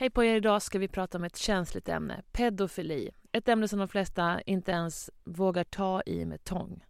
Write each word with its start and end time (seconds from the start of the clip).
Hej 0.00 0.10
på 0.10 0.24
er, 0.24 0.34
idag 0.34 0.62
ska 0.62 0.78
vi 0.78 0.88
prata 0.88 1.18
om 1.18 1.24
ett 1.24 1.36
känsligt 1.36 1.88
ämne, 1.88 2.22
pedofili. 2.32 3.10
Ett 3.32 3.48
ämne 3.48 3.68
som 3.68 3.78
de 3.78 3.88
flesta 3.88 4.40
inte 4.40 4.72
ens 4.72 5.10
vågar 5.24 5.64
ta 5.64 6.02
i 6.06 6.24
med 6.24 6.44
tång. 6.44 6.84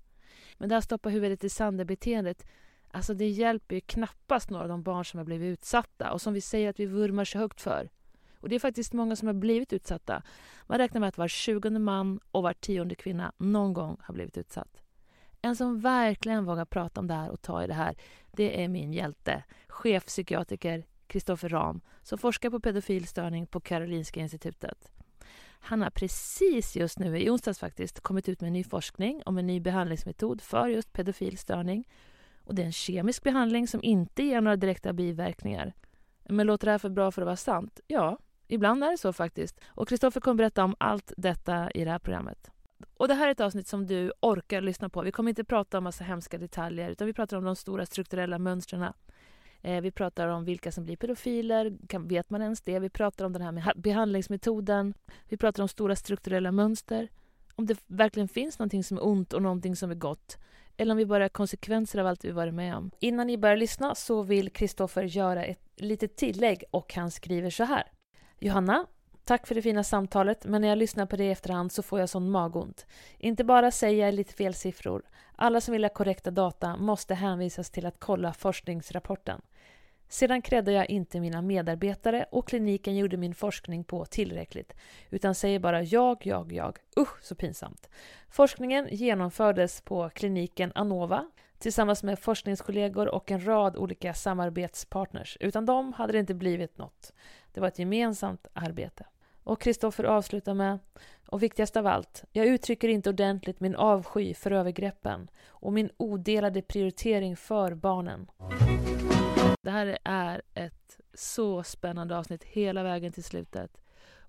Men 0.59 0.69
det 0.69 0.75
här 0.75 0.81
stoppa 0.81 1.09
huvudet 1.09 1.45
i 1.45 1.49
sanden-beteendet, 1.49 2.47
alltså 2.91 3.15
det 3.15 3.29
hjälper 3.29 3.75
ju 3.75 3.81
knappast 3.81 4.51
några 4.51 4.63
av 4.63 4.69
de 4.69 4.83
barn 4.83 5.05
som 5.05 5.19
har 5.19 5.25
blivit 5.25 5.53
utsatta 5.53 6.13
och 6.13 6.21
som 6.21 6.35
vi 6.35 6.41
säger 6.41 6.71
att 6.71 6.81
vi 6.81 6.87
vurmar 6.87 7.25
så 7.25 7.39
högt 7.39 7.61
för. 7.61 7.91
Och 8.41 8.49
det 8.49 8.55
är 8.55 8.61
faktiskt 8.61 8.93
många 8.93 9.17
som 9.17 9.27
har 9.27 9.35
blivit 9.35 9.73
utsatta. 9.73 10.23
Man 10.67 10.79
räknar 10.79 11.01
med 11.01 11.09
att 11.09 11.19
var 11.19 11.29
tjugonde 11.29 11.81
man 11.81 12.21
och 12.31 12.43
var 12.43 12.53
tionde 12.53 12.95
kvinna 12.95 13.33
någon 13.37 13.73
gång 13.73 13.97
har 14.01 14.15
blivit 14.15 14.39
utsatt. 14.39 14.83
En 15.43 15.57
som 15.57 15.81
verkligen 15.81 16.45
vågar 16.45 16.65
prata 16.65 17.01
om 17.01 17.07
det 17.07 17.15
här 17.15 17.31
och 17.31 17.43
ta 17.43 17.65
i 17.65 17.67
det 17.67 17.75
här, 17.75 17.97
det 18.33 18.65
är 18.65 18.69
min 18.69 18.93
hjälte, 18.93 19.45
chefpsykiatriker 19.69 20.85
Kristoffer 21.07 21.49
Ram, 21.49 21.81
som 22.03 22.19
forskar 22.19 22.51
på 22.51 22.61
pedofilstörning 22.61 23.47
på 23.47 23.61
Karolinska 23.61 24.21
institutet. 24.21 24.91
Han 25.67 25.83
har 25.83 25.91
precis 25.91 26.77
just 26.77 26.99
nu, 26.99 27.19
i 27.19 27.31
onsdags 27.31 27.59
faktiskt, 27.59 28.01
kommit 28.01 28.29
ut 28.29 28.41
med 28.41 28.53
ny 28.53 28.65
forskning 28.65 29.23
om 29.27 29.39
en 29.39 29.47
ny 29.47 29.61
behandlingsmetod 29.61 30.41
för 30.41 30.69
just 30.69 30.93
pedofilstörning. 30.93 31.89
Och 32.45 32.55
det 32.55 32.63
är 32.63 32.67
en 32.67 32.73
kemisk 32.73 33.23
behandling 33.23 33.69
som 33.69 33.83
inte 33.83 34.23
ger 34.23 34.41
några 34.41 34.57
direkta 34.57 34.93
biverkningar. 34.93 35.75
Men 36.29 36.47
låter 36.47 36.67
det 36.67 36.71
här 36.71 36.79
för 36.79 36.89
bra 36.89 37.11
för 37.11 37.23
att 37.23 37.27
vara 37.27 37.37
sant? 37.37 37.81
Ja, 37.87 38.19
ibland 38.49 38.85
är 38.85 38.91
det 38.91 38.99
så 38.99 39.13
faktiskt. 39.13 39.61
Och 39.67 39.89
Kristoffer 39.89 40.21
kommer 40.21 40.35
berätta 40.35 40.65
om 40.65 40.75
allt 40.79 41.13
detta 41.17 41.71
i 41.71 41.85
det 41.85 41.91
här 41.91 41.99
programmet. 41.99 42.51
Och 42.97 43.09
det 43.09 43.15
här 43.15 43.29
är 43.29 43.33
ett 43.33 43.41
avsnitt 43.41 43.69
som 43.69 43.87
du 43.87 44.13
orkar 44.21 44.61
lyssna 44.61 44.89
på. 44.89 45.03
Vi 45.03 45.13
kommer 45.13 45.29
inte 45.29 45.45
prata 45.45 45.79
om 45.79 45.85
massa 45.85 46.05
hemska 46.05 46.39
detaljer 46.39 46.91
utan 46.91 47.07
vi 47.07 47.13
pratar 47.13 47.37
om 47.37 47.45
de 47.45 47.57
stora 47.57 47.87
strukturella 47.87 48.39
mönstren. 48.39 48.93
Eh, 49.67 49.81
vi 49.81 49.91
pratar 49.91 50.29
om 50.29 50.45
vilka 50.45 50.73
som 50.73 50.85
blir 50.85 50.97
pedofiler, 50.97 51.77
kan, 51.89 52.09
vet 52.09 52.31
man 52.31 52.43
ens 52.43 52.61
det? 52.61 52.79
Vi 52.79 52.89
pratar 52.89 53.25
om 53.25 53.33
den 53.33 53.43
här 53.43 53.53
med 53.53 53.73
behandlingsmetoden. 53.77 54.95
Vi 55.29 55.37
pratar 55.37 55.63
om 55.63 55.69
stora 55.69 55.97
strukturella 55.97 56.53
mönster. 56.53 57.09
Om 57.55 57.67
det 57.67 57.79
verkligen 57.87 58.29
finns 58.29 58.59
någonting 58.59 58.85
som 58.85 58.97
är 58.97 59.07
ont 59.07 59.33
och 59.33 59.43
någonting 59.43 59.77
som 59.77 59.91
är 59.91 59.95
gott. 59.95 60.39
Eller 60.77 60.93
om 60.93 60.99
vi 60.99 61.07
bara 61.07 61.25
är 61.25 61.29
konsekvenser 61.29 61.99
av 61.99 62.07
allt 62.07 62.25
vi 62.25 62.31
varit 62.31 62.55
med 62.55 62.77
om. 62.77 62.91
Innan 63.01 63.27
ni 63.27 63.39
börjar 63.39 63.57
lyssna 63.57 63.95
så 63.95 64.23
vill 64.23 64.51
Kristoffer 64.51 65.03
göra 65.03 65.45
ett 65.45 65.69
litet 65.77 66.17
tillägg 66.17 66.65
och 66.71 66.95
han 66.95 67.11
skriver 67.11 67.51
så 67.51 67.65
här. 67.65 67.85
Johanna, 68.39 68.87
Tack 69.27 69.47
för 69.47 69.55
det 69.55 69.63
fina 69.63 69.85
samtalet, 69.85 70.45
men 70.45 70.61
när 70.61 70.69
jag 70.69 70.79
lyssnar 70.79 71.07
på 71.07 71.17
det 71.17 71.25
i 71.25 71.31
efterhand 71.31 71.73
så 71.73 71.83
får 71.83 72.01
jag 72.01 72.09
sån 72.09 72.31
magont. 72.31 72.87
Inte 73.19 73.45
bara 73.45 73.71
säger 73.71 74.05
jag 74.05 74.15
lite 74.15 74.33
fel 74.33 74.55
siffror. 74.55 75.03
Alla 75.37 75.61
som 75.61 75.73
vill 75.73 75.85
ha 75.85 75.89
korrekta 75.89 76.31
data 76.31 76.77
måste 76.77 77.15
hänvisas 77.15 77.71
till 77.71 77.87
att 77.87 77.99
kolla 77.99 78.33
forskningsrapporten. 78.33 79.43
Sedan 80.09 80.43
kräddar 80.43 80.73
jag 80.73 80.91
inte 80.91 81.21
mina 81.21 81.43
medarbetare 81.43 82.27
och 82.31 82.49
kliniken 82.49 82.97
gjorde 82.97 83.17
min 83.17 83.35
forskning 83.35 83.85
på 83.85 84.05
tillräckligt, 84.05 84.73
utan 85.11 85.35
säger 85.35 85.59
bara 85.59 85.83
jag, 85.83 86.27
jag, 86.27 86.53
jag. 86.53 86.79
Usch, 86.99 87.23
så 87.23 87.35
pinsamt. 87.35 87.89
Forskningen 88.29 88.89
genomfördes 88.91 89.81
på 89.81 90.11
kliniken 90.11 90.73
Anova 90.75 91.31
tillsammans 91.59 92.03
med 92.03 92.19
forskningskollegor 92.19 93.09
och 93.09 93.31
en 93.31 93.47
rad 93.47 93.77
olika 93.77 94.15
samarbetspartners. 94.15 95.37
Utan 95.41 95.67
dem 95.67 95.93
hade 95.93 96.13
det 96.13 96.19
inte 96.19 96.35
blivit 96.35 96.79
något. 96.79 97.13
Det 97.53 97.61
var 97.61 97.69
ett 97.69 97.79
gemensamt 97.79 98.47
arbete. 98.53 99.07
Och 99.47 99.61
Kristoffer 99.61 100.05
avslutar 100.05 100.55
med 100.55 100.79
och 101.27 101.43
viktigast 101.43 101.77
av 101.77 101.87
allt, 101.87 102.25
jag 102.33 102.47
uttrycker 102.47 102.89
inte 102.89 103.11
ordentligt 103.11 103.61
min 103.61 103.75
avsky 103.75 104.35
för 104.35 104.51
övergreppen 104.51 105.31
och 105.47 105.73
min 105.73 105.91
odelade 105.97 106.63
prioritering 106.63 107.37
för 107.37 107.75
barnen. 107.75 108.31
Det 109.63 109.71
här 109.71 109.99
är 110.05 110.43
ett 110.55 111.01
så 111.15 111.63
spännande 111.63 112.19
avsnitt 112.19 112.45
hela 112.45 112.83
vägen 112.83 113.13
till 113.13 113.25
slutet. 113.25 113.81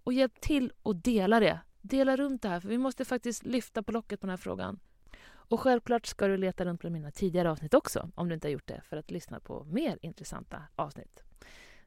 Och 0.04 0.14
hjälp 0.14 0.42
till 0.42 0.74
att 0.84 1.04
dela 1.04 1.40
det. 1.40 1.60
Dela 1.82 2.16
runt 2.16 2.42
det 2.42 2.50
här, 2.50 2.60
för 2.60 2.70
vi 2.70 2.78
måste 2.78 3.06
faktiskt 3.06 3.46
lyfta 3.46 3.84
på 3.84 3.92
locket 3.92 4.20
på 4.22 4.28
den 4.28 4.32
här 4.32 4.38
frågan. 4.38 4.80
Och 5.30 5.60
självklart 5.60 6.06
ska 6.06 6.28
du 6.28 6.38
leta 6.38 6.66
runt 6.66 6.82
på 6.82 6.90
mina 6.90 7.12
tidigare 7.12 7.52
avsnitt 7.52 7.74
också, 7.74 8.10
om 8.16 8.28
du 8.30 8.36
inte 8.36 8.48
har 8.48 8.54
gjort 8.54 8.68
det, 8.68 8.82
för 8.90 8.98
att 8.98 9.12
lyssna 9.12 9.40
på 9.40 9.64
mer 9.64 10.00
intressanta 10.02 10.62
avsnitt. 10.76 11.24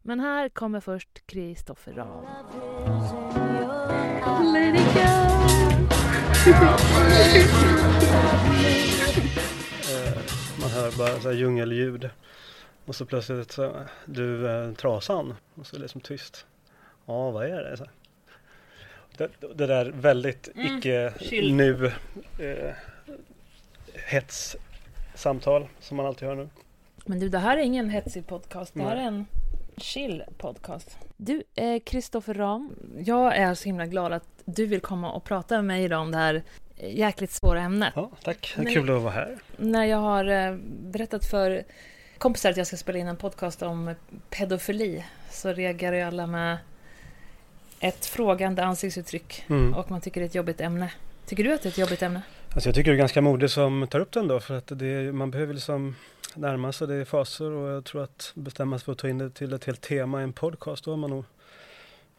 Men 0.03 0.21
här 0.21 0.49
kommer 0.49 0.81
först 0.81 1.27
Kristoffer 1.27 1.93
Rahm. 1.93 2.25
Let 4.53 4.75
it 4.75 4.95
go. 4.95 5.01
Man 10.61 10.71
hör 10.71 10.99
bara 10.99 11.21
så 11.21 11.29
här 11.29 11.37
djungelljud. 11.37 12.11
Och 12.85 12.95
så 12.95 13.07
plötsligt 13.07 13.53
så, 13.53 13.77
du 14.05 14.51
eh, 14.51 14.73
trasan. 14.73 15.35
Och 15.55 15.67
så 15.67 15.77
är 15.77 15.79
det 15.79 15.83
liksom 15.83 16.01
tyst. 16.01 16.47
Ja, 17.07 17.31
vad 17.31 17.47
är 17.47 17.63
det? 17.63 17.77
Så. 17.77 17.87
Det, 19.17 19.31
det 19.55 19.67
där 19.67 19.91
väldigt 19.91 20.49
mm. 20.55 20.79
icke 20.79 21.15
Chill. 21.21 21.55
nu 21.55 21.93
eh, 22.39 22.75
hets 23.95 24.57
samtal 25.15 25.69
som 25.81 25.97
man 25.97 26.07
alltid 26.07 26.29
hör 26.29 26.35
nu. 26.35 26.49
Men 27.07 27.21
du, 27.21 27.29
det 27.29 27.39
här 27.39 27.57
är 27.57 27.63
ingen 27.63 27.91
hetsig 27.91 28.27
podcast. 28.27 28.75
Det 28.75 28.83
här 28.83 28.97
är 28.97 29.01
en 29.01 29.27
chill 29.83 30.23
podcast. 30.39 30.99
Du, 31.17 31.43
Kristoffer 31.85 32.35
eh, 32.35 32.39
Ram, 32.39 32.75
jag 32.99 33.37
är 33.37 33.55
så 33.55 33.65
himla 33.65 33.87
glad 33.87 34.13
att 34.13 34.29
du 34.45 34.67
vill 34.67 34.81
komma 34.81 35.13
och 35.13 35.25
prata 35.25 35.55
med 35.55 35.65
mig 35.65 35.85
idag 35.85 36.01
om 36.01 36.11
det 36.11 36.19
här 36.19 36.43
jäkligt 36.77 37.31
svåra 37.31 37.61
ämnet. 37.61 37.93
Ja, 37.97 38.11
tack. 38.25 38.55
När, 38.59 38.73
Kul 38.73 38.97
att 38.97 39.03
vara 39.03 39.13
här. 39.13 39.39
När 39.57 39.85
jag 39.85 39.99
har 39.99 40.25
eh, 40.25 40.57
berättat 40.81 41.25
för 41.25 41.63
kompisar 42.19 42.51
att 42.51 42.57
jag 42.57 42.67
ska 42.67 42.77
spela 42.77 42.99
in 42.99 43.07
en 43.07 43.17
podcast 43.17 43.63
om 43.63 43.95
pedofili 44.31 45.05
så 45.31 45.53
reagerar 45.53 45.97
ju 45.97 46.03
alla 46.03 46.27
med 46.27 46.59
ett 47.81 48.07
frågande 48.07 48.65
ansiktsuttryck 48.65 49.45
mm. 49.49 49.75
och 49.75 49.91
man 49.91 50.01
tycker 50.01 50.21
det 50.21 50.25
är 50.25 50.29
ett 50.29 50.35
jobbigt 50.35 50.61
ämne. 50.61 50.93
Tycker 51.27 51.45
du 51.45 51.53
att 51.53 51.63
det 51.63 51.69
är 51.69 51.71
ett 51.71 51.79
jobbigt 51.79 52.03
ämne? 52.03 52.23
Alltså 52.55 52.69
jag 52.69 52.75
tycker 52.75 52.91
det 52.91 52.97
är 52.97 52.99
ganska 52.99 53.21
modigt 53.21 53.53
som 53.53 53.87
tar 53.91 54.01
upp 54.01 54.13
den 54.13 54.29
då 54.29 54.41
för 54.41 54.55
att 54.55 54.67
det, 54.67 55.13
man 55.15 55.31
behöver 55.31 55.55
liksom 55.55 55.97
närma 56.35 56.73
sig 56.73 56.89
det 56.89 57.01
i 57.01 57.05
faser 57.05 57.51
och 57.51 57.69
jag 57.69 57.85
tror 57.85 58.03
att 58.03 58.33
bestämma 58.35 58.79
sig 58.79 58.85
för 58.85 58.93
att 58.93 58.99
ta 58.99 59.09
in 59.09 59.19
det 59.19 59.31
till 59.31 59.53
ett 59.53 59.65
helt 59.65 59.81
tema 59.81 60.21
i 60.21 60.25
en 60.25 60.33
podcast 60.33 60.85
då 60.85 60.91
har 60.91 60.97
man 60.97 61.11
nog 61.11 61.25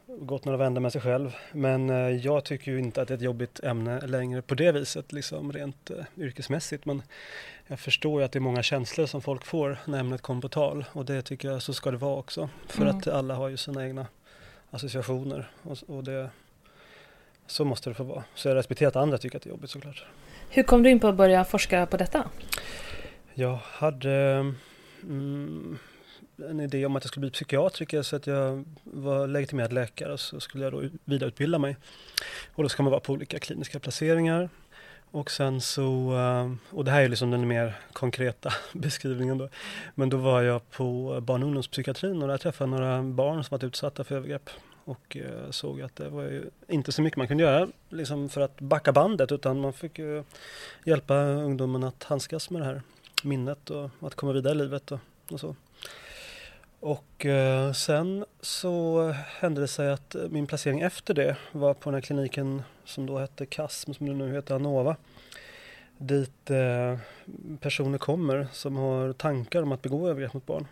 gått 0.08 0.46
några 0.46 0.58
vändor 0.58 0.82
med 0.82 0.92
sig 0.92 1.02
själv. 1.02 1.36
Men 1.52 1.90
eh, 1.90 1.96
jag 1.96 2.44
tycker 2.44 2.72
ju 2.72 2.80
inte 2.80 3.02
att 3.02 3.08
det 3.08 3.14
är 3.14 3.16
ett 3.16 3.22
jobbigt 3.22 3.60
ämne 3.64 4.08
längre 4.08 4.42
på 4.42 4.56
det 4.56 4.72
viset, 4.72 5.12
liksom 5.12 5.54
rent 5.54 5.90
eh, 5.90 6.06
yrkesmässigt. 6.18 6.86
Men 6.86 7.04
jag 7.68 7.80
förstår 7.80 8.22
ju 8.22 8.26
att 8.26 8.32
det 8.32 8.40
är 8.40 8.42
många 8.42 8.64
känslor 8.64 9.06
som 9.06 9.22
folk 9.22 9.46
får 9.46 9.78
när 9.86 10.00
ämnet 10.00 10.22
kommer 10.22 10.42
på 10.42 10.50
tal 10.50 10.86
och 10.92 11.06
det 11.06 11.22
tycker 11.22 11.52
jag 11.52 11.62
så 11.62 11.74
ska 11.74 11.92
det 11.92 11.98
vara 11.98 12.18
också. 12.18 12.50
För 12.68 12.82
mm. 12.82 12.98
att 12.98 13.08
alla 13.08 13.36
har 13.36 13.50
ju 13.50 13.58
sina 13.58 13.86
egna 13.86 14.08
associationer. 14.72 15.52
Och, 15.64 15.78
och 15.88 16.04
det, 16.04 16.30
så 17.48 17.66
måste 17.66 17.90
det 17.90 17.94
få 17.94 18.04
vara. 18.04 18.24
Så 18.36 18.48
jag 18.48 18.56
respekterar 18.56 18.90
att 18.90 18.96
andra 18.96 19.18
tycker 19.18 19.38
att 19.38 19.44
det 19.44 19.48
är 19.48 19.52
jobbigt 19.52 19.70
såklart. 19.70 20.06
Hur 20.50 20.64
kom 20.64 20.84
du 20.84 20.90
in 20.90 21.00
på 21.00 21.08
att 21.08 21.16
börja 21.16 21.46
forska 21.46 21.86
på 21.86 21.98
detta? 21.98 22.24
Jag 23.34 23.60
hade 23.64 24.12
mm, 25.04 25.78
en 26.50 26.60
idé 26.60 26.86
om 26.86 26.96
att 26.96 27.04
jag 27.04 27.08
skulle 27.08 27.22
bli 27.22 27.32
psykiatriker 27.32 28.02
så 28.02 28.16
att 28.16 28.28
jag 28.28 28.66
var 28.84 29.28
legitimerad 29.28 29.74
läkare 29.74 30.14
och 30.14 30.20
så 30.20 30.40
skulle 30.40 30.64
jag 30.64 30.74
då 30.74 30.84
vidareutbilda 31.06 31.60
mig. 31.60 31.78
Och 32.54 32.64
då 32.64 32.70
ska 32.70 32.84
man 32.84 32.92
vara 32.92 33.02
på 33.02 33.14
olika 33.14 33.40
kliniska 33.40 33.80
placeringar. 33.80 34.50
Och 35.12 35.32
sen 35.32 35.62
så, 35.62 36.18
eh, 36.18 36.76
och 36.76 36.86
det 36.86 36.92
här 36.92 37.02
är 37.02 37.10
liksom 37.10 37.32
den 37.32 37.48
mer 37.48 37.80
konkreta 37.94 38.54
beskrivningen 38.74 39.38
då. 39.38 39.50
Men 39.96 40.10
då 40.10 40.18
var 40.18 40.42
jag 40.42 40.70
på 40.70 41.20
barn 41.22 41.44
och 41.44 41.48
ungdomspsykiatrin 41.48 42.22
och 42.22 42.28
där 42.28 42.38
träffade 42.38 42.72
jag 42.72 42.80
några 42.80 43.04
barn 43.04 43.44
som 43.44 43.56
varit 43.56 43.64
utsatta 43.64 44.04
för 44.04 44.16
övergrepp. 44.16 44.50
Och 44.84 45.18
eh, 45.18 45.50
såg 45.50 45.82
att 45.82 45.96
det 45.96 46.10
var 46.10 46.24
ju 46.24 46.50
inte 46.68 46.92
så 46.92 47.02
mycket 47.02 47.18
man 47.18 47.28
kunde 47.28 47.44
göra 47.44 47.68
liksom 47.90 48.30
för 48.30 48.42
att 48.42 48.60
backa 48.62 48.92
bandet 48.92 49.32
utan 49.32 49.62
man 49.62 49.74
fick 49.74 50.00
ju 50.00 50.24
hjälpa 50.86 51.16
ungdomen 51.16 51.84
att 51.84 52.04
handskas 52.04 52.50
med 52.50 52.62
det 52.62 52.66
här 52.66 52.82
minnet 53.24 53.70
och 53.70 53.90
att 54.02 54.16
komma 54.16 54.32
vidare 54.32 54.54
i 54.54 54.58
livet 54.58 54.92
och, 54.92 55.00
och 55.32 55.40
så. 55.40 55.56
Och 56.82 57.26
eh, 57.26 57.72
sen 57.72 58.26
så 58.42 59.08
hände 59.12 59.62
det 59.62 59.68
sig 59.68 59.92
att 59.92 60.16
eh, 60.16 60.30
min 60.30 60.48
placering 60.48 60.82
efter 60.82 61.14
det 61.14 61.38
var 61.52 61.74
på 61.74 61.90
den 61.90 61.94
här 61.94 62.02
kliniken 62.02 62.64
som 62.86 63.06
då 63.06 63.18
hette 63.18 63.46
KASM, 63.46 63.94
som 63.94 64.06
nu 64.18 64.34
heter 64.34 64.56
Anova. 64.56 64.96
Dit 65.98 66.50
eh, 66.50 66.98
personer 67.60 67.98
kommer 67.98 68.48
som 68.52 68.76
har 68.76 69.14
tankar 69.14 69.64
om 69.64 69.72
att 69.72 69.82
begå 69.82 70.10
övergrepp 70.10 70.34
mot 70.34 70.46
barn. 70.46 70.68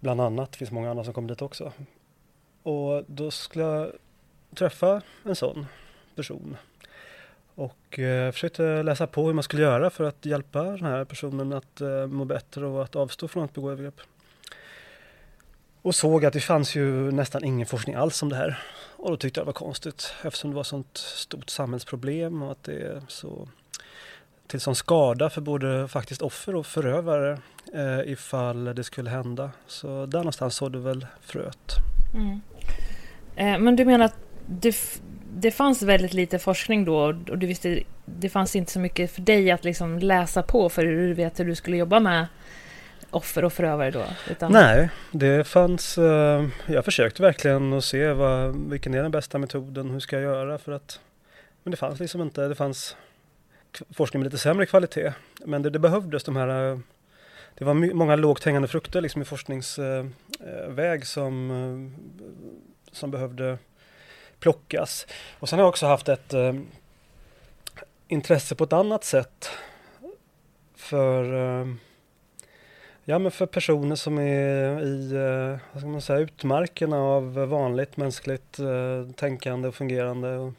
Bland 0.00 0.20
annat, 0.20 0.52
det 0.52 0.58
finns 0.58 0.70
många 0.70 0.90
andra 0.90 1.04
som 1.04 1.14
kommer 1.14 1.28
dit 1.28 1.42
också. 1.42 1.72
Och 2.62 3.04
då 3.06 3.30
skulle 3.30 3.64
jag 3.64 3.92
träffa 4.54 5.02
en 5.24 5.36
sån 5.36 5.66
person. 6.14 6.56
Och 7.58 7.98
eh, 7.98 8.32
försökte 8.32 8.82
läsa 8.82 9.06
på 9.06 9.26
hur 9.26 9.34
man 9.34 9.42
skulle 9.42 9.62
göra 9.62 9.90
för 9.90 10.04
att 10.04 10.26
hjälpa 10.26 10.62
den 10.62 10.84
här 10.84 11.04
personen 11.04 11.52
att 11.52 11.80
eh, 11.80 12.06
må 12.06 12.24
bättre 12.24 12.66
och 12.66 12.82
att 12.82 12.96
avstå 12.96 13.28
från 13.28 13.44
att 13.44 13.54
begå 13.54 13.70
övergrepp. 13.70 14.00
Och 15.82 15.94
såg 15.94 16.24
att 16.24 16.32
det 16.32 16.40
fanns 16.40 16.76
ju 16.76 17.10
nästan 17.10 17.44
ingen 17.44 17.66
forskning 17.66 17.96
alls 17.96 18.22
om 18.22 18.28
det 18.28 18.36
här. 18.36 18.58
Och 18.96 19.10
då 19.10 19.16
tyckte 19.16 19.40
jag 19.40 19.44
det 19.44 19.46
var 19.46 19.52
konstigt 19.52 20.14
eftersom 20.22 20.50
det 20.50 20.56
var 20.56 20.64
sånt 20.64 20.96
stort 20.96 21.50
samhällsproblem 21.50 22.42
och 22.42 22.52
att 22.52 22.64
det 22.64 22.80
är 22.80 23.02
så 23.08 23.48
till 24.46 24.60
sån 24.60 24.74
skada 24.74 25.30
för 25.30 25.40
både 25.40 25.88
faktiskt 25.88 26.22
offer 26.22 26.54
och 26.54 26.66
förövare 26.66 27.38
eh, 27.74 28.12
ifall 28.12 28.64
det 28.64 28.84
skulle 28.84 29.10
hända. 29.10 29.50
Så 29.66 30.06
där 30.06 30.18
någonstans 30.18 30.54
såg 30.54 30.72
du 30.72 30.78
väl 30.78 31.06
fröet. 31.20 31.74
Mm. 32.14 32.40
Eh, 33.36 33.58
men 33.58 33.76
du 33.76 33.84
menar 33.84 34.04
att 34.04 34.16
det, 34.46 34.76
det 35.40 35.50
fanns 35.50 35.82
väldigt 35.82 36.14
lite 36.14 36.38
forskning 36.38 36.84
då 36.84 36.98
och 36.98 37.38
du 37.38 37.46
visste 37.46 37.82
det 38.04 38.28
fanns 38.28 38.56
inte 38.56 38.72
så 38.72 38.80
mycket 38.80 39.10
för 39.10 39.22
dig 39.22 39.50
att 39.50 39.64
liksom 39.64 39.98
läsa 39.98 40.42
på 40.42 40.68
för 40.68 40.84
du 40.84 41.14
vet 41.14 41.40
hur 41.40 41.44
du 41.44 41.54
skulle 41.54 41.76
jobba 41.76 42.00
med 42.00 42.26
offer 43.10 43.44
och 43.44 43.52
förövare 43.52 43.90
då? 43.90 44.04
Utan... 44.30 44.52
Nej, 44.52 44.88
det 45.12 45.46
fanns, 45.46 45.98
eh, 45.98 46.48
jag 46.66 46.84
försökte 46.84 47.22
verkligen 47.22 47.72
att 47.72 47.84
se 47.84 48.12
vad, 48.12 48.56
vilken 48.70 48.94
är 48.94 49.02
den 49.02 49.10
bästa 49.10 49.38
metoden, 49.38 49.90
hur 49.90 50.00
ska 50.00 50.16
jag 50.16 50.22
göra 50.22 50.58
för 50.58 50.72
att, 50.72 51.00
men 51.62 51.70
det 51.70 51.76
fanns 51.76 52.00
liksom 52.00 52.22
inte, 52.22 52.48
det 52.48 52.54
fanns 52.54 52.96
forskning 53.90 54.20
med 54.20 54.24
lite 54.24 54.42
sämre 54.42 54.66
kvalitet. 54.66 55.12
Men 55.44 55.62
det, 55.62 55.70
det 55.70 55.78
behövdes 55.78 56.24
de 56.24 56.36
här, 56.36 56.70
eh, 56.70 56.78
det 57.54 57.64
var 57.64 57.74
många 57.74 58.16
lågt 58.16 58.44
hängande 58.44 58.68
frukter 58.68 59.00
liksom 59.00 59.22
i 59.22 59.24
forskningsväg 59.24 60.08
eh, 60.78 60.92
eh, 60.92 61.00
som, 61.00 61.50
eh, 61.50 62.92
som 62.92 63.10
behövde 63.10 63.58
plockas. 64.40 65.06
Och 65.38 65.48
sen 65.48 65.58
har 65.58 65.64
jag 65.64 65.68
också 65.68 65.86
haft 65.86 66.08
ett 66.08 66.34
intresse 68.08 68.54
på 68.54 68.64
ett 68.64 68.72
annat 68.72 69.04
sätt 69.04 69.50
för 70.76 71.24
Ja 73.10 73.18
men 73.18 73.30
för 73.30 73.46
personer 73.46 73.96
som 73.96 74.18
är 74.18 74.80
i 74.80 75.12
eh, 75.12 75.58
vad 75.72 75.82
ska 75.82 75.88
man 75.88 76.00
säga, 76.00 76.18
utmarkerna 76.18 76.96
av 76.96 77.34
vanligt 77.34 77.96
mänskligt 77.96 78.58
eh, 78.58 79.12
tänkande 79.16 79.68
och 79.68 79.74
fungerande 79.74 80.36
och, 80.36 80.52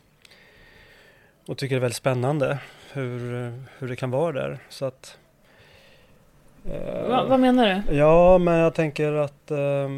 och 1.47 1.57
tycker 1.57 1.75
det 1.75 1.79
är 1.79 1.81
väldigt 1.81 1.97
spännande 1.97 2.59
hur, 2.91 3.53
hur 3.77 3.87
det 3.87 3.95
kan 3.95 4.11
vara 4.11 4.31
där. 4.31 4.59
Så 4.69 4.85
att, 4.85 5.17
eh, 6.65 7.09
Va, 7.09 7.25
vad 7.29 7.39
menar 7.39 7.83
du? 7.87 7.95
Ja 7.95 8.37
men 8.37 8.53
jag 8.53 8.73
tänker 8.73 9.13
att 9.13 9.51
eh, 9.51 9.89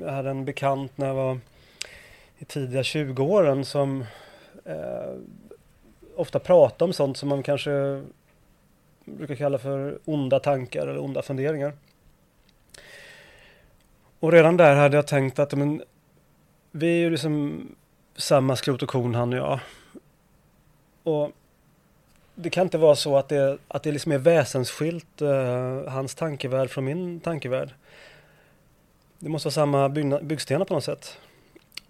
jag 0.00 0.12
hade 0.12 0.30
en 0.30 0.44
bekant 0.44 0.98
när 0.98 1.06
jag 1.06 1.14
var 1.14 1.38
i 2.38 2.44
tidiga 2.44 2.82
20-åren 2.82 3.64
som 3.64 4.04
eh, 4.64 5.14
ofta 6.16 6.38
pratade 6.38 6.84
om 6.84 6.92
sånt 6.92 7.16
som 7.16 7.28
man 7.28 7.42
kanske 7.42 8.02
brukar 9.04 9.34
kalla 9.34 9.58
för 9.58 9.98
onda 10.04 10.40
tankar 10.40 10.86
eller 10.86 11.00
onda 11.00 11.22
funderingar. 11.22 11.72
Och 14.20 14.32
redan 14.32 14.56
där 14.56 14.74
hade 14.76 14.96
jag 14.96 15.06
tänkt 15.06 15.38
att 15.38 15.54
men, 15.54 15.82
vi 16.70 16.86
är 16.86 16.98
ju 16.98 17.10
liksom 17.10 17.66
samma 18.16 18.56
skrot 18.56 18.82
och 18.82 18.88
korn 18.88 19.14
han 19.14 19.32
och 19.32 19.38
jag. 19.38 19.60
Och 21.02 21.32
det 22.34 22.50
kan 22.50 22.62
inte 22.62 22.78
vara 22.78 22.96
så 22.96 23.16
att 23.16 23.28
det, 23.28 23.58
att 23.68 23.82
det 23.82 23.92
liksom 23.92 24.12
är 24.12 24.18
väsensskilt 24.18 25.22
eh, 25.22 25.82
hans 25.88 26.14
tankevärld 26.14 26.70
från 26.70 26.84
min 26.84 27.20
tankevärld. 27.20 27.74
Det 29.18 29.28
måste 29.28 29.46
vara 29.46 29.52
samma 29.52 29.88
byggstenar 30.22 30.64
på 30.64 30.74
något 30.74 30.84
sätt. 30.84 31.18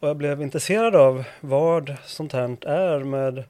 Och 0.00 0.09
jag 0.09 0.17
blev 0.17 0.43
intresserad 0.43 0.97
av 0.97 1.25
vad 1.41 1.95
sånt 2.05 2.33
här 2.33 2.67
är 2.69 2.99
med 3.05 3.45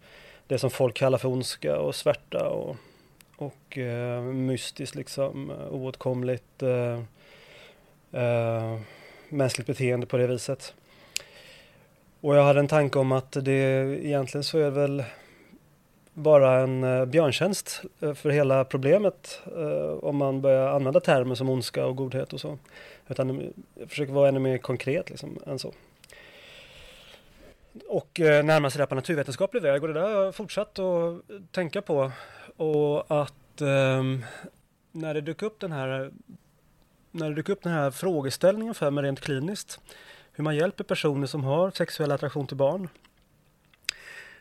det 0.46 0.58
som 0.58 0.70
folk 0.70 0.94
kallar 0.94 1.18
för 1.18 1.28
ondska 1.28 1.78
och 1.78 1.94
svärta 1.94 2.48
och 2.48 2.76
och 3.38 3.78
eh, 3.78 4.22
mystiskt 4.22 4.94
liksom 4.94 5.50
eh, 5.50 5.68
oåtkomligt 5.68 6.62
eh, 6.62 7.00
eh, 8.22 8.78
mänskligt 9.28 9.66
beteende 9.66 10.06
på 10.06 10.16
det 10.16 10.26
viset. 10.26 10.74
Och 12.20 12.36
jag 12.36 12.44
hade 12.44 12.60
en 12.60 12.68
tanke 12.68 12.98
om 12.98 13.12
att 13.12 13.32
det 13.32 13.52
egentligen 14.06 14.44
så 14.44 14.58
är 14.58 14.70
väl 14.70 15.04
bara 16.12 16.60
en 16.60 16.84
eh, 16.84 17.04
björntjänst 17.04 17.82
eh, 18.00 18.14
för 18.14 18.30
hela 18.30 18.64
problemet 18.64 19.40
om 20.00 20.16
man 20.16 20.40
börjar 20.40 20.68
använda 20.68 21.00
termer 21.00 21.34
som 21.34 21.48
ondska 21.48 21.86
och 21.86 21.96
godhet 21.96 22.32
och 22.32 22.40
så. 22.40 22.58
Utan 23.08 23.52
jag 23.74 23.90
försöker 23.90 24.12
vara 24.12 24.28
ännu 24.28 24.40
mer 24.40 24.58
konkret 24.58 25.10
liksom, 25.10 25.38
än 25.46 25.58
så. 25.58 25.72
Och 27.86 28.20
eh, 28.20 28.44
närma 28.44 28.70
sig 28.70 28.80
det 28.80 28.86
på 28.86 28.94
naturvetenskaplig 28.94 29.62
väg 29.62 29.82
och 29.82 29.88
det 29.88 29.94
där 29.94 30.00
har 30.00 30.24
jag 30.24 30.34
fortsatt 30.34 30.78
att 30.78 31.22
tänka 31.52 31.82
på 31.82 32.12
och 32.56 33.20
att 33.22 33.60
um, 33.60 34.24
när 34.92 35.14
det 35.14 35.20
dök 35.20 35.42
upp 35.42 35.60
den 35.60 35.72
här 35.72 36.10
när 37.10 37.28
det 37.28 37.34
dök 37.34 37.48
upp 37.48 37.62
den 37.62 37.72
här 37.72 37.90
frågeställningen 37.90 38.74
för 38.74 38.90
mig 38.90 39.04
rent 39.04 39.20
kliniskt, 39.20 39.80
hur 40.32 40.44
man 40.44 40.56
hjälper 40.56 40.84
personer 40.84 41.26
som 41.26 41.44
har 41.44 41.70
sexuell 41.70 42.12
attraktion 42.12 42.46
till 42.46 42.56
barn, 42.56 42.88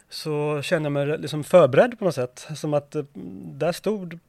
så 0.10 0.62
kände 0.62 0.86
jag 0.86 0.91
mig 0.91 1.17
liksom 1.17 1.44
förberedd 1.44 2.00
på 2.00 2.06
något 2.06 2.15
sätt. 2.15 2.48
Som 2.56 2.74
att 2.74 2.96
eh, 2.96 3.03
där 3.44 3.72
stod 3.72 4.13
eh, 4.13 4.20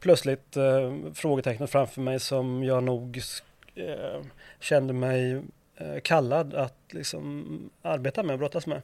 plötsligt 0.00 0.56
eh, 0.56 0.92
frågetecknet 1.14 1.70
framför 1.70 2.00
mig 2.00 2.20
som 2.20 2.64
jag 2.64 2.82
nog 2.82 3.20
eh, 3.74 4.22
kände 4.60 4.92
mig 4.92 5.42
kallad 6.02 6.54
att 6.54 6.78
liksom 6.90 7.44
arbeta 7.82 8.22
med 8.22 8.32
och 8.32 8.38
brottas 8.38 8.66
med. 8.66 8.82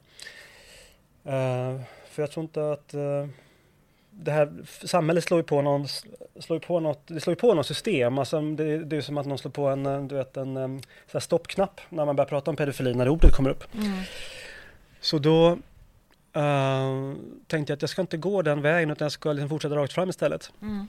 Eh, 1.24 1.80
för 2.10 2.22
jag 2.22 2.30
tror 2.30 2.44
inte 2.44 2.72
att 2.72 2.94
eh, 2.94 3.26
det 4.10 4.30
här 4.30 4.52
samhället 4.86 5.24
slår 5.24 5.40
ju 5.40 5.44
på 5.44 5.62
någon, 5.62 5.88
slår 6.40 6.58
på 6.58 6.80
något, 6.80 7.00
det 7.06 7.20
slår 7.20 7.32
ju 7.32 7.40
på 7.40 7.54
något 7.54 7.66
system. 7.66 8.18
Alltså 8.18 8.40
det, 8.40 8.78
det 8.84 8.96
är 8.96 9.00
som 9.00 9.18
att 9.18 9.26
någon 9.26 9.38
slår 9.38 9.50
på 9.50 9.66
en, 9.66 10.08
du 10.08 10.14
vet, 10.14 10.36
en, 10.36 10.56
en 10.56 10.82
så 11.12 11.20
stoppknapp 11.20 11.80
när 11.88 12.04
man 12.04 12.16
börjar 12.16 12.28
prata 12.28 12.50
om 12.50 12.56
pedofili, 12.56 12.94
när 12.94 13.08
ordet 13.08 13.32
kommer 13.32 13.50
upp. 13.50 13.74
Mm. 13.74 14.00
Så 15.00 15.18
då 15.18 15.50
uh, 16.36 17.14
tänkte 17.46 17.70
jag 17.70 17.76
att 17.76 17.82
jag 17.82 17.90
ska 17.90 18.00
inte 18.00 18.16
gå 18.16 18.42
den 18.42 18.62
vägen 18.62 18.90
utan 18.90 19.04
jag 19.04 19.12
ska 19.12 19.32
liksom 19.32 19.48
fortsätta 19.48 19.76
rakt 19.76 19.92
fram 19.92 20.10
istället. 20.10 20.52
Mm. 20.62 20.86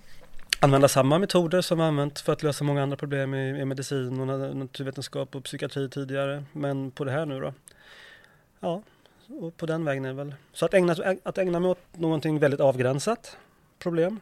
Använda 0.60 0.88
samma 0.88 1.20
metoder 1.20 1.62
som 1.62 1.78
vi 1.78 1.84
använt 1.84 2.20
för 2.20 2.34
att 2.34 2.44
lösa 2.44 2.64
många 2.64 2.84
andra 2.84 2.98
problem 2.98 3.34
i, 3.34 3.62
i 3.62 3.66
medicin 3.66 4.20
och 4.20 4.56
naturvetenskap 4.56 5.36
och 5.36 5.44
psykiatri 5.44 5.90
tidigare. 5.90 6.44
Men 6.52 6.92
på 6.92 7.04
det 7.04 7.12
här 7.12 7.25
nu 7.25 7.40
då. 7.40 7.54
Ja, 8.60 8.82
och 9.28 9.58
på 9.58 9.66
den 9.66 9.86
vägen 9.86 10.06
är 10.06 10.10
det 10.10 10.16
väl. 10.16 10.36
Så 10.54 10.66
att 10.66 10.74
ägna, 10.74 10.96
att 11.24 11.38
ägna 11.38 11.60
mig 11.60 11.72
åt 11.72 11.80
någonting 11.92 12.40
väldigt 12.40 12.60
avgränsat 12.60 13.38
problem 13.80 14.20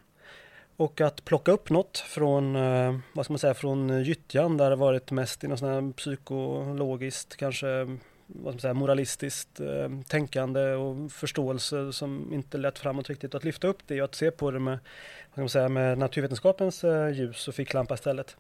och 0.78 1.02
att 1.02 1.26
plocka 1.26 1.52
upp 1.52 1.70
något 1.70 1.98
från, 1.98 2.56
eh, 2.56 2.96
vad 3.14 3.26
ska 3.26 3.34
man 3.34 3.40
säga, 3.40 3.54
från 3.54 4.04
gyttjan 4.04 4.58
där 4.58 4.70
det 4.70 4.76
varit 4.76 5.12
mest 5.12 5.44
i 5.44 5.48
något 5.48 5.60
sånt 5.60 5.72
här 5.72 5.94
psykologiskt 5.94 7.36
kanske 7.36 7.98
vad 8.28 8.60
ska 8.60 8.68
man 8.68 8.78
moralistiskt 8.78 9.60
eh, 9.60 9.90
tänkande 10.08 10.72
och 10.72 11.12
förståelse 11.12 11.94
som 11.94 12.34
inte 12.34 12.58
lät 12.58 12.80
framåt 12.80 13.10
riktigt. 13.10 13.36
Att 13.36 13.44
lyfta 13.44 13.68
upp 13.68 13.88
det 13.88 14.02
och 14.02 14.06
att 14.06 14.16
se 14.16 14.32
på 14.32 14.52
det 14.52 14.60
med, 14.60 14.80
vad 15.26 15.32
ska 15.32 15.42
man 15.42 15.50
säga, 15.50 15.70
med 15.70 15.98
naturvetenskapens 15.98 16.84
eh, 16.84 17.10
ljus 17.10 17.48
och 17.48 17.56
ficklampa 17.56 17.94
istället. 17.94 18.38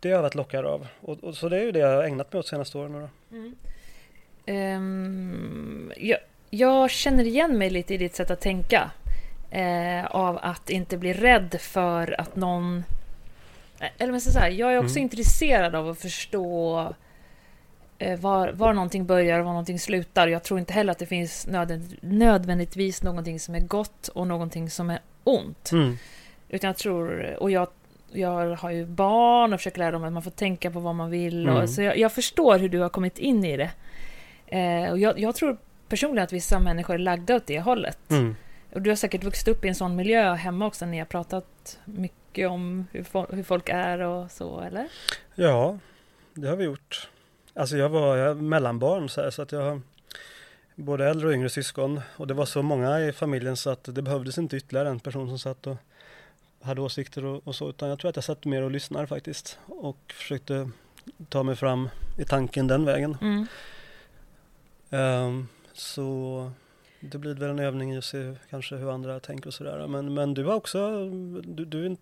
Det 0.00 0.08
har 0.08 0.14
jag 0.14 0.22
varit 0.22 0.34
lockad 0.34 0.66
av. 0.66 0.86
Och, 1.00 1.24
och, 1.24 1.36
så 1.36 1.48
det 1.48 1.56
är 1.56 1.64
ju 1.64 1.72
det 1.72 1.78
jag 1.78 1.96
har 1.96 2.04
ägnat 2.04 2.32
mig 2.32 2.40
åt 2.40 2.46
de 2.46 2.50
senaste 2.50 2.78
åren. 2.78 3.08
Mm. 3.30 3.54
Um, 4.46 5.92
jag, 5.96 6.18
jag, 6.50 6.90
känner 6.90 7.24
igen 7.24 7.58
mig 7.58 7.70
lite 7.70 7.94
i 7.94 7.96
ditt 7.96 8.14
sätt 8.14 8.30
att 8.30 8.40
tänka. 8.40 8.90
Eh, 9.50 10.06
av 10.06 10.38
att 10.42 10.70
inte 10.70 10.96
bli 10.96 11.12
rädd 11.12 11.56
för 11.60 12.20
att 12.20 12.36
någon... 12.36 12.84
Eh, 13.80 13.88
eller 13.98 14.12
men 14.12 14.20
så 14.20 14.38
här, 14.38 14.50
jag 14.50 14.72
är 14.72 14.78
också 14.78 14.96
mm. 14.96 15.02
intresserad 15.02 15.74
av 15.74 15.88
att 15.88 15.98
förstå 15.98 16.94
var, 18.20 18.52
var 18.52 18.72
någonting 18.72 19.06
börjar 19.06 19.38
och 19.38 19.44
var 19.44 19.52
någonting 19.52 19.78
slutar. 19.78 20.28
Jag 20.28 20.42
tror 20.42 20.60
inte 20.60 20.72
heller 20.72 20.92
att 20.92 20.98
det 20.98 21.06
finns 21.06 21.46
nödvändigtvis 22.00 23.02
någonting 23.02 23.40
som 23.40 23.54
är 23.54 23.60
gott 23.60 24.08
och 24.08 24.26
någonting 24.26 24.70
som 24.70 24.90
är 24.90 24.98
ont. 25.24 25.72
Mm. 25.72 25.96
Utan 26.48 26.68
jag 26.68 26.76
tror, 26.76 27.36
och 27.40 27.50
jag, 27.50 27.68
jag 28.12 28.56
har 28.56 28.70
ju 28.70 28.86
barn 28.86 29.52
och 29.52 29.60
försöker 29.60 29.78
lära 29.78 29.90
dem 29.90 30.04
att 30.04 30.12
man 30.12 30.22
får 30.22 30.30
tänka 30.30 30.70
på 30.70 30.80
vad 30.80 30.94
man 30.94 31.10
vill. 31.10 31.48
Mm. 31.48 31.56
Och, 31.56 31.70
så 31.70 31.82
jag, 31.82 31.98
jag, 31.98 32.12
förstår 32.12 32.58
hur 32.58 32.68
du 32.68 32.78
har 32.78 32.88
kommit 32.88 33.18
in 33.18 33.44
i 33.44 33.56
det. 33.56 33.70
Eh, 34.46 34.90
och 34.90 34.98
jag, 34.98 35.18
jag, 35.18 35.34
tror 35.34 35.56
personligen 35.88 36.24
att 36.24 36.32
vissa 36.32 36.58
människor 36.58 36.94
är 36.94 36.98
lagda 36.98 37.36
åt 37.36 37.46
det 37.46 37.60
hållet. 37.60 38.10
Mm. 38.10 38.36
Och 38.72 38.82
du 38.82 38.90
har 38.90 38.96
säkert 38.96 39.24
vuxit 39.24 39.48
upp 39.48 39.64
i 39.64 39.68
en 39.68 39.74
sån 39.74 39.96
miljö 39.96 40.34
hemma 40.34 40.66
också. 40.66 40.86
Ni 40.86 40.98
har 40.98 41.06
pratat 41.06 41.78
mycket 41.84 42.50
om 42.50 42.86
hur, 42.92 43.34
hur 43.34 43.42
folk 43.42 43.68
är 43.68 43.98
och 43.98 44.30
så, 44.30 44.60
eller? 44.60 44.88
Ja, 45.34 45.78
det 46.34 46.48
har 46.48 46.56
vi 46.56 46.64
gjort. 46.64 47.08
Alltså 47.54 47.76
jag 47.76 47.88
var 47.88 48.16
jag 48.16 48.42
mellanbarn 48.42 49.08
så, 49.08 49.22
här, 49.22 49.30
så 49.30 49.42
att 49.42 49.52
jag 49.52 49.62
har 49.62 49.80
både 50.74 51.08
äldre 51.08 51.28
och 51.28 51.34
yngre 51.34 51.48
syskon. 51.48 52.00
Och 52.16 52.26
det 52.26 52.34
var 52.34 52.46
så 52.46 52.62
många 52.62 53.00
i 53.00 53.12
familjen 53.12 53.56
så 53.56 53.70
att 53.70 53.84
det 53.84 54.02
behövdes 54.02 54.38
inte 54.38 54.56
ytterligare 54.56 54.88
en 54.88 55.00
person 55.00 55.28
som 55.28 55.38
satt 55.38 55.66
och 55.66 55.76
hade 56.62 56.80
åsikter 56.80 57.24
och, 57.24 57.48
och 57.48 57.54
så. 57.54 57.70
Utan 57.70 57.88
jag 57.88 57.98
tror 57.98 58.08
att 58.08 58.16
jag 58.16 58.24
satt 58.24 58.44
mer 58.44 58.62
och 58.62 58.70
lyssnade 58.70 59.06
faktiskt. 59.06 59.58
Och 59.66 59.98
försökte 60.12 60.70
ta 61.28 61.42
mig 61.42 61.56
fram 61.56 61.88
i 62.18 62.24
tanken 62.24 62.66
den 62.66 62.84
vägen. 62.84 63.16
Mm. 63.20 63.46
Um, 64.90 65.48
så 65.72 66.50
det 67.04 67.18
blir 67.18 67.34
väl 67.34 67.50
en 67.50 67.58
övning 67.58 67.92
i 67.92 67.98
att 67.98 68.04
se 68.04 68.34
kanske 68.50 68.76
hur 68.76 68.94
andra 68.94 69.20
tänker 69.20 69.46
och 69.46 69.54
sådär. 69.54 69.86
Men, 69.86 70.14
men 70.14 70.34
du, 70.34 70.42
var 70.42 70.54
också, 70.54 71.08
du, 71.42 71.64
du, 71.64 71.96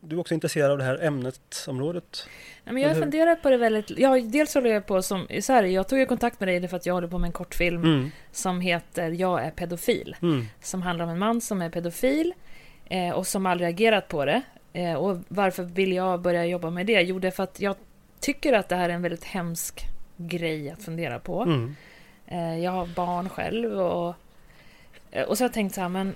du 0.00 0.16
är 0.16 0.20
också 0.20 0.34
intresserad 0.34 0.70
av 0.70 0.78
det 0.78 0.84
här 0.84 1.02
ämnesområdet? 1.02 2.28
Ja, 2.64 2.72
men 2.72 2.82
jag 2.82 2.88
har 2.88 3.00
funderat 3.00 3.42
på 3.42 3.50
det 3.50 3.56
väldigt... 3.56 3.98
Ja, 3.98 4.20
dels 4.20 4.54
håller 4.54 4.70
jag 4.70 4.86
på 4.86 5.02
som... 5.02 5.26
Så 5.40 5.52
här, 5.52 5.64
jag 5.64 5.88
tog 5.88 5.98
ju 5.98 6.06
kontakt 6.06 6.40
med 6.40 6.48
dig 6.48 6.68
för 6.68 6.76
att 6.76 6.86
jag 6.86 6.94
håller 6.94 7.08
på 7.08 7.18
med 7.18 7.28
en 7.28 7.32
kortfilm 7.32 7.82
mm. 7.82 8.10
som 8.32 8.60
heter 8.60 9.10
Jag 9.10 9.44
är 9.44 9.50
pedofil. 9.50 10.16
Mm. 10.22 10.46
Som 10.60 10.82
handlar 10.82 11.04
om 11.04 11.10
en 11.10 11.18
man 11.18 11.40
som 11.40 11.62
är 11.62 11.70
pedofil 11.70 12.34
eh, 12.84 13.10
och 13.10 13.26
som 13.26 13.46
aldrig 13.46 13.70
agerat 13.70 14.08
på 14.08 14.24
det. 14.24 14.42
Eh, 14.72 14.94
och 14.94 15.18
varför 15.28 15.62
vill 15.62 15.92
jag 15.92 16.20
börja 16.20 16.46
jobba 16.46 16.70
med 16.70 16.86
det? 16.86 17.02
Jo, 17.02 17.18
det 17.18 17.26
är 17.26 17.32
för 17.32 17.42
att 17.42 17.60
jag 17.60 17.76
tycker 18.20 18.52
att 18.52 18.68
det 18.68 18.76
här 18.76 18.88
är 18.88 18.94
en 18.94 19.02
väldigt 19.02 19.24
hemsk 19.24 19.86
grej 20.16 20.70
att 20.70 20.82
fundera 20.82 21.18
på. 21.18 21.42
Mm. 21.42 21.74
Eh, 22.26 22.58
jag 22.58 22.70
har 22.70 22.86
barn 22.86 23.28
själv 23.28 23.80
och, 23.80 24.14
och 25.26 25.38
så 25.38 25.44
har 25.44 25.48
jag 25.48 25.52
tänkt 25.54 25.74
så 25.74 25.80
här, 25.80 25.88
men 25.88 26.14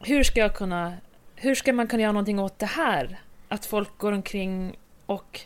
hur 0.00 0.22
ska 0.22 0.40
jag 0.40 0.54
kunna, 0.54 0.92
hur 1.36 1.54
ska 1.54 1.72
man 1.72 1.86
kunna 1.86 2.02
göra 2.02 2.12
någonting 2.12 2.38
åt 2.38 2.58
det 2.58 2.66
här? 2.66 3.20
Att 3.48 3.66
folk 3.66 3.98
går 3.98 4.12
omkring 4.12 4.76
och 5.06 5.40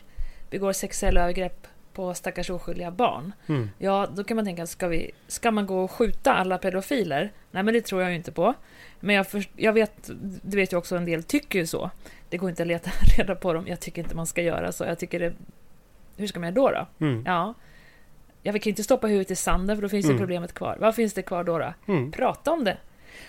begår 0.49 0.73
sexuella 0.73 1.21
övergrepp 1.21 1.67
på 1.93 2.13
stackars 2.13 2.49
oskyldiga 2.49 2.91
barn. 2.91 3.33
Mm. 3.47 3.69
Ja, 3.77 4.07
då 4.15 4.23
kan 4.23 4.35
man 4.35 4.45
tänka, 4.45 4.67
ska, 4.67 4.87
vi, 4.87 5.11
ska 5.27 5.51
man 5.51 5.65
gå 5.67 5.83
och 5.83 5.91
skjuta 5.91 6.33
alla 6.33 6.57
pedofiler? 6.57 7.31
Nej, 7.51 7.63
men 7.63 7.73
det 7.73 7.81
tror 7.81 8.01
jag 8.01 8.11
ju 8.11 8.17
inte 8.17 8.31
på. 8.31 8.53
Men 8.99 9.15
jag, 9.15 9.27
för, 9.27 9.45
jag 9.55 9.73
vet, 9.73 10.09
du 10.41 10.57
vet 10.57 10.73
ju 10.73 10.77
också 10.77 10.95
en 10.95 11.05
del 11.05 11.23
tycker 11.23 11.59
ju 11.59 11.67
så. 11.67 11.89
Det 12.29 12.37
går 12.37 12.49
inte 12.49 12.61
att 12.61 12.67
leta 12.67 12.91
reda 13.17 13.35
på 13.35 13.53
dem. 13.53 13.67
Jag 13.67 13.79
tycker 13.79 14.01
inte 14.01 14.15
man 14.15 14.27
ska 14.27 14.41
göra 14.41 14.71
så. 14.71 14.83
Jag 14.83 14.99
tycker 14.99 15.19
det... 15.19 15.33
Hur 16.17 16.27
ska 16.27 16.39
man 16.39 16.55
göra 16.55 16.71
då? 16.71 16.87
då? 16.99 17.05
Mm. 17.05 17.23
Ja, 17.25 17.53
jag 18.55 18.61
kan 18.61 18.69
inte 18.69 18.83
stoppa 18.83 19.07
huvudet 19.07 19.31
i 19.31 19.35
sanden 19.35 19.77
för 19.77 19.81
då 19.81 19.89
finns 19.89 20.05
mm. 20.05 20.15
ju 20.15 20.19
problemet 20.19 20.53
kvar. 20.53 20.77
Vad 20.79 20.95
finns 20.95 21.13
det 21.13 21.21
kvar 21.21 21.43
då? 21.43 21.57
då? 21.57 21.73
Mm. 21.87 22.11
Prata 22.11 22.51
om 22.51 22.63
det. 22.63 22.77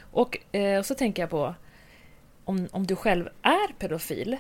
Och, 0.01 0.39
eh, 0.53 0.79
och 0.79 0.87
så 0.87 0.95
tänker 0.95 1.23
jag 1.23 1.31
på 1.31 1.55
om, 2.45 2.69
om 2.71 2.87
du 2.87 2.97
själv 2.97 3.29
är 3.43 3.73
pedofil, 3.79 4.37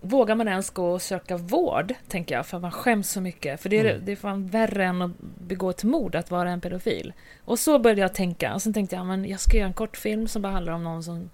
vågar 0.00 0.34
man 0.34 0.48
ens 0.48 0.70
gå 0.70 0.90
och 0.90 1.02
söka 1.02 1.36
vård, 1.36 1.94
tänker 2.08 2.34
jag, 2.34 2.46
för 2.46 2.58
man 2.58 2.70
skäms 2.70 3.10
så 3.10 3.20
mycket. 3.20 3.60
För 3.60 3.68
det 3.68 3.78
är, 3.78 3.84
mm. 3.84 4.04
det 4.04 4.12
är 4.12 4.16
fan 4.16 4.46
värre 4.46 4.84
än 4.84 5.02
att 5.02 5.10
begå 5.38 5.70
ett 5.70 5.84
mord 5.84 6.14
att 6.14 6.30
vara 6.30 6.50
en 6.50 6.60
pedofil. 6.60 7.12
Och 7.44 7.58
så 7.58 7.78
började 7.78 8.00
jag 8.00 8.14
tänka, 8.14 8.54
och 8.54 8.62
sen 8.62 8.72
tänkte 8.72 8.96
jag, 8.96 9.06
men 9.06 9.24
jag 9.24 9.40
ska 9.40 9.56
göra 9.56 9.66
en 9.66 9.72
kortfilm 9.72 10.28
som 10.28 10.42
bara 10.42 10.52
handlar 10.52 10.72
om 10.72 10.84
någon 10.84 11.02
som 11.02 11.30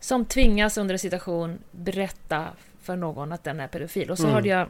som 0.00 0.24
tvingas 0.24 0.78
under 0.78 0.94
en 0.94 0.98
situation 0.98 1.58
berätta 1.70 2.48
för 2.82 2.96
någon 2.96 3.32
att 3.32 3.44
den 3.44 3.60
är 3.60 3.68
pedofil. 3.68 4.10
Och 4.10 4.18
så 4.18 4.24
mm. 4.24 4.34
hörde 4.34 4.48
jag 4.48 4.66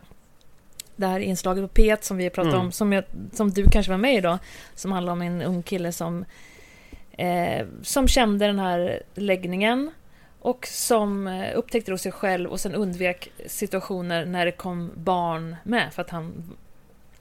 det 1.01 1.07
här 1.07 1.21
inslaget 1.21 1.75
på 1.75 1.81
P1 1.81 1.99
som 2.01 2.17
vi 2.17 2.31
pratade 2.31 2.55
mm. 2.55 2.67
om, 2.67 2.73
som, 2.73 2.93
jag, 2.93 3.05
som 3.33 3.51
du 3.51 3.67
kanske 3.71 3.93
var 3.93 3.99
med 3.99 4.15
i 4.15 4.21
då, 4.21 4.39
som 4.75 4.93
handlar 4.93 5.13
om 5.13 5.23
en 5.23 5.43
ung 5.43 5.63
kille 5.63 5.93
som, 5.93 6.25
eh, 7.11 7.67
som 7.83 8.09
kände 8.09 8.47
den 8.47 8.59
här 8.59 9.03
läggningen 9.15 9.91
och 10.41 10.67
som 10.67 11.27
eh, 11.27 11.59
upptäckte 11.59 11.93
hos 11.93 12.03
sig 12.03 12.13
själv 12.13 12.51
och 12.51 12.61
sen 12.61 12.75
undvek 12.75 13.33
situationer 13.47 14.25
när 14.25 14.47
det 14.47 14.53
kom 14.53 14.91
barn 14.95 15.57
med 15.65 15.93
för 15.93 16.03
att 16.03 16.11
han 16.11 16.57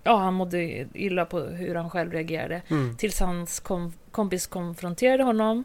Ja, 0.03 0.17
han 0.17 0.33
mådde 0.33 0.87
illa 0.93 1.25
på 1.25 1.39
hur 1.39 1.75
han 1.75 1.89
själv 1.89 2.11
reagerade. 2.11 2.61
Mm. 2.67 2.97
Tills 2.97 3.19
hans 3.19 3.59
kom, 3.59 3.93
kompis 4.11 4.47
konfronterade 4.47 5.23
honom. 5.23 5.63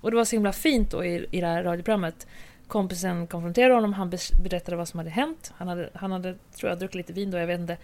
Och 0.00 0.10
det 0.10 0.16
var 0.16 0.24
så 0.24 0.36
himla 0.36 0.52
fint 0.52 0.90
då 0.90 1.04
i, 1.04 1.26
i 1.30 1.40
det 1.40 1.46
här 1.46 1.62
radioprogrammet 1.62 2.26
Kompisen 2.68 3.26
konfronterade 3.26 3.74
honom, 3.74 3.92
han 3.92 4.12
berättade 4.42 4.76
vad 4.76 4.88
som 4.88 4.98
hade 4.98 5.10
hänt. 5.10 5.52
Han 5.56 5.68
hade, 5.68 5.90
han 5.94 6.12
hade 6.12 6.34
tror 6.56 6.70
jag, 6.70 6.78
druckit 6.78 6.94
lite 6.94 7.12
vin 7.12 7.30
då, 7.30 7.38
jag 7.38 7.46
vet 7.46 7.60
inte. 7.60 7.76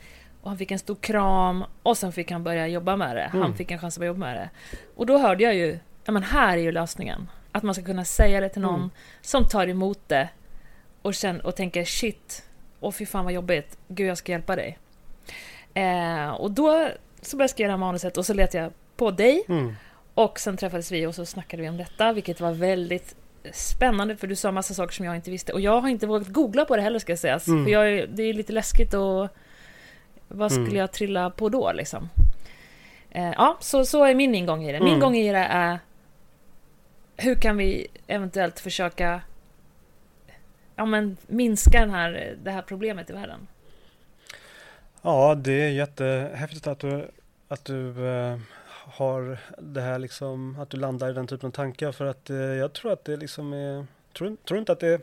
Och 0.42 0.48
han 0.48 0.58
fick 0.58 0.70
en 0.70 0.78
stor 0.78 0.94
kram 0.94 1.64
och 1.82 1.98
sen 1.98 2.12
fick 2.12 2.30
han 2.30 2.44
börja 2.44 2.66
jobba 2.68 2.96
med 2.96 3.16
det. 3.16 3.22
Mm. 3.22 3.42
Han 3.42 3.54
fick 3.54 3.70
en 3.70 3.78
chans 3.78 3.96
att 3.96 3.98
börja 3.98 4.08
jobba 4.08 4.26
med 4.26 4.36
det. 4.36 4.50
Och 4.96 5.06
då 5.06 5.18
hörde 5.18 5.44
jag 5.44 5.54
ju, 5.54 5.78
ja 6.04 6.12
men 6.12 6.22
här 6.22 6.56
är 6.56 6.62
ju 6.62 6.72
lösningen. 6.72 7.30
Att 7.52 7.62
man 7.62 7.74
ska 7.74 7.84
kunna 7.84 8.04
säga 8.04 8.40
det 8.40 8.48
till 8.48 8.62
någon 8.62 8.74
mm. 8.74 8.90
som 9.20 9.48
tar 9.48 9.66
emot 9.66 10.00
det 10.06 10.28
och, 11.02 11.14
känner, 11.14 11.46
och 11.46 11.56
tänker 11.56 11.84
shit, 11.84 12.42
åh 12.80 12.92
fy 12.92 13.06
fan 13.06 13.24
vad 13.24 13.34
jobbigt, 13.34 13.78
gud 13.88 14.06
jag 14.06 14.18
ska 14.18 14.32
hjälpa 14.32 14.56
dig. 14.56 14.78
Eh, 15.74 16.30
och 16.30 16.50
då 16.50 16.88
så 17.22 17.36
började 17.36 17.42
jag 17.42 17.50
skriva 17.50 17.66
det 17.66 17.72
här 17.72 17.78
manuset 17.78 18.16
och 18.16 18.26
så 18.26 18.34
letade 18.34 18.64
jag 18.64 18.72
på 18.96 19.10
dig. 19.10 19.44
Mm. 19.48 19.74
Och 20.14 20.40
sen 20.40 20.56
träffades 20.56 20.92
vi 20.92 21.06
och 21.06 21.14
så 21.14 21.26
snackade 21.26 21.62
vi 21.62 21.68
om 21.68 21.76
detta, 21.76 22.12
vilket 22.12 22.40
var 22.40 22.52
väldigt 22.52 23.16
spännande 23.52 24.16
för 24.16 24.26
du 24.26 24.36
sa 24.36 24.52
massa 24.52 24.74
saker 24.74 24.94
som 24.94 25.04
jag 25.04 25.16
inte 25.16 25.30
visste. 25.30 25.52
Och 25.52 25.60
jag 25.60 25.80
har 25.80 25.88
inte 25.88 26.06
vågat 26.06 26.28
googla 26.28 26.64
på 26.64 26.76
det 26.76 26.82
heller 26.82 26.98
ska 26.98 27.16
sägas. 27.16 27.48
Mm. 27.48 27.64
För 27.64 27.70
jag, 27.70 28.08
det 28.08 28.22
är 28.22 28.34
lite 28.34 28.52
läskigt 28.52 28.94
och 28.94 29.28
vad 30.28 30.52
skulle 30.52 30.66
mm. 30.66 30.76
jag 30.76 30.92
trilla 30.92 31.30
på 31.30 31.48
då 31.48 31.72
liksom? 31.72 32.08
Eh, 33.10 33.30
ja, 33.30 33.56
så, 33.60 33.84
så 33.84 34.04
är 34.04 34.14
min 34.14 34.34
ingång 34.34 34.64
i 34.64 34.72
det. 34.72 34.80
Min 34.80 34.88
mm. 34.88 35.00
gång 35.00 35.16
i 35.16 35.32
det 35.32 35.38
är 35.38 35.78
hur 37.16 37.34
kan 37.34 37.56
vi 37.56 37.86
eventuellt 38.06 38.60
försöka 38.60 39.20
ja, 40.76 40.86
men, 40.86 41.16
minska 41.26 41.80
den 41.80 41.90
här, 41.90 42.36
det 42.42 42.50
här 42.50 42.62
problemet 42.62 43.10
i 43.10 43.12
världen? 43.12 43.46
Ja, 45.02 45.34
det 45.34 45.52
är 45.52 45.68
jättehäftigt 45.68 46.66
att 46.66 46.78
du, 46.78 47.10
att 47.48 47.64
du 47.64 48.08
eh, 48.08 48.38
har 49.00 49.38
det 49.58 49.80
här 49.80 49.98
liksom, 49.98 50.56
att 50.60 50.70
du 50.70 50.76
landar 50.76 51.10
i 51.10 51.12
den 51.12 51.26
typen 51.26 51.46
av 51.46 51.50
tankar 51.50 51.92
för 51.92 52.04
att 52.04 52.30
eh, 52.30 52.36
jag 52.36 52.72
tror 52.72 52.92
att 52.92 53.04
det 53.04 53.16
liksom 53.16 53.52
är, 53.52 53.86
tror, 54.12 54.36
tror 54.44 54.58
inte 54.58 54.72
att 54.72 54.80
det 54.80 55.00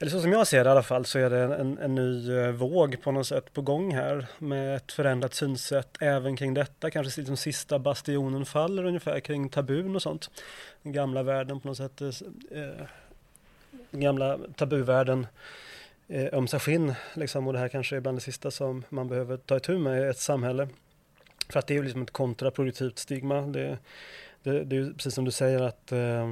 eller 0.00 0.10
så 0.10 0.20
som 0.20 0.32
jag 0.32 0.46
ser 0.46 0.64
det 0.64 0.68
i 0.68 0.70
alla 0.70 0.82
fall 0.82 1.04
så 1.04 1.18
är 1.18 1.30
det 1.30 1.54
en, 1.54 1.78
en 1.78 1.94
ny 1.94 2.38
eh, 2.38 2.50
våg 2.50 3.02
på 3.02 3.12
något 3.12 3.26
sätt 3.26 3.52
på 3.52 3.62
gång 3.62 3.94
här 3.94 4.26
med 4.38 4.76
ett 4.76 4.92
förändrat 4.92 5.34
synsätt 5.34 5.96
även 6.00 6.36
kring 6.36 6.54
detta. 6.54 6.90
Kanske 6.90 7.20
liksom 7.20 7.36
sista 7.36 7.78
bastionen 7.78 8.46
faller 8.46 8.84
ungefär 8.84 9.20
kring 9.20 9.48
tabun 9.48 9.96
och 9.96 10.02
sånt. 10.02 10.30
Den 10.82 10.92
gamla 10.92 11.22
världen 11.22 11.60
på 11.60 11.68
något 11.68 11.76
sätt. 11.76 12.00
Eh, 12.00 12.08
eh 12.62 12.86
den 13.90 14.00
gamla 14.00 14.38
tabuvärlden 14.56 15.26
eh, 16.08 16.34
ömsar 16.34 16.58
skinn 16.58 16.94
liksom 17.14 17.46
och 17.46 17.52
det 17.52 17.58
här 17.58 17.68
kanske 17.68 17.96
är 17.96 18.00
bland 18.00 18.16
det 18.16 18.22
sista 18.22 18.50
som 18.50 18.84
man 18.88 19.08
behöver 19.08 19.36
ta 19.36 19.56
itu 19.56 19.78
med 19.78 20.02
i 20.02 20.04
ett 20.04 20.18
samhälle. 20.18 20.68
För 21.48 21.58
att 21.58 21.66
det 21.66 21.74
är 21.74 21.76
ju 21.76 21.82
liksom 21.82 22.02
ett 22.02 22.10
kontraproduktivt 22.10 22.98
stigma. 22.98 23.40
Det, 23.40 23.78
det, 24.42 24.64
det 24.64 24.76
är 24.76 24.80
ju 24.80 24.94
precis 24.94 25.14
som 25.14 25.24
du 25.24 25.30
säger 25.30 25.62
att 25.62 25.92
eh, 25.92 26.30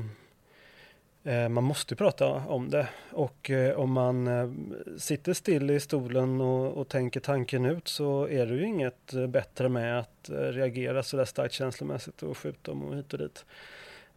eh, 1.25 1.49
man 1.49 1.65
måste 1.65 1.97
prata 1.97 2.27
om 2.29 2.71
det. 2.71 2.89
Och 3.11 3.51
eh, 3.51 3.79
om 3.79 3.93
man 3.93 4.27
eh, 4.27 4.51
sitter 4.99 5.33
still 5.33 5.71
i 5.71 5.81
stolen 5.81 6.41
och, 6.41 6.73
och, 6.73 6.89
tänker 6.89 7.21
tanken 7.21 7.65
ut 7.65 7.89
så 7.89 8.29
är 8.29 8.47
det 8.47 8.55
ju 8.55 8.67
inget 8.67 9.15
eh, 9.15 9.27
bättre 9.27 9.69
med 9.69 9.99
att 9.99 10.29
eh, 10.29 10.35
reagera 10.35 11.03
så 11.03 11.17
där 11.17 11.25
starkt 11.25 11.55
känslomässigt 11.55 12.23
och 12.23 12.39
skjuta 12.39 12.71
dem 12.71 12.85
och 12.85 12.97
hit 12.97 13.13
och 13.13 13.19
dit. 13.19 13.45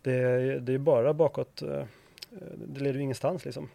Det, 0.01 0.60
det 0.60 0.74
är 0.74 0.77
bara 0.77 1.13
bakåt. 1.13 1.63
det 2.56 2.80
leder 2.80 2.94
ju 2.94 3.01
ingenstans 3.01 3.46
liksom. 3.46 3.70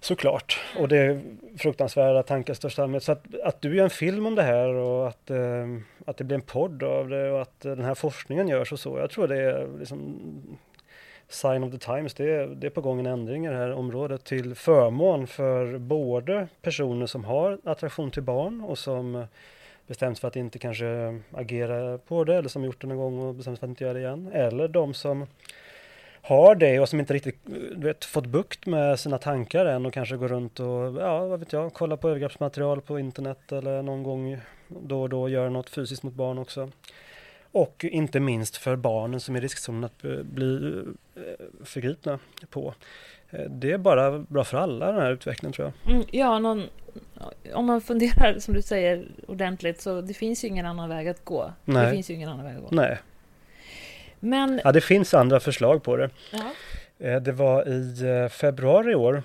Såklart. 0.00 0.60
Och 0.78 0.88
det 0.88 0.98
är 0.98 1.20
fruktansvärda 1.58 2.22
tankar 2.22 2.52
i 2.52 2.56
största 2.56 2.82
allmänhet. 2.82 3.02
Så 3.02 3.12
att, 3.12 3.24
att 3.44 3.62
du 3.62 3.76
gör 3.76 3.84
en 3.84 3.90
film 3.90 4.26
om 4.26 4.34
det 4.34 4.42
här 4.42 4.68
och 4.68 5.08
att, 5.08 5.30
eh, 5.30 5.66
att 6.06 6.16
det 6.16 6.24
blir 6.24 6.34
en 6.34 6.42
podd 6.42 6.82
av 6.82 7.08
det 7.08 7.30
och 7.30 7.42
att 7.42 7.64
eh, 7.64 7.76
den 7.76 7.84
här 7.84 7.94
forskningen 7.94 8.48
görs 8.48 8.72
och 8.72 8.80
så. 8.80 8.98
Jag 8.98 9.10
tror 9.10 9.28
det 9.28 9.36
är 9.36 9.78
liksom 9.78 10.20
sign 11.28 11.64
of 11.64 11.72
the 11.72 11.78
times. 11.78 12.14
Det 12.14 12.30
är, 12.30 12.46
det 12.46 12.66
är 12.66 12.70
på 12.70 12.80
gång 12.80 13.00
en 13.00 13.06
ändring 13.06 13.46
i 13.46 13.48
det 13.48 13.56
här 13.56 13.72
området 13.72 14.24
till 14.24 14.54
förmån 14.54 15.26
för 15.26 15.78
både 15.78 16.48
personer 16.62 17.06
som 17.06 17.24
har 17.24 17.58
attraktion 17.64 18.10
till 18.10 18.22
barn 18.22 18.60
och 18.60 18.78
som 18.78 19.26
bestämt 19.86 20.18
för 20.18 20.28
att 20.28 20.36
inte 20.36 20.58
kanske 20.58 21.20
agera 21.32 21.98
på 21.98 22.24
det 22.24 22.34
eller 22.34 22.48
som 22.48 22.64
gjort 22.64 22.80
det 22.80 22.86
någon 22.86 22.96
gång 22.96 23.18
och 23.18 23.34
bestämt 23.34 23.58
för 23.58 23.66
att 23.66 23.70
inte 23.70 23.84
göra 23.84 23.94
det 23.94 24.00
igen. 24.00 24.30
Eller 24.32 24.68
de 24.68 24.94
som 24.94 25.26
har 26.26 26.54
det 26.54 26.80
och 26.80 26.88
som 26.88 27.00
inte 27.00 27.14
riktigt 27.14 27.38
vet, 27.76 28.04
fått 28.04 28.26
bukt 28.26 28.66
med 28.66 29.00
sina 29.00 29.18
tankar 29.18 29.66
än 29.66 29.86
och 29.86 29.92
kanske 29.92 30.16
går 30.16 30.28
runt 30.28 30.60
och, 30.60 31.02
ja 31.02 31.26
vad 31.26 31.38
vet 31.38 31.52
jag, 31.52 31.74
kollar 31.74 31.96
på 31.96 32.08
övergreppsmaterial 32.08 32.80
på 32.80 32.98
internet 32.98 33.52
eller 33.52 33.82
någon 33.82 34.02
gång 34.02 34.38
då 34.68 35.02
och 35.02 35.08
då 35.08 35.28
gör 35.28 35.50
något 35.50 35.70
fysiskt 35.70 36.02
mot 36.02 36.14
barn 36.14 36.38
också. 36.38 36.70
Och 37.52 37.84
inte 37.84 38.20
minst 38.20 38.56
för 38.56 38.76
barnen 38.76 39.20
som 39.20 39.36
är 39.36 39.40
i 39.40 39.42
riskzonen 39.42 39.84
att 39.84 40.02
bli 40.22 40.82
eh, 41.14 41.22
förgripna 41.64 42.18
på. 42.50 42.74
Eh, 43.30 43.50
det 43.50 43.72
är 43.72 43.78
bara 43.78 44.18
bra 44.18 44.44
för 44.44 44.58
alla 44.58 44.92
den 44.92 45.00
här 45.00 45.12
utvecklingen 45.12 45.52
tror 45.52 45.72
jag. 45.84 45.92
Mm, 45.94 46.06
ja, 46.10 46.38
någon, 46.38 46.62
om 47.54 47.66
man 47.66 47.80
funderar 47.80 48.38
som 48.38 48.54
du 48.54 48.62
säger 48.62 49.06
ordentligt 49.26 49.80
så 49.80 50.00
det 50.00 50.14
finns 50.14 50.44
ju 50.44 50.48
ingen 50.48 50.66
annan 50.66 50.88
väg 50.88 51.08
att 51.08 51.24
gå. 51.24 51.52
Nej. 51.64 51.86
Det 51.86 51.92
finns 51.92 52.10
ju 52.10 52.14
ingen 52.14 52.28
annan 52.28 52.44
väg 52.44 52.56
att 52.56 52.62
gå. 52.62 52.68
Nej. 52.70 52.98
Men... 54.26 54.60
Ja, 54.64 54.72
det 54.72 54.80
finns 54.80 55.14
andra 55.14 55.40
förslag 55.40 55.82
på 55.82 55.96
det. 55.96 56.10
Ja. 56.30 56.52
Eh, 56.98 57.22
det 57.22 57.32
var 57.32 57.68
i 57.68 58.28
februari 58.32 58.92
i 58.92 58.94
år. 58.94 59.22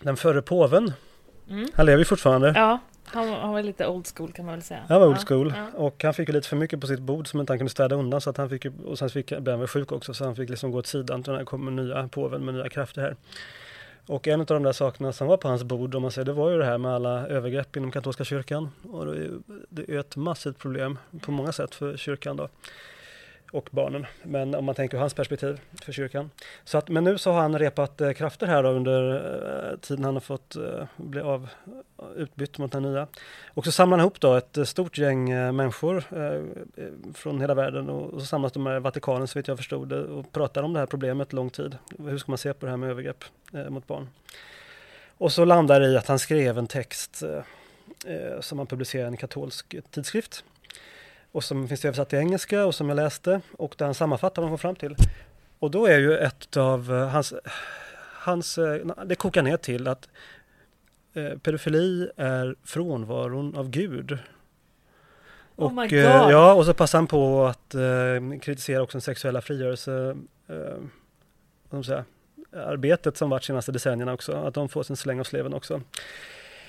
Den 0.00 0.16
förre 0.16 0.42
påven, 0.42 0.92
mm. 1.50 1.68
han 1.74 1.86
lever 1.86 2.04
fortfarande. 2.04 2.52
Ja. 2.56 2.78
Han, 3.04 3.28
han, 3.28 3.52
var 3.52 3.62
lite 3.62 3.86
old 3.86 4.06
school 4.16 4.32
kan 4.32 4.44
man 4.44 4.54
väl 4.54 4.62
säga. 4.62 4.80
Han 4.88 5.00
var 5.00 5.08
old 5.08 5.28
school 5.28 5.54
ja. 5.56 5.78
och 5.78 6.02
han 6.04 6.14
fick 6.14 6.28
ju 6.28 6.34
lite 6.34 6.48
för 6.48 6.56
mycket 6.56 6.80
på 6.80 6.86
sitt 6.86 7.00
bord 7.00 7.28
som 7.28 7.40
inte 7.40 7.52
han 7.52 7.58
kunde 7.58 7.70
städa 7.70 7.96
undan 7.96 8.20
så 8.20 8.30
att 8.30 8.36
han 8.36 8.50
fick 8.50 8.64
ju, 8.64 8.72
och 8.86 8.98
sen 8.98 9.10
fick, 9.10 9.38
blev 9.38 9.58
han 9.58 9.68
sjuk 9.68 9.92
också 9.92 10.14
så 10.14 10.24
han 10.24 10.36
fick 10.36 10.50
liksom 10.50 10.70
gå 10.70 10.78
åt 10.78 10.86
sidan 10.86 11.24
när 11.26 11.38
det 11.38 11.44
kom 11.44 11.76
nya 11.76 12.08
påven 12.08 12.44
med 12.44 12.54
nya 12.54 12.68
krafter 12.68 13.02
här. 13.02 13.16
Och 14.06 14.28
en 14.28 14.40
av 14.40 14.46
de 14.46 14.62
där 14.62 14.72
sakerna 14.72 15.12
som 15.12 15.26
var 15.26 15.36
på 15.36 15.48
hans 15.48 15.64
bord 15.64 15.94
om 15.94 16.02
man 16.02 16.10
säger 16.10 16.24
det 16.24 16.32
var 16.32 16.50
ju 16.50 16.58
det 16.58 16.64
här 16.64 16.78
med 16.78 16.92
alla 16.92 17.26
övergrepp 17.26 17.76
inom 17.76 17.90
katolska 17.90 18.24
kyrkan. 18.24 18.70
Och 18.92 19.06
det 19.06 19.82
är, 19.82 19.90
är 19.90 19.98
ett 19.98 20.16
massivt 20.16 20.58
problem 20.58 20.98
på 21.20 21.30
många 21.30 21.52
sätt 21.52 21.74
för 21.74 21.96
kyrkan 21.96 22.36
då 22.36 22.48
och 23.52 23.68
barnen. 23.72 24.06
Men 24.22 24.54
om 24.54 24.64
man 24.64 24.74
tänker 24.74 24.98
hans 24.98 25.14
perspektiv 25.14 25.60
för 25.82 25.92
kyrkan. 25.92 26.30
Så 26.64 26.78
att, 26.78 26.88
men 26.88 27.04
nu 27.04 27.18
så 27.18 27.32
har 27.32 27.40
han 27.40 27.58
repat 27.58 28.00
eh, 28.00 28.12
krafter 28.12 28.46
här 28.46 28.64
under 28.64 29.14
eh, 29.70 29.78
tiden 29.78 30.04
han 30.04 30.14
har 30.14 30.20
fått 30.20 30.56
eh, 30.56 30.84
bli 30.96 31.20
av, 31.20 31.48
eh, 31.66 32.04
utbytt 32.16 32.58
mot 32.58 32.72
den 32.72 32.82
nya. 32.82 33.06
Och 33.54 33.64
så 33.64 33.72
samlar 33.72 33.96
han 33.96 34.04
ihop 34.04 34.20
då 34.20 34.34
ett 34.34 34.56
eh, 34.56 34.64
stort 34.64 34.98
gäng 34.98 35.30
eh, 35.30 35.52
människor 35.52 36.04
eh, 36.10 36.22
eh, 36.22 36.92
från 37.14 37.40
hela 37.40 37.54
världen 37.54 37.88
och, 37.88 38.14
och, 38.14 38.20
så 38.20 38.26
samlas 38.26 38.52
de 38.52 38.68
i 38.68 38.78
Vatikanen 38.78 39.28
så 39.28 39.38
vitt 39.38 39.48
jag 39.48 39.56
förstod 39.56 39.88
det 39.88 40.04
och 40.04 40.32
pratar 40.32 40.62
om 40.62 40.72
det 40.72 40.78
här 40.78 40.86
problemet 40.86 41.32
lång 41.32 41.50
tid. 41.50 41.76
Hur 41.98 42.18
ska 42.18 42.32
man 42.32 42.38
se 42.38 42.54
på 42.54 42.66
det 42.66 42.72
här 42.72 42.76
med 42.76 42.90
övergrepp 42.90 43.24
mot 43.68 43.86
barn? 43.86 44.08
Och 45.18 45.32
så 45.32 45.44
landar 45.44 45.80
det 45.80 45.86
i 45.86 45.96
att 45.96 46.06
han 46.06 46.18
skrev 46.18 46.58
en 46.58 46.66
text 46.66 47.22
som 48.40 48.58
han 48.58 48.66
publicerade 48.66 49.08
i 49.08 49.10
en 49.10 49.16
katolsk 49.16 49.74
tidskrift 49.90 50.44
och 51.36 51.44
som 51.44 51.68
finns 51.68 51.84
översatt 51.84 52.08
till 52.08 52.18
engelska 52.18 52.66
och 52.66 52.74
som 52.74 52.88
jag 52.88 52.96
läste 52.96 53.40
och 53.52 53.74
där 53.78 53.86
han 53.86 53.94
sammanfattar 53.94 54.42
vad 54.42 54.50
han 54.50 54.58
kom 54.58 54.58
fram 54.58 54.76
till. 54.76 54.96
Och 55.58 55.70
då 55.70 55.86
är 55.86 55.98
ju 55.98 56.18
ett 56.18 56.56
av 56.56 56.94
eh, 56.94 57.08
hans, 57.08 57.34
hans 58.12 58.58
eh, 58.58 58.86
det 59.06 59.14
kokar 59.14 59.42
ner 59.42 59.56
till 59.56 59.88
att 59.88 60.08
eh, 61.14 61.38
pedofili 61.38 62.10
är 62.16 62.56
frånvaron 62.64 63.56
av 63.56 63.70
Gud. 63.70 64.18
Oh 65.56 65.64
och, 65.64 65.72
oh 65.72 66.30
ja, 66.30 66.54
och 66.54 66.66
så 66.66 66.74
passar 66.74 66.98
han 66.98 67.06
på 67.06 67.46
att 67.46 67.74
eh, 67.74 68.40
kritisera 68.42 68.82
också 68.82 68.96
den 68.96 69.02
sexuella 69.02 69.40
frigörelse 69.40 70.16
eh, 71.72 71.82
säga, 71.82 72.04
arbetet 72.52 73.16
som 73.16 73.30
varit 73.30 73.44
senaste 73.44 73.72
decennierna 73.72 74.12
också, 74.12 74.32
att 74.32 74.54
de 74.54 74.68
får 74.68 74.82
sin 74.82 74.96
släng 74.96 75.20
av 75.20 75.24
sleven 75.24 75.54
också. 75.54 75.80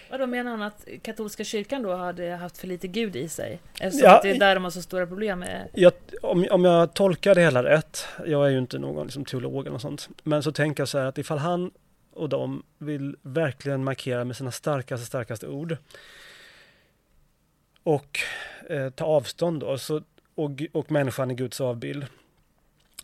Vadå 0.09 0.27
menar 0.27 0.51
han 0.51 0.61
att 0.61 0.87
katolska 1.01 1.43
kyrkan 1.43 1.83
då 1.83 1.95
hade 1.95 2.29
haft 2.35 2.57
för 2.57 2.67
lite 2.67 2.87
Gud 2.87 3.15
i 3.15 3.29
sig? 3.29 3.59
Eftersom 3.79 4.09
ja, 4.09 4.15
att 4.15 4.21
det 4.21 4.29
är 4.29 4.39
där 4.39 4.55
de 4.55 4.63
har 4.63 4.71
så 4.71 4.81
stora 4.81 5.07
problem 5.07 5.39
med... 5.39 5.69
Jag, 5.73 5.93
om, 6.21 6.47
om 6.51 6.65
jag 6.65 6.93
tolkar 6.93 7.35
det 7.35 7.41
hela 7.41 7.63
rätt, 7.63 8.05
jag 8.25 8.45
är 8.45 8.49
ju 8.49 8.57
inte 8.57 8.79
någon 8.79 9.03
liksom, 9.03 9.25
teolog 9.25 9.61
eller 9.61 9.71
något 9.71 9.81
sånt, 9.81 10.09
men 10.23 10.43
så 10.43 10.51
tänker 10.51 10.81
jag 10.81 10.87
så 10.87 10.97
här 10.97 11.05
att 11.05 11.17
ifall 11.17 11.37
han 11.37 11.71
och 12.13 12.29
de 12.29 12.63
vill 12.77 13.15
verkligen 13.21 13.83
markera 13.83 14.23
med 14.23 14.35
sina 14.35 14.51
starkaste, 14.51 15.05
starkaste 15.05 15.47
ord 15.47 15.77
och 17.83 18.19
eh, 18.69 18.89
ta 18.89 19.05
avstånd 19.05 19.59
då, 19.59 19.77
så, 19.77 20.01
och, 20.35 20.51
och 20.73 20.91
människan 20.91 21.31
är 21.31 21.35
Guds 21.35 21.61
avbild, 21.61 22.05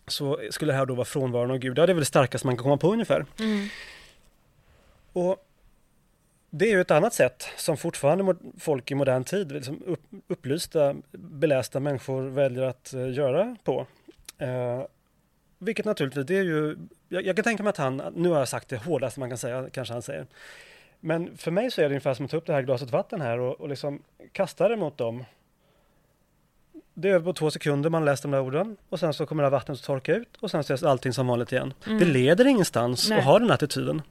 så 0.06 0.40
skulle 0.50 0.72
det 0.72 0.76
här 0.76 0.86
då 0.86 0.94
vara 0.94 1.04
frånvaron 1.04 1.50
av 1.50 1.58
Gud. 1.58 1.78
Ja, 1.78 1.86
det 1.86 1.92
är 1.92 1.94
väl 1.94 2.00
det 2.00 2.06
starkaste 2.06 2.46
man 2.46 2.56
kan 2.56 2.62
komma 2.62 2.76
på 2.76 2.92
ungefär. 2.92 3.26
Mm. 3.38 3.68
Och 5.12 5.46
det 6.56 6.64
är 6.64 6.70
ju 6.70 6.80
ett 6.80 6.90
annat 6.90 7.14
sätt 7.14 7.48
som 7.56 7.76
fortfarande 7.76 8.34
folk 8.58 8.90
i 8.90 8.94
modern 8.94 9.24
tid, 9.24 9.52
liksom 9.52 9.96
upplysta, 10.28 10.94
belästa 11.12 11.80
människor 11.80 12.22
väljer 12.22 12.62
att 12.62 12.94
eh, 12.94 13.12
göra 13.12 13.56
på. 13.64 13.86
Eh, 14.38 14.82
vilket 15.58 15.84
naturligtvis, 15.84 16.26
det 16.26 16.38
är 16.38 16.42
ju, 16.42 16.76
jag, 17.08 17.26
jag, 17.26 17.36
kan 17.36 17.42
tänka 17.42 17.62
mig 17.62 17.70
att 17.70 17.76
han, 17.76 18.02
nu 18.14 18.28
har 18.28 18.38
jag 18.38 18.48
sagt 18.48 18.68
det 18.68 18.76
hårdaste 18.76 19.20
man 19.20 19.28
kan 19.28 19.38
säga, 19.38 19.68
kanske 19.72 19.94
han 19.94 20.02
säger. 20.02 20.26
Men 21.00 21.36
för 21.36 21.50
mig 21.50 21.70
så 21.70 21.80
är 21.80 21.84
det 21.84 21.88
ungefär 21.88 22.14
som 22.14 22.24
att 22.24 22.30
ta 22.30 22.36
upp 22.36 22.46
det 22.46 22.52
här 22.52 22.62
glaset 22.62 22.90
vatten 22.90 23.20
här 23.20 23.38
och, 23.38 23.60
och 23.60 23.68
liksom 23.68 24.02
kasta 24.32 24.68
det 24.68 24.76
mot 24.76 24.98
dem 24.98 25.24
det 26.94 27.10
är 27.10 27.20
på 27.20 27.32
två 27.32 27.50
sekunder 27.50 27.90
man 27.90 28.04
läst 28.04 28.22
de 28.22 28.32
där 28.32 28.40
orden 28.40 28.76
och 28.88 29.00
sen 29.00 29.14
så 29.14 29.26
kommer 29.26 29.42
det 29.42 29.46
här 29.46 29.50
vattnet 29.50 29.78
att 29.78 29.84
torka 29.84 30.14
ut 30.14 30.28
och 30.40 30.50
sen 30.50 30.64
så 30.64 30.72
är 30.72 30.86
allting 30.86 31.12
som 31.12 31.26
vanligt 31.26 31.52
igen. 31.52 31.74
Mm. 31.86 31.98
Det 31.98 32.04
leder 32.04 32.44
ingenstans 32.44 33.08
Nej. 33.08 33.18
att 33.18 33.24
ha 33.24 33.38
den 33.38 33.50
attityden. 33.50 34.02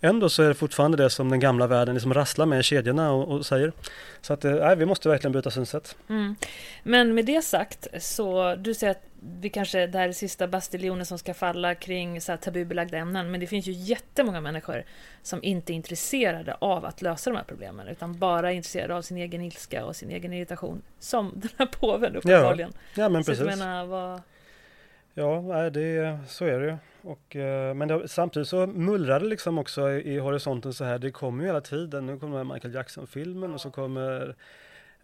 Ändå 0.00 0.28
så 0.28 0.42
är 0.42 0.48
det 0.48 0.54
fortfarande 0.54 0.96
det 0.96 1.10
som 1.10 1.30
den 1.30 1.40
gamla 1.40 1.66
världen 1.66 1.94
liksom 1.94 2.14
rasslar 2.14 2.46
med 2.46 2.60
i 2.60 2.62
kedjorna 2.62 3.12
och, 3.12 3.36
och 3.36 3.46
säger. 3.46 3.72
Så 4.20 4.32
att 4.32 4.44
eh, 4.44 4.74
vi 4.74 4.86
måste 4.86 5.08
verkligen 5.08 5.32
byta 5.32 5.50
synsätt. 5.50 5.96
Mm. 6.08 6.36
Men 6.82 7.14
med 7.14 7.24
det 7.24 7.42
sagt 7.42 7.86
så 8.00 8.54
du 8.54 8.74
säger 8.74 8.90
att 8.90 9.11
vi 9.24 9.48
kanske 9.48 9.86
det 9.86 9.98
här 9.98 10.08
är 10.08 10.12
sista 10.12 10.48
bastiljonen 10.48 11.06
som 11.06 11.18
ska 11.18 11.34
falla 11.34 11.74
kring 11.74 12.20
så 12.20 12.32
här 12.32 12.36
tabubelagda 12.36 12.98
ämnen. 12.98 13.30
Men 13.30 13.40
det 13.40 13.46
finns 13.46 13.66
ju 13.66 13.72
jättemånga 13.72 14.40
människor 14.40 14.84
som 15.22 15.42
inte 15.42 15.72
är 15.72 15.74
intresserade 15.74 16.54
av 16.54 16.84
att 16.84 17.02
lösa 17.02 17.30
de 17.30 17.36
här 17.36 17.44
problemen. 17.44 17.88
Utan 17.88 18.18
bara 18.18 18.52
är 18.52 18.54
intresserade 18.54 18.94
av 18.94 19.02
sin 19.02 19.16
egen 19.16 19.42
ilska 19.42 19.84
och 19.84 19.96
sin 19.96 20.10
egen 20.10 20.32
irritation. 20.32 20.82
Som 20.98 21.32
den 21.34 21.50
här 21.58 21.66
påven 21.66 22.16
uppenbarligen. 22.16 22.72
Ja, 22.74 23.02
ja 23.02 23.08
men 23.08 23.24
precis. 23.24 23.44
Så 23.44 23.50
jag 23.50 23.58
menar, 23.58 23.86
vad... 23.86 24.22
Ja, 25.14 25.70
det, 25.70 26.18
så 26.28 26.44
är 26.44 26.60
det 26.60 26.66
ju. 26.66 26.76
Och, 27.02 27.36
eh, 27.36 27.74
men 27.74 27.88
det, 27.88 28.08
samtidigt 28.08 28.48
så 28.48 28.66
mullrar 28.66 29.20
det 29.20 29.26
liksom 29.26 29.58
också 29.58 29.90
i, 29.90 30.14
i 30.14 30.18
horisonten 30.18 30.72
så 30.72 30.84
här. 30.84 30.98
Det 30.98 31.10
kommer 31.10 31.42
ju 31.42 31.48
hela 31.48 31.60
tiden. 31.60 32.06
Nu 32.06 32.18
kommer 32.18 32.44
Michael 32.44 32.74
Jackson-filmen 32.74 33.54
och 33.54 33.60
så 33.60 33.70
kommer 33.70 34.34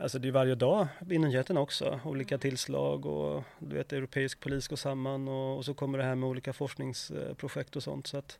Alltså 0.00 0.18
det 0.18 0.28
är 0.28 0.32
varje 0.32 0.54
dag 0.54 0.86
i 1.10 1.18
nyheterna 1.18 1.60
också, 1.60 2.00
olika 2.04 2.38
tillslag 2.38 3.06
och 3.06 3.44
du 3.58 3.76
vet 3.76 3.92
europeisk 3.92 4.40
polis 4.40 4.68
går 4.68 4.76
samman 4.76 5.28
och, 5.28 5.56
och 5.56 5.64
så 5.64 5.74
kommer 5.74 5.98
det 5.98 6.04
här 6.04 6.14
med 6.14 6.28
olika 6.28 6.52
forskningsprojekt 6.52 7.76
och 7.76 7.82
sånt. 7.82 8.06
Så 8.06 8.18
att, 8.18 8.38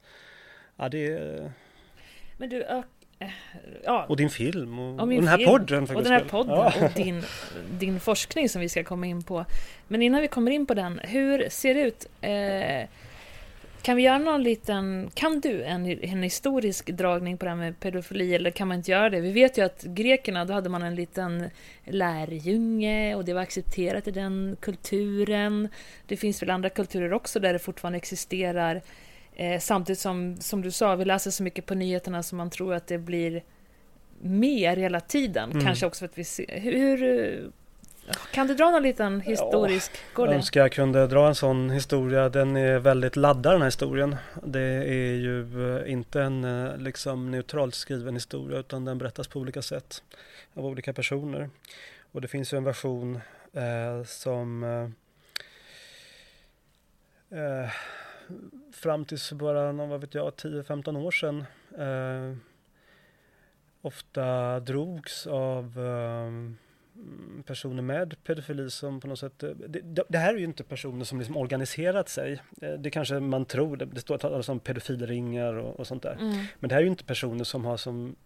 ja, 0.77 0.89
det 0.89 1.07
är... 1.07 1.53
Men 2.37 2.49
du, 2.49 2.67
ja. 3.85 4.05
Och 4.09 4.17
din 4.17 4.31
film 4.31 4.79
och, 4.79 4.95
och, 4.95 5.01
och 5.01 5.09
den 5.09 5.29
här 5.29 5.37
film, 5.37 5.51
podden. 5.51 5.83
och 5.97 6.03
den 6.03 6.13
här 6.13 6.25
podden 6.25 6.55
ja. 6.55 6.73
och 6.85 6.93
din, 6.95 7.23
din 7.79 8.01
forskning 8.01 8.49
som 8.49 8.61
vi 8.61 8.69
ska 8.69 8.85
komma 8.85 9.07
in 9.07 9.23
på. 9.23 9.45
Men 9.89 10.03
innan 10.03 10.21
vi 10.21 10.29
kommer 10.29 10.51
in 10.51 10.67
på 10.67 10.75
den, 10.75 11.01
hur 11.05 11.49
ser 11.49 11.75
det 11.75 11.81
ut? 11.81 12.07
Eh, 12.21 12.89
kan 13.83 13.97
vi 13.97 14.03
göra 14.03 14.19
någon 14.19 14.43
liten, 14.43 15.11
kan 15.15 15.41
du 15.41 15.63
en, 15.63 15.87
en 15.87 16.23
historisk 16.23 16.91
dragning 16.91 17.39
på 17.39 17.45
det 17.45 17.51
här 17.51 17.59
med 17.59 17.81
pedofili 17.81 18.35
eller 18.35 18.51
kan 18.51 18.69
man 18.69 18.77
inte 18.77 18.91
göra 18.91 19.11
det? 19.11 19.21
Vi 19.21 19.33
vet 19.33 19.59
ju 19.59 19.65
att 19.65 19.83
grekerna, 19.83 20.45
då 20.45 20.55
hade 20.55 20.69
man 20.69 20.83
en 20.83 20.95
liten 20.95 21.51
lärjunge 21.85 23.15
och 23.15 23.25
det 23.25 23.33
var 23.33 23.41
accepterat 23.41 24.09
i 24.09 24.11
den 24.11 24.57
kulturen. 24.61 25.69
Det 26.07 26.17
finns 26.17 26.43
väl 26.43 26.51
andra 26.51 26.69
kulturer 26.69 27.13
också 27.13 27.41
där 27.41 27.53
det 27.53 27.59
fortfarande 27.59 27.97
existerar. 27.97 28.83
Eh, 29.37 29.61
samtidigt 29.61 30.01
som, 30.01 30.37
som 30.41 30.63
du 30.63 30.71
sa, 30.71 30.97
vi 30.97 31.05
läser 31.05 31.31
så 31.31 31.43
mycket 31.43 31.67
på 31.67 31.75
nyheterna 31.75 32.23
som 32.23 32.39
man 32.39 32.51
tror 32.51 32.75
att 32.75 32.87
det 32.87 32.99
blir 32.99 33.43
mer 34.21 34.77
hela 34.77 35.01
tiden. 35.01 35.51
Mm. 35.51 35.65
Kanske 35.65 35.87
också 35.87 35.99
för 35.99 36.07
att 36.07 36.19
vi 36.19 36.25
ser, 36.25 36.61
hur, 36.61 37.51
kan 38.31 38.47
du 38.47 38.55
dra 38.55 38.71
någon 38.71 38.83
liten 38.83 39.21
historisk? 39.21 39.93
Ja, 40.17 40.27
jag 40.27 40.35
önskar 40.35 40.61
jag 40.61 40.73
kunde 40.73 41.07
dra 41.07 41.29
en 41.29 41.35
sån 41.35 41.71
historia. 41.71 42.29
Den 42.29 42.57
är 42.57 42.79
väldigt 42.79 43.17
laddad 43.17 43.55
den 43.55 43.61
här 43.61 43.67
historien. 43.67 44.17
Det 44.43 44.61
är 44.61 45.15
ju 45.15 45.77
eh, 45.77 45.93
inte 45.93 46.23
en 46.23 46.45
eh, 46.45 46.77
liksom 46.77 47.31
neutralt 47.31 47.75
skriven 47.75 48.15
historia 48.15 48.59
utan 48.59 48.85
den 48.85 48.99
berättas 48.99 49.29
på 49.29 49.39
olika 49.39 49.63
sätt 49.63 50.03
av 50.55 50.67
olika 50.67 50.93
personer. 50.93 51.51
Och 52.13 52.21
det 52.21 52.29
finns 52.29 52.53
ju 52.53 52.57
en 52.57 52.65
version 52.65 53.21
eh, 53.53 54.05
som 54.05 54.65
eh, 57.31 57.39
eh 57.39 57.71
fram 58.73 59.05
tills 59.05 59.33
bara, 59.33 59.73
vad 59.73 60.01
vet 60.01 60.15
jag, 60.15 60.33
10-15 60.33 60.97
år 60.97 61.11
sedan 61.11 61.45
Eh, 61.79 62.37
ofta 63.83 64.61
drogs 64.61 65.27
av 65.27 65.79
personer 67.47 67.83
med 67.83 68.25
pedofili 68.25 68.71
som 68.71 69.01
på 69.01 69.07
något 69.07 69.19
sätt... 69.19 69.43
Eh, 69.43 69.51
det, 69.51 70.03
det, 70.09 70.19
här 70.19 70.35
är 70.35 70.39
ju 70.39 70.45
inte 70.45 70.65
personer 70.65 71.05
som 71.05 71.19
liksom 71.19 71.37
organiserat 71.37 72.09
sig. 72.09 72.43
Eh, 72.63 72.73
det 72.73 72.91
kanske 72.91 73.21
man 73.21 73.45
tror, 73.45 73.77
det, 73.77 73.85
det 73.85 74.01
står 74.01 74.19
talas 74.19 74.49
om 74.49 74.61
pedofilringar 74.61 75.55
och, 75.55 75.81
och 75.81 75.87
sånt 75.87 76.03
där. 76.03 76.17
Mm. 76.21 76.45
Men 76.59 76.69
det 76.69 76.75
här 76.75 76.81
är 76.81 76.85
ju 76.85 76.91
inte 76.91 77.05
personer 77.05 77.45
som 77.45 77.65
har 77.65 77.77
som 77.77 78.17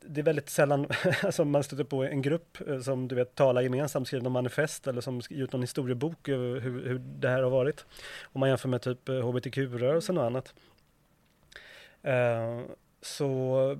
det 0.00 0.20
är 0.20 0.24
väldigt 0.24 0.50
sällan 0.50 0.86
alltså 1.22 1.44
man 1.44 1.62
stöter 1.62 1.84
på 1.84 2.04
en 2.04 2.22
grupp 2.22 2.58
som 2.82 3.08
du 3.08 3.14
vet 3.14 3.34
talar 3.34 3.62
gemensamt, 3.62 4.06
skriver 4.06 4.24
någon 4.24 4.32
manifest 4.32 4.86
eller 4.86 5.00
som 5.00 5.20
gjort 5.30 5.52
någon 5.52 5.60
historiebok 5.60 6.28
över 6.28 6.60
hur, 6.60 6.88
hur 6.88 6.98
det 6.98 7.28
här 7.28 7.42
har 7.42 7.50
varit. 7.50 7.86
Om 8.22 8.40
man 8.40 8.48
jämför 8.48 8.68
med 8.68 8.82
typ 8.82 9.08
hbtq-rörelsen 9.08 10.18
och 10.18 10.24
annat. 10.24 10.54
Uh, 12.06 12.66
så 13.02 13.78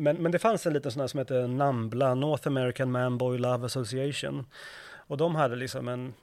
men, 0.00 0.16
men 0.16 0.32
det 0.32 0.38
fanns 0.38 0.66
en 0.66 0.72
liten 0.72 0.92
sån 0.92 1.00
här 1.00 1.06
som 1.06 1.18
hette 1.18 1.46
NAMBLA, 1.46 2.14
North 2.14 2.46
American 2.46 2.90
Man 2.90 3.18
Boy 3.18 3.38
Love 3.38 3.66
Association. 3.66 4.46
Och 4.92 5.16
de 5.16 5.34
hade 5.34 5.56
liksom 5.56 5.88
en, 5.88 6.14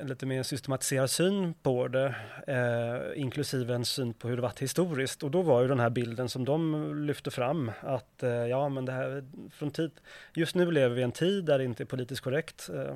en 0.00 0.06
lite 0.06 0.26
mer 0.26 0.42
systematiserad 0.42 1.10
syn 1.10 1.54
på 1.62 1.88
det, 1.88 2.14
eh, 2.46 3.22
inklusive 3.22 3.74
en 3.74 3.84
syn 3.84 4.14
på 4.14 4.28
hur 4.28 4.36
det 4.36 4.42
varit 4.42 4.62
historiskt. 4.62 5.22
Och 5.22 5.30
då 5.30 5.42
var 5.42 5.62
ju 5.62 5.68
den 5.68 5.80
här 5.80 5.90
bilden 5.90 6.28
som 6.28 6.44
de 6.44 7.06
lyfte 7.06 7.30
fram 7.30 7.72
att 7.80 8.22
eh, 8.22 8.30
ja, 8.30 8.68
men 8.68 8.84
det 8.84 8.92
här 8.92 9.24
från 9.50 9.70
tid, 9.70 9.90
just 10.34 10.54
nu 10.54 10.70
lever 10.70 10.94
vi 10.94 11.00
i 11.00 11.04
en 11.04 11.12
tid 11.12 11.44
där 11.44 11.58
det 11.58 11.64
inte 11.64 11.82
är 11.82 11.86
politiskt 11.86 12.20
korrekt 12.20 12.70
eh, 12.74 12.94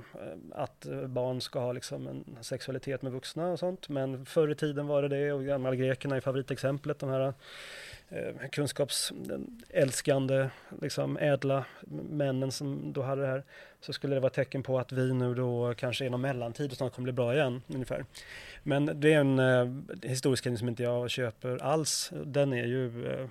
att 0.52 0.86
eh, 0.86 1.06
barn 1.06 1.40
ska 1.40 1.60
ha 1.60 1.72
liksom 1.72 2.06
en 2.06 2.24
sexualitet 2.40 3.02
med 3.02 3.12
vuxna 3.12 3.48
och 3.48 3.58
sånt. 3.58 3.88
Men 3.88 4.26
förr 4.26 4.50
i 4.50 4.54
tiden 4.54 4.86
var 4.86 5.02
det 5.02 5.08
det 5.08 5.32
och 5.32 5.44
gamla 5.44 5.74
grekerna 5.74 6.16
är 6.16 6.20
favoritexemplet, 6.20 6.98
de 6.98 7.10
här 7.10 7.34
eh, 8.10 8.48
kunskapsälskande, 8.52 10.48
liksom 10.82 11.16
ädla 11.16 11.64
männen 12.10 12.52
som 12.52 12.92
då 12.92 13.02
hade 13.02 13.22
det 13.22 13.28
här, 13.28 13.44
så 13.80 13.92
skulle 13.92 14.14
det 14.14 14.20
vara 14.20 14.32
tecken 14.32 14.62
på 14.62 14.78
att 14.78 14.92
vi 14.92 15.12
nu 15.12 15.34
då 15.34 15.74
kanske 15.76 16.06
är 16.06 16.10
någon 16.10 16.20
mellantid 16.20 16.70
och 16.70 16.76
snart 16.76 16.94
kommer 16.94 17.04
bli 17.04 17.12
bra 17.12 17.34
igen, 17.34 17.62
ungefär. 17.66 18.04
Men 18.62 19.00
det 19.00 19.12
är 19.12 19.20
en 19.20 19.38
eh, 19.38 19.68
historieskrivning 20.02 20.58
som 20.58 20.68
inte 20.68 20.82
jag 20.82 21.10
köper 21.10 21.62
alls. 21.62 22.12
Den 22.24 22.52
är 22.52 22.66
ju 22.66 23.06
eh, 23.12 23.26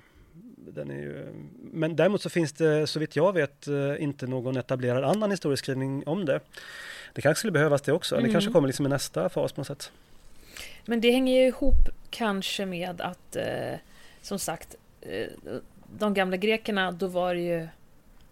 den 0.73 0.91
är 0.91 0.95
ju, 0.95 1.25
men 1.71 1.95
däremot 1.95 2.21
så 2.21 2.29
finns 2.29 2.53
det 2.53 2.87
så 2.87 2.99
vitt 2.99 3.15
jag 3.15 3.33
vet 3.33 3.67
eh, 3.67 4.03
inte 4.03 4.27
någon 4.27 4.57
etablerad 4.57 5.03
annan 5.03 5.31
historieskrivning 5.31 6.07
om 6.07 6.25
det. 6.25 6.39
Det 7.13 7.21
kanske 7.21 7.39
skulle 7.39 7.51
behövas 7.51 7.81
det 7.81 7.91
också. 7.91 8.15
Mm. 8.15 8.27
Det 8.27 8.31
kanske 8.31 8.51
kommer 8.51 8.67
liksom 8.67 8.85
i 8.85 8.89
nästa 8.89 9.29
fas 9.29 9.51
på 9.51 9.59
något 9.59 9.67
sätt. 9.67 9.91
Men 10.85 11.01
det 11.01 11.11
hänger 11.11 11.41
ju 11.41 11.47
ihop 11.47 11.89
kanske 12.09 12.65
med 12.65 13.01
att 13.01 13.35
eh, 13.35 13.79
som 14.25 14.39
sagt, 14.39 14.75
eh, 15.01 15.27
de 15.99 16.13
gamla 16.13 16.37
grekerna, 16.37 16.91
då 16.91 17.07
var 17.07 17.35
det 17.35 17.41
ju 17.41 17.67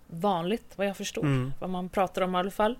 vanligt 0.08 0.73
vad 0.75 0.88
jag 0.88 0.97
förstår, 0.97 1.21
mm. 1.21 1.53
vad 1.60 1.69
man 1.69 1.89
pratar 1.89 2.21
om 2.21 2.36
i 2.36 2.38
alla 2.38 2.51
fall. 2.51 2.79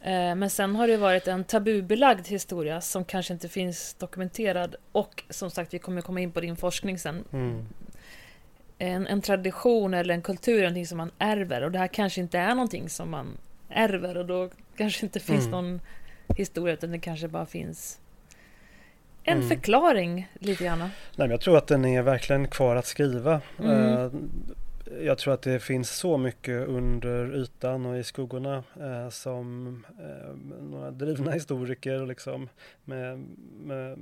Eh, 0.00 0.34
men 0.34 0.50
sen 0.50 0.76
har 0.76 0.88
det 0.88 0.96
varit 0.96 1.28
en 1.28 1.44
tabubelagd 1.44 2.28
historia 2.28 2.80
som 2.80 3.04
kanske 3.04 3.32
inte 3.32 3.48
finns 3.48 3.94
dokumenterad 3.94 4.76
och 4.92 5.24
som 5.30 5.50
sagt, 5.50 5.74
vi 5.74 5.78
kommer 5.78 6.00
komma 6.00 6.20
in 6.20 6.32
på 6.32 6.40
din 6.40 6.56
forskning 6.56 6.98
sen. 6.98 7.24
Mm. 7.32 7.66
En, 8.78 9.06
en, 9.06 9.22
tradition 9.22 9.94
eller 9.94 10.14
en 10.14 10.22
kultur 10.22 10.58
är 10.58 10.62
någonting 10.62 10.86
som 10.86 10.98
man 10.98 11.10
ärver 11.18 11.62
och 11.62 11.72
det 11.72 11.78
här 11.78 11.88
kanske 11.88 12.20
inte 12.20 12.38
är 12.38 12.54
någonting 12.54 12.88
som 12.88 13.10
man 13.10 13.38
ärver 13.68 14.16
och 14.16 14.26
då 14.26 14.50
kanske 14.76 15.06
inte 15.06 15.20
finns 15.20 15.46
mm. 15.46 15.50
någon 15.50 15.80
historia 16.36 16.74
utan 16.74 16.90
det 16.90 16.98
kanske 16.98 17.28
bara 17.28 17.46
finns 17.46 17.98
en 19.26 19.36
mm. 19.36 19.48
förklaring 19.48 20.28
lite 20.34 20.64
grann? 20.64 20.78
Nej, 20.78 20.90
men 21.16 21.30
jag 21.30 21.40
tror 21.40 21.56
att 21.56 21.66
den 21.66 21.84
är 21.84 22.02
verkligen 22.02 22.48
kvar 22.48 22.76
att 22.76 22.86
skriva. 22.86 23.40
Mm. 23.58 23.72
Uh, 23.72 24.12
jag 25.00 25.18
tror 25.18 25.34
att 25.34 25.42
det 25.42 25.60
finns 25.60 25.90
så 25.90 26.18
mycket 26.18 26.68
under 26.68 27.34
ytan 27.36 27.86
och 27.86 27.98
i 27.98 28.04
skuggorna 28.04 28.64
uh, 28.80 29.08
som 29.10 29.66
uh, 30.00 30.60
några 30.70 30.90
drivna 30.90 31.30
historiker 31.30 32.06
liksom, 32.06 32.48
med, 32.84 33.24
med 33.60 33.98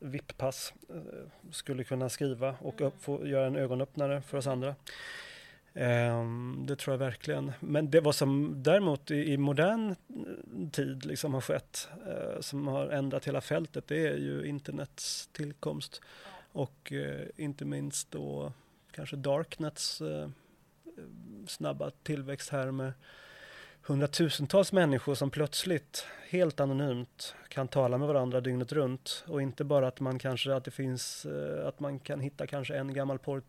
VIP-pass 0.00 0.74
skulle 1.50 1.84
kunna 1.84 2.08
skriva 2.08 2.54
och 2.60 2.80
upp, 2.80 2.94
få 3.00 3.26
göra 3.26 3.46
en 3.46 3.56
ögonöppnare 3.56 4.22
för 4.22 4.38
oss 4.38 4.46
andra. 4.46 4.74
Um, 5.76 6.64
det 6.66 6.76
tror 6.76 6.92
jag 6.92 6.98
verkligen. 6.98 7.52
Men 7.60 7.90
det 7.90 8.00
vad 8.00 8.14
som 8.14 8.62
däremot 8.62 9.10
i, 9.10 9.32
i 9.32 9.36
modern 9.36 9.90
eh, 9.90 10.68
tid 10.72 11.04
liksom 11.04 11.34
har 11.34 11.40
skett, 11.40 11.88
uh, 12.06 12.40
som 12.40 12.66
har 12.66 12.88
ändrat 12.88 13.24
hela 13.24 13.40
fältet, 13.40 13.88
det 13.88 14.08
är 14.08 14.16
ju 14.16 14.46
internets 14.46 15.26
tillkomst. 15.32 16.02
Och 16.52 16.92
uh, 16.92 17.26
inte 17.36 17.64
minst 17.64 18.10
då 18.10 18.52
kanske 18.92 19.16
darknets 19.16 20.00
uh, 20.00 20.28
snabba 21.46 21.90
tillväxt 21.90 22.50
här 22.50 22.70
med 22.70 22.92
hundratusentals 23.82 24.72
människor 24.72 25.14
som 25.14 25.30
plötsligt 25.30 26.06
helt 26.28 26.60
anonymt 26.60 27.34
kan 27.48 27.68
tala 27.68 27.98
med 27.98 28.08
varandra 28.08 28.40
dygnet 28.40 28.72
runt 28.72 29.24
och 29.28 29.42
inte 29.42 29.64
bara 29.64 29.88
att 29.88 30.00
man 30.00 30.18
kanske 30.18 30.54
att 30.54 30.64
det 30.64 30.70
finns 30.70 31.26
att 31.64 31.80
man 31.80 31.98
kan 31.98 32.20
hitta 32.20 32.46
kanske 32.46 32.76
en 32.76 32.94
gammal 32.94 33.18
porr 33.18 33.42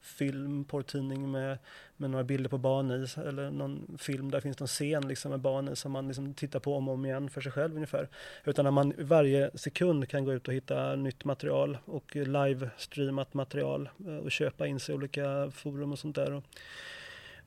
film, 0.00 0.64
porrtidning 0.64 1.30
med, 1.30 1.58
med 1.96 2.10
några 2.10 2.24
bilder 2.24 2.50
på 2.50 2.58
barn 2.58 2.90
i 2.90 3.20
eller 3.28 3.50
någon 3.50 3.98
film 3.98 4.30
där 4.30 4.38
det 4.38 4.42
finns 4.42 4.58
någon 4.60 4.68
scen 4.68 5.08
liksom 5.08 5.30
med 5.30 5.40
barn 5.40 5.68
i 5.68 5.76
som 5.76 5.92
man 5.92 6.06
liksom 6.06 6.34
tittar 6.34 6.60
på 6.60 6.74
om 6.74 6.88
och 6.88 6.94
om 6.94 7.06
igen 7.06 7.30
för 7.30 7.40
sig 7.40 7.52
själv 7.52 7.74
ungefär. 7.74 8.08
Utan 8.44 8.66
att 8.66 8.72
man 8.72 8.94
varje 8.98 9.50
sekund 9.54 10.08
kan 10.08 10.24
gå 10.24 10.32
ut 10.32 10.48
och 10.48 10.54
hitta 10.54 10.96
nytt 10.96 11.24
material 11.24 11.78
och 11.84 12.16
livestreamat 12.16 13.34
material 13.34 13.88
eh, 14.06 14.16
och 14.16 14.30
köpa 14.30 14.66
in 14.66 14.80
sig 14.80 14.92
i 14.92 14.98
olika 14.98 15.50
forum 15.54 15.92
och 15.92 15.98
sånt 15.98 16.16
där. 16.16 16.32
Och 16.32 16.44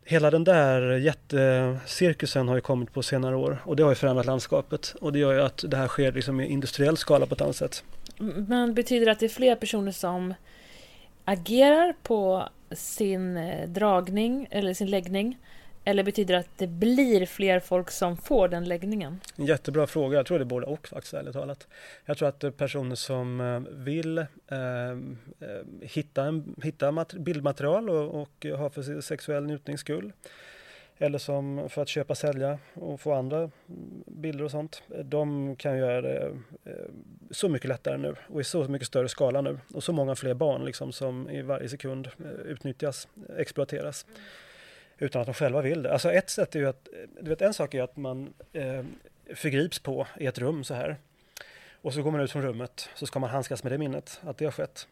hela 0.04 0.32
den 0.32 0.44
där 0.44 0.98
jättecirkusen 0.98 2.48
har 2.48 2.56
ju 2.56 2.62
kommit 2.62 2.94
på 2.94 3.04
senare 3.04 3.36
år 3.36 3.58
och 3.66 3.76
det 3.76 3.84
har 3.84 3.92
ju 3.92 3.96
förändrat 3.96 4.26
landskapet 4.26 4.96
och 5.02 5.14
det 5.14 5.20
gör 5.20 5.34
ju 5.34 5.42
att 5.42 5.64
det 5.68 5.78
här 5.78 5.88
sker 5.88 6.12
liksom 6.12 6.40
i 6.40 6.48
industriell 6.48 6.98
skala 6.98 7.26
på 7.26 7.36
ett 7.36 7.42
annat 7.42 7.56
sätt. 7.56 7.84
Men 8.48 8.74
betyder 8.74 9.06
det 9.06 9.12
att 9.12 9.20
det 9.20 9.26
är 9.26 9.30
fler 9.30 9.56
personer 9.56 9.92
som 9.92 10.34
agerar 11.26 11.94
på 12.04 12.50
sin 12.72 13.38
eh, 13.38 13.70
dragning 13.70 14.48
eller 14.52 14.74
sin 14.74 14.90
läggning? 14.90 15.38
Eller 15.86 16.04
betyder 16.04 16.34
det 16.34 16.40
att 16.40 16.58
det 16.58 16.68
blir 16.68 17.26
fler 17.26 17.60
folk 17.60 17.92
som 17.92 18.18
får 18.18 18.48
den 18.48 18.66
läggningen? 18.66 19.20
En 19.36 19.46
jättebra 19.46 19.88
fråga. 19.88 20.18
Jag 20.18 20.26
tror 20.26 20.40
det 20.40 20.44
är 20.44 20.46
både 20.46 20.66
och 20.66 20.88
faktiskt, 20.88 21.14
ärligt 21.14 21.34
talat. 21.34 21.68
Jag 22.06 22.18
tror 22.18 22.30
att 22.30 22.44
eh, 22.44 22.52
personer 22.52 22.96
som 22.96 23.42
eh, 23.42 23.60
vill 23.84 24.18
eh, 24.18 24.26
hitta, 25.82 26.24
en, 26.24 26.56
hitta 26.64 27.06
bildmaterial 27.14 27.90
och, 27.90 28.22
och 28.22 28.46
ha 28.46 28.70
för 28.70 29.02
sexuell 29.02 29.46
njutnings 29.46 29.82
skull 29.82 30.14
eller 30.98 31.18
som 31.18 31.70
för 31.70 31.82
att 31.82 31.88
köpa, 31.88 32.16
sälja 32.16 32.60
och 32.74 33.02
få 33.02 33.14
andra 33.14 33.52
bilder 34.06 34.44
och 34.44 34.52
sånt. 34.52 34.84
De 35.04 35.56
kan 35.56 35.78
göra 35.78 36.02
det 36.02 36.38
eh, 36.66 36.74
så 37.32 37.50
mycket 37.50 37.68
lättare 37.68 37.98
nu 37.98 38.16
och 38.28 38.42
i 38.42 38.44
så 38.44 38.64
mycket 38.64 38.88
större 38.88 39.10
skala 39.10 39.42
nu 39.42 39.60
och 39.74 39.84
så 39.84 39.94
många 39.94 40.16
fler 40.16 40.34
barn 40.34 40.66
liksom 40.66 40.92
som 40.92 41.30
i 41.30 41.42
varje 41.42 41.70
sekund 41.70 42.10
eh, 42.20 42.32
utnyttjas, 42.32 43.08
exploateras 43.38 44.06
utan 44.98 45.22
att 45.22 45.28
de 45.28 45.34
själva 45.34 45.62
vill 45.62 45.84
det. 45.84 45.94
Alltså 45.94 46.12
ett 46.12 46.30
sätt 46.30 46.56
är 46.56 46.60
ju 46.60 46.68
att, 46.68 46.88
eh, 46.88 47.10
du 47.22 47.30
vet 47.30 47.42
en 47.42 47.54
sak 47.54 47.74
är 47.74 47.84
att 47.84 47.98
man 47.98 48.34
eh, 48.54 48.84
förgrips 49.36 49.80
på 49.80 50.08
i 50.18 50.26
ett 50.26 50.38
rum 50.38 50.64
så 50.64 50.74
här 50.74 50.98
och 51.82 51.94
så 51.94 52.02
går 52.02 52.12
man 52.12 52.22
ut 52.22 52.32
från 52.32 52.42
rummet 52.42 52.90
så 52.96 53.06
ska 53.06 53.20
man 53.20 53.30
handskas 53.30 53.64
med 53.64 53.72
det 53.72 53.78
minnet, 53.78 54.22
att 54.24 54.38
det 54.38 54.46
har 54.46 54.52
skett. 54.52 54.88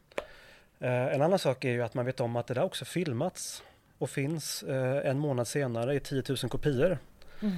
Eh, 0.80 1.14
en 1.14 1.22
annan 1.22 1.40
sak 1.40 1.66
är 1.66 1.70
ju 1.70 1.82
att 1.82 1.94
man 1.94 2.06
vet 2.06 2.20
om 2.20 2.36
att 2.36 2.48
det 2.48 2.54
där 2.54 2.64
också 2.64 2.86
filmats 2.86 3.64
och 4.02 4.10
finns 4.10 4.64
eh, 4.64 5.10
en 5.10 5.20
månad 5.20 5.48
senare 5.48 5.96
i 5.96 6.00
10 6.00 6.24
000 6.30 6.38
kopior. 6.38 6.98
Mm. 7.42 7.54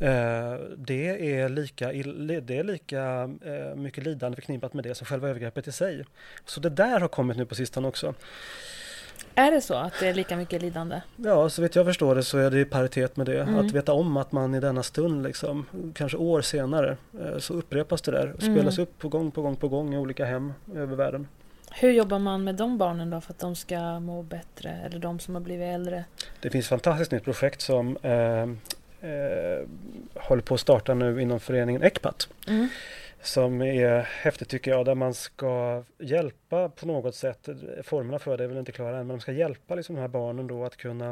Eh, 0.00 0.60
det 0.76 1.34
är 1.40 1.48
lika, 1.48 1.92
det 2.42 2.58
är 2.58 2.64
lika 2.64 3.30
eh, 3.44 3.76
mycket 3.76 4.04
lidande 4.04 4.36
förknippat 4.36 4.74
med 4.74 4.84
det 4.84 4.94
som 4.94 5.06
själva 5.06 5.28
övergreppet 5.28 5.68
i 5.68 5.72
sig. 5.72 6.04
Så 6.44 6.60
det 6.60 6.70
där 6.70 7.00
har 7.00 7.08
kommit 7.08 7.36
nu 7.36 7.46
på 7.46 7.54
sistone 7.54 7.88
också. 7.88 8.14
Är 9.34 9.50
det 9.50 9.60
så 9.60 9.74
att 9.74 9.92
det 10.00 10.08
är 10.08 10.14
lika 10.14 10.36
mycket 10.36 10.62
lidande? 10.62 11.00
Ja, 11.16 11.48
så 11.48 11.62
vet 11.62 11.74
jag 11.74 11.86
förstår 11.86 12.14
det 12.14 12.22
så 12.22 12.38
är 12.38 12.50
det 12.50 12.60
i 12.60 12.64
paritet 12.64 13.16
med 13.16 13.26
det. 13.26 13.40
Mm. 13.40 13.58
Att 13.58 13.72
veta 13.72 13.92
om 13.92 14.16
att 14.16 14.32
man 14.32 14.54
i 14.54 14.60
denna 14.60 14.82
stund, 14.82 15.22
liksom, 15.22 15.66
kanske 15.94 16.18
år 16.18 16.40
senare, 16.40 16.96
så 17.38 17.54
upprepas 17.54 18.02
det 18.02 18.12
där. 18.12 18.34
Spelas 18.38 18.78
mm. 18.78 18.82
upp 18.82 18.98
på 18.98 19.08
gång 19.08 19.30
på 19.30 19.42
gång 19.42 19.56
på 19.56 19.68
gång 19.68 19.94
i 19.94 19.98
olika 19.98 20.24
hem 20.24 20.52
över 20.74 20.96
världen. 20.96 21.26
Hur 21.70 21.90
jobbar 21.90 22.18
man 22.18 22.44
med 22.44 22.54
de 22.54 22.78
barnen 22.78 23.10
då 23.10 23.20
för 23.20 23.32
att 23.32 23.38
de 23.38 23.56
ska 23.56 24.00
må 24.00 24.22
bättre 24.22 24.70
eller 24.70 24.98
de 24.98 25.18
som 25.18 25.34
har 25.34 25.42
blivit 25.42 25.66
äldre? 25.66 26.04
Det 26.40 26.50
finns 26.50 26.64
ett 26.64 26.68
fantastiskt 26.68 27.12
nytt 27.12 27.24
projekt 27.24 27.60
som 27.60 27.96
eh, 28.02 28.42
eh, 29.10 29.66
håller 30.14 30.42
på 30.42 30.54
att 30.54 30.60
starta 30.60 30.94
nu 30.94 31.22
inom 31.22 31.40
föreningen 31.40 31.82
ECPAT. 31.82 32.28
Mm. 32.48 32.68
Som 33.22 33.62
är 33.62 34.00
häftigt 34.00 34.48
tycker 34.48 34.70
jag, 34.70 34.84
där 34.84 34.94
man 34.94 35.14
ska 35.14 35.84
hjälpa 35.98 36.68
på 36.68 36.86
något 36.86 37.14
sätt, 37.14 37.48
formerna 37.82 38.18
för 38.18 38.38
det 38.38 38.44
är 38.44 38.48
väl 38.48 38.58
inte 38.58 38.72
klara 38.72 38.98
än, 38.98 39.06
men 39.06 39.16
de 39.16 39.20
ska 39.20 39.32
hjälpa 39.32 39.74
liksom 39.74 39.94
de 39.94 40.00
här 40.00 40.08
barnen 40.08 40.46
då 40.46 40.64
att 40.64 40.76
kunna 40.76 41.10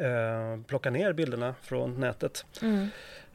eh, 0.00 0.60
plocka 0.66 0.90
ner 0.90 1.12
bilderna 1.12 1.54
från 1.62 2.00
nätet. 2.00 2.46
Mm. 2.62 2.88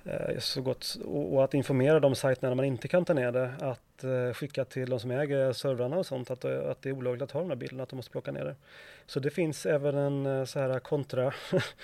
Eh, 0.05 0.39
så 0.39 0.61
gott, 0.61 0.97
och, 1.05 1.43
att 1.43 1.53
informera 1.53 1.99
de 1.99 2.15
sajterna 2.15 2.49
när 2.49 2.55
man 2.55 2.65
inte 2.65 2.87
kan 2.87 3.05
ta 3.05 3.13
ner 3.13 3.31
det. 3.31 3.53
Att 3.59 4.03
eh, 4.03 4.33
skicka 4.33 4.65
till 4.65 4.89
de 4.89 4.99
som 4.99 5.11
äger 5.11 5.53
servrarna 5.53 5.97
och 5.97 6.05
sånt 6.05 6.31
att, 6.31 6.45
eh, 6.45 6.69
att 6.69 6.81
det 6.81 6.89
är 6.89 6.93
olagligt 6.93 7.21
att 7.21 7.31
ha 7.31 7.39
de 7.39 7.49
här 7.49 7.55
bilderna, 7.55 7.83
att 7.83 7.89
de 7.89 7.95
måste 7.95 8.11
plocka 8.11 8.31
ner 8.31 8.45
det. 8.45 8.55
Så 9.05 9.19
det 9.19 9.29
finns 9.29 9.65
även 9.65 9.95
en 9.95 10.47
så 10.47 10.59
här 10.59 10.79
kontra 10.79 11.33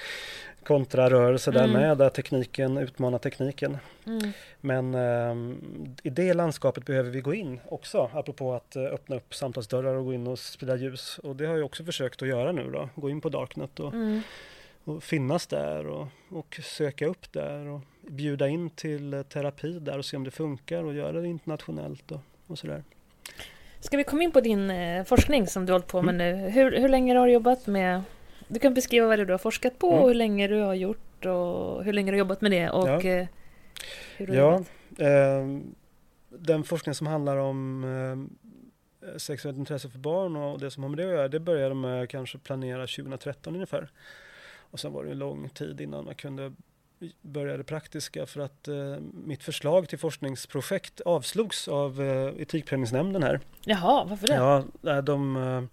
kontrarörelse 0.66 1.52
där 1.52 1.64
mm. 1.64 1.82
med, 1.82 1.98
där 1.98 2.10
tekniken 2.10 2.78
utmanar 2.78 3.18
tekniken. 3.18 3.78
Mm. 4.06 4.32
Men 4.62 4.96
eh, 4.96 5.58
i 6.04 6.10
det 6.10 6.34
landskapet 6.34 6.86
behöver 6.86 7.10
vi 7.10 7.22
gå 7.22 7.34
in 7.34 7.60
också, 7.66 8.10
apropå 8.14 8.54
att 8.54 8.78
öppna 8.78 9.16
upp 9.16 9.36
samtalsdörrar 9.36 9.96
och 9.96 10.06
gå 10.06 10.14
in 10.14 10.28
och 10.28 10.40
sprida 10.40 10.76
ljus. 10.76 11.20
Och 11.24 11.36
det 11.36 11.46
har 11.46 11.56
jag 11.56 11.66
också 11.66 11.84
försökt 11.84 12.22
att 12.22 12.28
göra 12.28 12.52
nu 12.52 12.72
då, 12.72 12.90
gå 12.96 13.10
in 13.10 13.22
på 13.22 13.30
Darknet 13.30 13.80
och, 13.80 13.94
mm. 13.94 14.22
och 14.84 15.04
finnas 15.04 15.48
där 15.48 15.88
och, 15.88 16.08
och, 16.30 16.60
söka 16.64 17.08
upp 17.08 17.34
där 17.34 17.68
och 17.68 17.82
bjuda 18.08 18.48
in 18.48 18.70
till 18.70 19.14
eh, 19.14 19.22
terapi 19.22 19.80
där 19.80 19.98
och 19.98 20.06
se 20.06 20.18
om 20.18 20.24
det 20.24 20.32
funkar 20.32 20.84
och 20.84 20.94
göra 20.94 21.22
det 21.22 21.28
internationellt 21.28 22.12
och, 22.12 22.22
och 22.48 22.60
sådär. 22.60 22.84
Ska 23.80 23.98
vi 23.98 24.04
komma 24.04 24.24
in 24.24 24.32
på 24.32 24.42
din 24.42 24.70
eh, 24.70 25.04
forskning 25.04 25.48
som 25.48 25.66
du 25.66 25.72
hållit 25.72 25.88
på 25.88 26.02
med 26.02 26.16
mm. 26.16 26.42
nu? 26.42 26.50
Hur, 26.50 26.80
hur 26.80 26.90
länge 26.90 27.18
har 27.18 27.28
du 27.28 27.34
jobbat 27.34 27.68
med 27.68 28.02
du 28.48 28.60
kan 28.60 28.74
beskriva 28.74 29.08
vad 29.08 29.28
du 29.28 29.34
har 29.34 29.38
forskat 29.38 29.80
på 29.80 29.92
mm. 29.92 30.02
och 30.02 30.08
hur 30.08 30.16
länge 30.16 30.48
du 30.48 30.62
har 30.62 30.74
gjort 30.74 31.26
och 31.26 31.84
hur 31.84 31.94
länge 31.94 32.12
du 32.12 32.16
har 32.16 32.20
jobbat 32.20 32.42
med 32.42 32.52
det 32.52 32.70
och 32.70 32.88
ja. 32.88 33.02
Eh, 33.02 33.28
hur 34.18 34.28
du 34.28 34.34
ja, 34.34 34.64
eh, 34.98 35.60
Den 36.30 36.64
forskning 36.64 36.96
som 36.96 37.08
handlar 37.08 37.38
om 37.38 37.84
eh, 37.84 39.18
sexuellt 39.18 39.58
intresse 39.58 39.90
för 39.90 40.00
barn 40.00 40.36
och 40.36 40.60
det 40.60 40.72
som 40.72 40.84
har 40.84 40.90
med 40.90 41.00
det 41.00 41.04
att 41.04 41.10
göra, 41.10 41.28
det 41.28 41.40
började 41.40 41.76
med 41.76 42.10
kanske 42.10 42.38
planera 42.38 42.88
2013 42.88 43.56
ungefär. 43.56 43.92
Och 44.72 44.80
sen 44.80 44.94
var 44.94 45.04
det 45.04 45.12
en 45.12 45.20
lång 45.20 45.50
tid 45.50 45.82
innan 45.82 46.06
man 46.06 46.16
kunde 46.16 46.54
börja 47.22 47.58
det 47.58 47.64
praktiska 47.64 48.26
för 48.26 48.42
att 48.42 48.68
eh, 48.68 48.96
mitt 49.14 49.44
förslag 49.44 49.90
till 49.90 50.00
forskningsprojekt 50.00 51.02
avslogs 51.02 51.68
av 51.68 52.02
eh, 52.02 52.42
Etikprövningsnämnden 52.42 53.24
här. 53.24 53.40
Jaha, 53.66 54.06
varför 54.06 54.28
det? 54.28 54.34
Ja, 54.34 55.02
de 55.02 55.38
eh, 55.38 55.64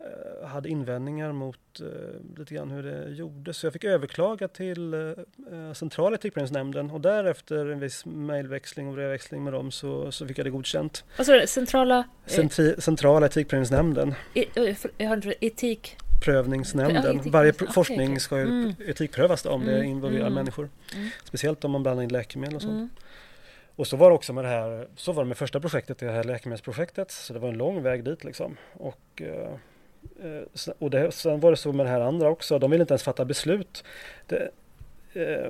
Eh, 0.00 0.48
hade 0.48 0.68
invändningar 0.68 1.32
mot 1.32 1.80
eh, 1.80 2.38
lite 2.38 2.54
grann 2.54 2.70
hur 2.70 2.82
det 2.82 3.10
gjordes. 3.10 3.56
Så 3.56 3.66
jag 3.66 3.72
fick 3.72 3.84
överklaga 3.84 4.48
till 4.48 4.94
eh, 4.94 5.72
centrala 5.74 6.16
etikprövningsnämnden 6.16 6.90
och 6.90 7.00
därefter 7.00 7.66
en 7.66 7.80
viss 7.80 8.06
mejlväxling 8.06 8.88
och 8.88 8.94
brevväxling 8.94 9.44
med 9.44 9.52
dem 9.52 9.70
så, 9.70 10.12
så 10.12 10.26
fick 10.26 10.38
jag 10.38 10.46
det 10.46 10.50
godkänt. 10.50 11.04
Vad 11.16 11.26
sa 11.26 11.32
du? 11.32 11.46
Centrala? 11.46 12.04
Centri, 12.26 12.74
centrala 12.78 13.26
etikprövningsnämnden. 13.26 14.14
E, 14.34 14.44
jag 14.98 15.08
har 15.08 15.34
etik? 15.40 15.96
Prövningsnämnden. 16.24 17.30
Varje 17.30 17.50
okay, 17.50 17.68
forskning 17.68 18.20
ska 18.20 18.38
ju 18.38 18.42
mm. 18.42 18.74
etikprövas 18.86 19.42
då, 19.42 19.50
om 19.50 19.62
mm. 19.62 19.74
det 19.74 19.86
involverar 19.86 20.26
mm. 20.26 20.34
människor. 20.34 20.68
Mm. 20.94 21.08
Speciellt 21.24 21.64
om 21.64 21.70
man 21.70 21.82
blandar 21.82 22.02
in 22.02 22.08
läkemedel 22.08 22.56
och 22.56 22.62
sånt. 22.62 22.72
Mm. 22.72 22.90
Och 23.76 23.86
så 23.86 23.96
var 23.96 24.10
det 24.10 24.14
också 24.14 24.32
med 24.32 24.44
det 24.44 24.48
här, 24.48 24.88
så 24.96 25.12
var 25.12 25.22
det 25.22 25.28
med 25.28 25.38
första 25.38 25.60
projektet, 25.60 25.98
det 25.98 26.10
här 26.10 26.24
läkemedelsprojektet. 26.24 27.10
Så 27.10 27.32
det 27.32 27.38
var 27.38 27.48
en 27.48 27.58
lång 27.58 27.82
väg 27.82 28.04
dit 28.04 28.24
liksom. 28.24 28.56
Och 28.72 29.22
Eh, 30.22 30.72
och 30.78 30.90
det, 30.90 31.12
sen 31.12 31.40
var 31.40 31.50
det 31.50 31.56
så 31.56 31.72
med 31.72 31.86
det 31.86 31.90
här 31.90 32.00
andra 32.00 32.28
också, 32.28 32.58
de 32.58 32.70
ville 32.70 32.82
inte 32.82 32.92
ens 32.92 33.02
fatta 33.02 33.24
beslut. 33.24 33.84
Det, 34.26 34.36
eh, 34.36 34.48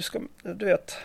ska, 0.00 0.20
du 0.42 0.64
vet, 0.66 0.96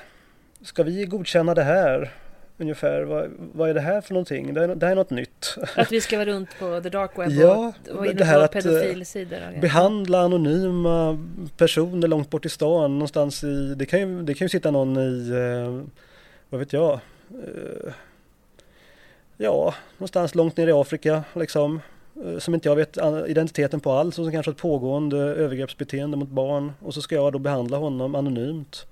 ska 0.62 0.84
vi 0.84 1.06
godkänna 1.06 1.54
det 1.54 1.63
här? 1.63 2.13
Ungefär, 2.60 3.02
vad, 3.02 3.32
vad 3.54 3.69
är 3.69 3.73
det 3.73 3.82
här 3.82 4.02
för 4.02 4.13
någonting? 4.13 4.54
Det 4.54 4.63
är, 4.63 4.67
det 4.67 4.86
här 4.86 4.91
är 4.91 4.95
något 4.95 5.10
nytt. 5.10 5.58
Att 5.76 5.91
vi 5.91 6.02
ska 6.02 6.17
vara 6.17 6.30
runt 6.30 6.50
på 6.60 6.82
the 6.82 6.89
dark 6.89 7.12
web 7.17 7.32
ja, 7.32 7.73
och, 7.89 7.95
och 7.95 8.06
inne 8.06 8.15
det 8.15 8.26
här 8.26 8.38
på 8.38 8.43
att 8.43 8.56
eh, 8.56 8.62
pedofilsidor? 8.62 9.62
behandla 9.62 10.21
anonyma 10.21 11.26
personer 11.58 12.08
långt 12.08 12.30
bort 12.30 12.45
i 12.45 12.50
stan 12.50 12.93
någonstans 12.93 13.43
i, 13.43 13.76
det 13.76 13.86
kan 13.86 14.00
ju, 14.00 14.21
det 14.23 14.34
kan 14.34 14.45
ju 14.45 14.50
sitta 14.50 14.71
någon 14.71 14.97
i, 14.97 15.30
eh, 15.30 15.86
vad 16.50 16.60
vet 16.60 16.73
jag, 16.73 16.93
eh, 17.30 17.93
ja, 19.38 19.73
någonstans 19.97 20.36
långt 20.36 20.58
ner 20.58 20.67
i 20.67 20.71
Afrika 20.71 21.23
liksom 21.34 21.76
Eh, 21.76 21.96
som 22.39 22.53
inte 22.53 22.69
jag 22.69 22.75
vet 22.75 22.97
identiteten 23.27 23.80
på 23.80 23.91
alls 23.91 24.19
och 24.19 24.25
som 24.25 24.32
kanske 24.32 24.49
har 24.49 24.53
ett 24.53 24.62
pågående 24.62 25.17
övergreppsbeteende 25.17 26.17
mot 26.17 26.30
barn 26.30 26.73
och 26.80 26.93
så 26.93 27.01
ska 27.01 27.15
jag 27.15 27.34
då 27.34 27.39
behandla 27.39 27.77
honom 27.77 28.15
anonymt. 28.15 28.86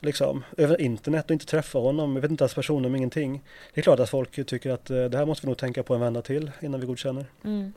Liksom 0.00 0.44
över 0.56 0.80
internet 0.80 1.24
och 1.24 1.30
inte 1.30 1.46
träffa 1.46 1.78
honom. 1.78 2.14
Jag 2.14 2.22
vet 2.22 2.30
inte 2.30 2.44
ens 2.44 2.54
personnummer, 2.54 2.96
ingenting. 2.96 3.42
Det 3.74 3.80
är 3.80 3.82
klart 3.82 4.00
att 4.00 4.10
folk 4.10 4.46
tycker 4.46 4.70
att 4.70 4.90
eh, 4.90 5.04
det 5.04 5.18
här 5.18 5.26
måste 5.26 5.46
vi 5.46 5.50
nog 5.50 5.58
tänka 5.58 5.82
på 5.82 5.94
en 5.94 6.00
vända 6.00 6.22
till 6.22 6.50
innan 6.60 6.80
vi 6.80 6.86
godkänner. 6.86 7.26
Mm. 7.44 7.72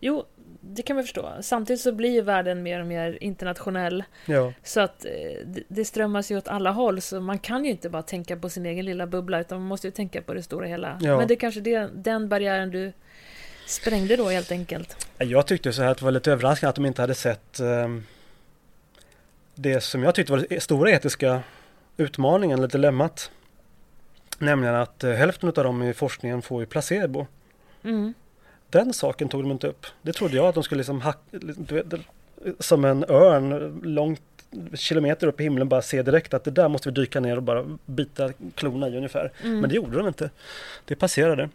Jo, 0.00 0.24
det 0.60 0.82
kan 0.82 0.96
man 0.96 1.04
förstå. 1.04 1.30
Samtidigt 1.40 1.80
så 1.80 1.92
blir 1.92 2.10
ju 2.10 2.20
världen 2.20 2.62
mer 2.62 2.80
och 2.80 2.86
mer 2.86 3.18
internationell. 3.20 4.04
Ja. 4.26 4.52
Så 4.62 4.80
att 4.80 5.04
eh, 5.04 5.48
det 5.68 5.84
strömmas 5.84 6.30
ju 6.30 6.36
åt 6.36 6.48
alla 6.48 6.70
håll, 6.70 7.00
så 7.00 7.20
man 7.20 7.38
kan 7.38 7.64
ju 7.64 7.70
inte 7.70 7.88
bara 7.88 8.02
tänka 8.02 8.36
på 8.36 8.48
sin 8.48 8.66
egen 8.66 8.84
lilla 8.84 9.06
bubbla, 9.06 9.40
utan 9.40 9.58
man 9.58 9.68
måste 9.68 9.86
ju 9.86 9.90
tänka 9.90 10.22
på 10.22 10.34
det 10.34 10.42
stora 10.42 10.66
hela. 10.66 10.98
Ja. 11.00 11.16
Men 11.16 11.28
det 11.28 11.34
är 11.34 11.38
kanske 11.38 11.60
det, 11.60 11.90
den 11.94 12.28
barriären 12.28 12.70
du 12.70 12.92
sprängde 13.72 14.16
då 14.16 14.28
helt 14.28 14.52
enkelt? 14.52 15.06
Jag 15.18 15.46
tyckte 15.46 15.72
så 15.72 15.82
här 15.82 15.90
att 15.90 15.98
det 15.98 16.04
var 16.04 16.12
lite 16.12 16.32
överraskande 16.32 16.68
att 16.68 16.76
de 16.76 16.86
inte 16.86 17.02
hade 17.02 17.14
sett 17.14 17.60
eh, 17.60 17.88
det 19.54 19.80
som 19.80 20.02
jag 20.02 20.14
tyckte 20.14 20.32
var 20.32 20.46
den 20.48 20.60
stora 20.60 20.90
etiska 20.90 21.42
utmaningen, 21.96 22.58
eller 22.58 22.68
dilemmat. 22.68 23.30
Nämligen 24.38 24.74
att 24.74 25.04
eh, 25.04 25.12
hälften 25.12 25.48
av 25.48 25.54
dem 25.54 25.82
i 25.82 25.94
forskningen 25.94 26.42
får 26.42 26.60
ju 26.60 26.66
placebo. 26.66 27.26
Mm. 27.82 28.14
Den 28.70 28.92
saken 28.92 29.28
tog 29.28 29.42
de 29.42 29.50
inte 29.50 29.66
upp. 29.66 29.86
Det 30.02 30.12
trodde 30.12 30.36
jag 30.36 30.46
att 30.46 30.54
de 30.54 30.64
skulle 30.64 30.78
liksom 30.78 31.00
hacka, 31.00 31.38
som 32.58 32.84
en 32.84 33.04
örn 33.08 33.80
långt 33.82 34.20
kilometer 34.74 35.26
upp 35.26 35.40
i 35.40 35.44
himlen 35.44 35.68
bara 35.68 35.82
se 35.82 36.02
direkt 36.02 36.34
att 36.34 36.44
det 36.44 36.50
där 36.50 36.68
måste 36.68 36.88
vi 36.88 36.94
dyka 36.94 37.20
ner 37.20 37.36
och 37.36 37.42
bara 37.42 37.78
bita 37.86 38.32
klorna 38.54 38.88
i 38.88 38.96
ungefär. 38.96 39.32
Mm. 39.42 39.60
Men 39.60 39.70
det 39.70 39.76
gjorde 39.76 39.96
de 39.96 40.06
inte. 40.06 40.30
Det 40.84 40.96
passerade. 40.96 41.48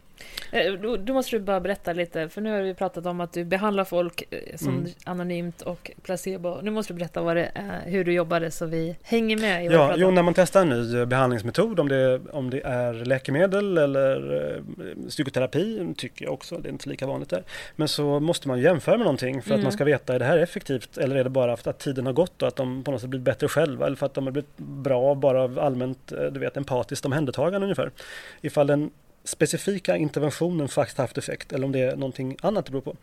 Eh, 0.52 0.74
då, 0.74 0.98
då, 0.98 1.14
måste 1.14 1.36
du 1.36 1.40
bara 1.40 1.60
berätta 1.60 1.94
lite, 1.94 2.30
för 2.30 2.42
nu 2.42 2.52
har 2.52 2.62
vi 2.62 2.74
pratat 2.74 3.06
om 3.06 3.22
att 3.22 3.34
du 3.34 3.46
behandlar 3.46 3.84
folk 3.84 4.24
eh, 4.30 4.56
som 4.56 4.78
mm. 4.78 4.92
anonymt 5.04 5.62
och 5.62 5.92
placebo. 6.02 6.62
Nu 6.62 6.72
måste 6.72 6.94
du 6.94 6.98
berätta 6.98 7.22
vad 7.22 7.36
det 7.36 7.52
är, 7.54 7.90
hur 7.90 8.06
du 8.06 8.14
jobbade 8.14 8.52
så 8.52 8.66
vi 8.66 8.96
hänger 9.02 9.38
med. 9.38 9.66
I 9.66 9.68
ja, 9.68 9.94
jo, 9.98 10.12
när 10.12 10.24
man 10.24 10.34
testar 10.34 10.62
en 10.62 10.70
ny 10.70 11.06
behandlingsmetod, 11.06 11.80
om 11.80 11.90
det, 11.90 12.22
om 12.32 12.50
det 12.50 12.62
är 12.62 12.94
läkemedel 12.94 13.78
eller 13.78 14.46
eh, 14.56 15.10
psykoterapi, 15.10 15.94
tycker 15.98 16.26
jag 16.26 16.34
också, 16.34 16.58
det 16.58 16.70
är 16.70 16.72
inte 16.72 16.90
lika 16.90 17.08
vanligt 17.08 17.30
där. 17.30 17.44
Men 17.76 17.88
så 17.88 18.20
måste 18.20 18.48
man 18.48 18.60
jämföra 18.60 18.98
med 18.98 19.06
någonting 19.06 19.42
för 19.42 19.50
mm. 19.50 19.60
att 19.60 19.64
man 19.64 19.72
ska 19.72 19.84
veta, 19.84 20.16
är 20.16 20.20
det 20.20 20.26
här 20.26 20.38
effektivt 20.38 20.98
eller 20.98 21.16
är 21.16 21.24
det 21.24 21.30
bara 21.30 21.58
för 21.58 21.70
att 21.70 21.80
tiden 21.80 22.06
har 22.06 22.14
gått 22.14 22.42
och 22.42 22.48
att 22.48 22.56
de 22.56 22.84
på 22.84 22.92
något 22.92 23.02
sätt 23.02 23.10
blivit 23.10 23.26
bättre 23.26 23.48
själva 23.48 23.86
eller 23.86 23.96
för 23.96 24.06
att 24.06 24.14
de 24.14 24.24
har 24.24 24.32
blivit 24.32 24.58
bra 24.58 25.16
bara 25.16 25.42
av 25.42 25.60
allmänt, 25.60 26.14
du 26.32 26.40
vet, 26.40 26.58
empatiskt 26.58 27.06
omhändertagande 27.06 27.66
ungefär. 27.66 27.92
Ifall 28.42 28.68
den 28.68 28.92
specifika 29.28 29.98
interventionen 29.98 30.68
faktiskt 30.68 30.98
haft 30.98 31.18
effekt 31.18 31.54
eller 31.54 31.66
om 31.66 31.72
det 31.72 31.80
är 31.80 31.96
någonting 31.96 32.38
annat 32.42 32.66
det 32.66 32.72
beror 32.72 32.82
på. 32.82 32.96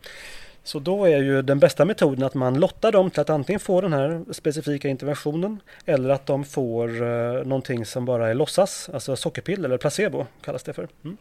Så 0.63 0.79
då 0.79 1.05
är 1.05 1.17
ju 1.17 1.41
den 1.41 1.59
bästa 1.59 1.85
metoden 1.85 2.23
att 2.23 2.33
man 2.33 2.59
lottar 2.59 2.91
dem 2.91 3.11
till 3.11 3.19
att 3.19 3.29
antingen 3.29 3.59
få 3.59 3.81
den 3.81 3.93
här 3.93 4.23
specifika 4.31 4.87
interventionen 4.87 5.59
eller 5.85 6.09
att 6.09 6.25
de 6.25 6.43
får 6.43 7.03
eh, 7.03 7.43
någonting 7.45 7.85
som 7.85 8.05
bara 8.05 8.29
är 8.29 8.33
låtsas, 8.33 8.89
alltså 8.93 9.15
sockerpill 9.15 9.65
eller 9.65 9.77
placebo 9.77 10.25
kallas 10.41 10.63
det 10.63 10.73
för. 10.73 10.87
Mm. 11.03 11.17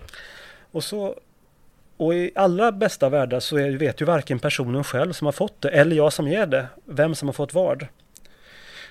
Och, 0.73 0.85
så, 0.85 1.15
och 1.97 2.15
i 2.15 2.31
allra 2.35 2.73
bästa 2.73 3.09
världar 3.09 3.41
så 3.41 3.57
är, 3.57 3.71
vet 3.71 4.01
ju 4.01 4.05
varken 4.05 4.39
personen 4.39 4.85
själv 4.85 5.13
som 5.13 5.25
har 5.25 5.33
fått 5.33 5.61
det 5.61 5.69
eller 5.69 5.97
jag 5.97 6.13
som 6.13 6.29
ger 6.29 6.47
det, 6.47 6.67
vem 6.85 7.15
som 7.15 7.29
har 7.29 7.33
fått 7.33 7.55
vad. 7.55 7.87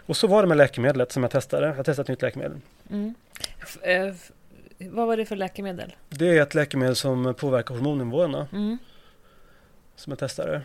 Och 0.06 0.17
så 0.17 0.28
var 0.28 0.41
det 0.41 0.47
med 0.47 0.58
läkemedlet 0.58 1.12
som 1.12 1.23
jag 1.23 1.32
testade. 1.32 1.67
Jag 1.67 1.86
testade 1.86 2.02
ett 2.02 2.08
nytt 2.08 2.21
läkemedel. 2.21 2.58
Mm. 2.89 3.15
Eh, 3.82 4.13
vad 4.91 5.07
var 5.07 5.17
det 5.17 5.25
för 5.25 5.35
läkemedel? 5.35 5.95
Det 6.09 6.37
är 6.37 6.41
ett 6.41 6.55
läkemedel 6.55 6.95
som 6.95 7.33
påverkar 7.33 7.75
hormonnivåerna. 7.75 8.47
Mm 8.51 8.77
som 9.95 10.11
jag 10.11 10.19
testade. 10.19 10.61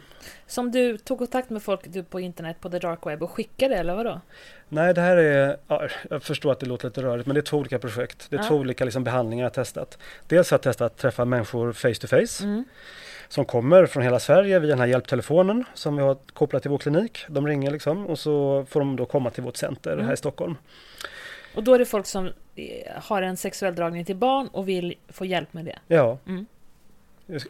Som 0.46 0.70
du 0.70 0.98
tog 0.98 1.18
kontakt 1.18 1.50
med 1.50 1.62
folk 1.62 1.80
du 1.84 2.02
på 2.02 2.20
internet 2.20 2.56
på 2.60 2.70
the 2.70 2.78
dark 2.78 3.06
web 3.06 3.22
och 3.22 3.30
skickade 3.30 3.74
eller 3.74 3.94
vadå? 3.94 4.20
Nej, 4.68 4.94
det 4.94 5.00
här 5.00 5.16
är, 5.16 5.56
ja, 5.66 5.88
jag 6.10 6.22
förstår 6.22 6.52
att 6.52 6.60
det 6.60 6.66
låter 6.66 6.88
lite 6.88 7.02
rörigt, 7.02 7.26
men 7.26 7.34
det 7.34 7.40
är 7.40 7.42
två 7.42 7.56
olika 7.56 7.78
projekt. 7.78 8.26
Det 8.30 8.36
är 8.36 8.40
ja. 8.40 8.48
två 8.48 8.54
olika 8.54 8.84
liksom, 8.84 9.04
behandlingar 9.04 9.44
jag 9.44 9.52
testat. 9.52 9.98
Dels 10.26 10.50
har 10.50 10.54
jag 10.54 10.62
testat 10.62 10.92
att 10.92 10.98
träffa 10.98 11.24
människor 11.24 11.72
face 11.72 11.94
to 11.94 12.06
face. 12.06 12.44
Mm. 12.44 12.64
Som 13.28 13.44
kommer 13.44 13.86
från 13.86 14.02
hela 14.02 14.20
Sverige 14.20 14.58
via 14.58 14.70
den 14.70 14.78
här 14.78 14.86
hjälptelefonen 14.86 15.64
som 15.74 15.96
vi 15.96 16.02
har 16.02 16.16
kopplat 16.32 16.62
till 16.62 16.70
vår 16.70 16.78
klinik. 16.78 17.24
De 17.28 17.46
ringer 17.46 17.70
liksom 17.70 18.06
och 18.06 18.18
så 18.18 18.64
får 18.68 18.80
de 18.80 18.96
då 18.96 19.06
komma 19.06 19.30
till 19.30 19.42
vårt 19.42 19.56
center 19.56 19.92
mm. 19.92 20.06
här 20.06 20.12
i 20.12 20.16
Stockholm. 20.16 20.56
Och 21.54 21.62
då 21.62 21.74
är 21.74 21.78
det 21.78 21.84
folk 21.84 22.06
som 22.06 22.26
eh, 22.56 22.62
har 22.94 23.22
en 23.22 23.36
sexuell 23.36 23.74
dragning 23.74 24.04
till 24.04 24.16
barn 24.16 24.48
och 24.52 24.68
vill 24.68 24.94
få 25.08 25.24
hjälp 25.24 25.52
med 25.52 25.64
det? 25.64 25.78
Ja. 25.88 26.18
Mm. 26.26 26.46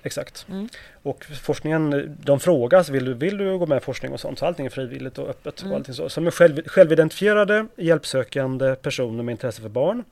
Exakt. 0.02 0.46
Mm. 0.48 0.68
Och 1.02 1.24
forskningen, 1.24 2.16
de 2.24 2.40
frågas, 2.40 2.88
vill 2.88 3.04
du, 3.04 3.14
vill 3.14 3.36
du 3.36 3.58
gå 3.58 3.66
med 3.66 3.76
i 3.76 3.80
forskning 3.80 4.12
och 4.12 4.20
sånt? 4.20 4.38
Så 4.38 4.46
allting 4.46 4.66
är 4.66 4.70
frivilligt 4.70 5.18
och 5.18 5.28
öppet. 5.28 5.60
Mm. 5.60 5.72
Och 5.72 5.78
allting 5.78 5.94
så. 5.94 6.08
Som 6.08 6.26
är 6.26 6.30
själv, 6.30 6.68
självidentifierade, 6.68 7.66
hjälpsökande 7.76 8.74
personer 8.74 9.22
med 9.22 9.32
intresse 9.32 9.62
för 9.62 9.68
barn. 9.68 10.04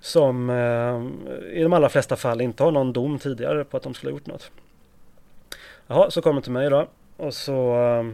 Som 0.00 0.50
eh, 0.50 1.58
i 1.58 1.62
de 1.62 1.72
allra 1.72 1.88
flesta 1.88 2.16
fall 2.16 2.40
inte 2.40 2.62
har 2.62 2.70
någon 2.70 2.92
dom 2.92 3.18
tidigare 3.18 3.64
på 3.64 3.76
att 3.76 3.82
de 3.82 3.94
skulle 3.94 4.12
ha 4.12 4.18
gjort 4.18 4.26
något. 4.26 4.50
Jaha, 5.86 6.10
så 6.10 6.22
kommer 6.22 6.40
till 6.40 6.52
mig 6.52 6.70
då. 6.70 6.88
Och 7.16 7.34
så 7.34 7.84
eh, 7.84 8.04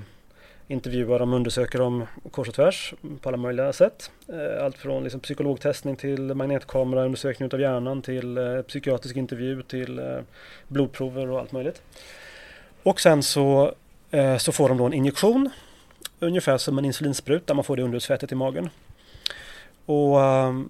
intervjuar 0.73 1.19
dem, 1.19 1.33
undersöker 1.33 1.79
dem 1.79 2.07
kors 2.31 2.49
och 2.49 2.55
tvärs 2.55 2.95
på 3.21 3.29
alla 3.29 3.37
möjliga 3.37 3.73
sätt. 3.73 4.11
Eh, 4.29 4.65
allt 4.65 4.79
från 4.79 5.03
liksom 5.03 5.21
psykologtestning 5.21 5.97
till 5.97 6.35
magnetkameraundersökning 6.35 7.51
av 7.53 7.61
hjärnan 7.61 8.03
till 8.03 8.39
eh, 8.39 8.63
psykiatrisk 8.63 9.17
intervju 9.17 9.63
till 9.63 9.99
eh, 9.99 10.19
blodprover 10.69 11.31
och 11.31 11.41
allt 11.41 11.53
möjligt. 11.53 11.83
Och 12.83 13.01
sen 13.01 13.23
så, 13.23 13.75
så 14.39 14.53
får 14.53 14.69
de 14.69 14.79
då 14.79 14.87
en 14.87 14.93
injektion, 14.93 15.51
ungefär 16.19 16.59
som 16.59 16.79
en 16.79 16.85
insulinspruta, 16.85 17.55
man 17.55 17.65
får 17.65 17.77
det 17.77 17.83
underhudsfettet 17.83 18.33
i 18.33 18.35
magen. 18.35 18.71
Och 19.87 20.25
ehm, 20.25 20.69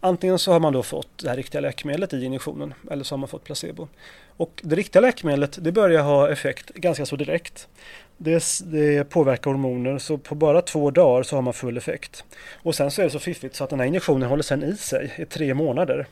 Antingen 0.00 0.38
så 0.38 0.52
har 0.52 0.60
man 0.60 0.72
då 0.72 0.82
fått 0.82 1.08
det 1.22 1.28
här 1.28 1.36
riktiga 1.36 1.60
läkemedlet 1.60 2.12
i 2.12 2.24
injektionen 2.24 2.74
eller 2.90 3.04
så 3.04 3.12
har 3.12 3.18
man 3.18 3.28
fått 3.28 3.44
placebo. 3.44 3.88
Och 4.36 4.60
det 4.64 4.76
riktiga 4.76 5.00
läkemedlet 5.00 5.58
det 5.60 5.72
börjar 5.72 6.02
ha 6.02 6.30
effekt 6.30 6.68
ganska 6.74 7.06
så 7.06 7.16
direkt. 7.16 7.68
Det, 8.16 8.44
det 8.64 9.04
påverkar 9.04 9.50
hormoner 9.50 9.98
så 9.98 10.18
på 10.18 10.34
bara 10.34 10.62
två 10.62 10.90
dagar 10.90 11.22
så 11.22 11.36
har 11.36 11.42
man 11.42 11.52
full 11.52 11.76
effekt. 11.76 12.24
Och 12.62 12.74
sen 12.74 12.90
så 12.90 13.02
är 13.02 13.04
det 13.04 13.10
så 13.10 13.18
fiffigt 13.18 13.56
så 13.56 13.64
att 13.64 13.70
den 13.70 13.80
här 13.80 13.86
injektionen 13.86 14.28
håller 14.28 14.42
sen 14.42 14.62
i 14.62 14.76
sig 14.76 15.14
i 15.18 15.24
tre 15.24 15.54
månader. 15.54 16.06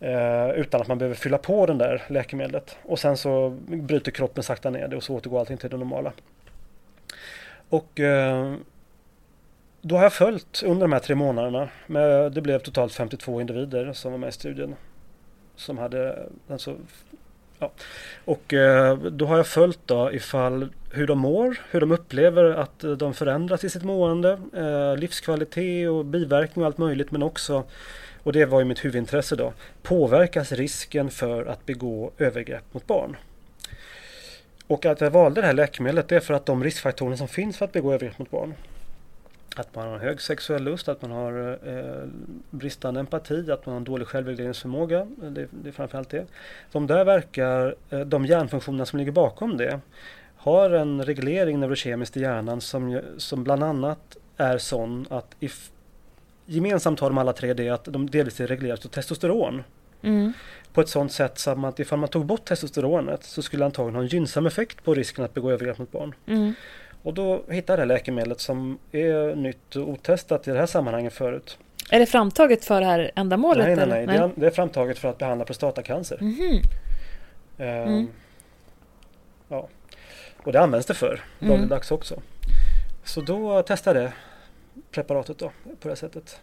Eh, 0.00 0.50
utan 0.50 0.80
att 0.80 0.88
man 0.88 0.98
behöver 0.98 1.16
fylla 1.16 1.38
på 1.38 1.66
den 1.66 1.78
där 1.78 2.02
läkemedlet. 2.08 2.76
Och 2.82 2.98
sen 2.98 3.16
så 3.16 3.50
bryter 3.66 4.10
kroppen 4.10 4.42
sakta 4.42 4.70
ner 4.70 4.88
det 4.88 4.96
och 4.96 5.02
så 5.02 5.14
återgår 5.14 5.40
allting 5.40 5.56
till 5.56 5.70
det 5.70 5.76
normala. 5.76 6.12
Och 7.68 8.00
eh, 8.00 8.54
då 9.82 9.96
har 9.96 10.02
jag 10.02 10.12
följt 10.12 10.62
under 10.62 10.80
de 10.80 10.92
här 10.92 11.00
tre 11.00 11.14
månaderna. 11.14 11.68
Med, 11.86 12.32
det 12.32 12.40
blev 12.40 12.58
totalt 12.58 12.94
52 12.94 13.40
individer 13.40 13.92
som 13.92 14.12
var 14.12 14.18
med 14.18 14.28
i 14.28 14.32
studien. 14.32 14.74
Som 15.56 15.78
hade 15.78 16.26
alltså, 16.50 16.76
ja. 17.58 17.70
Och 18.24 18.54
eh, 18.54 18.96
då 18.98 19.26
har 19.26 19.36
jag 19.36 19.46
följt 19.46 19.80
då 19.86 20.12
ifall 20.12 20.68
hur 20.92 21.06
de 21.06 21.18
mår, 21.18 21.60
hur 21.70 21.80
de 21.80 21.92
upplever 21.92 22.44
att 22.44 22.84
de 22.98 23.14
förändras 23.14 23.64
i 23.64 23.70
sitt 23.70 23.82
mående, 23.82 24.40
eh, 24.56 24.96
livskvalitet 24.96 25.88
och 25.88 26.04
biverkning 26.04 26.62
och 26.62 26.66
allt 26.66 26.78
möjligt 26.78 27.10
men 27.10 27.22
också 27.22 27.64
och 28.22 28.32
det 28.32 28.44
var 28.44 28.58
ju 28.58 28.64
mitt 28.64 28.84
huvudintresse 28.84 29.36
då, 29.36 29.52
påverkas 29.82 30.52
risken 30.52 31.10
för 31.10 31.46
att 31.46 31.66
begå 31.66 32.10
övergrepp 32.18 32.74
mot 32.74 32.86
barn. 32.86 33.16
Och 34.66 34.86
att 34.86 35.00
jag 35.00 35.10
valde 35.10 35.40
det 35.40 35.46
här 35.46 35.54
läkemedlet 35.54 36.08
det 36.08 36.16
är 36.16 36.20
för 36.20 36.34
att 36.34 36.46
de 36.46 36.64
riskfaktorer 36.64 37.16
som 37.16 37.28
finns 37.28 37.58
för 37.58 37.64
att 37.64 37.72
begå 37.72 37.92
övergrepp 37.92 38.18
mot 38.18 38.30
barn 38.30 38.54
att 39.56 39.74
man 39.74 39.88
har 39.88 39.98
hög 39.98 40.20
sexuell 40.20 40.62
lust, 40.62 40.88
att 40.88 41.02
man 41.02 41.10
har 41.10 41.58
eh, 41.66 42.08
bristande 42.50 43.00
empati, 43.00 43.50
att 43.50 43.66
man 43.66 43.72
har 43.72 43.76
en 43.76 43.84
dålig 43.84 44.06
självregleringsförmåga. 44.06 45.06
Det, 45.16 45.48
det 45.50 45.68
är 45.68 45.72
framförallt 45.72 46.10
det. 46.10 46.26
De 46.72 46.86
där 46.86 47.04
verkar, 47.04 47.74
eh, 47.90 48.00
de 48.00 48.26
hjärnfunktionerna 48.26 48.86
som 48.86 48.98
ligger 48.98 49.12
bakom 49.12 49.56
det, 49.56 49.80
har 50.36 50.70
en 50.70 51.04
reglering 51.04 51.60
neurokemiskt 51.60 52.16
i 52.16 52.20
hjärnan 52.20 52.60
som, 52.60 53.00
som 53.16 53.44
bland 53.44 53.64
annat 53.64 54.16
är 54.36 54.58
sån 54.58 55.06
att 55.10 55.36
if, 55.40 55.70
gemensamt 56.46 57.00
har 57.00 57.10
de 57.10 57.18
alla 57.18 57.32
tre 57.32 57.54
det 57.54 57.68
att 57.68 57.84
de 57.84 58.10
delvis 58.10 58.40
är 58.40 58.46
reglerade 58.46 58.82
av 58.84 58.88
testosteron. 58.88 59.62
Mm. 60.02 60.32
På 60.72 60.80
ett 60.80 60.88
sånt 60.88 61.12
sätt 61.12 61.38
som 61.38 61.64
att 61.64 61.80
ifall 61.80 61.98
man 61.98 62.08
tog 62.08 62.26
bort 62.26 62.44
testosteronet 62.44 63.24
så 63.24 63.42
skulle 63.42 63.60
det 63.60 63.66
antagligen 63.66 63.94
ha 63.94 64.02
en 64.02 64.08
gynnsam 64.08 64.46
effekt 64.46 64.84
på 64.84 64.94
risken 64.94 65.24
att 65.24 65.34
begå 65.34 65.50
övergrepp 65.50 65.78
mot 65.78 65.92
barn. 65.92 66.14
Mm. 66.26 66.54
Och 67.02 67.14
då 67.14 67.42
hittade 67.48 67.82
jag 67.82 67.88
det 67.88 67.94
läkemedlet 67.94 68.40
som 68.40 68.78
är 68.92 69.36
nytt 69.36 69.76
och 69.76 69.88
otestat 69.88 70.48
i 70.48 70.50
det 70.50 70.58
här 70.58 70.66
sammanhanget 70.66 71.12
förut. 71.12 71.58
Är 71.90 71.98
det 71.98 72.06
framtaget 72.06 72.64
för 72.64 72.80
det 72.80 72.86
här 72.86 73.10
ändamålet? 73.14 73.66
Nej, 73.66 73.76
nej, 73.76 73.86
nej. 73.86 74.06
nej. 74.06 74.18
Det, 74.18 74.24
är, 74.24 74.30
det, 74.34 74.46
är, 74.46 74.50
framtaget 74.50 74.98
för 74.98 75.08
att 75.08 75.18
behandla 75.18 75.44
prostatacancer. 75.44 76.18
Mm 76.20 76.34
-hmm. 76.34 76.62
ehm, 77.58 77.88
mm. 77.88 78.08
Ja. 79.48 79.68
Och 80.36 80.52
det 80.52 80.60
används 80.60 80.86
det 80.86 80.94
för 80.94 81.20
mm. 81.40 81.52
dagligdags 81.52 81.90
också. 81.90 82.20
Så 83.04 83.20
då 83.20 83.62
testade 83.62 84.02
jag 84.02 84.12
preparatet 84.90 85.38
då 85.38 85.48
på 85.48 85.74
det 85.82 85.88
här 85.88 85.94
sättet. 85.94 86.40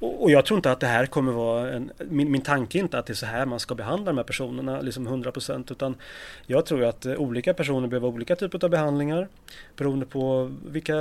Och 0.00 0.30
jag 0.30 0.44
tror 0.44 0.58
inte 0.58 0.72
att 0.72 0.80
det 0.80 0.86
här 0.86 1.06
kommer 1.06 1.32
vara 1.32 1.72
en, 1.72 1.92
min, 1.98 2.30
min 2.30 2.40
tanke 2.40 2.78
är 2.78 2.80
inte 2.80 2.98
att 2.98 3.06
det 3.06 3.12
är 3.12 3.14
så 3.14 3.26
här 3.26 3.46
man 3.46 3.60
ska 3.60 3.74
behandla 3.74 4.06
de 4.06 4.16
här 4.16 4.24
personerna, 4.24 4.80
liksom 4.80 5.08
100% 5.08 5.72
utan 5.72 5.94
jag 6.46 6.66
tror 6.66 6.84
att 6.84 7.06
eh, 7.06 7.14
olika 7.14 7.54
personer 7.54 7.88
behöver 7.88 8.08
olika 8.08 8.36
typer 8.36 8.64
av 8.64 8.70
behandlingar 8.70 9.28
beroende 9.76 10.06
på 10.06 10.52
vilka 10.66 10.96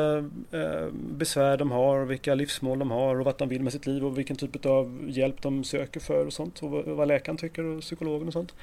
eh, 0.52 0.88
besvär 0.94 1.58
de 1.58 1.72
har, 1.72 2.06
vilka 2.06 2.36
livsmål 2.36 2.80
de 2.80 2.92
har 2.92 3.20
och 3.20 3.26
vad 3.26 3.38
de 3.38 3.50
vill 3.50 3.64
med 3.64 3.74
sitt 3.74 3.86
liv 3.86 4.06
och 4.06 4.18
vilken 4.18 4.36
typ 4.36 4.66
av 4.66 5.06
hjälp 5.08 5.42
de 5.42 5.64
söker 5.64 6.00
för 6.00 6.26
och 6.26 6.34
sånt 6.34 6.64
och 6.64 6.70
vad 6.72 7.08
läkaren 7.08 7.38
tycker 7.38 7.64
och 7.64 7.82
psykologen 7.82 8.28
och 8.28 8.34
sånt 8.34 8.54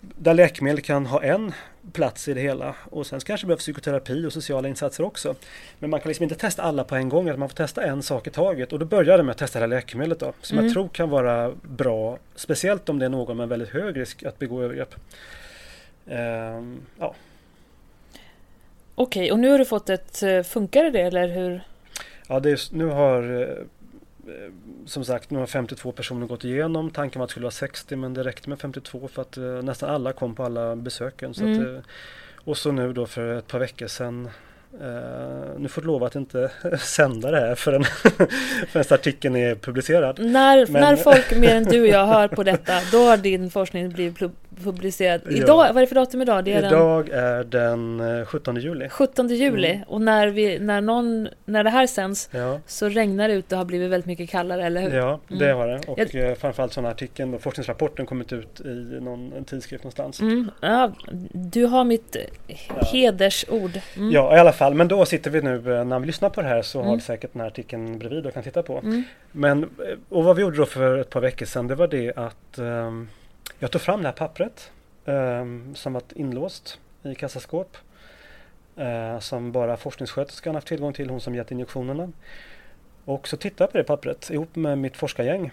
där 0.00 0.34
läkemedel 0.34 0.80
kan 0.80 1.06
ha 1.06 1.22
en 1.22 1.52
plats 1.92 2.28
i 2.28 2.34
det 2.34 2.40
hela 2.40 2.74
och 2.90 3.06
sen 3.06 3.20
kanske 3.20 3.44
det 3.44 3.48
behövs 3.48 3.62
psykoterapi 3.62 4.26
och 4.26 4.32
sociala 4.32 4.68
insatser 4.68 5.04
också. 5.04 5.34
Men 5.78 5.90
man 5.90 6.00
kan 6.00 6.08
liksom 6.08 6.22
inte 6.22 6.34
testa 6.34 6.62
alla 6.62 6.84
på 6.84 6.96
en 6.96 7.08
gång, 7.08 7.38
man 7.38 7.48
får 7.48 7.56
testa 7.56 7.82
en 7.82 8.02
sak 8.02 8.26
i 8.26 8.30
taget 8.30 8.72
och 8.72 8.78
då 8.78 8.86
började 8.86 9.18
jag 9.18 9.24
med 9.24 9.32
att 9.32 9.38
testa 9.38 9.58
det 9.58 9.62
här 9.62 9.68
läkemedlet 9.68 10.20
då, 10.20 10.32
som 10.40 10.58
mm. 10.58 10.66
jag 10.66 10.74
tror 10.74 10.88
kan 10.88 11.10
vara 11.10 11.52
bra, 11.62 12.18
speciellt 12.34 12.88
om 12.88 12.98
det 12.98 13.04
är 13.04 13.10
någon 13.10 13.36
med 13.36 13.48
väldigt 13.48 13.68
hög 13.68 13.96
risk 13.96 14.22
att 14.22 14.38
begå 14.38 14.62
övergrepp. 14.62 14.94
Ehm, 16.06 16.80
ja. 16.98 17.14
Okej, 18.94 19.32
och 19.32 19.38
nu 19.38 19.50
har 19.50 19.58
du 19.58 19.64
fått 19.64 19.90
ett, 19.90 20.22
eh, 20.22 20.42
funkar 20.42 20.90
det 20.90 21.00
eller 21.00 21.28
hur? 21.28 21.60
Ja, 22.28 22.40
det 22.40 22.50
är, 22.50 22.74
nu 22.74 22.86
har 22.86 23.42
Eh, 23.42 23.64
som 24.86 25.04
sagt, 25.04 25.30
nu 25.30 25.38
har 25.38 25.46
52 25.46 25.92
personer 25.92 26.26
gått 26.26 26.44
igenom. 26.44 26.90
Tanken 26.90 27.18
var 27.18 27.24
att 27.24 27.28
det 27.28 27.30
skulle 27.30 27.44
vara 27.44 27.50
60 27.50 27.96
men 27.96 28.14
det 28.14 28.22
räckte 28.22 28.48
med 28.48 28.60
52 28.60 29.08
för 29.08 29.22
att 29.22 29.36
eh, 29.36 29.44
nästan 29.44 29.90
alla 29.90 30.12
kom 30.12 30.34
på 30.34 30.44
alla 30.44 30.76
besöken. 30.76 31.34
Så 31.34 31.44
mm. 31.44 31.60
att, 31.60 31.66
eh, 31.66 31.82
och 32.44 32.56
så 32.56 32.72
nu 32.72 32.92
då 32.92 33.06
för 33.06 33.38
ett 33.38 33.46
par 33.46 33.58
veckor 33.58 33.86
sedan 33.86 34.30
Uh, 34.80 35.58
nu 35.58 35.68
får 35.68 35.82
du 35.82 35.86
lova 35.86 36.06
att 36.06 36.14
inte 36.14 36.50
sända 36.80 37.30
det 37.30 37.40
här 37.40 37.54
förrän, 37.54 37.84
förrän 38.68 38.84
artikeln 38.90 39.36
är 39.36 39.54
publicerad. 39.54 40.18
När, 40.18 40.66
Men... 40.66 40.82
när 40.82 40.96
folk 40.96 41.36
mer 41.36 41.54
än 41.54 41.64
du 41.64 41.80
och 41.80 41.86
jag 41.86 42.06
hör 42.06 42.28
på 42.28 42.42
detta, 42.52 42.72
då 42.92 42.98
har 42.98 43.16
din 43.16 43.50
forskning 43.50 43.88
blivit 43.88 44.18
publicerad. 44.64 45.20
Idag, 45.28 45.48
ja. 45.48 45.72
vad 45.72 45.76
är 45.76 45.80
det 45.80 45.86
för 45.86 45.94
datum 45.94 46.22
idag? 46.22 46.44
Det 46.44 46.52
är 46.52 46.66
idag 46.66 47.06
den... 47.06 47.18
är 47.18 47.44
den 47.44 48.26
17 48.26 48.56
juli. 48.56 48.88
17 48.88 49.28
juli 49.28 49.70
mm. 49.70 49.82
och 49.88 50.00
när, 50.00 50.28
vi, 50.28 50.58
när, 50.58 50.80
någon, 50.80 51.28
när 51.44 51.64
det 51.64 51.70
här 51.70 51.86
sänds 51.86 52.28
ja. 52.32 52.60
så 52.66 52.88
regnar 52.88 53.28
det 53.28 53.34
ut 53.34 53.52
och 53.52 53.58
har 53.58 53.64
blivit 53.64 53.90
väldigt 53.90 54.06
mycket 54.06 54.30
kallare, 54.30 54.66
eller 54.66 54.80
hur? 54.80 54.96
Ja, 54.96 55.20
det 55.28 55.44
mm. 55.44 55.56
har 55.56 55.68
det. 55.68 55.80
Och 55.86 55.98
jag... 55.98 56.30
Eh, 56.30 56.34
framförallt 56.34 56.72
så 56.72 56.80
har 56.80 56.90
artikeln 56.90 57.34
och 57.34 57.42
forskningsrapporten 57.42 58.06
kommit 58.06 58.32
ut 58.32 58.60
i 58.60 58.98
någon 59.00 59.32
en 59.32 59.44
tidskrift 59.44 59.84
någonstans. 59.84 60.20
Mm. 60.20 60.50
Ja, 60.60 60.92
du 61.32 61.64
har 61.64 61.84
mitt 61.84 62.16
hedersord. 62.92 63.80
Mm. 63.96 64.10
Ja, 64.10 64.36
i 64.36 64.38
alla 64.38 64.52
fall. 64.52 64.74
Men 64.74 64.88
då 64.88 65.04
sitter 65.04 65.30
vi 65.30 65.42
nu, 65.42 65.78
eh, 65.78 65.84
när 65.84 65.98
vi 65.98 66.06
lyssnar 66.06 66.30
på 66.30 66.42
det 66.42 66.48
här 66.48 66.62
så 66.62 66.78
har 66.78 66.84
mm. 66.84 66.96
vi 66.96 67.02
säkert 67.02 67.32
den 67.32 67.40
här 67.40 67.48
artikeln 67.48 67.98
bredvid 67.98 68.26
och 68.26 68.34
kan 68.34 68.42
titta 68.42 68.62
på. 68.62 68.78
Mm. 68.78 69.02
Men, 69.32 69.62
eh, 69.62 69.68
och 70.08 70.24
vad 70.24 70.36
vi 70.36 70.42
gjorde 70.42 70.56
då 70.56 70.66
för 70.66 70.98
ett 70.98 71.10
par 71.10 71.20
veckor 71.20 71.46
sedan, 71.46 71.66
det 71.66 71.74
var 71.74 71.88
det 71.88 72.12
att 72.16 72.58
um, 72.58 73.08
jag 73.58 73.70
tog 73.70 73.80
fram 73.80 74.02
det 74.02 74.08
här 74.08 74.14
pappret 74.14 74.70
um, 75.04 75.74
som 75.74 75.92
var 75.92 76.02
inlåst 76.14 76.78
i 77.02 77.14
kassaskåp. 77.14 77.76
Eh, 78.76 79.18
som 79.18 79.52
bara 79.52 79.76
forskningssköterskan 79.76 80.54
haft 80.54 80.66
tillgång 80.66 80.92
till, 80.92 81.10
hon 81.10 81.20
som 81.20 81.34
gett 81.34 81.50
injektionerna. 81.50 82.12
Och 83.04 83.28
så 83.28 83.36
tittade 83.36 83.64
jag 83.64 83.72
på 83.72 83.78
det 83.78 83.84
pappret 83.84 84.30
ihop 84.30 84.56
med 84.56 84.78
mitt 84.78 84.96
forskargäng. 84.96 85.50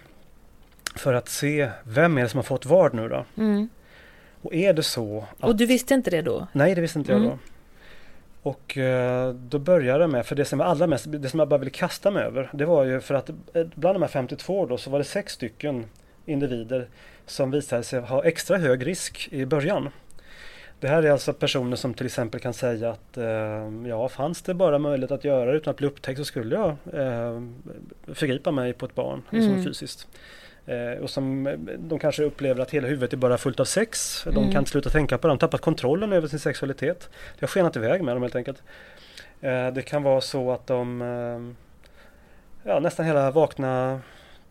För 0.96 1.14
att 1.14 1.28
se 1.28 1.70
vem 1.82 2.18
är 2.18 2.22
det 2.22 2.28
som 2.28 2.38
har 2.38 2.42
fått 2.42 2.66
vad 2.66 2.94
nu 2.94 3.08
då? 3.08 3.24
Mm. 3.36 3.68
Och 4.42 4.54
är 4.54 4.72
det 4.72 4.82
så 4.82 5.24
att... 5.38 5.48
Och 5.48 5.56
du 5.56 5.66
visste 5.66 5.94
inte 5.94 6.10
det 6.10 6.22
då? 6.22 6.46
Nej, 6.52 6.74
det 6.74 6.80
visste 6.80 6.98
inte 6.98 7.12
Mm. 7.12 7.24
jag 7.24 7.32
då. 7.32 7.38
Och 8.50 8.78
eh, 8.78 9.32
då 9.34 9.58
började 9.58 10.04
jag 10.04 10.10
med, 10.10 10.26
för 10.26 10.36
det 10.36 10.44
som 10.44 10.60
jag 10.60 10.68
allra 10.68 10.86
mest, 10.86 11.04
det 11.08 11.28
som 11.28 11.38
jag 11.38 11.48
bara 11.48 11.58
ville 11.58 11.70
kasta 11.70 12.10
mig 12.10 12.22
över, 12.22 12.50
det 12.52 12.64
var 12.64 12.84
ju 12.84 13.00
för 13.00 13.14
att 13.14 13.28
eh, 13.28 13.66
bland 13.74 13.94
de 13.94 14.02
här 14.02 14.08
52 14.08 14.66
då 14.66 14.76
så 14.76 14.90
var 14.90 14.98
det 14.98 15.04
sex 15.04 15.32
stycken 15.32 15.86
individer 16.26 16.86
som 17.26 17.50
visade 17.50 17.82
sig 17.82 18.00
ha 18.00 18.24
extra 18.24 18.58
hög 18.58 18.86
risk 18.86 19.28
i 19.32 19.46
början. 19.46 19.88
Det 20.80 20.88
här 20.88 21.02
är 21.02 21.10
alltså 21.10 21.32
personer 21.32 21.76
som 21.76 21.94
till 21.94 22.06
exempel 22.06 22.40
kan 22.40 22.54
säga 22.54 22.90
att 22.90 23.16
eh, 23.16 23.88
ja, 23.88 24.08
fanns 24.08 24.42
det 24.42 24.54
bara 24.54 24.78
möjlighet 24.78 25.10
att 25.10 25.24
göra 25.24 25.50
det 25.50 25.56
utan 25.56 25.70
att 25.70 25.76
bli 25.76 25.86
upptäckt 25.86 26.18
så 26.18 26.24
skulle 26.24 26.54
jag 26.54 26.68
eh, 27.02 27.42
förgripa 28.14 28.50
mig 28.50 28.72
på 28.72 28.86
ett 28.86 28.94
barn 28.94 29.22
liksom 29.30 29.52
Mm. 29.52 29.64
fysiskt. 29.64 30.08
Eh, 30.66 31.02
och 31.02 31.10
som 31.10 31.46
eh, 31.46 31.52
de 31.78 31.98
kanske 31.98 32.22
upplever 32.24 32.62
att 32.62 32.70
hela 32.70 32.88
huvudet 32.88 33.12
är 33.12 33.16
bara 33.16 33.38
fullt 33.38 33.60
av 33.60 33.64
sex. 33.64 34.22
De 34.24 34.30
Mm. 34.36 34.52
kan 34.52 34.58
inte 34.60 34.70
sluta 34.70 34.90
tänka 34.90 35.18
på 35.18 35.26
det, 35.26 35.30
de 35.30 35.34
har 35.34 35.38
tappat 35.38 35.60
kontrollen 35.60 36.12
över 36.12 36.28
sin 36.28 36.38
sexualitet. 36.38 37.08
Det 37.38 37.40
har 37.40 37.48
skenat 37.48 37.76
iväg 37.76 38.02
med 38.02 38.16
dem 38.16 38.22
helt 38.22 38.36
enkelt. 38.36 38.62
Eh, 39.40 39.68
det 39.72 39.82
kan 39.82 40.02
vara 40.02 40.20
så 40.20 40.52
att 40.52 40.66
de 40.66 41.02
eh, 41.02 42.70
ja, 42.70 42.80
nästan 42.80 43.06
hela 43.06 43.30
vakna 43.30 44.00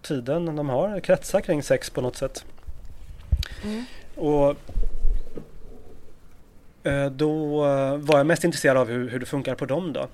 tiden 0.03 0.55
de 0.55 0.69
har 0.69 0.99
kretsar 0.99 1.41
kring 1.41 1.63
sex 1.63 1.89
på 1.89 2.01
något 2.01 2.15
sätt. 2.15 2.45
Mm. 3.63 3.85
Och 4.15 4.55
eh, 6.83 7.05
då 7.11 7.65
eh, 7.65 7.97
var 7.97 8.17
jag 8.17 8.25
mest 8.25 8.43
intresserad 8.43 8.77
av 8.77 8.89
hur, 8.89 9.09
hur 9.09 9.19
det 9.19 9.25
funkar 9.25 9.55
på 9.55 9.65
dem 9.65 9.93
då. 9.93 10.07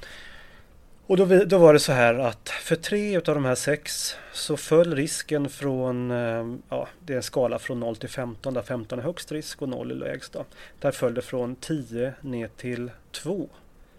Och 1.07 1.17
då, 1.17 1.25
då 1.25 1.57
var 1.57 1.73
det 1.73 1.79
så 1.79 1.91
här 1.91 2.13
att 2.13 2.49
för 2.49 2.75
tre 2.75 3.17
utav 3.17 3.35
de 3.35 3.45
här 3.45 3.55
sex 3.55 4.15
så 4.33 4.57
föll 4.57 4.95
risken 4.95 5.49
från, 5.49 6.11
eh, 6.11 6.55
ja 6.69 6.87
det 6.99 7.13
är 7.13 7.17
en 7.17 7.23
skala 7.23 7.59
från 7.59 7.79
0 7.79 7.95
till 7.95 8.09
15 8.09 8.53
där 8.53 8.61
15 8.61 8.99
är 8.99 9.03
högst 9.03 9.31
risk 9.31 9.61
och 9.61 9.69
0 9.69 9.91
är 9.91 9.95
lägst 9.95 10.33
då. 10.33 10.45
Där 10.79 10.91
föll 10.91 11.13
det 11.13 11.21
från 11.21 11.55
10 11.55 12.13
ner 12.21 12.49
till 12.57 12.91
2 13.11 13.49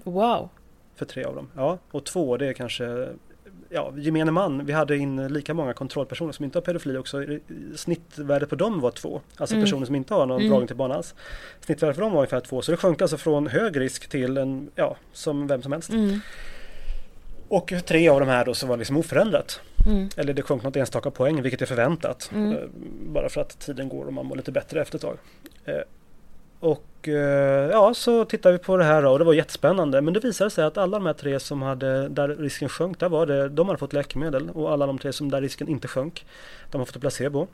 Wow. 0.02 0.48
för 0.96 1.06
tre 1.06 1.24
av 1.24 1.34
dem. 1.34 1.50
Ja, 1.56 1.78
och 1.90 2.04
2 2.04 2.36
det 2.36 2.46
är 2.46 2.52
kanske 2.52 3.08
ja, 3.70 3.92
gemene 3.96 4.30
man. 4.30 4.66
Vi 4.66 4.72
hade 4.72 4.96
in 4.96 5.28
lika 5.28 5.54
många 5.54 5.72
kontrollpersoner 5.72 6.32
som 6.32 6.44
inte 6.44 6.58
har 6.58 6.62
pedofili 6.62 6.98
också. 6.98 7.24
Snittvärdet 7.76 8.48
på 8.48 8.54
dem 8.56 8.80
var 8.80 8.90
2. 8.90 9.20
Alltså 9.36 9.54
Mm. 9.54 9.64
personer 9.66 9.86
som 9.86 9.94
inte 9.94 10.14
har 10.14 10.26
någon 10.26 10.38
Mm. 10.40 10.50
dragning 10.50 10.66
till 10.66 10.76
barn 10.76 10.92
alls. 10.92 11.14
Snittvärdet 11.60 11.96
för 11.96 12.02
dem 12.02 12.12
var 12.12 12.18
ungefär 12.18 12.40
2. 12.40 12.62
Så 12.62 12.70
det 12.70 12.76
sjönk 12.76 13.02
alltså 13.02 13.16
från 13.16 13.46
hög 13.46 13.80
risk 13.80 14.08
till 14.08 14.36
en, 14.36 14.70
ja, 14.74 14.96
som 15.12 15.46
vem 15.46 15.62
som 15.62 15.72
helst. 15.72 15.90
Mm. 15.90 16.20
Och 17.48 17.72
tre 17.86 18.08
av 18.08 18.20
de 18.20 18.28
här 18.28 18.44
då 18.44 18.54
så 18.54 18.66
var 18.66 18.76
det 18.76 18.78
liksom 18.78 18.96
oförändrat. 18.96 19.60
Mm. 19.86 20.08
Eller 20.16 20.32
det 20.34 20.42
sjönk 20.42 20.62
något 20.62 20.76
enstaka 20.76 21.10
poäng, 21.10 21.42
vilket 21.42 21.62
är 21.62 21.66
förväntat. 21.66 22.30
Mm. 22.34 22.52
Eh, 22.52 22.58
Bara 23.12 23.28
för 23.28 23.40
att 23.40 23.58
tiden 23.58 23.88
går 23.88 24.04
och 24.06 24.12
man 24.12 24.26
mår 24.26 24.36
lite 24.36 24.52
bättre 24.52 24.80
efter 24.82 24.96
ett 24.98 25.02
tag. 25.02 25.16
Eh, 25.64 25.74
Och 27.00 27.08
eh, 27.08 27.70
ja, 27.70 27.94
så 27.94 28.24
tittade 28.24 28.52
vi 28.52 28.64
på 28.64 28.76
det 28.76 28.84
här 28.84 29.04
och 29.04 29.18
det 29.18 29.24
var 29.24 29.32
jättespännande. 29.32 30.00
Men 30.00 30.14
det 30.14 30.20
visade 30.20 30.50
sig 30.50 30.64
att 30.64 30.78
alla 30.78 30.98
de 30.98 31.06
här 31.06 31.12
tre 31.12 31.40
som 31.40 31.62
hade, 31.62 32.08
där 32.08 32.28
risken 32.28 32.68
sjönk, 32.68 33.00
där 33.00 33.08
var 33.08 33.26
det, 33.26 33.48
de 33.48 33.68
hade 33.68 33.78
fått 33.78 33.92
läkemedel. 33.92 34.50
Och 34.50 34.72
alla 34.72 34.86
de 34.86 34.98
tre 34.98 35.12
som 35.12 35.30
där 35.30 35.40
risken 35.40 35.68
inte 35.68 35.88
sjönk, 35.88 36.26
de 36.70 36.78
har 36.78 36.84
fått 36.84 37.00
placebo. 37.00 37.46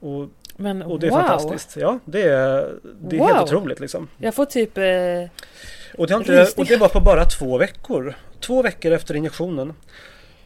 Och, 0.00 0.28
Men 0.56 0.82
och 0.82 1.00
det 1.00 1.06
är 1.06 1.10
wow. 1.10 1.18
fantastiskt. 1.18 1.76
Ja, 1.76 1.98
det 2.04 2.22
är, 2.22 2.74
det 3.00 3.16
är 3.16 3.20
Wow. 3.20 3.28
helt 3.28 3.42
otroligt 3.42 3.80
liksom. 3.80 4.08
Jag 4.18 4.34
får 4.34 4.44
typ... 4.44 4.78
Eh, 4.78 4.84
Och 5.98 6.06
det, 6.06 6.14
inte, 6.14 6.46
och 6.56 6.66
det 6.66 6.76
var 6.76 6.88
på 6.88 7.00
bara 7.00 7.24
två 7.24 7.58
veckor. 7.58 8.14
Två 8.40 8.62
veckor 8.62 8.92
efter 8.92 9.14
injektionen 9.16 9.74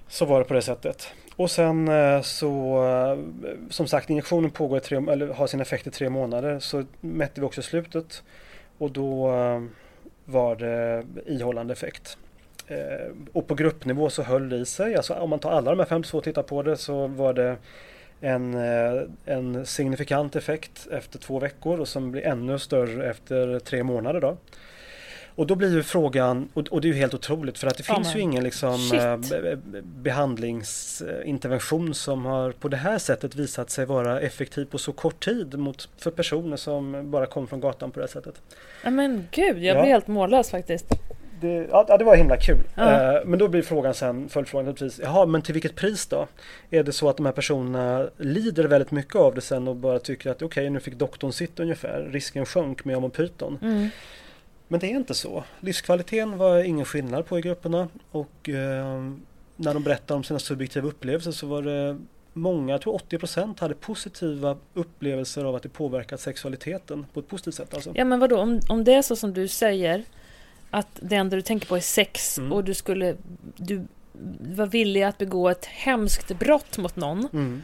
så 0.08 0.24
var 0.24 0.38
det 0.38 0.44
på 0.44 0.54
det 0.54 0.62
sättet. 0.62 1.08
Och 1.36 1.50
sen 1.50 1.88
eh, 1.88 2.20
så, 2.22 2.84
eh, 2.84 3.18
som 3.70 3.86
sagt 3.86 4.10
injektionen 4.10 4.50
pågår 4.50 4.80
tre, 4.80 4.96
eller 4.96 5.28
har 5.28 5.46
sin 5.46 5.60
effekt 5.60 5.86
i 5.86 5.90
tre 5.90 6.10
månader. 6.10 6.58
Så 6.58 6.84
mätte 7.00 7.40
vi 7.40 7.46
också 7.46 7.62
slutet 7.62 8.22
och 8.78 8.90
då 8.90 9.34
eh, 9.34 9.62
var 10.24 10.56
det 10.56 11.04
ihållande 11.26 11.72
effekt. 11.72 12.18
Och 13.32 13.46
på 13.46 13.54
gruppnivå 13.54 14.10
så 14.10 14.22
höll 14.22 14.48
det 14.48 14.56
i 14.56 14.66
sig. 14.66 14.96
Alltså 14.96 15.14
om 15.14 15.30
man 15.30 15.38
tar 15.38 15.50
alla 15.50 15.70
de 15.70 15.78
här 15.78 15.86
52 15.86 16.18
och 16.18 16.24
tittar 16.24 16.42
på 16.42 16.62
det 16.62 16.76
så 16.76 17.06
var 17.06 17.32
det 17.32 17.56
en, 18.20 18.54
en 19.24 19.66
signifikant 19.66 20.36
effekt 20.36 20.86
efter 20.90 21.18
två 21.18 21.38
veckor 21.38 21.80
och 21.80 21.88
som 21.88 22.10
blir 22.10 22.26
ännu 22.26 22.58
större 22.58 23.10
efter 23.10 23.58
tre 23.58 23.82
månader. 23.82 24.20
Då. 24.20 24.36
Och 25.36 25.46
då 25.46 25.54
blir 25.54 25.72
ju 25.74 25.82
frågan, 25.82 26.48
och, 26.54 26.68
och 26.68 26.80
det 26.80 26.88
är 26.88 26.92
ju 26.92 26.98
helt 26.98 27.14
otroligt 27.14 27.58
för 27.58 27.66
att 27.66 27.76
det 27.76 27.84
Ja, 27.88 27.94
finns 27.94 28.16
ju 28.16 28.20
ingen 28.20 28.44
liksom, 28.44 28.78
shit. 28.78 29.00
eh, 29.00 29.16
be- 29.16 29.56
be- 29.56 29.82
behandlingsintervention 29.82 31.94
som 31.94 32.24
har 32.24 32.52
på 32.52 32.68
det 32.68 32.76
här 32.76 32.98
sättet 32.98 33.34
visat 33.34 33.70
sig 33.70 33.86
vara 33.86 34.20
effektiv 34.20 34.64
på 34.64 34.78
så 34.78 34.92
kort 34.92 35.24
tid 35.24 35.58
mot, 35.58 35.88
för 35.98 36.10
personer 36.10 36.56
som 36.56 37.10
bara 37.10 37.26
kom 37.26 37.46
från 37.46 37.60
gatan 37.60 37.90
på 37.90 38.00
det 38.00 38.06
här 38.06 38.12
sättet. 38.12 38.42
ja 38.84 38.90
men 38.90 39.28
gud, 39.30 39.58
jag 39.64 39.76
Ja. 39.76 39.80
blir 39.82 39.92
helt 39.92 40.06
mållös 40.06 40.50
faktiskt. 40.50 40.86
Det, 41.40 41.66
ja, 41.70 41.96
det 41.98 42.04
var 42.04 42.16
himla 42.16 42.36
kul. 42.36 42.58
Ja. 42.74 43.16
Eh, 43.16 43.20
men 43.24 43.38
då 43.38 43.48
blir 43.48 43.62
frågan 43.62 43.94
sen, 43.94 44.28
följdfrågan 44.28 44.66
naturligtvis, 44.66 45.04
jaha 45.04 45.26
men 45.26 45.42
till 45.42 45.54
vilket 45.54 45.74
pris 45.74 46.06
då? 46.06 46.26
Är 46.70 46.82
det 46.82 46.92
så 46.92 47.08
att 47.08 47.16
de 47.16 47.26
här 47.26 47.32
personerna 47.32 48.08
lider 48.16 48.64
väldigt 48.64 48.90
mycket 48.90 49.16
av 49.16 49.34
det 49.34 49.40
sen 49.40 49.68
och 49.68 49.76
bara 49.76 49.98
tycker 49.98 50.30
att 50.30 50.42
okej 50.42 50.70
nu 50.70 50.80
fick 50.80 50.94
doktorn 50.94 51.32
sitt 51.32 51.60
ungefär, 51.60 52.08
risken 52.12 52.46
sjönk 52.46 52.84
med 52.84 52.96
om 52.96 53.10
pyton. 53.10 53.58
Mm. 53.62 53.88
Men 54.68 54.80
det 54.80 54.86
är 54.86 54.90
inte 54.96 55.14
så. 55.14 55.44
Livskvaliteten 55.60 56.38
var 56.38 56.58
ingen 56.62 56.84
skillnad 56.84 57.26
på 57.26 57.38
i 57.38 57.42
grupperna 57.42 57.88
och 58.10 58.48
eh, 58.48 59.10
när 59.56 59.74
de 59.74 59.82
berättade 59.82 60.16
om 60.16 60.24
sina 60.24 60.38
subjektiva 60.38 60.88
upplevelser 60.88 61.30
så 61.32 61.46
var 61.46 61.62
det 61.62 61.98
många, 62.32 62.72
jag 62.74 62.80
tror 62.80 62.98
80% 62.98 63.60
hade 63.60 63.74
positiva 63.74 64.56
upplevelser 64.74 65.44
av 65.44 65.54
att 65.54 65.62
det 65.62 65.68
påverkat 65.68 66.20
sexualiteten 66.20 67.06
på 67.12 67.20
ett 67.20 67.28
positivt 67.28 67.54
sätt 67.54 67.74
alltså. 67.74 67.92
Ja 67.94 68.04
men 68.04 68.20
vadå, 68.20 68.38
om, 68.38 68.60
om 68.68 68.84
det 68.84 68.94
är 68.94 69.02
så 69.02 69.16
som 69.16 69.34
du 69.34 69.48
säger 69.48 70.04
att 70.70 70.88
det 71.00 71.16
enda 71.16 71.36
du 71.36 71.42
tänker 71.42 71.66
på 71.66 71.76
är 71.76 71.80
sex 71.80 72.38
Mm. 72.38 72.52
och 72.52 72.64
du 72.64 72.74
skulle 72.74 73.16
du 73.56 73.86
var 74.40 74.66
villig 74.66 75.02
att 75.02 75.18
begå 75.18 75.48
ett 75.48 75.64
hemskt 75.66 76.38
brott 76.38 76.78
mot 76.78 76.96
någon 76.96 77.28
Mm. 77.32 77.62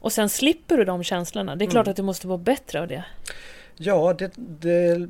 och 0.00 0.12
sen 0.12 0.28
slipper 0.28 0.76
du 0.76 0.84
de 0.84 1.04
känslorna. 1.04 1.56
Det 1.56 1.64
är 1.64 1.70
klart 1.70 1.86
Mm. 1.86 1.90
att 1.90 1.96
du 1.96 2.02
måste 2.02 2.26
vara 2.26 2.38
bättre 2.38 2.80
av 2.80 2.88
det. 2.88 3.04
Ja, 3.76 4.14
det, 4.18 4.32
det 4.36 5.08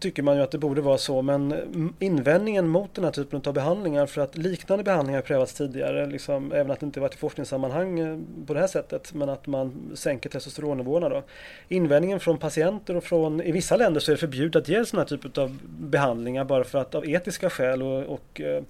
tycker 0.00 0.22
man 0.22 0.36
ju 0.36 0.42
att 0.42 0.50
det 0.50 0.58
borde 0.58 0.80
vara 0.80 0.98
så 0.98 1.22
men 1.22 1.54
invändningen 1.98 2.68
mot 2.68 2.94
den 2.94 3.04
här 3.04 3.10
typen 3.10 3.42
av 3.46 3.54
behandlingar 3.54 4.06
för 4.06 4.20
att 4.20 4.38
liknande 4.38 4.84
behandlingar 4.84 5.18
har 5.18 5.22
prövats 5.22 5.54
tidigare, 5.54 6.06
liksom, 6.06 6.52
även 6.52 6.70
att 6.70 6.80
det 6.80 6.86
inte 6.86 7.00
varit 7.00 7.14
i 7.14 7.18
forskningssammanhang 7.18 8.00
eh, 8.00 8.18
på 8.46 8.54
det 8.54 8.60
här 8.60 8.66
sättet 8.66 9.14
men 9.14 9.28
att 9.28 9.46
man 9.46 9.90
sänker 9.94 10.30
testosteronnivåerna 10.30 11.08
då. 11.08 11.22
Invändningen 11.68 12.20
från 12.20 12.38
patienter 12.38 12.96
och 12.96 13.04
från, 13.04 13.40
i 13.40 13.52
vissa 13.52 13.76
länder 13.76 14.00
så 14.00 14.10
är 14.10 14.14
det 14.14 14.20
förbjudet 14.20 14.62
att 14.62 14.68
ge 14.68 14.84
sådana 14.84 15.02
här 15.02 15.16
typer 15.16 15.42
av 15.42 15.58
behandlingar 15.78 16.44
bara 16.44 16.64
för 16.64 16.78
att 16.78 16.94
av 16.94 17.08
etiska 17.08 17.50
skäl 17.50 17.82
och, 17.82 18.02
och 18.02 18.40
eh, 18.40 18.62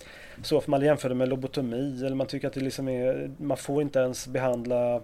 så 0.42 0.60
för 0.60 0.70
man 0.70 0.82
jämför 0.82 1.08
det 1.08 1.14
med 1.14 1.28
lobotomi 1.28 2.04
eller 2.06 2.16
man 2.16 2.26
tycker 2.26 2.48
att 2.48 2.54
det 2.54 2.60
liksom 2.60 2.88
är, 2.88 3.30
man 3.38 3.56
får 3.56 3.82
inte 3.82 3.98
ens 3.98 4.26
behandla 4.26 5.00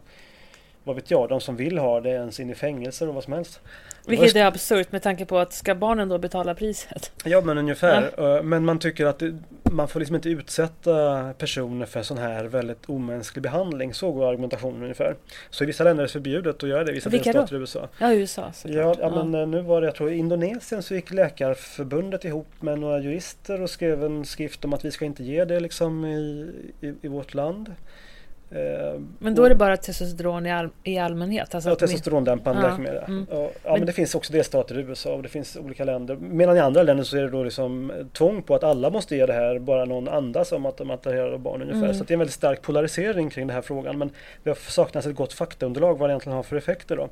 vad 0.85 0.97
vet 0.97 1.11
jag, 1.11 1.29
de 1.29 1.41
som 1.41 1.57
vill 1.57 1.79
ha 1.79 2.01
det 2.01 2.11
ens 2.11 2.41
in 2.41 2.51
i 2.51 2.55
fängelser 2.55 3.09
och 3.09 3.15
vad 3.15 3.25
som 3.25 3.33
helst. 3.33 3.61
Vilket 4.07 4.37
är 4.37 4.45
absurt 4.45 4.93
med 4.93 5.03
tanke 5.03 5.25
på 5.25 5.39
att 5.39 5.53
ska 5.53 5.75
barnen 5.75 6.09
då 6.09 6.19
betala 6.19 6.55
priset? 6.55 7.13
Ja 7.25 7.41
men 7.41 7.59
ungefär. 7.59 8.37
Eh, 8.37 8.43
Men 8.43 8.65
man 8.65 8.79
tycker 8.79 9.07
att 9.07 9.19
det, 9.19 9.39
man 9.63 9.89
får 9.89 10.01
liksom 10.01 10.17
inte 10.17 10.29
utsätta 10.29 11.33
personer 11.39 11.87
för 11.87 12.03
sån 12.03 12.19
här 12.19 12.45
väldigt 12.45 12.89
omänsklig 12.89 13.43
behandling. 13.43 13.95
Så 13.95 14.13
går 14.13 14.29
argumentationen 14.29 14.83
ungefär. 14.83 15.17
Så 15.51 15.65
i 15.65 15.67
vissa 15.67 15.85
länder 15.85 16.03
är 16.03 16.07
det 16.07 16.13
förbjudet 16.13 16.63
att 16.63 16.69
göra 16.69 16.85
det. 16.85 16.91
I 16.91 16.95
vissa 16.95 17.11
delstater 17.11 17.57
i 17.57 17.59
USA. 17.59 17.89
Ja, 17.99 18.13
USA 18.15 18.43
Ja, 18.47 18.53
såklart. 18.53 18.99
ja, 19.01 19.25
men 19.25 19.41
eh, 19.41 19.47
nu 19.49 19.61
var 19.61 19.81
det, 19.81 19.87
jag 19.87 19.95
tror 19.95 20.11
i 20.13 20.17
Indonesien 20.17 20.83
så 20.83 20.95
gick 20.95 21.11
Läkarförbundet 21.11 22.25
ihop 22.25 22.49
med 22.61 22.79
några 22.79 22.99
jurister 23.01 23.61
och 23.63 23.71
skrev 23.71 24.05
en 24.05 24.25
skrift 24.25 24.65
om 24.65 24.73
att 24.73 24.85
vi 24.85 24.91
ska 24.91 25.05
inte 25.05 25.25
ge 25.25 25.45
det 25.45 25.61
liksom 25.61 26.05
i, 26.05 26.51
i, 26.81 26.95
i 27.03 27.09
vårt 27.09 27.35
land. 27.35 27.75
Eh, 28.55 29.01
Men 29.19 29.35
då 29.35 29.45
är 29.45 29.49
det 29.49 29.55
bara 29.55 29.77
testosteron 29.77 30.47
i, 30.47 30.51
all, 30.53 30.69
i 30.83 30.99
allmänhet? 30.99 31.55
Alltså 31.55 31.71
Ja, 31.71 31.73
min- 31.73 31.79
testosterondämpande 31.79 32.63
Ja, 32.63 32.69
läkemedel. 32.69 33.05
mm. 33.09 33.27
Ja, 33.31 33.51
men, 33.65 33.73
Men- 33.73 33.87
det 33.87 33.93
finns 33.93 34.15
också 34.15 34.33
delstater 34.33 34.79
i 34.79 34.83
USA 34.83 35.15
och 35.15 35.23
det 35.23 35.29
finns 35.29 35.57
olika 35.57 35.85
länder. 35.85 36.17
Medan 36.17 36.57
i 36.57 36.61
andra 36.61 36.83
länder 36.83 37.05
så 37.05 37.17
är 37.17 37.23
det 37.23 37.31
då 37.31 37.43
liksom 37.45 37.93
tvång 38.13 38.43
på 38.43 38.55
att 38.55 38.65
alla 38.65 38.91
måste 38.91 39.17
ge 39.17 39.27
det 39.27 39.33
här, 39.33 39.59
bara 39.59 39.85
någon 39.85 40.09
andas 40.09 40.53
om 40.53 40.67
att 40.67 40.77
de 40.77 40.91
attraherar 40.91 41.39
barn 41.39 41.63
ungefär. 41.63 41.83
Mm. 41.83 41.95
Så 41.95 42.05
det 42.05 42.11
är 42.11 42.15
en 42.15 42.19
väldigt 42.19 42.35
stark 42.35 42.63
polarisering 42.63 43.31
kring 43.31 43.47
den 43.47 43.55
här 43.55 43.63
frågan. 43.63 43.99
Men 43.99 44.11
det 44.43 44.51
har 44.51 44.55
saknats 44.57 45.07
ett 45.07 45.15
gott 45.17 45.33
faktaunderlag 45.33 45.99
vad 45.99 46.09
det 46.09 46.13
egentligen 46.13 46.37
har 46.37 46.43
för 46.43 46.57
effekter 46.57 46.97
då. 46.97 47.09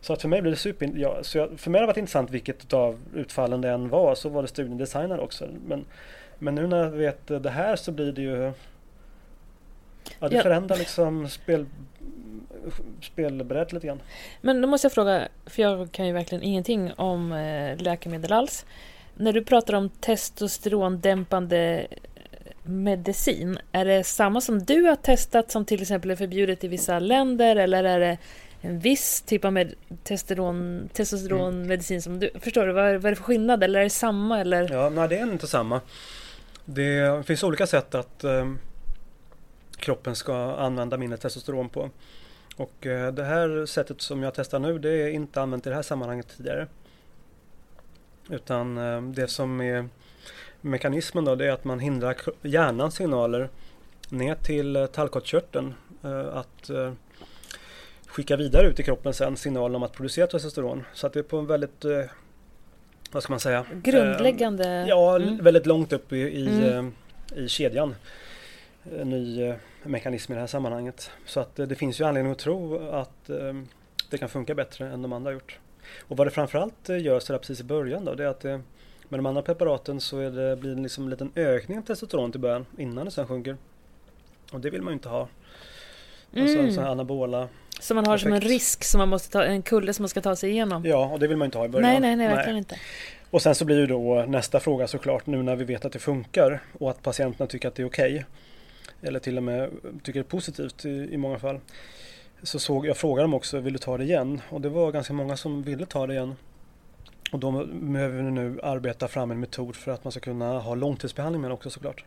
Så 0.00 0.12
att 0.12 0.20
för 0.22 0.28
mig 0.28 0.42
blir 0.42 0.50
det 0.52 0.56
super... 0.58 0.90
Ja, 0.94 1.18
så 1.22 1.38
jag, 1.38 1.60
för 1.60 1.70
mig 1.70 1.78
har 1.78 1.82
det 1.86 1.90
varit 1.90 1.96
intressant 1.96 2.30
vilket 2.30 2.72
av 2.72 2.98
utfallen 3.14 3.60
det 3.60 3.68
än 3.70 3.88
var. 3.88 4.14
Så 4.14 4.28
var 4.28 4.42
det 4.42 4.48
studien 4.48 4.78
designad 4.78 5.20
också. 5.20 5.44
Men, 5.66 5.84
men 6.38 6.54
nu 6.54 6.66
när 6.66 6.76
jag 6.84 6.90
vet 6.90 7.26
det 7.42 7.50
här 7.50 7.76
så 7.76 7.92
blir 7.92 8.12
det 8.12 8.22
ju... 8.22 8.52
Ja, 10.18 10.28
det 10.28 10.42
förändrar 10.42 10.76
liksom 10.76 11.28
spel... 11.28 11.66
spelberedd 13.02 13.72
lite 13.72 13.86
grann. 13.86 14.00
Men 14.40 14.62
då 14.62 14.68
måste 14.68 14.84
jag 14.84 14.92
fråga, 14.92 15.28
för 15.46 15.62
jag 15.62 15.92
kan 15.92 16.06
ju 16.06 16.12
verkligen 16.12 16.44
ingenting 16.44 16.92
om 16.96 17.32
eh, 17.32 17.76
läkemedel 17.76 18.32
alls. 18.32 18.66
När 19.14 19.32
du 19.32 19.44
pratar 19.44 19.74
om 19.74 19.88
testosterondämpande 19.88 21.86
medicin, 22.62 23.58
är 23.72 23.84
det 23.84 24.04
samma 24.04 24.40
som 24.40 24.58
du 24.64 24.82
har 24.82 24.96
testat 24.96 25.50
som 25.50 25.64
till 25.64 25.82
exempel 25.82 26.10
är 26.10 26.16
förbjudet 26.16 26.64
i 26.64 26.68
vissa 26.68 26.98
länder 26.98 27.56
eller 27.56 27.84
är 27.84 28.00
det 28.00 28.18
en 28.60 28.78
viss 28.78 29.22
typ 29.22 29.44
av 29.44 29.52
med 29.52 29.74
testosteron, 30.04 30.88
testosteronmedicin 30.92 31.94
mm. 31.94 32.02
som 32.02 32.20
du... 32.20 32.30
Förstår 32.40 32.66
du? 32.66 32.72
Vad 32.72 32.84
är, 32.84 32.94
vad 32.94 33.04
är 33.04 33.10
det 33.10 33.16
för 33.16 33.24
skillnad? 33.24 33.64
Eller 33.64 33.80
är 33.80 33.84
det 33.84 33.90
samma? 33.90 34.40
Eller? 34.40 34.72
Ja, 34.72 34.90
nej 34.90 35.08
det 35.08 35.18
är 35.18 35.22
inte 35.22 35.46
samma. 35.46 35.80
Det 36.64 37.26
finns 37.26 37.42
olika 37.42 37.66
sätt 37.66 37.94
att 37.94 38.24
eh, 38.24 38.52
kroppen 39.80 40.16
ska 40.16 40.54
använda 40.54 40.96
mindre 40.96 41.18
testosteron 41.18 41.68
på. 41.68 41.90
Och 42.56 42.86
eh, 42.86 43.12
det 43.12 43.24
här 43.24 43.66
sättet 43.66 44.00
som 44.00 44.22
jag 44.22 44.34
testar 44.34 44.58
nu 44.58 44.78
det 44.78 44.90
är 44.90 45.08
inte 45.08 45.40
använt 45.40 45.66
i 45.66 45.68
det 45.68 45.74
här 45.74 45.82
sammanhanget 45.82 46.36
tidigare. 46.36 46.66
Utan 48.30 48.78
eh, 48.78 49.02
det 49.02 49.28
som 49.28 49.60
är 49.60 49.88
mekanismen 50.60 51.24
då 51.24 51.34
det 51.34 51.46
är 51.46 51.52
att 51.52 51.64
man 51.64 51.80
hindrar 51.80 52.16
hjärnans 52.42 52.94
signaler 52.94 53.48
ner 54.08 54.34
till 54.34 54.76
eh, 54.76 54.86
tallkottkörteln 54.86 55.74
att 56.32 56.70
skicka 58.06 58.36
vidare 58.36 58.66
ut 58.66 58.80
i 58.80 58.82
kroppen 58.82 59.14
sen 59.14 59.36
signalen 59.36 59.74
om 59.76 59.82
att 59.82 59.92
producera 59.92 60.26
testosteron. 60.26 60.84
Så 60.94 61.06
att 61.06 61.12
det 61.12 61.18
är 61.18 61.22
på 61.22 61.38
en 61.38 61.46
väldigt 61.46 61.84
vad 63.10 63.22
ska 63.22 63.32
man 63.32 63.40
säga? 63.40 63.66
Grundläggande? 63.72 64.84
Ja, 64.88 65.16
mm. 65.16 65.44
väldigt 65.44 65.66
långt 65.66 65.92
upp 65.92 66.12
i, 66.12 66.16
i, 66.16 66.48
mm. 66.48 66.92
i 67.36 67.48
kedjan. 67.48 67.94
Ny 69.04 69.54
mekanism 69.82 70.32
i 70.32 70.34
det 70.34 70.40
här 70.40 70.46
sammanhanget. 70.46 71.10
Så 71.26 71.40
att 71.40 71.56
det 71.56 71.74
finns 71.74 72.00
ju 72.00 72.04
anledning 72.04 72.32
att 72.32 72.38
tro 72.38 72.88
att 72.90 73.30
det 74.10 74.18
kan 74.18 74.28
funka 74.28 74.54
bättre 74.54 74.88
än 74.88 75.02
de 75.02 75.12
andra 75.12 75.28
har 75.28 75.34
gjort. 75.34 75.58
Och 76.00 76.16
vad 76.16 76.26
det 76.26 76.30
framförallt 76.30 76.88
gör 76.88 77.20
så 77.20 77.38
precis 77.38 77.60
i 77.60 77.64
början 77.64 78.04
då, 78.04 78.14
det 78.14 78.24
är 78.24 78.28
att 78.28 78.40
det, 78.40 78.60
med 79.08 79.18
de 79.18 79.26
andra 79.26 79.42
preparaten 79.42 80.00
så 80.00 80.18
är 80.18 80.30
det, 80.30 80.56
blir 80.56 80.74
det 80.74 80.82
liksom 80.82 81.04
en 81.04 81.10
liten 81.10 81.32
ökning 81.36 81.78
av 81.78 81.82
testosteron 81.82 82.32
till 82.32 82.40
början 82.40 82.66
innan 82.78 83.04
det 83.04 83.10
sen 83.10 83.26
sjunker. 83.26 83.56
Och 84.52 84.60
det 84.60 84.70
vill 84.70 84.82
man 84.82 84.92
ju 84.92 84.94
inte 84.94 85.08
ha. 85.08 85.28
Alltså 86.36 86.54
mm. 86.54 86.66
Alltså 86.66 86.80
anabola 86.80 87.48
Så 87.80 87.94
man 87.94 88.06
har 88.06 88.14
effekt. 88.14 88.22
som 88.22 88.32
en 88.32 88.40
risk 88.40 88.84
som 88.84 88.98
man 88.98 89.08
måste 89.08 89.30
ta, 89.30 89.44
en 89.44 89.62
kulle 89.62 89.92
som 89.92 90.02
man 90.02 90.08
ska 90.08 90.20
ta 90.20 90.36
sig 90.36 90.50
igenom? 90.50 90.84
Ja, 90.84 91.06
och 91.06 91.20
det 91.20 91.26
vill 91.26 91.36
man 91.36 91.44
inte 91.44 91.58
ha 91.58 91.64
i 91.64 91.68
början. 91.68 91.90
Nej, 91.90 92.00
nej, 92.00 92.16
nej, 92.16 92.36
verkligen 92.36 92.58
inte. 92.58 92.78
Och 93.30 93.42
sen 93.42 93.54
så 93.54 93.64
blir 93.64 93.78
ju 93.78 93.86
då 93.86 94.24
nästa 94.28 94.60
fråga 94.60 94.86
såklart 94.86 95.26
nu 95.26 95.42
när 95.42 95.56
vi 95.56 95.64
vet 95.64 95.84
att 95.84 95.92
det 95.92 95.98
funkar 95.98 96.60
och 96.78 96.90
att 96.90 97.02
patienterna 97.02 97.46
tycker 97.46 97.68
att 97.68 97.74
det 97.74 97.82
är 97.82 97.86
okej. 97.86 98.14
Okay, 98.14 98.24
eller 99.02 99.20
till 99.20 99.36
och 99.36 99.42
med 99.42 99.70
tycker 100.02 100.20
det 100.20 100.26
är 100.26 100.30
positivt 100.30 100.84
i, 100.84 100.88
i 100.88 101.16
många 101.16 101.38
fall. 101.38 101.60
Så 102.42 102.58
såg, 102.58 102.86
jag 102.86 102.96
frågade 102.96 103.24
dem 103.24 103.34
också, 103.34 103.58
vill 103.58 103.72
du 103.72 103.78
ta 103.78 103.98
det 103.98 104.04
igen? 104.04 104.40
Och 104.48 104.60
det 104.60 104.68
var 104.68 104.92
ganska 104.92 105.12
många 105.12 105.36
som 105.36 105.62
ville 105.62 105.86
ta 105.86 106.06
det 106.06 106.14
igen. 106.14 106.34
Och 107.32 107.38
då 107.38 107.66
behöver 107.66 108.22
vi 108.22 108.30
nu 108.30 108.60
arbeta 108.62 109.08
fram 109.08 109.30
en 109.30 109.40
metod 109.40 109.76
för 109.76 109.92
att 109.92 110.04
man 110.04 110.10
ska 110.10 110.20
kunna 110.20 110.58
ha 110.58 110.74
långtidsbehandling 110.74 111.42
med 111.42 111.52
också 111.52 111.70
såklart. 111.70 112.04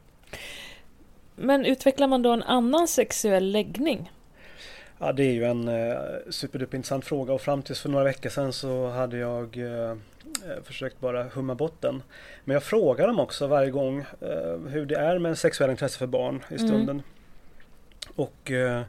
Men 1.35 1.65
utvecklar 1.65 2.07
man 2.07 2.21
då 2.21 2.31
en 2.31 2.43
annan 2.43 2.87
sexuell 2.87 3.51
läggning? 3.51 4.11
Ja, 4.99 5.13
det 5.13 5.23
är 5.23 5.31
ju 5.31 5.45
en 5.45 5.67
eh, 5.67 5.95
superduperintressant 6.29 7.05
fråga 7.05 7.33
och 7.33 7.41
fram 7.41 7.61
tills 7.61 7.81
för 7.81 7.89
några 7.89 8.05
veckor 8.05 8.29
sedan 8.29 8.53
så 8.53 8.87
hade 8.87 9.17
jag 9.17 9.57
eh, 9.57 9.91
eh, 9.91 9.95
försökt 10.63 10.99
bara 10.99 11.23
humma 11.23 11.55
bort 11.55 11.81
den. 11.81 12.03
Men 12.43 12.53
jag 12.53 12.63
frågar 12.63 13.07
dem 13.07 13.19
också 13.19 13.47
varje 13.47 13.71
gång 13.71 13.99
eh, 13.99 14.57
hur 14.69 14.85
det 14.85 14.95
är 14.95 15.19
med 15.19 15.29
en 15.29 15.35
sexuell 15.35 15.71
intresse 15.71 15.97
för 15.97 16.07
barn 16.07 16.43
i 16.49 16.53
mm. 16.53 16.67
stunden. 16.67 16.89
Mm. 16.89 17.03
Och 18.15 18.51
eh, 18.51 18.81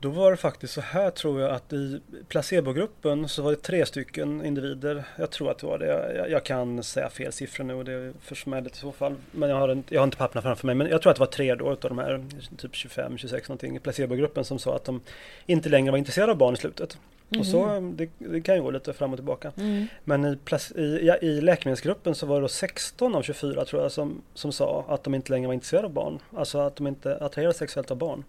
då 0.00 0.08
var 0.08 0.30
det 0.30 0.36
faktiskt 0.36 0.74
så 0.74 0.80
här 0.80 1.10
tror 1.10 1.40
jag 1.40 1.50
att 1.50 1.72
i 1.72 2.00
placebogruppen 2.28 3.28
så 3.28 3.42
var 3.42 3.50
det 3.50 3.56
tre 3.56 3.86
stycken 3.86 4.44
individer. 4.44 5.04
Jag 5.16 5.30
tror 5.30 5.50
att 5.50 5.58
det 5.58 5.66
var 5.66 5.78
det. 5.78 6.14
Jag, 6.16 6.30
jag 6.30 6.44
kan 6.44 6.82
säga 6.82 7.10
fel 7.10 7.32
siffror 7.32 7.64
nu 7.64 7.74
och 7.74 7.84
det 7.84 7.92
är 7.92 8.12
för 8.20 8.34
smädligt 8.34 8.76
i 8.76 8.78
så 8.78 8.92
fall. 8.92 9.14
Men 9.30 9.50
jag 9.50 9.56
har, 9.56 9.72
inte, 9.72 9.94
jag 9.94 10.00
har 10.00 10.04
inte 10.04 10.16
papperna 10.16 10.42
framför 10.42 10.66
mig. 10.66 10.74
Men 10.74 10.88
jag 10.88 11.02
tror 11.02 11.10
att 11.10 11.16
det 11.16 11.20
var 11.20 11.26
tre 11.26 11.54
då 11.54 11.72
utav 11.72 11.88
de 11.88 11.98
här 11.98 12.24
typ 12.56 12.74
25, 12.74 13.18
26 13.18 13.48
någonting 13.48 13.76
i 13.76 13.78
placebogruppen 13.78 14.44
som 14.44 14.58
sa 14.58 14.76
att 14.76 14.84
de 14.84 15.00
inte 15.46 15.68
längre 15.68 15.90
var 15.90 15.98
intresserade 15.98 16.32
av 16.32 16.38
barn 16.38 16.54
i 16.54 16.56
slutet. 16.56 16.98
Mm. 17.30 17.40
Och 17.40 17.46
så, 17.46 17.64
mm. 17.64 17.96
det, 17.96 18.08
det, 18.18 18.40
kan 18.40 18.54
ju 18.54 18.62
gå 18.62 18.70
lite 18.70 18.92
fram 18.92 19.12
och 19.12 19.16
tillbaka. 19.16 19.52
Mm. 19.56 19.86
Men 20.04 20.24
i, 20.24 20.38
i, 20.74 21.06
ja, 21.06 21.16
i 21.16 21.40
läkemedelsgruppen 21.40 22.14
så 22.14 22.26
var 22.26 22.36
det 22.36 22.40
då 22.40 22.48
16 22.48 23.14
av 23.14 23.22
24 23.22 23.64
tror 23.64 23.82
jag 23.82 23.92
som, 23.92 24.22
som 24.34 24.52
sa 24.52 24.84
att 24.88 25.04
de 25.04 25.14
inte 25.14 25.32
längre 25.32 25.46
var 25.46 25.54
intresserade 25.54 25.86
av 25.86 25.92
barn. 25.92 26.18
Alltså 26.36 26.58
att 26.58 26.76
de 26.76 26.86
inte 26.86 27.16
attraherades 27.16 27.56
sexuellt 27.56 27.90
av 27.90 27.96
barn. 27.96 28.24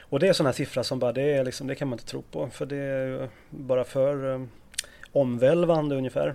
Och 0.00 0.20
det 0.20 0.28
är 0.28 0.32
sådana 0.32 0.48
här 0.48 0.54
siffror 0.54 0.82
som 0.82 0.98
bara, 0.98 1.12
det, 1.12 1.22
är 1.22 1.44
liksom, 1.44 1.66
det 1.66 1.74
kan 1.74 1.88
man 1.88 1.98
inte 1.98 2.10
tro 2.10 2.22
på. 2.22 2.48
För 2.52 2.66
det 2.66 2.76
är 2.76 3.28
bara 3.50 3.84
för 3.84 4.24
um, 4.24 4.50
omvälvande 5.12 5.96
ungefär. 5.96 6.34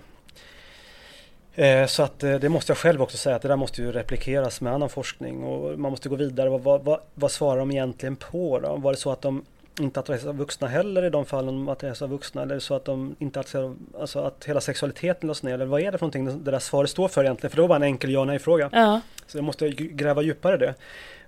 Eh, 1.54 1.86
så 1.86 2.02
att 2.02 2.22
eh, 2.22 2.34
det 2.34 2.48
måste 2.48 2.70
jag 2.70 2.78
själv 2.78 3.02
också 3.02 3.16
säga 3.16 3.36
att 3.36 3.42
det 3.42 3.48
där 3.48 3.56
måste 3.56 3.82
ju 3.82 3.92
replikeras 3.92 4.60
med 4.60 4.72
annan 4.72 4.88
forskning 4.88 5.44
och 5.44 5.78
man 5.78 5.90
måste 5.90 6.08
gå 6.08 6.16
vidare. 6.16 6.48
Vad, 6.48 6.84
vad, 6.84 7.00
vad 7.14 7.30
svarar 7.30 7.58
de 7.58 7.70
egentligen 7.70 8.16
på 8.16 8.60
då? 8.60 8.76
Var 8.76 8.92
det 8.92 8.98
så 8.98 9.10
att 9.10 9.22
de 9.22 9.44
inte 9.80 10.00
attraheras 10.00 10.26
av 10.26 10.36
vuxna 10.36 10.66
heller 10.66 11.04
i 11.04 11.10
de 11.10 11.26
fallen 11.26 11.54
de 11.54 11.68
attraheras 11.68 12.02
av 12.02 12.10
vuxna? 12.10 12.42
Eller 12.42 12.58
så 12.58 12.74
att 12.74 12.84
de 12.84 13.16
inte 13.18 13.40
attraheras 13.40 13.76
alltså 14.00 14.20
att 14.20 14.44
hela 14.44 14.60
sexualiteten 14.60 15.26
lades 15.26 15.42
ner? 15.42 15.54
Eller 15.54 15.66
vad 15.66 15.80
är 15.80 15.92
det 15.92 15.98
för 15.98 16.06
någonting 16.06 16.44
det 16.44 16.50
där 16.50 16.58
svaret 16.58 16.90
står 16.90 17.08
för 17.08 17.24
egentligen? 17.24 17.50
För 17.50 17.56
det 17.56 17.62
var 17.62 17.68
bara 17.68 17.76
en 17.76 17.82
enkel 17.82 18.10
ja 18.10 18.24
nej 18.24 18.38
fråga. 18.38 18.70
Ja. 18.72 19.00
Så 19.26 19.38
jag 19.38 19.44
måste 19.44 19.68
gräva 19.70 20.22
djupare 20.22 20.54
i 20.54 20.58
det. 20.58 20.74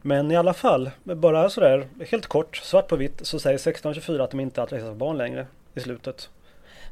Men 0.02 0.30
i 0.30 0.36
alla 0.36 0.54
fall, 0.54 0.90
bara 1.04 1.50
sådär 1.50 1.86
helt 2.10 2.26
kort, 2.26 2.56
svart 2.56 2.88
på 2.88 2.96
vitt, 2.96 3.26
så 3.26 3.38
säger 3.38 3.56
1624 3.56 4.24
att 4.24 4.30
de 4.30 4.40
inte 4.40 4.62
attraheras 4.62 4.88
av 4.90 4.96
barn 4.96 5.18
längre 5.18 5.46
i 5.74 5.80
slutet. 5.80 6.28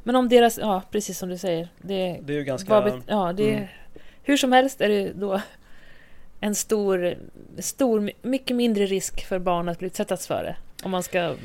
Men 0.03 0.15
om 0.15 0.29
deras, 0.29 0.57
ja 0.57 0.81
precis 0.91 1.17
som 1.17 1.29
du 1.29 1.37
säger. 1.37 1.69
Det, 1.81 2.19
det 2.21 2.33
är 2.33 2.37
ju 2.37 2.43
ganska... 2.43 2.81
Vad, 2.81 3.01
ja, 3.07 3.33
det, 3.33 3.53
mm. 3.53 3.67
Hur 4.23 4.37
som 4.37 4.51
helst 4.51 4.81
är 4.81 4.89
det 4.89 5.11
då 5.13 5.41
en 6.39 6.55
stor, 6.55 7.15
stor, 7.57 8.11
mycket 8.21 8.55
mindre 8.55 8.85
risk 8.85 9.25
för 9.25 9.39
barn 9.39 9.69
att 9.69 9.79
bli 9.79 9.87
utsättas 9.87 10.27
för 10.27 10.43
det. 10.43 10.55
Om 10.83 10.91
man 10.91 11.03
ska 11.03 11.35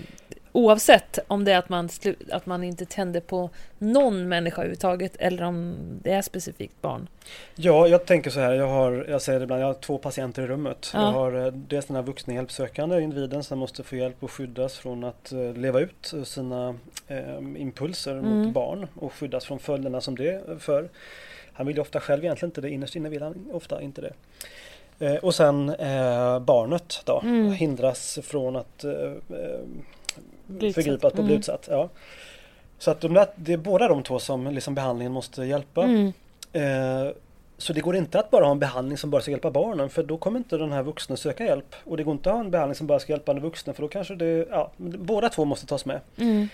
Oavsett 0.56 1.18
om 1.26 1.44
det 1.44 1.52
är 1.52 1.58
att 1.58 1.68
man, 1.68 1.88
att 2.30 2.46
man 2.46 2.64
inte 2.64 2.86
tänder 2.86 3.20
på 3.20 3.50
någon 3.78 4.28
människa 4.28 4.56
överhuvudtaget 4.56 5.16
eller 5.18 5.42
om 5.42 5.76
det 6.02 6.10
är 6.10 6.22
specifikt 6.22 6.82
barn. 6.82 7.08
Ja, 7.54 7.88
jag 7.88 8.06
tänker 8.06 8.30
så 8.30 8.40
här. 8.40 8.52
Jag, 8.52 8.66
har, 8.66 9.06
jag 9.08 9.22
säger 9.22 9.38
det 9.38 9.44
ibland, 9.44 9.62
jag 9.62 9.66
har 9.66 9.74
två 9.74 9.98
patienter 9.98 10.42
i 10.42 10.46
rummet. 10.46 10.90
Ja. 10.94 11.00
Jag 11.00 11.12
har 11.12 11.46
eh, 11.46 11.52
dels 11.52 11.86
den 11.86 11.96
här 11.96 12.02
vuxna 12.02 12.34
hjälpsökande 12.34 13.00
individen 13.00 13.44
som 13.44 13.58
måste 13.58 13.82
få 13.82 13.96
hjälp 13.96 14.22
och 14.22 14.30
skyddas 14.30 14.78
från 14.78 15.04
att 15.04 15.32
eh, 15.32 15.52
leva 15.54 15.80
ut 15.80 16.14
sina 16.24 16.74
eh, 17.08 17.36
impulser 17.56 18.12
mm. 18.12 18.38
mot 18.38 18.54
barn 18.54 18.86
och 18.94 19.12
skyddas 19.12 19.44
från 19.44 19.58
följderna 19.58 20.00
som 20.00 20.16
det 20.16 20.60
för. 20.60 20.88
Han 21.52 21.66
vill 21.66 21.76
ju 21.76 21.82
ofta 21.82 22.00
själv 22.00 22.24
egentligen 22.24 22.50
inte 22.50 22.60
det, 22.60 22.70
innerst 22.70 22.96
inne 22.96 23.08
vill 23.08 23.22
han 23.22 23.50
ofta 23.52 23.82
inte 23.82 24.00
det. 24.00 24.12
Eh, 25.04 25.14
och 25.14 25.34
sen 25.34 25.68
eh, 25.70 26.38
barnet 26.38 27.00
då 27.04 27.20
mm. 27.20 27.52
hindras 27.52 28.18
från 28.22 28.56
att 28.56 28.84
eh, 28.84 28.90
förgripas 30.74 31.12
på 31.12 31.18
mm. 31.18 31.26
bli 31.26 31.34
utsatt. 31.34 31.68
Ja. 31.70 31.88
Så 32.78 32.90
att 32.90 33.00
de 33.00 33.14
där, 33.14 33.26
det 33.36 33.52
är 33.52 33.56
båda 33.56 33.88
de 33.88 34.02
två 34.02 34.18
som 34.18 34.46
liksom 34.46 34.74
behandlingen 34.74 35.12
måste 35.12 35.44
hjälpa. 35.44 35.82
Mm. 35.82 36.12
Eh, 36.52 37.12
så 37.58 37.72
det 37.72 37.80
går 37.80 37.96
inte 37.96 38.18
att 38.18 38.30
bara 38.30 38.44
ha 38.44 38.52
en 38.52 38.58
behandling 38.58 38.98
som 38.98 39.10
bara 39.10 39.22
ska 39.22 39.30
hjälpa 39.30 39.50
barnen 39.50 39.90
för 39.90 40.02
då 40.02 40.16
kommer 40.16 40.38
inte 40.38 40.56
den 40.56 40.72
här 40.72 40.82
vuxna 40.82 41.16
söka 41.16 41.44
hjälp. 41.44 41.74
Och 41.84 41.96
det 41.96 42.02
går 42.02 42.12
inte 42.12 42.30
att 42.30 42.36
ha 42.36 42.44
en 42.44 42.50
behandling 42.50 42.74
som 42.74 42.86
bara 42.86 42.98
ska 42.98 43.12
hjälpa 43.12 43.34
den 43.34 43.42
vuxna 43.42 43.72
för 43.72 43.82
då 43.82 43.88
kanske 43.88 44.14
det, 44.14 44.46
ja, 44.50 44.70
båda 44.76 45.28
två 45.28 45.44
måste 45.44 45.66
tas 45.66 45.84
med. 45.84 46.00
Mm. 46.16 46.48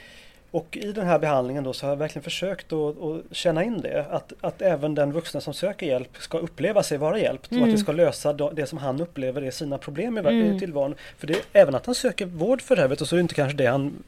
Och 0.51 0.76
i 0.76 0.92
den 0.92 1.07
här 1.07 1.18
behandlingen 1.18 1.64
då 1.64 1.72
så 1.72 1.86
har 1.86 1.90
jag 1.90 1.96
verkligen 1.96 2.22
försökt 2.22 2.72
att, 2.72 3.03
att 3.03 3.36
känna 3.36 3.64
in 3.64 3.80
det. 3.80 4.07
Att, 4.11 4.32
att 4.40 4.62
även 4.62 4.94
den 4.94 5.12
vuxna 5.12 5.40
som 5.40 5.55
söker 5.55 5.86
hjälp 5.86 6.16
ska 6.18 6.38
uppleva 6.38 6.82
sig 6.82 6.98
vara 6.98 7.18
hjälpt. 7.18 7.51
Mm. 7.51 7.62
Och 7.62 7.68
att 7.68 7.68
det 7.68 7.74
mm. 7.74 7.84
ska 7.84 7.92
lösa 7.92 8.32
det 8.32 8.66
som 8.66 8.78
han 8.78 9.01
upplever 9.01 9.42
är 9.42 9.51
sina 9.51 9.78
problem 9.78 10.18
i 10.18 10.20
mm. 10.20 10.59
tillvaron. 10.59 10.94
För 11.18 11.26
det, 11.26 11.36
även 11.53 11.74
att 11.74 11.86
han 11.86 11.94
söker 11.94 12.26
vård 12.26 12.62
för 12.62 12.76
det 12.76 13.01
och 13.01 13.09
så 13.09 13.14
är 13.14 13.18
det 13.18 13.22
inte 13.22 13.34
kanske 13.34 13.57
det 13.57 13.66
han 13.66 14.03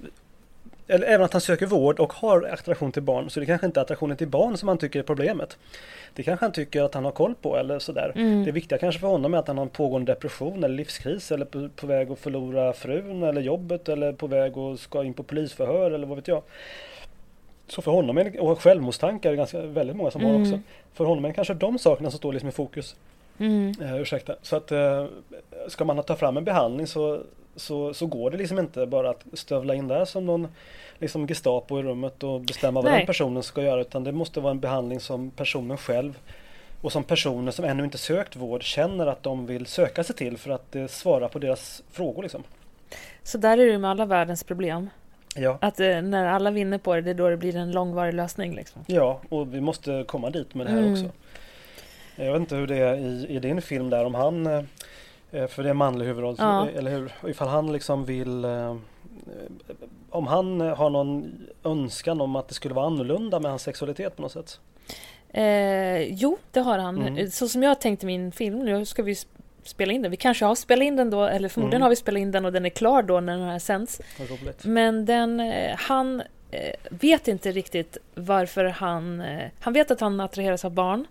eller 0.89 1.07
även 1.07 1.25
att 1.25 1.33
han 1.33 1.41
söker 1.41 1.67
vård 1.67 2.01
och 2.01 2.13
har 2.13 2.43
attraktion 2.43 2.93
till 2.93 3.03
barn 3.03 3.31
så 3.31 3.41
det 3.41 3.47
kanske 3.47 3.67
inte 3.67 3.81
är 3.81 3.83
attraktionen 3.83 4.17
till 4.17 4.29
barn 4.29 4.57
som 4.57 4.69
han 4.69 4.79
tycker 4.79 4.99
är 4.99 5.03
problemet. 5.03 5.59
Det 6.15 6.23
kanske 6.23 6.45
han 6.45 6.53
tycker 6.53 6.83
att 6.83 6.95
han 6.95 7.05
har 7.05 7.13
koll 7.13 7.35
på 7.35 7.57
eller 7.57 7.79
sådär. 7.79 8.13
Mm. 8.15 8.45
Det 8.45 8.53
viktiga 8.53 8.79
kanske 8.79 9.01
för 9.01 9.09
honom 9.09 9.35
är 9.35 9.39
att 9.39 9.49
han 9.49 9.59
har 9.59 9.65
en 9.65 9.71
pågående 9.71 10.13
depression 10.13 10.65
eller 10.65 10.77
livskris 10.77 11.33
eller 11.33 11.45
på, 11.45 11.69
på 11.77 11.87
väg 11.87 12.11
att 12.11 12.19
förlora 12.19 12.73
frun 12.73 13.23
eller 13.23 13.41
jobbet 13.41 13.89
eller 13.89 14.13
på 14.13 14.27
väg 14.27 14.59
att 14.59 14.81
ska 14.81 15.05
in 15.05 15.15
på 15.15 15.23
polisförhör 15.23 15.91
eller 15.91 16.07
vad 16.07 16.17
vet 16.17 16.29
jag. 16.29 16.43
Så 17.67 17.83
för 17.83 17.91
honom, 17.91 18.19
är 18.19 18.41
och 18.41 18.61
självmordstankar 18.61 19.29
är 19.29 19.33
det 19.33 19.37
ganska 19.37 19.61
väldigt 19.61 19.97
många 19.97 20.11
som 20.11 20.21
mm. 20.21 20.33
har 20.33 20.41
också. 20.41 20.61
För 20.95 21.05
honom 21.05 21.25
är 21.25 21.29
det 21.29 21.35
kanske 21.35 21.55
de 21.55 21.79
sakerna 21.79 22.11
som 22.11 22.19
står 22.19 22.33
liksom 22.33 22.49
i 22.49 22.53
fokus. 22.53 22.97
Mm. 23.39 23.75
Uh, 23.83 24.01
ursäkta. 24.01 24.35
Så 24.43 24.57
att 24.57 24.73
uh, 24.73 25.07
ska 25.69 25.85
man 25.85 26.03
ta 26.03 26.17
fram 26.17 26.37
en 26.37 26.45
behandling 26.45 26.87
så, 26.87 27.23
så, 27.57 27.95
så 27.95 28.07
går 28.07 28.31
det 28.31 28.37
liksom 28.37 28.59
inte 28.59 28.87
bara 28.87 29.11
att 29.11 29.25
stövla 29.33 29.75
in 29.75 29.89
där 29.89 30.05
som 30.05 30.27
någon 30.27 30.49
liksom 30.99 31.27
Gestapo 31.27 31.79
i 31.79 31.83
rummet 31.83 32.23
och 32.23 32.41
bestämma 32.41 32.81
vad 32.81 32.91
Nej. 32.91 32.99
den 32.99 33.07
personen 33.07 33.43
ska 33.43 33.63
göra 33.63 33.81
utan 33.81 34.05
det 34.05 34.13
måste 34.13 34.41
vara 34.41 34.51
en 34.51 34.61
behandling 34.61 35.01
som 35.01 35.31
personen 35.31 35.77
själv 35.77 36.19
och 36.81 36.93
som 36.93 37.05
personer 37.05 37.53
som 37.53 37.65
ännu 37.65 37.85
inte 37.85 37.99
sökt 37.99 38.37
vård 38.37 38.63
känner 38.63 39.07
att 39.07 39.23
de 39.23 39.47
vill 39.47 39.67
söka 39.67 40.05
sig 40.05 40.17
till 40.17 40.39
för 40.39 40.51
att 40.51 40.73
det 40.73 40.91
svarar 40.91 41.29
på 41.29 41.39
deras 41.39 41.83
frågor. 41.91 42.23
Liksom. 42.23 42.43
Så 43.23 43.39
där 43.39 43.59
är 43.59 43.67
det 43.67 43.79
med 43.79 43.91
alla 43.91 44.07
världens 44.07 44.45
problem. 44.45 44.91
Ja. 45.37 45.59
Att 45.61 45.81
eh, 45.81 46.03
när 46.03 46.27
alla 46.27 46.51
vinner 46.51 46.79
på 46.79 46.95
det, 46.95 47.01
det 47.03 47.11
är 47.11 47.15
då 47.15 47.29
det 47.29 47.37
blir 47.37 47.57
en 47.57 47.73
långvarig 47.73 48.15
lösning. 48.15 48.55
Liksom. 48.55 48.85
ja, 48.87 49.21
och 49.29 49.55
vi 49.55 49.61
måste 49.61 50.05
komma 50.09 50.31
dit 50.31 50.55
med 50.55 50.67
det 50.67 50.71
här 50.73 50.79
Mm. 50.79 50.93
också. 50.93 51.11
Jag 52.17 52.33
vet 52.33 52.41
inte 52.41 52.57
hur 52.57 52.67
det 52.67 52.77
är 52.77 52.97
i, 52.97 53.27
i 53.29 53.39
din 53.39 53.63
film 53.63 53.91
där, 53.91 54.05
om 54.05 54.15
han, 54.15 54.47
eh, 54.47 54.63
för 55.33 55.63
det 55.63 55.69
är 55.69 55.75
manlig 55.75 56.07
huvudroll, 56.07 56.35
Ja. 56.39 56.69
eller 56.77 56.91
hur? 56.91 57.13
Ifall 57.29 57.49
han 57.49 57.73
liksom 57.73 58.05
vill, 58.05 58.45
eh, 58.45 58.77
om 60.11 60.27
han 60.27 60.61
har 60.61 60.91
någon 60.91 61.33
önskan 61.65 62.21
om 62.21 62.37
att 62.37 62.49
det 62.49 62.55
skulle 62.55 62.75
vara 62.75 62.87
annorlunda 62.87 63.41
med 63.41 63.51
hans 63.51 63.63
sexualitet 63.63 64.17
på 64.17 64.23
något 64.23 64.33
sätt? 64.33 64.61
Eh, 65.29 66.03
jo, 66.03 66.39
det 66.51 66.61
har 66.61 66.79
han. 66.79 66.97
Mm. 67.03 67.17
Eh, 67.19 67.29
Så 67.29 67.49
som 67.49 67.63
jag 67.63 67.81
tänkte 67.81 68.07
min 68.07 68.33
film, 68.33 68.59
nu 68.59 68.85
ska 68.85 69.03
vi 69.03 69.13
sp- 69.13 69.27
spela 69.65 69.93
in 69.93 70.03
den. 70.03 70.11
Vi 70.11 70.17
kanske 70.17 70.45
har 70.45 70.55
spelat 70.55 70.85
in 70.85 70.97
den 70.97 71.11
då, 71.11 71.25
eller 71.25 71.49
förmodligen 71.49 71.77
Mm. 71.77 71.83
har 71.83 71.91
vi 71.91 71.97
spelat 71.97 72.21
in 72.21 72.31
den 72.31 72.45
och 72.45 72.53
den 72.53 72.65
är 72.67 72.71
klar 72.71 73.03
då 73.03 73.21
när 73.21 73.39
den 73.39 73.49
här 73.49 73.59
sänds. 73.59 74.01
Men 74.63 75.05
den, 75.07 75.41
eh, 75.41 75.75
han 75.79 76.21
eh, 76.51 76.75
vet 76.91 77.29
inte 77.29 77.51
riktigt 77.53 77.97
varför 78.15 78.65
han... 78.65 79.21
Eh, 79.21 79.49
han 79.61 79.73
vet 79.73 79.91
att 79.91 80.01
han 80.01 80.21
attraheras 80.21 80.65
av 80.65 80.71
barn. 80.73 81.07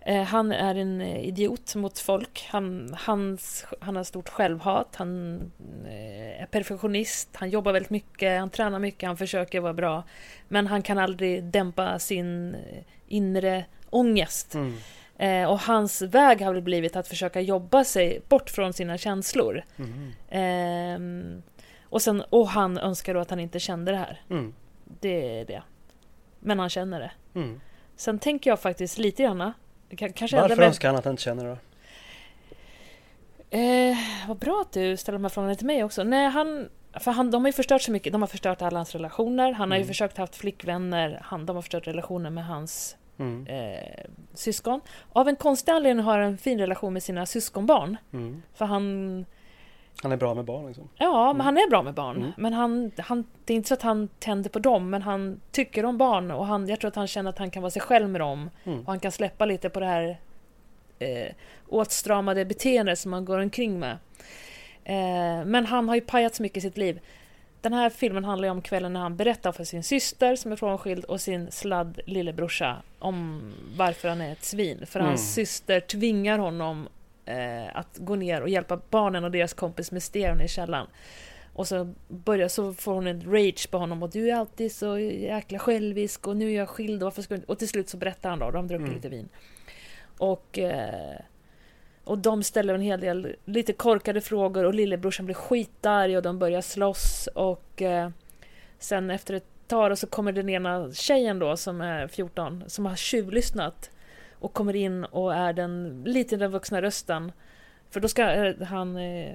Eh, 0.00 0.22
han 0.22 0.52
är 0.52 0.74
en 0.74 1.00
eh, 1.00 1.28
idiot 1.28 1.74
mot 1.74 1.98
folk. 1.98 2.48
Han, 2.50 2.94
hans, 2.98 3.66
han 3.80 3.96
har 3.96 4.04
stort 4.04 4.28
självhat. 4.28 4.96
Han 4.96 5.40
eh, 5.86 6.42
är 6.42 6.46
perfektionist. 6.46 7.28
Han 7.32 7.50
jobbar 7.50 7.72
väldigt 7.72 7.90
mycket. 7.90 8.40
Han 8.40 8.50
tränar 8.50 8.78
mycket. 8.78 9.06
Han 9.06 9.16
försöker 9.16 9.60
vara 9.60 9.74
bra. 9.74 10.02
Men 10.48 10.66
han 10.66 10.82
kan 10.82 10.98
aldrig 10.98 11.44
dämpa 11.44 11.98
sin 11.98 12.56
inre 13.06 13.64
ångest. 13.90 14.54
Mm. 14.54 14.78
Och 15.48 15.58
hans 15.60 16.02
väg 16.02 16.40
har 16.40 16.52
väl 16.52 16.62
blivit 16.62 16.96
att 16.96 17.08
försöka 17.08 17.40
jobba 17.40 17.84
sig 17.84 18.20
bort 18.28 18.50
från 18.50 18.72
sina 18.72 18.98
känslor. 18.98 19.64
Mhm. 19.76 20.12
Ehm, 20.28 21.42
och, 21.82 22.02
sen, 22.02 22.20
och 22.30 22.48
han 22.48 22.78
önskar 22.78 23.14
då 23.14 23.20
att 23.20 23.30
han 23.30 23.40
inte 23.40 23.60
kände 23.60 23.92
det 23.92 23.98
här. 23.98 24.20
Mm. 24.30 24.54
Det 25.00 25.40
är 25.40 25.44
det. 25.44 25.62
Men 26.40 26.58
han 26.58 26.68
känner 26.68 27.00
det. 27.00 27.10
Mm. 27.34 27.60
Sen 27.96 28.18
tänker 28.18 28.50
jag 28.50 28.60
faktiskt 28.60 28.98
lite 28.98 29.22
grann 29.22 29.52
det 29.88 29.96
kan- 29.96 30.12
Kanske 30.12 30.40
Varför 30.40 30.56
med, 30.56 30.66
önskar 30.66 30.88
han 30.88 30.96
att 30.98 31.04
han 31.04 31.12
inte 31.12 31.22
känner 31.22 31.44
det? 31.44 31.50
då? 31.50 31.56
eh, 33.50 33.96
Vad 34.28 34.36
bra 34.38 34.60
att 34.66 34.72
du 34.72 34.96
ställer 34.96 35.18
de 35.18 35.24
här 35.24 35.28
frågorna 35.28 35.54
till 35.54 35.66
mig 35.66 35.84
också. 35.84 36.04
Nej, 36.04 36.28
han, 36.30 36.68
för 37.00 37.10
han, 37.10 37.30
de 37.30 37.42
har 37.42 37.48
ju 37.48 37.52
förstört 37.52 37.82
så 37.82 37.92
mycket. 37.92 38.12
De 38.12 38.22
har 38.22 38.26
förstört 38.26 38.62
alla 38.62 38.78
hans 38.78 38.92
relationer. 38.94 39.52
Han 39.52 39.70
har 39.70 39.76
ju 39.78 39.82
Mm. 39.82 39.88
försökt 39.88 40.16
haft 40.18 40.36
flickvänner. 40.36 41.20
Han, 41.24 41.46
de 41.46 41.56
har 41.56 41.62
förstört 41.62 41.86
relationer 41.86 42.30
med 42.30 42.46
hans 42.46 42.96
Mm. 43.18 43.46
eh, 43.46 44.04
syskon. 44.34 44.80
Av 45.12 45.28
en 45.28 45.36
konstig 45.36 45.72
anledning 45.72 46.04
har 46.04 46.18
han 46.18 46.28
en 46.28 46.38
fin 46.38 46.58
relation 46.58 46.92
med 46.92 47.02
sina 47.02 47.26
syskonbarn. 47.26 47.96
Mm. 48.12 48.42
För 48.54 48.64
han 48.64 49.24
Han 50.02 50.12
är 50.12 50.16
bra 50.16 50.34
med 50.34 50.44
barn 50.44 50.66
liksom. 50.66 50.88
Ja, 50.96 51.24
men 51.26 51.34
Mm. 51.36 51.44
han 51.44 51.56
är 51.58 51.70
bra 51.70 51.82
med 51.82 51.94
barn. 51.94 52.16
Mm. 52.16 52.30
Men 52.36 52.52
han, 52.52 52.90
han, 52.98 53.24
det 53.44 53.52
är 53.52 53.56
inte 53.56 53.68
så 53.68 53.74
att 53.74 53.82
han 53.82 54.08
tänder 54.18 54.50
på 54.50 54.58
dem, 54.58 54.90
men 54.90 55.02
han 55.02 55.40
tycker 55.50 55.84
om 55.84 55.98
barn 55.98 56.30
och 56.30 56.46
han, 56.46 56.68
jag 56.68 56.80
tror 56.80 56.88
att 56.88 56.96
han 56.96 57.06
känner 57.06 57.30
att 57.30 57.38
han 57.38 57.50
kan 57.50 57.62
vara 57.62 57.70
sig 57.70 57.82
själv 57.82 58.08
med 58.08 58.20
dem. 58.20 58.50
Mm. 58.64 58.80
Och 58.80 58.86
han 58.86 59.00
kan 59.00 59.12
släppa 59.12 59.44
lite 59.44 59.70
på 59.70 59.80
det 59.80 59.86
här 59.86 60.16
eh, 60.98 61.32
åtstramade 61.68 62.44
beteendet 62.44 62.98
som 62.98 63.12
han 63.12 63.24
går 63.24 63.38
omkring 63.38 63.78
med. 63.78 63.98
Eh, 64.84 65.44
men 65.46 65.66
han 65.66 65.88
har 65.88 65.94
ju 65.94 66.00
pajat 66.00 66.34
så 66.34 66.42
mycket 66.42 66.58
i 66.58 66.60
sitt 66.60 66.76
liv. 66.76 67.00
Den 67.60 67.72
här 67.72 67.90
filmen 67.90 68.24
handlar 68.24 68.48
ju 68.48 68.52
om 68.52 68.62
kvällen 68.62 68.92
när 68.92 69.00
han 69.00 69.16
berättar 69.16 69.52
för 69.52 69.64
sin 69.64 69.82
syster 69.82 70.36
som 70.36 70.52
är 70.52 70.56
frånskild 70.56 71.04
och 71.04 71.20
sin 71.20 71.50
sladd 71.50 72.00
lillebrorsa 72.06 72.76
om 72.98 73.42
varför 73.76 74.08
han 74.08 74.20
är 74.20 74.32
ett 74.32 74.44
svin. 74.44 74.86
För 74.86 75.00
hans 75.00 75.20
Mm. 75.38 75.46
syster 75.46 75.80
tvingar 75.80 76.38
honom 76.38 76.88
eh, 77.28 77.76
att 77.76 77.98
gå 77.98 78.14
ner 78.14 78.40
och 78.42 78.48
hjälpa 78.48 78.80
barnen 78.90 79.24
och 79.24 79.30
deras 79.30 79.54
kompis 79.54 79.92
med 79.92 80.02
stereon 80.02 80.40
i 80.40 80.48
källaren. 80.48 80.86
Och 81.52 81.68
så, 81.68 81.94
börjar, 82.08 82.48
så 82.48 82.74
får 82.74 82.94
hon 82.94 83.06
en 83.06 83.32
rage 83.32 83.70
på 83.70 83.78
honom 83.78 84.02
och 84.02 84.10
du 84.10 84.30
är 84.30 84.34
alltid 84.34 84.72
så 84.72 84.98
jäkla 84.98 85.58
självisk 85.58 86.26
och 86.26 86.36
nu 86.36 86.50
är 86.50 86.56
jag 86.56 86.68
skild 86.68 87.02
och 87.02 87.06
varför 87.06 87.22
ska. 87.22 87.38
Och 87.46 87.58
till 87.58 87.68
slut 87.68 87.88
så 87.88 87.96
berättar 87.96 88.30
han 88.30 88.38
då, 88.38 88.50
de 88.50 88.66
druckit 88.68 88.84
Mm. 88.86 88.94
lite 88.94 89.08
vin. 89.08 89.28
Och, 90.18 90.58
eh, 90.58 91.20
och 92.04 92.18
de 92.18 92.42
ställer 92.42 92.74
en 92.74 92.80
hel 92.80 93.00
del 93.00 93.36
lite 93.44 93.72
korkade 93.72 94.20
frågor 94.20 94.64
och 94.64 94.74
lillebrorsan 94.74 95.26
blir 95.26 95.34
skitarg 95.34 96.16
och 96.16 96.22
de 96.22 96.38
börjar 96.38 96.60
slåss 96.60 97.28
och 97.34 97.82
eh, 97.82 98.10
sen 98.78 99.10
efter 99.10 99.34
ett 99.34 99.44
tag 99.66 99.98
så 99.98 100.06
kommer 100.06 100.32
den 100.32 100.48
ena 100.48 100.92
tjejen 100.92 101.38
då 101.38 101.56
som 101.56 101.80
är 101.80 102.08
14 102.08 102.64
som 102.66 102.86
har 102.86 102.96
tjuvlyssnat 102.96 103.90
och 104.40 104.52
kommer 104.52 104.76
in 104.76 105.04
och 105.04 105.34
är 105.34 105.52
den 105.52 106.02
lite 106.06 106.36
den 106.36 106.50
vuxna 106.50 106.82
rösten. 106.82 107.32
För 107.90 108.00
då 108.00 108.08
ska 108.08 108.30
eh, 108.32 108.54
han 108.66 108.96
eh, 108.96 109.34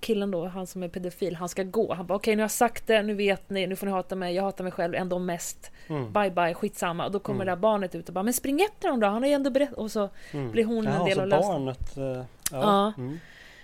killen 0.00 0.30
då, 0.30 0.46
han 0.46 0.66
som 0.66 0.82
är 0.82 0.88
pedofil, 0.88 1.36
han 1.36 1.48
ska 1.48 1.62
gå. 1.62 1.94
Han 1.94 2.06
bara 2.06 2.14
okej 2.14 2.36
nu 2.36 2.40
har 2.42 2.44
jag 2.44 2.50
sagt 2.50 2.86
det, 2.86 3.02
nu 3.02 3.14
vet 3.14 3.50
ni, 3.50 3.66
nu 3.66 3.76
får 3.76 3.86
ni 3.86 3.92
hata 3.92 4.16
mig, 4.16 4.34
jag 4.34 4.42
hatar 4.42 4.64
mig 4.64 4.72
själv 4.72 4.94
ändå 4.94 5.18
mest. 5.18 5.70
Mm. 5.88 6.12
Bye 6.12 6.30
bye, 6.30 6.54
skitsamma. 6.54 7.06
Och 7.06 7.12
då 7.12 7.18
kommer 7.18 7.36
Mm. 7.36 7.46
det 7.46 7.52
där 7.52 7.56
barnet 7.60 7.94
ut 7.94 8.08
och 8.08 8.14
bara 8.14 8.22
men 8.22 8.32
spring 8.34 8.60
efter 8.60 8.88
dem 8.88 9.00
då, 9.00 9.06
han 9.06 9.22
har 9.22 9.28
ju 9.28 9.34
ändå 9.34 9.50
berättat. 9.50 9.74
Och 9.78 9.90
så 9.90 10.08
Mm. 10.32 10.50
blir 10.50 10.64
hon 10.64 10.86
en 10.86 10.92
Jaha, 10.94 11.04
del 11.04 11.14
så 11.14 11.20
av 11.22 11.28
lösningen. 11.28 11.64
barnet, 11.64 11.96
eh, 11.96 12.04
ja. 12.04 12.24
Ja. 12.50 12.92
Mm. 12.98 13.18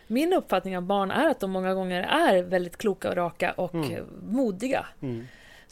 Min 0.06 0.32
uppfattning 0.32 0.76
av 0.76 0.82
barn 0.82 1.10
är 1.10 1.28
att 1.30 1.40
de 1.40 1.50
många 1.50 1.74
gånger 1.74 2.02
är 2.02 2.42
väldigt 2.42 2.76
kloka 2.76 3.08
och 3.10 3.16
raka 3.16 3.52
och 3.52 3.74
Mm. 3.74 4.04
modiga. 4.28 4.86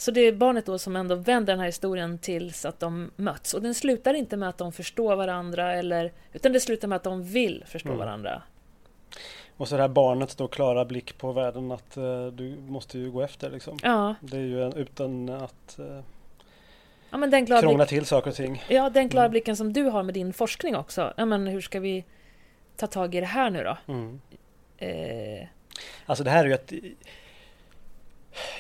Så 0.01 0.11
det 0.11 0.21
är 0.21 0.33
barnet 0.33 0.67
då 0.67 0.79
som 0.79 0.97
ändå 0.97 1.15
vänder 1.15 1.53
den 1.53 1.61
här 1.61 1.67
historien 1.67 2.19
tills 2.19 2.65
att 2.65 2.81
de 2.81 3.11
möts. 3.17 3.55
Och 3.55 3.63
den 3.63 3.75
slutar 3.75 4.15
inte 4.15 4.37
med 4.37 4.49
att 4.49 4.59
de 4.59 4.73
förstår 4.73 5.17
varandra, 5.17 5.73
eller, 5.75 6.13
utan 6.33 6.53
det 6.53 6.61
slutar 6.61 6.89
med 6.89 6.97
att 6.97 7.03
de 7.03 7.25
vill 7.25 7.65
förstå 7.67 7.89
Mm. 7.89 7.99
varandra. 7.99 8.43
Och 9.57 9.69
så 9.69 9.77
det 9.77 9.83
här 9.83 9.89
barnets 9.89 10.35
då 10.35 10.49
klara 10.49 10.85
blick 10.85 11.19
på 11.19 11.33
världen 11.33 11.73
att 11.73 11.97
eh, 11.97 12.27
du 12.27 12.57
måste 12.69 12.99
ju 12.99 13.11
gå 13.11 13.23
efter 13.23 13.51
liksom. 13.51 13.79
Ja, 13.83 14.15
Det 14.21 14.37
är 14.37 14.41
ju 14.41 14.63
en, 14.65 14.73
utan 14.73 15.29
att 15.29 15.79
eh, 15.79 16.01
ja 17.11 17.19
men 17.19 17.31
den 17.31 17.47
klara, 17.47 17.61
krångla 17.61 17.77
blick, 17.85 17.89
till 17.89 18.07
saker 18.07 18.31
och 18.31 18.37
ting. 18.37 18.63
ja, 18.69 18.91
den 18.91 19.09
klara 19.09 19.25
Mm. 19.25 19.31
blicken 19.31 19.57
som 19.57 19.73
du 19.73 19.83
har 19.85 20.03
med 20.03 20.15
din 20.15 20.33
forskning 20.33 20.77
också. 20.77 21.13
Ja, 21.17 21.25
men 21.25 21.47
hur 21.47 21.61
ska 21.61 21.81
vi 21.81 22.05
ta 22.77 22.87
tag 22.87 23.15
i 23.15 23.21
det 23.21 23.27
här 23.27 23.51
nu 23.51 23.65
då? 23.65 23.77
Mm. 23.93 24.21
Eh, 24.79 25.47
Alltså 26.07 26.25
det 26.25 26.31
här 26.31 26.45
är 26.45 26.49
ju 26.49 26.55
ett 26.55 26.73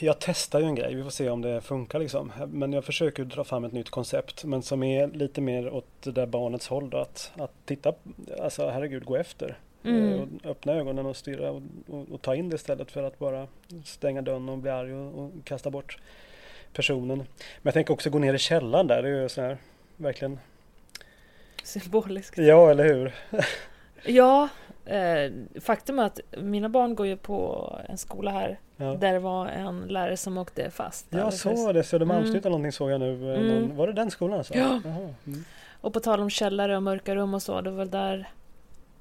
jag 0.00 0.16
testar 0.18 0.60
ju 0.60 0.66
en 0.66 0.74
grej, 0.74 0.94
vi 0.94 1.02
får 1.02 1.10
se 1.10 1.30
om 1.30 1.42
det 1.42 1.60
funkar 1.60 1.98
liksom. 1.98 2.32
Men 2.48 2.72
jag 2.72 2.84
försöker 2.84 3.24
dra 3.24 3.44
fram 3.44 3.64
ett 3.64 3.72
nytt 3.72 3.90
koncept 3.90 4.44
men 4.44 4.62
som 4.62 4.82
är 4.82 5.06
lite 5.08 5.40
mer 5.40 5.70
åt 5.74 5.86
det 6.02 6.10
där 6.12 6.26
barnets 6.26 6.68
håll 6.68 6.90
då. 6.90 6.98
Att, 6.98 7.32
att 7.36 7.52
titta, 7.64 7.94
alltså 8.40 8.68
herregud, 8.68 9.04
gå 9.04 9.16
efter. 9.16 9.58
Mm. 9.84 10.12
Eh, 10.12 10.20
Och 10.20 10.28
öppna 10.50 10.72
ögonen 10.72 11.06
och 11.06 11.16
styra 11.16 11.50
och, 11.50 11.62
och, 11.88 12.06
och 12.12 12.22
ta 12.22 12.34
in 12.34 12.48
det 12.48 12.54
istället 12.54 12.90
för 12.90 13.02
att 13.02 13.18
bara 13.18 13.46
stänga 13.84 14.22
dörren 14.22 14.48
och 14.48 14.58
bli 14.58 14.70
arg 14.70 14.94
och, 14.94 15.24
och 15.24 15.30
kasta 15.44 15.70
bort 15.70 15.98
personen. 16.72 17.18
Men 17.18 17.26
jag 17.62 17.74
tänker 17.74 17.94
också 17.94 18.10
gå 18.10 18.18
ner 18.18 18.34
i 18.34 18.38
källaren 18.38 18.86
där, 18.86 19.02
det 19.02 19.08
är 19.08 19.22
ju 19.22 19.28
så 19.28 19.40
här, 19.42 19.58
verkligen, 19.96 20.38
symboliskt. 21.64 22.38
ja 22.38 22.70
eller 22.70 22.84
hur? 22.84 23.14
Ja, 24.04 24.48
eh, 24.96 25.32
faktum 25.60 25.98
är 25.98 26.04
att 26.04 26.20
mina 26.38 26.68
barn 26.68 26.94
går 26.94 27.06
ju 27.06 27.16
på 27.16 27.68
en 27.88 27.98
skola 27.98 28.30
här 28.30 28.58
Ja. 28.76 28.84
där 28.94 29.12
det 29.12 29.18
var 29.18 29.46
en 29.46 29.80
lärare 29.80 30.16
som 30.16 30.38
åkte 30.38 30.70
fast. 30.70 31.06
Jag 31.10 31.32
såg 31.34 31.74
det, 31.74 31.82
Södermalmsnytt 31.82 32.34
Mm. 32.44 32.50
någonting 32.50 32.72
såg 32.72 32.90
jag 32.90 33.00
nu. 33.00 33.32
eh, 33.34 33.40
Mm. 33.40 33.48
Någon, 33.62 33.76
var 33.76 33.86
det 33.86 33.92
den 33.92 34.10
skolan 34.10 34.38
alltså? 34.38 34.54
Ja. 34.54 34.80
Mm. 35.26 35.44
Och 35.80 35.92
på 35.92 36.00
tal 36.00 36.20
om 36.20 36.30
källare 36.30 36.76
och 36.76 36.82
mörka 36.82 37.14
rum 37.14 37.34
och 37.34 37.42
så, 37.42 37.60
det 37.60 37.70
var 37.70 37.78
väl 37.78 37.90
där 37.90 38.28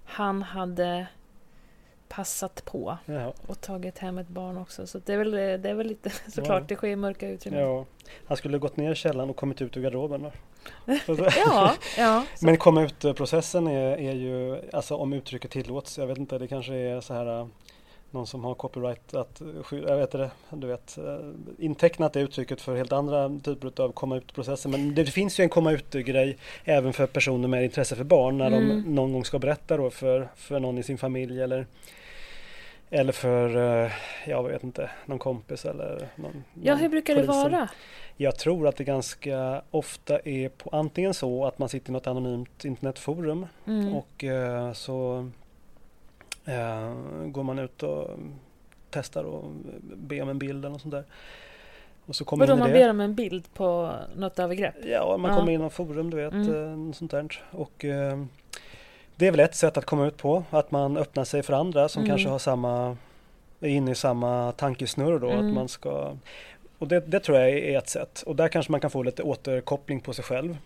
han 0.06 0.42
hade 0.44 1.08
passat 2.10 2.66
på 2.66 2.98
Jaha. 3.06 3.34
och 3.48 3.62
tagit 3.62 3.98
hem 3.98 4.18
ett 4.18 4.28
barn 4.28 4.58
också. 4.58 4.88
Så 4.88 5.00
det 5.06 5.14
är 5.14 5.18
väl, 5.18 5.32
det 5.32 5.70
är 5.70 5.74
väl 5.74 5.88
lite 5.88 6.10
såklart, 6.32 6.62
Ja. 6.62 6.66
det 6.68 6.76
sker 6.76 6.88
i 6.88 6.96
mörka 6.96 7.30
utrymmen. 7.30 7.60
Ja, 7.62 7.86
han 8.26 8.38
skulle 8.38 8.58
gått 8.58 8.78
ner 8.78 8.92
i 8.92 8.96
källaren 8.96 9.30
och 9.30 9.36
kommit 9.36 9.62
ut 9.62 9.78
ur 9.78 9.82
garderoben. 9.82 10.26
Ja, 11.46 11.74
ja. 11.98 12.24
Så, 12.36 12.46
Men 12.46 12.58
komma 12.58 12.82
ut-processen 12.84 13.68
är, 13.68 13.98
är 13.98 14.14
ju, 14.14 14.62
alltså 14.74 14.96
om 14.96 15.14
uttrycket 15.14 15.52
tillåts, 15.52 15.98
jag 15.98 16.08
vet 16.08 16.18
inte, 16.18 16.38
det 16.38 16.48
kanske 16.48 16.74
är 16.74 17.02
så 17.02 17.14
här 17.14 17.48
någon 18.12 18.28
som 18.28 18.44
har 18.44 18.56
copyright 18.56 19.14
att 19.14 19.42
jag 19.72 19.98
vet 19.98 20.12
det, 20.12 20.32
du 20.50 20.68
vet, 20.68 20.98
äh, 20.98 21.18
intecknat 21.58 22.14
det 22.14 22.20
uttrycket 22.20 22.62
för 22.62 22.76
helt 22.76 22.92
andra 22.92 23.40
typer 23.44 23.82
av 23.84 23.92
komma 23.92 24.18
ut-processer. 24.18 24.70
Men 24.70 24.96
det 24.96 25.06
finns 25.06 25.40
ju 25.40 25.44
en 25.44 25.50
komma 25.50 25.72
ut-grej 25.72 26.38
även 26.64 26.94
för 26.94 27.08
personer 27.08 27.48
med 27.48 27.64
intresse 27.64 27.96
för 27.96 28.04
barn 28.04 28.38
när 28.38 28.48
Mm. 28.48 28.70
de 28.84 28.96
någon 28.96 29.14
gång 29.14 29.26
ska 29.26 29.40
berätta 29.40 29.78
då 29.78 29.90
för, 29.90 30.30
för 30.36 30.60
någon 30.60 30.78
i 30.78 30.84
sin 30.84 30.98
familj 30.98 31.42
eller 31.42 31.66
eller 32.92 33.14
för, 33.14 33.58
äh, 33.86 33.92
jag 34.28 34.44
vet 34.44 34.64
inte, 34.64 34.90
någon 35.06 35.20
kompis 35.20 35.66
eller 35.66 36.08
någon 36.16 36.44
ja, 36.62 36.74
någon 36.74 36.82
hur 36.82 36.90
brukar 36.90 37.16
det 37.16 37.22
polisen. 37.22 37.52
vara? 37.52 37.70
Jag 38.18 38.36
tror 38.38 38.68
att 38.68 38.76
det 38.76 38.84
ganska 38.84 39.62
ofta 39.72 40.20
är 40.20 40.50
på 40.50 40.70
antingen 40.70 41.14
så 41.14 41.46
att 41.46 41.60
man 41.60 41.70
sitter 41.70 41.90
i 41.90 41.94
något 41.94 42.08
anonymt 42.08 42.66
internetforum 42.66 43.46
Mm. 43.68 43.94
och 43.94 44.24
eh, 44.24 44.74
så 44.74 45.30
eh, 46.50 46.94
går 47.28 47.44
man 47.44 47.60
ut 47.60 47.84
och 47.84 48.10
testar 48.90 49.24
och 49.24 49.44
ber 49.98 50.22
om 50.22 50.30
en 50.30 50.40
bild 50.40 50.60
eller 50.66 50.70
något 50.70 50.82
sånt 50.82 50.92
där. 50.92 51.04
Och 52.06 52.16
så 52.16 52.26
kommer 52.26 52.48
Vadå, 52.48 52.60
man 52.60 52.72
ber 52.72 52.90
om 52.90 53.00
en 53.00 53.16
bild 53.16 53.54
på 53.54 53.92
något 54.16 54.40
övergrepp? 54.40 54.76
Ja, 54.86 55.18
man 55.18 55.32
Ja. 55.32 55.38
kommer 55.38 55.52
in 55.52 55.66
i 55.66 55.70
forum, 55.70 56.10
du 56.10 56.18
vet, 56.18 56.34
Mm. 56.34 56.88
eh, 56.90 56.94
sånt 56.94 57.12
där. 57.12 57.44
Och 57.52 57.86
eh, 57.86 58.24
det 59.16 59.28
är 59.28 59.32
väl 59.32 59.40
ett 59.40 59.56
sätt 59.56 59.78
att 59.78 59.86
komma 59.86 60.08
ut 60.08 60.18
på, 60.18 60.44
att 60.50 60.72
man 60.72 60.98
öppnar 60.98 61.24
sig 61.24 61.44
för 61.44 61.54
andra 61.54 61.90
som 61.90 62.04
Mm. 62.04 62.10
kanske 62.10 62.30
har 62.30 62.40
samma 62.40 62.98
är 63.62 63.68
inne 63.70 63.92
i 63.92 63.96
samma 63.96 64.52
tankesnurr 64.52 65.20
då. 65.20 65.30
Mm. 65.30 65.48
Att 65.48 65.54
man 65.54 65.68
ska, 65.68 66.18
och 66.78 66.88
det, 66.88 67.00
det 67.00 67.20
tror 67.20 67.38
jag 67.38 67.50
är 67.50 67.78
ett 67.78 67.90
sätt. 67.90 68.24
Och 68.26 68.36
där 68.36 68.48
kanske 68.48 68.72
man 68.72 68.82
kan 68.82 68.90
få 68.90 69.04
lite 69.04 69.24
återkoppling 69.24 70.02
på 70.02 70.14
sig 70.14 70.24
själv. 70.24 70.58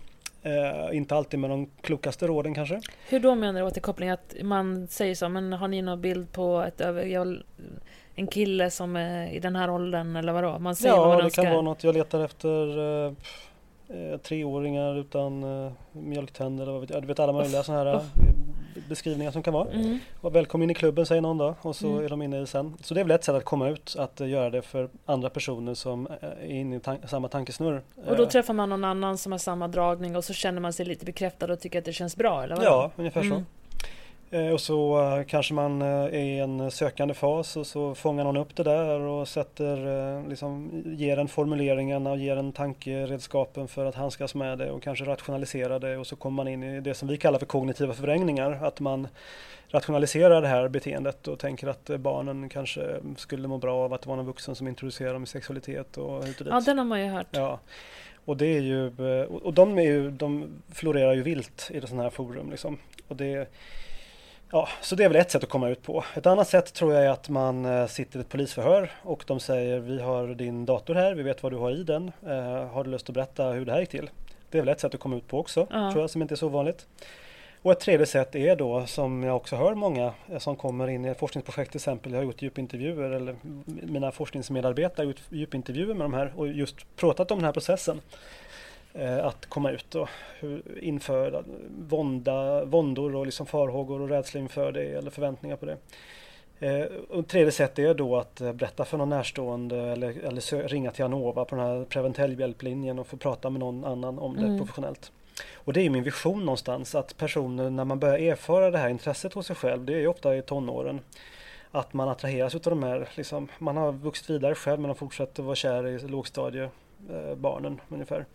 Eh, 0.43 0.97
inte 0.97 1.15
alltid 1.15 1.39
med 1.39 1.49
de 1.49 1.69
klokaste 1.81 2.27
råden 2.27 2.53
kanske. 2.53 2.81
Hur 3.09 3.19
då 3.19 3.35
menar 3.35 3.59
du 3.59 3.65
återkoppling? 3.67 4.09
Att 4.09 4.35
man 4.43 4.87
säger 4.87 5.15
så, 5.15 5.29
men 5.29 5.53
har 5.53 5.67
ni 5.67 5.81
någon 5.81 6.01
bild 6.01 6.31
på 6.31 6.61
ett 6.67 6.81
över, 6.81 7.43
en 8.15 8.27
kille 8.27 8.69
som 8.69 8.95
är 8.95 9.27
i 9.33 9.39
den 9.39 9.55
här 9.55 9.69
åldern 9.69 10.15
eller 10.15 10.33
vadå? 10.33 10.59
Man 10.59 10.75
säger 10.75 10.95
vad 10.95 11.03
Ja, 11.03 11.07
man 11.07 11.17
det 11.17 11.23
önskar. 11.23 11.43
kan 11.43 11.51
vara 11.51 11.61
något. 11.61 11.83
Jag 11.83 11.95
letar 11.95 12.19
efter 12.25 12.79
eh, 13.05 13.13
eh, 13.89 14.17
treåringar 14.17 14.99
utan 14.99 15.43
eh, 15.65 15.71
mjölktänder. 15.91 16.63
eller 16.63 16.71
vad 16.71 16.81
vet 16.81 16.89
jag. 16.89 17.03
Du 17.03 17.07
vet 17.07 17.19
alla 17.19 17.33
möjliga 17.33 17.63
sådana 17.63 17.91
här 17.91 18.01
beskrivningar 18.89 19.31
som 19.31 19.43
kan 19.43 19.53
vara. 19.53 19.69
Mm. 19.69 19.99
Och 20.21 20.35
välkommen 20.35 20.63
in 20.63 20.69
i 20.71 20.73
klubben 20.73 21.05
säger 21.05 21.21
någon 21.21 21.37
då 21.37 21.55
och 21.61 21.75
så 21.75 21.87
Mm. 21.91 22.05
är 22.05 22.09
de 22.09 22.21
inne 22.21 22.41
i 22.41 22.47
sen. 22.47 22.77
Så 22.81 22.93
det 22.93 22.99
är 22.99 23.03
väl 23.03 23.11
ett 23.11 23.23
sätt 23.23 23.35
att 23.35 23.45
komma 23.45 23.69
ut, 23.69 23.95
att 23.99 24.21
eh, 24.21 24.27
göra 24.27 24.49
det 24.49 24.61
för 24.61 24.89
andra 25.05 25.29
personer 25.29 25.73
som 25.73 26.07
eh, 26.07 26.29
är 26.29 26.45
inne 26.49 26.75
i 26.75 26.79
tan- 26.79 27.07
samma 27.07 27.27
tankesnurr. 27.27 27.81
Och 28.07 28.15
då 28.17 28.23
Eh, 28.23 28.29
träffar 28.29 28.53
man 28.53 28.69
någon 28.69 28.83
annan 28.83 29.17
som 29.17 29.31
har 29.31 29.39
samma 29.39 29.67
dragning 29.67 30.15
och 30.15 30.23
så 30.23 30.33
känner 30.33 30.61
man 30.61 30.73
sig 30.73 30.85
lite 30.85 31.05
bekräftad 31.05 31.51
och 31.53 31.59
tycker 31.59 31.79
att 31.79 31.85
det 31.85 31.93
känns 31.93 32.15
bra, 32.17 32.43
eller 32.43 32.55
vadå? 32.55 32.67
Ja, 32.67 32.91
ungefär 32.95 33.21
Mm. 33.21 33.37
så. 33.39 33.43
Eh, 34.33 34.49
Och 34.49 34.61
så 34.61 35.01
eh, 35.01 35.23
kanske 35.23 35.53
man 35.53 35.81
eh, 35.81 35.87
är 35.87 36.13
i 36.13 36.39
en 36.39 36.71
sökande 36.71 37.13
fas 37.13 37.57
och 37.57 37.67
så 37.67 37.95
fångar 37.95 38.23
någon 38.23 38.37
upp 38.37 38.55
det 38.55 38.63
där 38.63 38.99
och 38.99 39.27
sätter, 39.27 40.29
liksom, 40.29 40.83
ger 40.85 41.17
en 41.17 41.27
formuleringen 41.27 42.07
och 42.07 42.17
ger 42.17 42.37
en 42.37 42.51
tankeredskapen 42.51 43.67
för 43.67 43.85
att 43.85 43.95
handskas 43.95 44.35
med 44.35 44.57
det 44.57 44.71
och 44.71 44.83
kanske 44.83 45.05
rationalisera 45.05 45.79
det 45.79 45.97
och 45.97 46.07
så 46.07 46.15
kommer 46.15 46.35
man 46.35 46.47
in 46.47 46.63
i 46.63 46.81
det 46.81 46.93
som 46.93 47.07
vi 47.07 47.17
kallar 47.17 47.39
för 47.39 47.45
kognitiva 47.45 47.93
förvrängningar. 47.93 48.59
Att 48.63 48.79
man 48.79 49.07
rationaliserar 49.69 50.41
det 50.41 50.47
här 50.47 50.67
beteendet 50.67 51.27
och 51.27 51.39
tänker 51.39 51.67
att 51.67 51.89
barnen 51.99 52.49
kanske 52.49 52.95
skulle 53.17 53.47
må 53.47 53.57
bra 53.57 53.75
av 53.85 53.93
att 53.93 54.01
det 54.01 54.09
var 54.09 54.15
någon 54.15 54.25
vuxen 54.25 54.55
som 54.55 54.67
introducerar 54.67 55.13
dem 55.13 55.23
i 55.23 55.27
sexualitet 55.27 55.97
och 55.97 56.25
hit 56.25 56.39
och 56.39 56.45
dit. 56.45 56.53
Ja, 56.53 56.61
den 56.65 56.77
har 56.77 56.85
man 56.85 57.01
ju 57.01 57.07
hört. 57.07 57.27
Ja, 57.31 57.59
och 58.25 58.37
det 58.37 58.45
är 58.45 58.61
ju, 58.61 58.87
och 59.25 59.41
och 59.41 59.53
de, 59.53 59.77
är 59.77 59.83
ju, 59.83 60.11
de 60.11 60.47
florerar 60.71 61.13
ju 61.13 61.21
vilt 61.23 61.71
i 61.73 61.81
sådana 61.81 62.03
här 62.03 62.09
forum 62.09 62.51
liksom. 62.51 62.77
Och 63.07 63.15
det, 63.15 63.49
ja, 64.53 64.67
så 64.81 64.95
det 64.95 65.03
är 65.03 65.09
väl 65.09 65.15
ett 65.21 65.31
sätt 65.31 65.43
att 65.43 65.49
komma 65.49 65.69
ut 65.69 65.83
på. 65.83 66.03
Ett 66.15 66.25
annat 66.25 66.47
sätt 66.47 66.73
tror 66.73 66.93
jag 66.93 67.05
är 67.05 67.09
att 67.09 67.29
man 67.29 67.65
eh, 67.65 67.87
sitter 67.87 68.19
i 68.19 68.21
ett 68.21 68.29
polisförhör 68.29 68.91
och 69.01 69.23
de 69.27 69.39
säger 69.39 69.79
vi 69.79 70.01
har 70.01 70.27
din 70.27 70.65
dator 70.65 70.95
här, 70.95 71.13
vi 71.15 71.23
vet 71.23 71.43
vad 71.43 71.51
du 71.51 71.57
har 71.57 71.71
i 71.71 71.83
den. 71.83 72.11
Eh, 72.27 72.67
har 72.67 72.83
du 72.83 72.89
lust 72.89 73.09
att 73.09 73.15
berätta 73.15 73.45
hur 73.51 73.65
det 73.65 73.71
här 73.71 73.79
gick 73.79 73.89
till? 73.89 74.09
Det 74.49 74.57
är 74.57 74.61
väl 74.61 74.69
ett 74.69 74.79
sätt 74.79 74.93
att 74.93 74.99
komma 74.99 75.15
ut 75.15 75.27
på 75.27 75.39
också, 75.39 75.67
Ja. 75.71 75.91
tror 75.91 76.03
jag, 76.03 76.09
som 76.09 76.21
inte 76.21 76.33
är 76.33 76.35
så 76.35 76.47
vanligt. 76.47 76.87
Och 77.61 77.71
ett 77.71 77.79
tredje 77.79 78.05
sätt 78.05 78.35
är 78.35 78.55
då, 78.55 78.85
som 78.85 79.23
jag 79.23 79.35
också 79.35 79.55
hör 79.55 79.75
många 79.75 80.13
eh, 80.31 80.37
som 80.37 80.55
kommer 80.55 80.87
in 80.87 81.05
i 81.05 81.07
ett 81.07 81.19
forskningsprojekt 81.19 81.71
till 81.71 81.77
exempel, 81.77 82.11
jag 82.11 82.19
har 82.19 82.25
gjort 82.25 82.41
djupintervjuer 82.41 83.11
eller 83.11 83.35
mina 83.65 84.11
forskningsmedarbetare 84.11 85.05
har 85.05 85.07
gjort 85.07 85.21
djupintervjuer 85.29 85.93
med 85.93 86.05
de 86.05 86.13
här 86.13 86.33
och 86.35 86.47
just 86.47 86.95
pratat 86.95 87.31
om 87.31 87.37
den 87.37 87.45
här 87.45 87.53
processen. 87.53 88.01
Eh, 88.93 89.25
att 89.25 89.45
komma 89.45 89.71
ut 89.71 89.95
och 89.95 90.09
inför 90.81 91.43
vånda, 91.77 92.65
våndor 92.65 93.15
och 93.15 93.25
liksom 93.25 93.45
farhågor 93.45 94.01
och 94.01 94.09
rädsla 94.09 94.39
inför 94.39 94.71
det 94.71 94.83
eller 94.83 95.11
förväntningar 95.11 95.55
på 95.55 95.65
det. 95.65 95.77
Eh, 96.59 96.85
och 97.09 97.27
tredje 97.27 97.51
sätt 97.51 97.79
är 97.79 97.93
då 97.93 98.17
att 98.17 98.41
eh, 98.41 98.53
berätta 98.53 98.85
för 98.85 98.97
någon 98.97 99.09
närstående 99.09 99.77
eller, 99.77 100.09
eller 100.23 100.67
ringa 100.67 100.91
till 100.91 101.05
Anova 101.05 101.45
på 101.45 101.55
den 101.55 101.65
här 101.65 101.85
Preventell-hjälplinjen 101.85 102.99
och 102.99 103.07
få 103.07 103.17
prata 103.17 103.49
med 103.49 103.59
någon 103.59 103.85
annan 103.85 104.19
om 104.19 104.35
det 104.35 104.45
Mm. 104.45 104.57
professionellt. 104.57 105.11
Och 105.53 105.73
det 105.73 105.81
är 105.81 105.89
min 105.89 106.03
vision 106.03 106.39
någonstans 106.39 106.95
att 106.95 107.17
personer 107.17 107.69
när 107.69 107.85
man 107.85 107.99
börjar 107.99 108.17
erfara 108.17 108.71
det 108.71 108.77
här 108.77 108.89
intresset 108.89 109.33
hos 109.33 109.47
sig 109.47 109.55
själv, 109.55 109.85
det 109.85 109.93
är 109.93 109.99
ju 109.99 110.07
ofta 110.07 110.35
i 110.35 110.41
tonåren, 110.41 110.99
att 111.71 111.93
man 111.93 112.09
attraheras 112.09 112.55
utav 112.55 112.71
de 112.71 112.83
här, 112.83 113.09
liksom, 113.15 113.47
man 113.59 113.77
har 113.77 113.91
vuxit 113.91 114.29
vidare 114.29 114.55
själv 114.55 114.79
men 114.79 114.87
man 114.87 114.95
fortsätter 114.95 115.43
vara 115.43 115.55
kär 115.55 115.87
i 115.87 115.99
lågstadiebarnen 115.99 116.71
barnen 117.37 117.81
ungefär. 117.89 118.25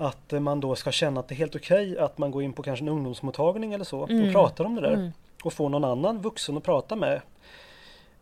Att 0.00 0.32
eh, 0.32 0.40
man 0.40 0.60
då 0.60 0.74
ska 0.76 0.92
känna 0.92 1.20
att 1.20 1.28
det 1.28 1.34
är 1.34 1.36
helt 1.36 1.56
okej 1.56 1.98
att 1.98 2.18
man 2.18 2.30
går 2.30 2.42
in 2.42 2.52
på 2.52 2.62
kanske 2.62 2.84
en 2.84 2.88
ungdomsmottagning 2.88 3.72
eller 3.72 3.84
så 3.84 4.06
Mm. 4.06 4.26
och 4.26 4.32
pratar 4.32 4.64
om 4.64 4.74
det 4.74 4.80
där 4.80 4.92
Mm. 4.92 5.10
och 5.44 5.52
får 5.52 5.68
någon 5.68 5.84
annan 5.84 6.20
vuxen 6.20 6.56
att 6.56 6.62
prata 6.62 6.96
med. 6.96 7.20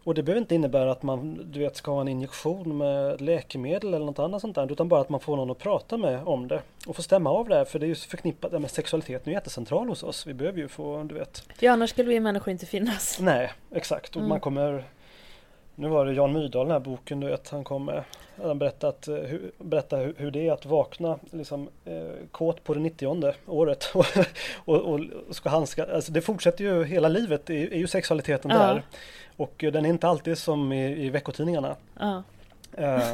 Och 0.04 0.14
det 0.14 0.22
behöver 0.22 0.40
inte 0.40 0.54
innebära 0.54 0.92
att 0.92 1.02
man 1.02 1.40
du 1.52 1.60
vet, 1.60 1.76
ska 1.76 1.90
ha 1.90 2.00
en 2.00 2.08
injektion 2.08 2.76
med 2.78 3.20
läkemedel 3.20 3.94
eller 3.94 4.06
något 4.06 4.18
annat 4.18 4.40
sånt 4.40 4.54
där 4.54 4.72
utan 4.72 4.88
bara 4.88 5.00
att 5.00 5.08
man 5.08 5.20
får 5.20 5.36
någon 5.36 5.50
att 5.50 5.58
prata 5.58 5.96
med 5.96 6.22
om 6.24 6.48
det 6.48 6.60
och 6.86 6.96
få 6.96 7.02
stämma 7.02 7.30
av 7.30 7.48
det 7.48 7.54
här 7.54 7.64
för 7.64 7.78
det 7.78 7.86
är 7.86 7.88
ju 7.88 7.94
förknippat 7.94 8.52
med 8.60 8.70
sexualiteten 8.70 9.30
är 9.30 9.34
jättecentral 9.34 9.88
hos 9.88 10.02
oss. 10.02 10.26
Vi 10.26 10.34
behöver 10.34 10.58
ju 10.58 10.68
få, 10.68 11.02
du 11.02 11.14
vet. 11.14 11.42
Ja, 11.60 11.72
annars 11.72 11.90
skulle 11.90 12.08
vi 12.08 12.20
människor 12.20 12.52
inte 12.52 12.66
finnas. 12.66 13.18
Nej, 13.20 13.52
exakt. 13.74 14.10
Och 14.10 14.16
Mm. 14.16 14.28
man 14.28 14.40
kommer 14.40 14.84
nu 15.78 15.88
var 15.88 16.06
det 16.06 16.12
Jan 16.12 16.32
Myrdal, 16.32 16.66
den 16.66 16.72
här 16.72 16.80
boken, 16.80 17.20
du 17.20 17.26
vet, 17.26 17.48
han 17.48 17.64
kom 17.64 17.84
med. 17.84 18.04
Han 18.42 18.58
berättat, 18.58 19.08
eh, 19.08 19.14
hur, 19.14 19.50
berättar 19.58 20.04
hur, 20.04 20.14
hur 20.18 20.30
det 20.30 20.48
är 20.48 20.52
att 20.52 20.66
vakna 20.66 21.18
liksom, 21.30 21.68
eh, 21.84 22.02
kåt 22.30 22.64
på 22.64 22.74
det 22.74 22.80
90 22.80 23.34
året 23.46 23.90
och, 23.94 24.06
och, 24.64 24.84
och 24.84 25.00
ska 25.30 25.48
handska. 25.48 25.94
Alltså 25.94 26.12
det 26.12 26.20
fortsätter 26.20 26.64
ju 26.64 26.84
hela 26.84 27.08
livet, 27.08 27.46
det 27.46 27.62
är, 27.62 27.72
är 27.72 27.78
ju 27.78 27.86
sexualiteten 27.86 28.50
Ja. 28.50 28.58
där. 28.58 28.82
Och 29.36 29.64
eh, 29.64 29.72
den 29.72 29.84
är 29.84 29.88
inte 29.88 30.08
alltid 30.08 30.38
som 30.38 30.72
i, 30.72 31.06
i 31.06 31.10
veckotidningarna. 31.10 31.76
Ja. 31.98 32.22
Eh, 32.72 33.12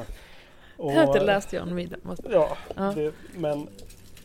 och, 0.76 0.92
Jag 0.92 0.96
har 0.96 1.06
inte 1.06 1.24
läst 1.24 1.52
Jan 1.52 1.74
Myrdal. 1.74 2.16
Ja. 2.30 2.56
det, 2.94 3.12
men 3.36 3.68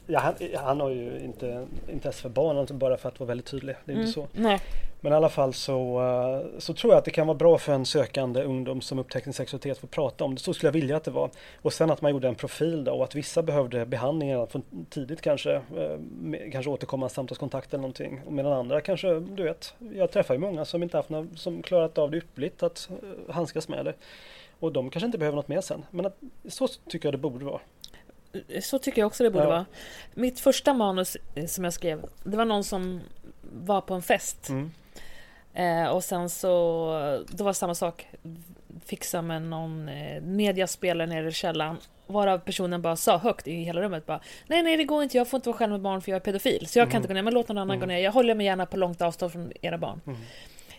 ja, 0.09 0.19
han, 0.19 0.33
han 0.55 0.79
har 0.79 0.89
ju 0.89 1.19
inte 1.19 1.67
intresse 1.91 2.21
för 2.21 2.29
barn, 2.29 2.57
alltså 2.57 2.73
bara 2.73 2.97
för 2.97 3.09
att 3.09 3.19
vara 3.19 3.27
väldigt 3.27 3.45
tydlig. 3.47 3.75
Det 3.85 3.91
är 3.91 3.95
Mm. 3.95 4.01
inte 4.07 4.13
så. 4.13 4.27
Nej. 4.33 4.59
Men 5.01 5.13
i 5.13 5.15
alla 5.15 5.29
fall 5.29 5.53
så, 5.53 5.99
eh, 6.01 6.59
så 6.59 6.73
tror 6.73 6.93
jag 6.93 6.97
att 6.97 7.05
det 7.05 7.11
kan 7.11 7.27
vara 7.27 7.37
bra 7.37 7.57
för 7.57 7.73
en 7.73 7.85
sökande 7.85 8.43
ungdom 8.43 8.81
som 8.81 8.99
upptäcker 8.99 9.23
sin 9.23 9.33
sexualitet 9.33 9.71
att 9.71 9.77
få 9.77 9.87
prata 9.87 10.23
om 10.23 10.35
det. 10.35 10.41
Så 10.41 10.53
skulle 10.53 10.67
jag 10.67 10.73
vilja 10.73 10.97
att 10.97 11.03
det 11.03 11.11
var. 11.11 11.29
Och 11.61 11.73
sen 11.73 11.91
att 11.91 12.01
man 12.01 12.11
gjorde 12.11 12.27
en 12.27 12.35
profil 12.35 12.83
då 12.83 12.91
och 12.91 13.03
att 13.03 13.15
vissa 13.15 13.41
behövde 13.43 13.85
behandling 13.85 14.31
redan 14.31 14.47
från 14.47 14.63
tidigt 14.89 15.21
kanske. 15.21 15.53
eh, 15.53 16.51
Kanske 16.51 16.71
återkommande 16.71 17.13
samtalskontakt 17.15 17.73
eller 17.73 17.81
någonting. 17.81 18.21
Och 18.25 18.33
Medan 18.33 18.53
andra 18.53 18.81
kanske, 18.81 19.19
du 19.19 19.43
vet, 19.43 19.73
jag 19.95 20.11
träffar 20.11 20.33
ju 20.33 20.39
många 20.39 20.65
som 20.65 20.83
inte 20.83 20.97
haft 20.97 21.09
några, 21.09 21.27
som 21.35 21.61
klarat 21.61 21.97
av 21.97 22.11
det 22.11 22.17
ypperligt 22.17 22.63
att 22.63 22.89
eh, 23.27 23.33
handskas 23.35 23.67
med 23.69 23.85
det. 23.85 23.93
Och 24.59 24.71
de 24.73 24.89
kanske 24.89 25.05
inte 25.05 25.17
behöver 25.17 25.35
något 25.35 25.47
mer 25.47 25.61
sen. 25.61 25.85
Men 25.91 26.05
att, 26.05 26.17
så 26.47 26.67
tycker 26.67 27.07
jag 27.07 27.13
det 27.13 27.17
borde 27.17 27.45
vara. 27.45 27.59
Så 28.61 28.79
tycker 28.79 29.01
jag 29.01 29.07
också 29.07 29.23
det 29.23 29.29
borde 29.31 29.45
Ja. 29.45 29.49
vara. 29.49 29.65
Mitt 30.13 30.39
första 30.39 30.73
manus 30.73 31.17
eh, 31.35 31.45
som 31.45 31.63
jag 31.63 31.73
skrev, 31.73 32.05
det 32.23 32.37
var 32.37 32.45
någon 32.45 32.63
som 32.63 33.01
var 33.41 33.81
på 33.81 33.93
en 33.93 34.01
fest. 34.01 34.49
Mm. 34.49 34.71
Eh, 35.53 35.89
och 35.91 36.03
sen 36.03 36.29
så, 36.29 37.23
det 37.31 37.43
var 37.43 37.53
samma 37.53 37.75
sak. 37.75 38.07
Fixa 38.85 39.21
med 39.21 39.41
någon 39.41 39.89
eh, 39.89 40.21
mediaspelare 40.21 41.07
nere 41.07 41.27
i 41.27 41.31
källaren. 41.31 41.77
Varav 42.07 42.37
personen 42.39 42.81
bara 42.81 42.95
sa 42.95 43.17
högt 43.17 43.47
i 43.47 43.53
hela 43.53 43.81
rummet 43.81 44.05
bara 44.05 44.19
Nej 44.47 44.63
nej 44.63 44.77
det 44.77 44.83
går 44.83 45.03
inte, 45.03 45.17
jag 45.17 45.27
får 45.27 45.37
inte 45.37 45.49
vara 45.49 45.57
själv 45.57 45.71
med 45.71 45.81
barn 45.81 46.01
för 46.01 46.11
jag 46.11 46.15
är 46.15 46.19
pedofil. 46.19 46.67
Så 46.67 46.79
jag 46.79 46.85
kan 46.87 46.91
Mm. 46.91 46.97
inte 47.01 47.07
gå 47.07 47.13
ner, 47.13 47.21
men 47.21 47.33
låt 47.33 47.47
någon 47.47 47.57
annan 47.57 47.69
Mm. 47.69 47.79
gå 47.79 47.85
ner. 47.85 47.97
Jag 47.99 48.11
håller 48.11 48.35
mig 48.35 48.45
gärna 48.45 48.65
på 48.65 48.77
långt 48.77 49.01
avstånd 49.01 49.31
från 49.31 49.51
era 49.61 49.77
barn. 49.77 50.01
Mm. 50.07 50.19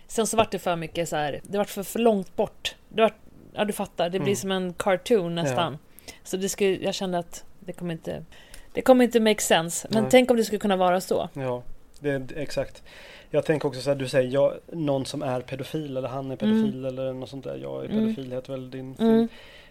Sen 0.07 0.27
så 0.27 0.37
vart 0.37 0.51
det 0.51 0.59
för 0.59 0.77
mycket 0.77 1.09
så 1.09 1.17
här, 1.17 1.41
det 1.43 1.59
vart 1.59 1.71
för, 1.71 1.83
för 1.83 1.99
långt 1.99 2.37
bort. 2.37 2.75
Det 2.89 3.03
vart, 3.03 3.17
ja 3.55 3.65
du 3.65 3.73
fattar, 3.73 4.05
det 4.05 4.19
blir 4.19 4.29
Mm. 4.29 4.37
som 4.37 4.51
en 4.53 4.73
cartoon 4.75 5.35
nästan. 5.35 5.79
Så 6.25 6.37
det 6.37 6.49
skulle, 6.49 6.77
jag 6.77 6.95
kände 6.95 7.19
att 7.19 7.45
det 7.61 7.73
kommer 7.73 7.93
inte 7.93 8.25
det 8.73 8.83
kommer 8.83 9.05
inte 9.05 9.21
make 9.21 9.41
sense. 9.43 9.89
Men 9.91 10.03
Nej. 10.03 10.11
tänk 10.11 10.31
om 10.31 10.37
det 10.37 10.45
skulle 10.45 10.59
kunna 10.59 10.77
vara 10.77 11.01
så. 11.01 11.29
Ja, 11.35 11.63
det 12.01 12.11
är 12.11 12.27
exakt. 12.37 12.83
Jag 13.31 13.45
tänker 13.45 13.69
också 13.69 13.81
så 13.81 13.91
här, 13.91 13.97
du 13.97 14.09
säger 14.09 14.31
jag, 14.31 14.55
någon 14.73 15.07
som 15.07 15.23
är 15.23 15.41
pedofil 15.41 15.97
eller 15.97 16.09
han 16.09 16.31
är 16.31 16.37
pedofil 16.37 16.85
eller 16.85 17.13
något 17.13 17.29
sånt 17.29 17.45
där. 17.45 17.57
Jag 17.57 17.85
är 17.85 17.89
Mm. 17.91 18.01
pedofil 18.15 18.33
heter 18.33 18.53
väl 18.53 18.71
din 18.71 18.95
film. 18.95 19.09
Mm. 19.11 19.29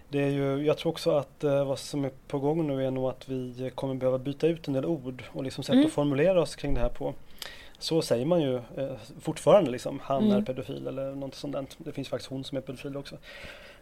Det 0.09 0.23
är 0.23 0.29
ju, 0.29 0.65
jag 0.65 0.77
tror 0.77 0.91
också 0.91 1.11
att 1.11 1.43
eh, 1.43 1.65
vad 1.65 1.79
som 1.79 2.05
är 2.05 2.11
på 2.27 2.39
gång 2.39 2.67
nu 2.67 2.85
är 2.85 2.91
nog 2.91 3.09
att 3.09 3.29
vi 3.29 3.71
kommer 3.75 3.93
behöva 3.95 4.17
byta 4.17 4.47
ut 4.47 4.67
en 4.67 4.73
del 4.73 4.85
ord 4.85 5.23
och 5.33 5.43
liksom 5.43 5.63
sätt 5.63 5.73
Mm. 5.73 5.85
att 5.85 5.91
formulera 5.91 6.41
oss 6.41 6.55
kring 6.55 6.73
det 6.73 6.79
här 6.81 6.89
på. 6.89 7.13
Så 7.79 8.01
säger 8.01 8.25
man 8.25 8.41
ju 8.41 8.55
eh, 8.55 8.91
fortfarande 9.21 9.71
liksom, 9.71 9.99
han 10.03 10.23
Mm. 10.25 10.37
är 10.37 10.41
pedofil 10.41 10.87
eller 10.87 11.15
något 11.15 11.35
sånt 11.35 11.53
där. 11.53 11.65
Det 11.77 11.91
finns 11.91 12.07
faktiskt 12.09 12.29
hon 12.29 12.43
som 12.43 12.57
är 12.57 12.61
pedofil 12.61 12.97
också. 12.97 13.17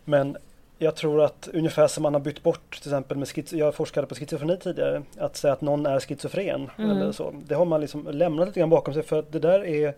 Men 0.06 0.38
jag 0.78 0.96
tror 0.96 1.22
att 1.24 1.50
ungefär 1.54 1.88
som 1.88 2.04
man 2.04 2.14
har 2.14 2.22
bytt 2.22 2.44
bort 2.44 2.80
till 2.82 2.90
exempel 2.92 3.18
med 3.18 3.28
schizo- 3.28 3.56
jag 3.58 3.76
forskade 3.76 4.08
på 4.08 4.16
schizofreni 4.16 4.58
tidigare, 4.58 5.04
att 5.18 5.36
säga 5.38 5.54
att 5.54 5.62
någon 5.62 5.86
är 5.86 6.00
schizofren 6.00 6.70
Mm. 6.78 6.92
eller 6.92 7.12
så. 7.12 7.34
Det 7.48 7.56
har 7.56 7.66
man 7.66 7.82
liksom 7.82 8.08
lämnat 8.12 8.48
lite 8.48 8.60
grann 8.60 8.70
bakom 8.70 8.94
sig 8.94 9.04
för 9.04 9.20
att 9.20 9.32
det 9.32 9.40
där 9.40 9.66
är 9.66 9.94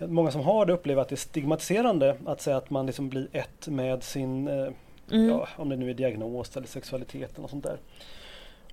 Många 0.00 0.30
som 0.30 0.40
har 0.40 0.66
det 0.66 0.72
upplever 0.72 1.02
att 1.02 1.08
det 1.08 1.14
är 1.14 1.16
stigmatiserande 1.16 2.16
att 2.26 2.40
säga 2.40 2.56
att 2.56 2.70
man 2.70 2.86
liksom 2.86 3.08
blir 3.08 3.28
ett 3.32 3.68
med 3.68 4.02
sin 4.02 4.48
eh, 4.48 4.68
Mm. 5.10 5.28
ja, 5.28 5.48
om 5.56 5.68
det 5.68 5.76
nu 5.76 5.90
är 5.90 5.94
diagnos 5.94 6.56
eller 6.56 6.66
sexualiteten 6.66 7.44
och 7.44 7.50
sånt 7.50 7.64
där. 7.64 7.76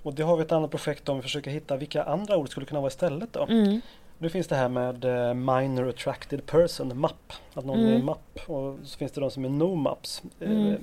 Och 0.03 0.13
det 0.13 0.23
har 0.23 0.37
vi 0.37 0.43
ett 0.43 0.51
annat 0.51 0.71
projekt 0.71 1.09
om 1.09 1.15
vi 1.17 1.21
försöker 1.23 1.51
hitta 1.51 1.77
vilka 1.77 2.03
andra 2.03 2.37
ord 2.37 2.49
skulle 2.49 2.65
kunna 2.65 2.79
vara 2.81 2.87
istället 2.87 3.33
då. 3.33 3.43
Mm. 3.49 3.81
Nu 4.17 4.29
finns 4.29 4.47
det 4.47 4.55
här 4.55 4.69
med 4.69 5.05
eh, 5.05 5.33
minor 5.33 5.89
attracted 5.89 6.45
person, 6.45 6.99
MAP. 6.99 7.33
Att 7.53 7.65
någon 7.65 7.79
Mm. 7.79 7.93
är 7.93 8.03
MAP 8.03 8.39
och 8.49 8.77
så 8.83 8.97
finns 8.97 9.11
det 9.11 9.21
de 9.21 9.31
som 9.31 9.45
är 9.45 9.49
no 9.49 9.75
MAPs. 9.75 10.23
eh, 10.39 10.51
Mm. 10.51 10.77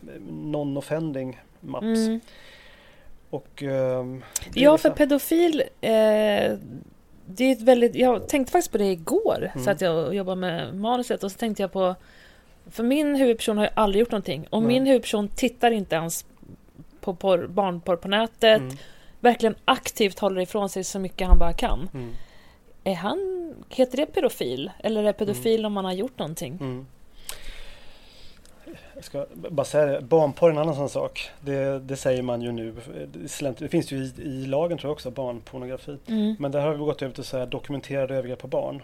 Non-offending 0.52 1.36
MAPs. 1.60 1.84
Mm. 1.84 2.20
Och, 3.30 3.62
ehm, 3.62 4.22
Ja, 4.54 4.78
för 4.78 4.90
pedofil, 4.90 5.60
eh, 5.80 5.90
det 7.26 7.44
är 7.44 7.52
ett 7.52 7.62
väldigt, 7.62 7.94
jag 7.94 8.28
tänkte 8.28 8.52
faktiskt 8.52 8.72
på 8.72 8.78
det 8.78 8.84
igår, 8.92 9.50
Mm. 9.54 9.64
så 9.64 9.70
att 9.70 9.80
jag 9.80 10.14
jobbade 10.14 10.36
med 10.40 10.74
manuset 10.74 11.24
och 11.24 11.32
så 11.32 11.38
tänkte 11.38 11.62
jag 11.62 11.72
på 11.72 11.94
För 12.70 12.82
min 12.82 13.14
huvudperson 13.16 13.58
har 13.58 13.64
ju 13.64 13.70
aldrig 13.74 14.00
gjort 14.00 14.10
någonting. 14.10 14.46
Och 14.50 14.62
Nej. 14.62 14.68
min 14.68 14.86
huvudperson 14.86 15.28
tittar 15.28 15.70
inte 15.70 15.94
ens 15.96 16.24
på 17.00 17.14
porr, 17.14 17.46
barnporr 17.46 17.96
på 17.96 18.08
nätet. 18.08 18.60
Mm. 18.60 18.76
Verkligen 19.20 19.54
aktivt 19.64 20.18
håller 20.18 20.40
ifrån 20.40 20.68
sig 20.68 20.84
så 20.84 20.98
mycket 20.98 21.28
han 21.28 21.38
bara 21.38 21.52
kan. 21.52 21.88
Mm. 21.94 22.10
Är 22.84 22.94
han, 22.94 23.54
heter 23.68 23.96
det 23.96 24.06
pedofil? 24.06 24.70
Eller 24.78 25.04
är 25.04 25.12
pedofil 25.12 25.66
om 25.66 25.72
man 25.72 25.84
har 25.84 25.92
gjort 25.92 26.18
någonting? 26.18 26.58
Mm. 26.60 26.86
Jag 28.94 29.04
ska 29.04 29.26
bara 29.34 29.64
säga 29.64 30.00
barnporr 30.00 30.48
är 30.48 30.52
en 30.52 30.58
annan 30.58 30.74
sån 30.74 30.88
sak. 30.88 31.30
Det, 31.40 31.78
det 31.78 31.96
säger 31.96 32.22
man 32.22 32.42
ju 32.42 32.52
nu. 32.52 32.74
Det 33.58 33.68
finns 33.68 33.92
ju 33.92 33.96
i, 33.96 34.12
i 34.22 34.46
lagen 34.46 34.78
tror 34.78 34.88
jag 34.88 34.92
också, 34.92 35.10
barnpornografi. 35.10 35.98
Mm. 36.06 36.36
Men 36.38 36.52
där 36.52 36.60
har 36.60 36.72
vi 36.72 36.78
gått 36.78 37.02
över 37.02 37.14
till 37.14 37.20
att 37.20 37.26
säga 37.26 37.46
dokumenterade 37.46 38.14
övergrepp 38.14 38.38
på 38.38 38.48
barn. 38.48 38.82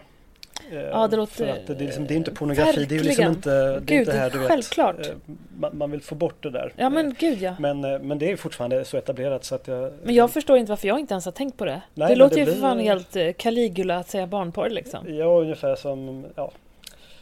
Eh, 0.71 0.77
Ja, 0.79 1.07
det 1.07 1.17
låter- 1.17 1.33
För 1.35 1.47
att 1.47 1.67
det, 1.67 1.73
är 1.73 1.77
liksom, 1.79 2.07
det 2.07 2.13
är 2.13 2.15
inte 2.15 2.31
pornografi, 2.31 2.85
det 2.85 2.95
är 2.95 2.99
ju 2.99 3.03
liksom 3.03 3.25
Verkligen. 3.25 3.31
inte... 3.31 3.79
Det 3.79 3.95
är 3.95 3.99
inte 3.99 4.11
här, 4.11 4.29
du 4.29 4.37
vet, 4.39 4.47
självklart. 4.47 5.07
eh, 5.07 5.13
man, 5.59 5.77
man 5.77 5.91
vill 5.91 6.01
få 6.01 6.15
bort 6.15 6.43
det 6.43 6.49
där. 6.49 6.73
Ja 6.75 6.89
men 6.89 7.15
gud 7.19 7.41
ja. 7.41 7.55
Men, 7.59 7.83
eh, 7.83 7.99
men 7.99 8.19
det 8.19 8.31
är 8.31 8.35
fortfarande 8.35 8.85
så 8.85 8.97
etablerat 8.97 9.43
så 9.43 9.55
att 9.55 9.67
jag... 9.67 9.91
Men 10.03 10.15
jag 10.15 10.31
förstår 10.31 10.57
inte 10.57 10.71
varför 10.71 10.87
jag 10.87 10.99
inte 10.99 11.13
ens 11.13 11.25
har 11.25 11.31
tänkt 11.31 11.57
på 11.57 11.65
det. 11.65 11.81
Nej, 11.93 12.09
det 12.09 12.15
låter 12.15 12.35
det 12.35 12.39
ju 12.39 12.45
för 12.45 12.51
blir- 12.53 12.61
fan 12.61 12.79
helt 12.79 13.15
eh, 13.15 13.31
Caligula 13.37 13.97
att 13.97 14.09
säga 14.09 14.27
barnporr 14.27 14.69
liksom. 14.69 14.99
Ja, 15.17 15.25
ungefär 15.25 15.75
som... 15.75 16.25
Ja, 16.35 16.51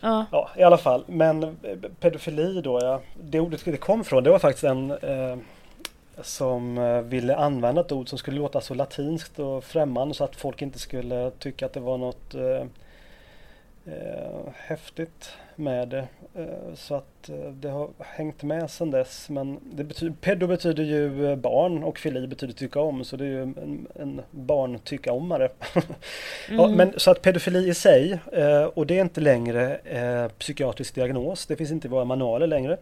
Ja. 0.02 0.26
Ja, 0.32 0.50
i 0.58 0.64
alla 0.64 0.78
fall. 0.78 1.04
Men 1.08 1.44
eh, 1.44 1.50
pedofili 2.00 2.62
då, 2.62 2.80
ja. 2.82 3.02
Det 3.24 3.40
ordet 3.40 3.66
det 3.66 3.78
kom 3.78 4.04
från, 4.04 4.24
det 4.24 4.30
var 4.30 4.40
faktiskt 4.40 4.64
en 4.64 4.92
eh, 4.92 5.38
som 6.22 6.78
eh, 6.78 7.02
ville 7.02 7.36
använda 7.36 7.82
ett 7.82 7.92
ord 7.92 8.10
som 8.10 8.18
skulle 8.18 8.38
låta 8.38 8.62
så 8.62 8.74
latinskt 8.74 9.40
och 9.40 9.64
främmande 9.64 10.14
så 10.14 10.24
att 10.24 10.36
folk 10.36 10.62
inte 10.62 10.80
skulle 10.80 11.32
tycka 11.40 11.66
att 11.66 11.74
det 11.74 11.80
var 11.80 11.98
något 11.98 12.36
eh, 12.36 12.66
eh, 13.88 14.40
häftigt 14.56 15.30
med 15.56 15.88
det. 15.88 16.08
Eh, 16.36 16.74
så 16.76 16.96
att 16.96 17.30
eh, 17.30 17.36
det 17.52 17.70
har 17.70 17.90
hängt 18.00 18.44
med 18.44 18.70
sedan 18.72 18.92
dess. 18.92 19.30
Men 19.30 19.60
det 19.64 19.84
betyder, 19.84 20.14
pedo 20.22 20.48
betyder 20.48 20.84
ju 20.84 21.30
eh, 21.30 21.36
barn 21.36 21.84
och 21.84 22.00
fili 22.00 22.28
betyder 22.28 22.54
tycka 22.54 22.80
om. 22.80 23.04
Så 23.04 23.18
det 23.18 23.24
är 23.26 23.30
ju 23.30 23.42
en, 23.42 23.88
en 23.96 24.22
barntycka-ommare. 24.32 25.50
Ja, 26.50 26.64
Mm. 26.66 26.78
men 26.78 26.94
så 26.98 27.12
att 27.12 27.22
pedofili 27.22 27.70
i 27.70 27.74
sig, 27.74 28.20
eh, 28.34 28.64
och 28.64 28.88
det 28.88 28.98
är 28.98 29.02
inte 29.02 29.22
längre 29.22 29.76
eh, 29.78 30.28
psykiatrisk 30.28 30.96
diagnos. 30.96 31.46
Det 31.46 31.56
finns 31.56 31.72
inte 31.72 31.88
i 31.88 31.92
våra 31.92 32.06
manualer 32.06 32.48
längre. 32.48 32.78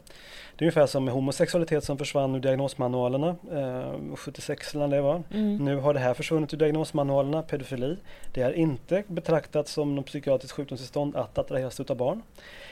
Det 0.57 0.63
är 0.63 0.65
ungefär 0.65 0.85
som 0.85 1.05
med 1.05 1.13
homosexualitet 1.13 1.83
som 1.83 1.97
försvann 1.97 2.35
ur 2.35 2.39
diagnosmanualerna 2.39 3.35
eh, 3.51 4.15
76 4.15 4.75
eller 4.75 4.87
det 4.87 5.01
var. 5.01 5.23
Mm. 5.33 5.57
Nu 5.57 5.75
har 5.75 5.93
det 5.93 5.99
här 5.99 6.13
försvunnit 6.13 6.53
ur 6.53 6.57
diagnosmanualerna, 6.57 7.41
pedofili. 7.41 7.97
Det 8.33 8.41
är 8.41 8.53
inte 8.53 9.03
betraktat 9.07 9.67
som 9.67 9.95
något 9.95 10.05
psykiatriskt 10.05 10.55
sjukdomstillstånd 10.55 11.15
att 11.15 11.37
attraheras 11.37 11.79
utav 11.79 11.97
barn. 11.97 12.21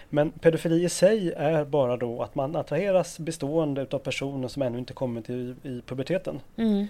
Men 0.09 0.31
pedofili 0.31 0.85
i 0.85 0.89
sig 0.89 1.33
är 1.37 1.65
bara 1.65 1.97
då 1.97 2.21
att 2.21 2.35
man 2.35 2.55
attraheras 2.55 3.19
bestående 3.19 3.81
utav 3.81 3.99
personer 3.99 4.47
som 4.47 4.61
ännu 4.61 4.79
inte 4.79 4.93
kommit 4.93 5.29
i, 5.29 5.55
i 5.63 5.81
puberteten. 5.85 6.39
Mm. 6.57 6.87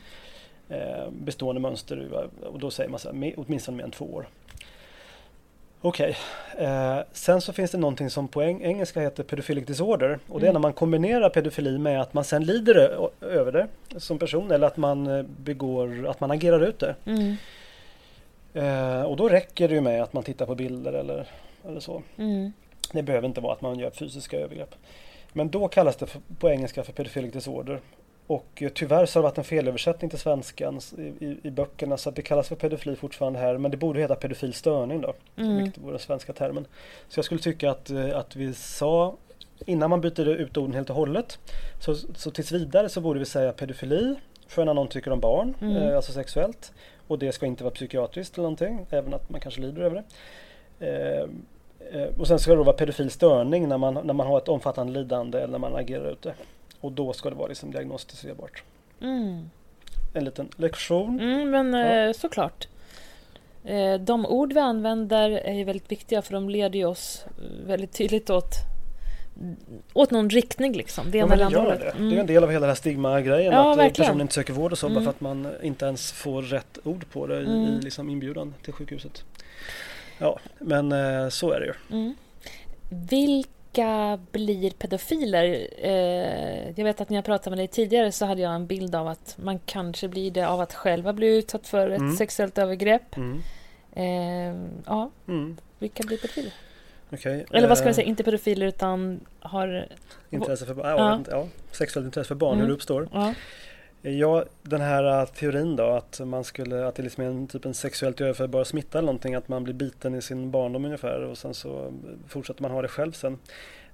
Eh, 0.70 1.10
bestående 1.12 1.62
mönster 1.62 2.28
och 2.44 2.60
då 2.60 2.72
säger 2.72 2.89
man 2.89 3.00
så 3.00 3.08
här, 3.08 3.16
med, 3.16 3.34
åtminstone 3.38 3.78
mer 3.78 3.84
än 3.84 3.91
två 3.91 4.06
år. 4.06 4.28
Okej, 5.86 6.18
eh, 6.58 7.00
sen 7.12 7.42
så 7.42 7.54
finns 7.54 7.72
det 7.72 7.78
någonting 7.78 8.10
som 8.10 8.28
på 8.28 8.42
eng- 8.42 8.64
engelska 8.64 9.02
heter 9.02 9.24
pedophilic 9.24 9.66
disorder 9.66 10.20
och 10.30 10.40
det 10.40 10.46
är 10.46 10.50
Mm. 10.50 10.54
när 10.54 10.60
man 10.68 10.74
kombinerar 10.74 11.30
pedofili 11.30 11.78
med 11.78 12.02
att 12.02 12.14
man 12.14 12.24
sen 12.24 12.44
lider 12.44 13.00
över 13.22 13.52
det 13.52 13.68
som 14.00 14.20
person 14.20 14.52
eller 14.52 14.68
att 14.68 14.78
man 14.78 15.08
eh, 15.08 15.24
begår, 15.24 16.08
att 16.10 16.20
man 16.20 16.32
agerar 16.32 16.60
ut 16.64 16.80
det. 16.80 16.96
Mm. 17.06 17.36
Eh, 18.54 19.02
och 19.02 19.18
då 19.18 19.30
räcker 19.30 19.68
det 19.68 19.74
ju 19.76 19.82
med 19.82 20.04
att 20.04 20.14
man 20.14 20.24
tittar 20.24 20.46
på 20.46 20.56
bilder 20.56 20.94
eller, 20.94 21.28
eller 21.68 21.80
så. 21.80 22.02
Mm. 22.18 22.54
Det 22.92 23.04
behöver 23.04 23.28
inte 23.28 23.42
vara 23.42 23.54
att 23.54 23.62
man 23.62 23.80
gör 23.80 23.90
fysiska 23.90 24.38
övergrepp. 24.40 24.76
Men 25.34 25.50
då 25.50 25.68
kallas 25.68 25.96
det 25.96 26.06
för, 26.06 26.22
på 26.40 26.50
engelska 26.50 26.84
för 26.84 26.94
pedophilic 26.94 27.34
disorder. 27.34 27.80
Och 28.28 28.63
tyvärr 28.74 29.05
så 29.05 29.19
har 29.19 29.24
det 29.24 29.30
varit 29.30 29.38
en 29.38 29.43
felöversättning 29.43 30.09
till 30.09 30.19
svenskan 30.19 30.80
i, 30.97 31.01
i, 31.01 31.38
i 31.43 31.51
böckerna 31.51 31.97
så 31.97 32.09
att 32.09 32.15
det 32.15 32.21
kallas 32.21 32.47
för 32.47 32.55
pedofili 32.55 32.95
fortfarande 32.95 33.39
här. 33.39 33.57
Men 33.57 33.71
det 33.71 33.78
borde 33.78 33.99
heta 33.99 34.15
pedofil 34.15 34.53
störning 34.53 35.01
då, 35.01 35.13
Mm. 35.38 35.57
vilket 35.63 35.84
vore 35.84 35.91
den 35.91 35.99
svenska 35.99 36.34
termen. 36.34 36.65
Så 37.09 37.17
jag 37.17 37.26
skulle 37.26 37.41
tycka 37.41 37.71
att, 37.71 37.89
eh, 37.89 38.17
att 38.17 38.36
vi 38.36 38.53
sa, 38.53 39.15
innan 39.65 39.89
man 39.89 40.01
byter 40.01 40.28
ut 40.30 40.57
orden 40.57 40.74
helt 40.76 40.89
och 40.89 40.95
hållet, 40.95 41.39
så, 41.80 41.95
så 41.95 42.32
tills 42.32 42.51
vidare 42.51 42.89
så 42.89 43.01
borde 43.01 43.19
vi 43.19 43.26
säga 43.26 43.51
pedofili 43.51 44.15
för 44.47 44.65
när 44.65 44.74
någon 44.74 44.88
tycker 44.88 45.11
om 45.11 45.19
barn, 45.19 45.53
Mm. 45.61 45.78
eh, 45.78 45.95
alltså 45.95 46.11
sexuellt. 46.11 46.74
Och 47.07 47.19
det 47.19 47.32
ska 47.32 47.45
inte 47.45 47.63
vara 47.63 47.74
psykiatriskt 47.74 48.34
eller 48.38 48.43
någonting, 48.43 48.86
även 48.89 49.13
att 49.13 49.30
man 49.30 49.41
kanske 49.41 49.61
lider 49.61 49.82
över 49.82 49.95
det. 49.95 50.03
Eh, 50.88 52.01
eh, 52.01 52.07
och 52.19 52.28
sen 52.28 52.39
ska 52.39 52.51
det 52.51 52.57
då 52.57 52.63
vara 52.63 52.76
pedofil 52.76 53.11
störning 53.11 53.67
när 53.67 53.78
man, 53.78 53.93
när 54.03 54.13
man 54.13 54.28
har 54.28 54.38
ett 54.38 54.49
omfattande 54.49 54.93
lidande 54.93 55.38
eller 55.38 55.51
när 55.51 55.59
man 55.59 55.76
agerar 55.76 56.11
ute. 56.11 56.34
Och 56.84 56.92
då 56.92 57.14
ska 57.14 57.30
det 57.30 57.36
vara 57.36 57.48
liksom 57.48 57.72
diagnostiserbart. 57.72 58.64
Mm. 59.02 59.50
En 60.14 60.26
liten 60.26 60.50
lektion. 60.58 61.20
Mm, 61.20 61.50
men 61.50 61.74
Ja. 61.74 61.86
eh, 62.08 62.14
såklart. 62.14 62.68
Eh, 63.64 63.94
de 63.94 64.26
ord 64.26 64.54
vi 64.54 64.60
använder 64.60 65.30
är 65.32 65.54
ju 65.54 65.64
väldigt 65.64 65.92
viktiga 65.92 66.22
för 66.22 66.34
de 66.34 66.50
leder 66.50 66.80
ju 66.80 66.86
oss 66.86 67.26
eh, 67.28 67.68
väldigt 67.68 67.92
tydligt 67.94 68.30
åt 68.30 68.54
åt 69.94 70.12
någon 70.12 70.30
riktning 70.30 70.74
liksom. 70.74 71.12
Det 71.12 71.18
Ja, 71.18 71.26
det 71.28 71.42
gör 71.52 71.66
det. 71.80 71.94
Det 71.98 72.04
är 72.08 72.12
ju 72.12 72.20
en 72.20 72.26
del 72.28 72.44
av 72.44 72.50
hela 72.50 72.60
den 72.60 72.70
här 72.70 72.76
stigma-grejen. 72.76 73.54
Ja, 73.54 73.72
att 73.72 73.78
verkligen. 73.78 74.08
personen 74.08 74.22
inte 74.22 74.34
söker 74.34 74.54
vård 74.54 74.72
och 74.72 74.78
så 74.78 74.88
bara 74.88 74.92
Mm. 74.92 75.04
för 75.04 75.10
att 75.10 75.22
man 75.22 75.48
inte 75.62 75.86
ens 75.86 76.12
får 76.12 76.42
rätt 76.42 76.78
ord 76.84 77.06
på 77.12 77.28
det 77.28 77.40
i, 77.42 77.46
Mm. 77.46 77.64
i 77.64 77.82
liksom 77.82 78.10
inbjudan 78.10 78.54
till 78.64 78.74
sjukhuset. 78.74 79.24
Ja, 80.18 80.40
men 80.60 80.92
så 81.32 81.52
är 81.52 81.60
det 81.60 81.66
ju. 81.66 81.74
Mm. 81.92 82.16
Vilka 83.78 84.19
blir 84.32 84.71
pedofiler? 84.71 85.67
Eh, 85.78 86.67
jag 86.76 86.84
vet 86.84 87.01
att 87.01 87.09
när 87.09 87.17
jag 87.17 87.26
pratade 87.26 87.49
med 87.49 87.59
dig 87.59 87.67
tidigare 87.67 88.11
så 88.11 88.26
hade 88.26 88.41
jag 88.41 88.55
en 88.55 88.67
bild 88.67 88.95
av 88.95 89.07
att 89.07 89.36
man 89.38 89.59
kanske 89.65 90.07
blir 90.07 90.32
det 90.32 90.47
av 90.47 90.61
att 90.61 90.74
själva 90.74 91.13
bli 91.13 91.38
utsatt 91.38 91.67
för 91.67 91.89
ett 91.89 91.99
Mm. 91.99 92.15
sexuellt 92.15 92.57
övergrepp. 92.57 93.17
Mm. 93.17 93.41
Eh, 93.95 94.69
ja, 94.86 95.11
Mm. 95.28 95.57
vilka 95.80 96.03
blir 96.03 96.17
pedofiler? 96.17 96.53
Okej. 97.11 97.45
Eller 97.51 97.67
vad 97.67 97.78
ska 97.78 97.86
man 97.86 97.91
eh, 97.91 97.95
säga, 97.95 98.07
inte 98.07 98.24
pedofiler 98.24 98.65
utan 98.67 99.19
har... 99.39 99.88
Intresse 100.30 100.65
för, 100.65 100.76
ja, 100.76 100.89
Ja. 100.97 101.19
ja, 101.32 101.47
sexuellt 101.71 102.05
intresse 102.05 102.28
för 102.28 102.36
barn, 102.36 102.53
Mm. 102.53 102.61
hur 102.61 102.67
det 102.67 102.74
uppstår. 102.74 103.07
Ja. 103.13 103.34
Ja, 104.06 104.45
den 104.62 104.82
här 104.82 105.22
äh, 105.22 105.26
teorin 105.26 105.76
då 105.76 105.84
att 105.84 106.22
man 106.26 106.43
skulle, 106.43 106.88
att 106.88 106.95
det 106.95 107.04
liksom 107.04 107.24
är 107.24 107.28
en 107.28 107.47
typ 107.47 107.66
en 107.66 107.74
sexuellt 107.74 108.22
överförbar 108.22 108.64
smitta 108.64 108.97
eller 108.97 109.06
någonting, 109.06 109.36
att 109.36 109.47
man 109.47 109.64
blir 109.64 109.74
biten 109.74 110.16
i 110.16 110.22
sin 110.22 110.51
barndom 110.51 110.86
ungefär 110.86 111.22
och 111.22 111.38
sen 111.38 111.54
så 111.54 111.93
fortsätter 112.28 112.62
man 112.62 112.72
ha 112.72 112.82
det 112.82 112.88
själv 112.88 113.12
sen. 113.12 113.39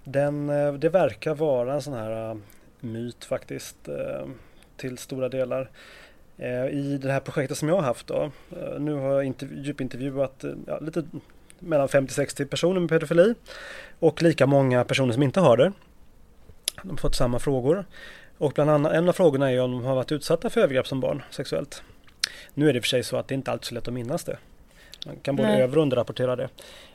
Den, 0.03 0.49
äh, 0.49 0.73
det 0.73 0.89
verkar 0.89 1.35
vara 1.35 1.73
en 1.73 1.81
sån 1.81 1.93
här 1.93 2.29
äh, 2.29 2.37
myt 2.79 3.25
faktiskt 3.25 3.89
till 4.77 4.97
stora 4.97 5.29
delar. 5.29 5.69
I 6.71 6.99
det 7.01 7.11
här 7.11 7.19
projektet 7.19 7.57
som 7.57 7.69
jag 7.69 7.75
har 7.75 7.83
haft 7.83 8.07
då, 8.07 8.31
nu 8.79 8.93
har 8.93 9.13
jag 9.13 9.23
intervju, 9.23 9.61
djupintervjuat 9.61 10.45
ja, 10.67 10.79
lite 10.79 11.03
mellan 11.59 11.87
50-60 11.87 12.45
personer 12.45 12.79
med 12.79 12.89
pedofili 12.89 13.35
och 13.99 14.21
lika 14.21 14.45
många 14.45 14.83
personer 14.83 15.13
som 15.13 15.23
inte 15.23 15.39
har 15.39 15.57
det. 15.57 15.71
De 16.83 16.89
har 16.89 16.97
fått 16.97 17.15
samma 17.15 17.39
frågor. 17.39 17.85
Och 18.39 18.51
bland 18.51 18.69
annat, 18.69 18.91
en 18.93 19.09
av 19.09 19.13
frågorna 19.13 19.51
är 19.51 19.61
om 19.61 19.71
de 19.71 19.85
har 19.85 19.95
varit 19.95 20.11
utsatta 20.11 20.49
för 20.49 20.61
övergrepp 20.61 20.87
som 20.87 20.99
barn 20.99 21.23
sexuellt. 21.29 21.83
Nu 22.53 22.69
är 22.69 22.73
det 22.73 22.81
för 22.81 22.87
sig 22.87 23.03
så 23.03 23.17
att 23.17 23.27
det 23.27 23.33
inte 23.35 23.51
alltid 23.51 23.63
är 23.63 23.67
så 23.67 23.75
lätt 23.75 23.87
att 23.87 23.93
minnas 23.93 24.23
det. 24.23 24.37
Man 25.05 25.15
kan 25.15 25.35
både 25.35 25.49
Nej. 25.49 25.61
över 25.61 25.77
och 25.77 25.83
underrapportera 25.83 26.35
det. 26.35 26.49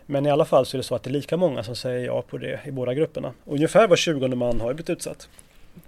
Men 0.07 0.27
i 0.27 0.31
alla 0.31 0.45
fall 0.45 0.67
så 0.67 0.77
är 0.77 0.79
det 0.79 0.83
så 0.83 0.95
att 0.95 1.03
det 1.03 1.11
är 1.11 1.13
lika 1.13 1.37
många 1.37 1.63
som 1.65 1.77
säger 1.77 2.07
ja 2.07 2.23
på 2.23 2.39
det 2.39 2.61
i 2.65 2.71
båda 2.71 2.95
grupperna. 2.95 3.33
Ungefär 3.45 3.89
var 3.89 3.97
tjugonde 3.97 4.37
man 4.37 4.61
har 4.61 4.75
blivit 4.75 4.91
utsatt. 4.91 5.29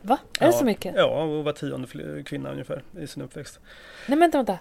Va? 0.02 0.18
Är 0.40 0.46
det 0.46 0.46
Ja. 0.46 0.52
så 0.52 0.64
mycket? 0.64 0.94
Ja, 0.96 1.22
och 1.22 1.44
var 1.44 1.52
tionde 1.52 2.22
kvinna 2.22 2.52
ungefär 2.52 2.82
i 3.00 3.06
sin 3.06 3.22
uppväxt. 3.22 3.58
Nej 4.06 4.18
men 4.18 4.18
vänta, 4.18 4.38
vänta. 4.38 4.58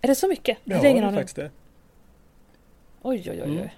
Är 0.00 0.08
det 0.08 0.14
så 0.14 0.28
mycket? 0.28 0.58
Ja, 0.64 0.78
det 0.80 0.88
är 0.88 1.02
aning. 1.02 1.14
faktiskt 1.14 1.36
det. 1.36 1.50
Oj, 3.02 3.18
oj, 3.30 3.30
oj, 3.30 3.42
oj. 3.42 3.56
Mm. 3.56 3.68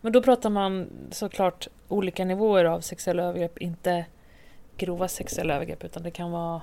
Men 0.00 0.12
då 0.12 0.22
pratar 0.22 0.50
man 0.50 0.86
såklart 1.10 1.68
olika 1.88 2.24
nivåer 2.24 2.64
av 2.64 2.80
sexuella 2.80 3.22
övergrepp, 3.22 3.58
inte 3.58 4.04
grova 4.76 5.08
sexuella 5.08 5.54
övergrepp, 5.54 5.84
utan 5.84 6.02
det 6.02 6.10
kan 6.10 6.30
vara... 6.30 6.62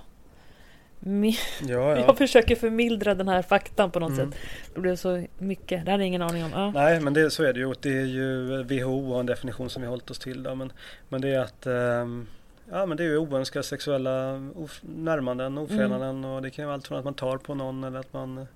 Ja, 1.04 1.34
ja. 1.68 1.98
Jag 2.08 2.18
försöker 2.18 2.56
förmildra 2.56 3.16
den 3.16 3.28
här 3.28 3.42
faktan 3.42 3.92
på 3.92 4.00
något 4.00 4.12
Mm. 4.12 4.32
sätt. 4.32 4.40
Det 4.76 4.80
blev 4.82 4.96
så 4.96 5.24
mycket. 5.38 5.86
Det 5.86 5.92
hade 5.92 6.04
jag 6.04 6.08
ingen 6.08 6.22
aning 6.22 6.44
om. 6.44 6.52
Ja. 6.52 6.72
Nej, 6.72 7.00
men 7.00 7.14
det, 7.14 7.32
så 7.32 7.44
är 7.44 7.54
det 7.54 7.60
ju. 7.60 7.74
Det 7.82 7.90
är 7.98 8.06
ju 8.06 8.64
WHO 8.64 9.14
och 9.14 9.20
en 9.20 9.26
definition 9.26 9.70
som 9.70 9.82
vi 9.82 9.86
har 9.86 9.90
hållit 9.92 10.12
oss 10.12 10.20
till. 10.20 10.44
Då. 10.44 10.56
Men, 10.56 10.72
men 11.10 11.22
det 11.22 11.30
är 11.30 11.40
att 11.40 11.66
ehm, 11.66 12.28
Ja 12.72 12.86
men 12.86 12.98
det 12.98 13.04
är 13.04 13.08
ju 13.08 13.18
oönskade 13.18 13.64
sexuella 13.64 14.34
of- 14.56 14.82
närmanden, 14.82 15.58
ofredanden 15.58 16.26
och 16.26 16.42
det 16.42 16.50
kan 16.50 16.64
ju 16.64 16.66
vara 16.68 16.76
allt 16.76 16.88
från 16.88 16.98
att 16.98 17.06
man 17.06 17.14
tar 17.14 17.38
på 17.38 17.56
någon 17.56 17.84
eller 17.84 18.00
att 18.00 18.14
man 18.14 18.48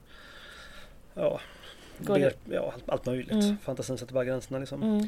Ja 1.14 1.40
ber, 1.98 2.34
ja, 2.50 2.74
allt 2.86 3.06
möjligt. 3.06 3.32
Mm. 3.32 3.58
Fantasin 3.58 3.98
sätter 3.98 4.14
bara 4.14 4.26
gränserna 4.26 4.60
liksom. 4.60 4.84
Mm. 4.84 5.08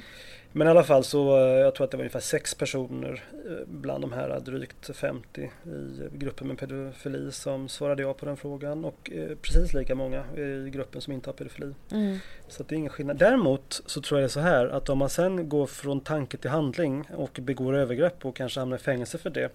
Men 0.52 0.68
i 0.68 0.70
alla 0.70 0.84
fall 0.84 1.04
så, 1.04 1.38
eh, 1.38 1.44
jag 1.44 1.76
tror 1.76 1.86
att 1.86 1.92
det 1.92 1.98
var 1.98 2.04
ungefär 2.04 2.20
sex 2.20 2.56
personer 2.56 3.24
eh, 3.34 3.68
bland 3.68 4.04
de 4.04 4.12
här 4.12 4.40
drygt 4.40 4.96
50 4.96 5.42
i 5.42 6.18
gruppen 6.18 6.48
med 6.48 6.58
pedofili 6.58 7.32
som 7.32 7.70
svarade 7.70 8.02
ja 8.02 8.14
på 8.14 8.26
den 8.26 8.38
frågan 8.38 8.86
och 8.86 9.12
eh, 9.12 9.38
precis 9.42 9.74
lika 9.74 9.96
många 9.96 10.24
i 10.38 10.70
gruppen 10.70 11.02
som 11.02 11.14
inte 11.14 11.30
har 11.30 11.34
pedofili. 11.34 11.74
Mm. 11.92 12.18
Så 12.48 12.64
det 12.64 12.76
är 12.76 12.78
ingen 12.78 12.90
skillnad. 12.90 13.18
Däremot 13.18 13.82
så 13.86 14.02
tror 14.02 14.20
jag 14.20 14.24
det 14.24 14.28
är 14.28 14.34
så 14.34 14.40
här 14.40 14.68
att 14.68 14.90
om 14.90 14.98
man 14.98 15.10
sen 15.10 15.50
går 15.50 15.68
från 15.68 16.00
tanke 16.00 16.38
till 16.38 16.50
handling 16.50 17.10
och 17.16 17.40
begår 17.42 17.76
övergrepp 17.76 18.26
och 18.26 18.36
kanske 18.36 18.60
hamnar 18.60 18.78
i 18.78 18.80
fängelse 18.80 19.18
för 19.18 19.30
det. 19.30 19.52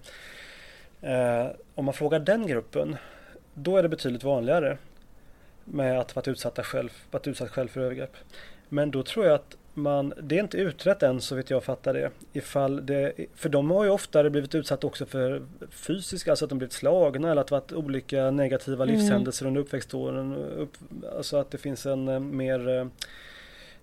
Eh, 1.01 1.47
om 1.75 1.85
man 1.85 1.93
frågar 1.93 2.19
den 2.19 2.47
gruppen, 2.47 2.95
då 3.53 3.77
är 3.77 3.83
det 3.83 3.89
betydligt 3.89 4.23
vanligare 4.23 4.77
med 5.65 5.99
att 5.99 6.15
vara 6.15 6.31
utsatt 6.31 6.65
själv, 6.65 6.89
varit 7.11 7.27
utsatt 7.27 7.49
själv 7.49 7.67
för 7.67 7.81
övergrepp. 7.81 8.15
Men 8.69 8.91
då 8.91 9.03
tror 9.03 9.25
jag 9.25 9.35
att 9.35 9.57
man, 9.73 10.13
det 10.21 10.35
är 10.35 10.39
inte 10.39 10.57
utrett 10.57 11.03
än 11.03 11.21
så 11.21 11.35
vitt 11.35 11.49
jag 11.49 11.63
fattar 11.63 11.93
det. 11.93 12.11
Ifall 12.33 12.85
det 12.85 13.13
för 13.35 13.49
de 13.49 13.71
har 13.71 13.83
ju 13.83 13.89
oftare 13.89 14.29
blivit 14.29 14.55
utsatta 14.55 14.87
också 14.87 15.05
för 15.05 15.41
fysiska, 15.69 16.31
alltså 16.31 16.45
att 16.45 16.49
de 16.49 16.57
blivit 16.57 16.73
slagna 16.73 17.31
eller 17.31 17.41
att 17.41 17.47
det 17.47 17.55
varit 17.55 17.73
olika 17.73 18.31
negativa 18.31 18.83
mm. 18.83 18.95
livshändelser 18.95 19.45
under 19.45 19.61
uppväxtåren. 19.61 20.35
Upp, 20.35 20.73
alltså 21.17 21.37
att 21.37 21.51
det 21.51 21.57
finns 21.57 21.85
en 21.85 22.07
eh, 22.07 22.19
mer 22.19 22.69
eh, 22.69 22.87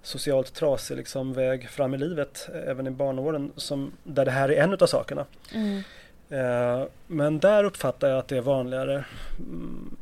socialt 0.03 0.55
trasig 0.55 0.97
liksom, 0.97 1.33
väg 1.33 1.69
fram 1.69 1.95
i 1.95 1.99
livet, 1.99 2.49
även 2.67 2.87
i 2.87 2.91
barnåren, 2.91 3.53
som, 3.57 3.93
där 4.03 4.25
det 4.25 4.31
här 4.31 4.49
är 4.49 4.63
en 4.63 4.73
av 4.81 4.87
sakerna. 4.87 5.27
Mm. 5.55 5.83
Eh, 6.29 6.87
men 7.07 7.39
där 7.39 7.65
uppfattar 7.65 8.09
jag 8.09 8.19
att 8.19 8.29
det 8.29 8.37
är 8.37 8.41
vanligare 8.41 9.05
mm, 9.39 9.97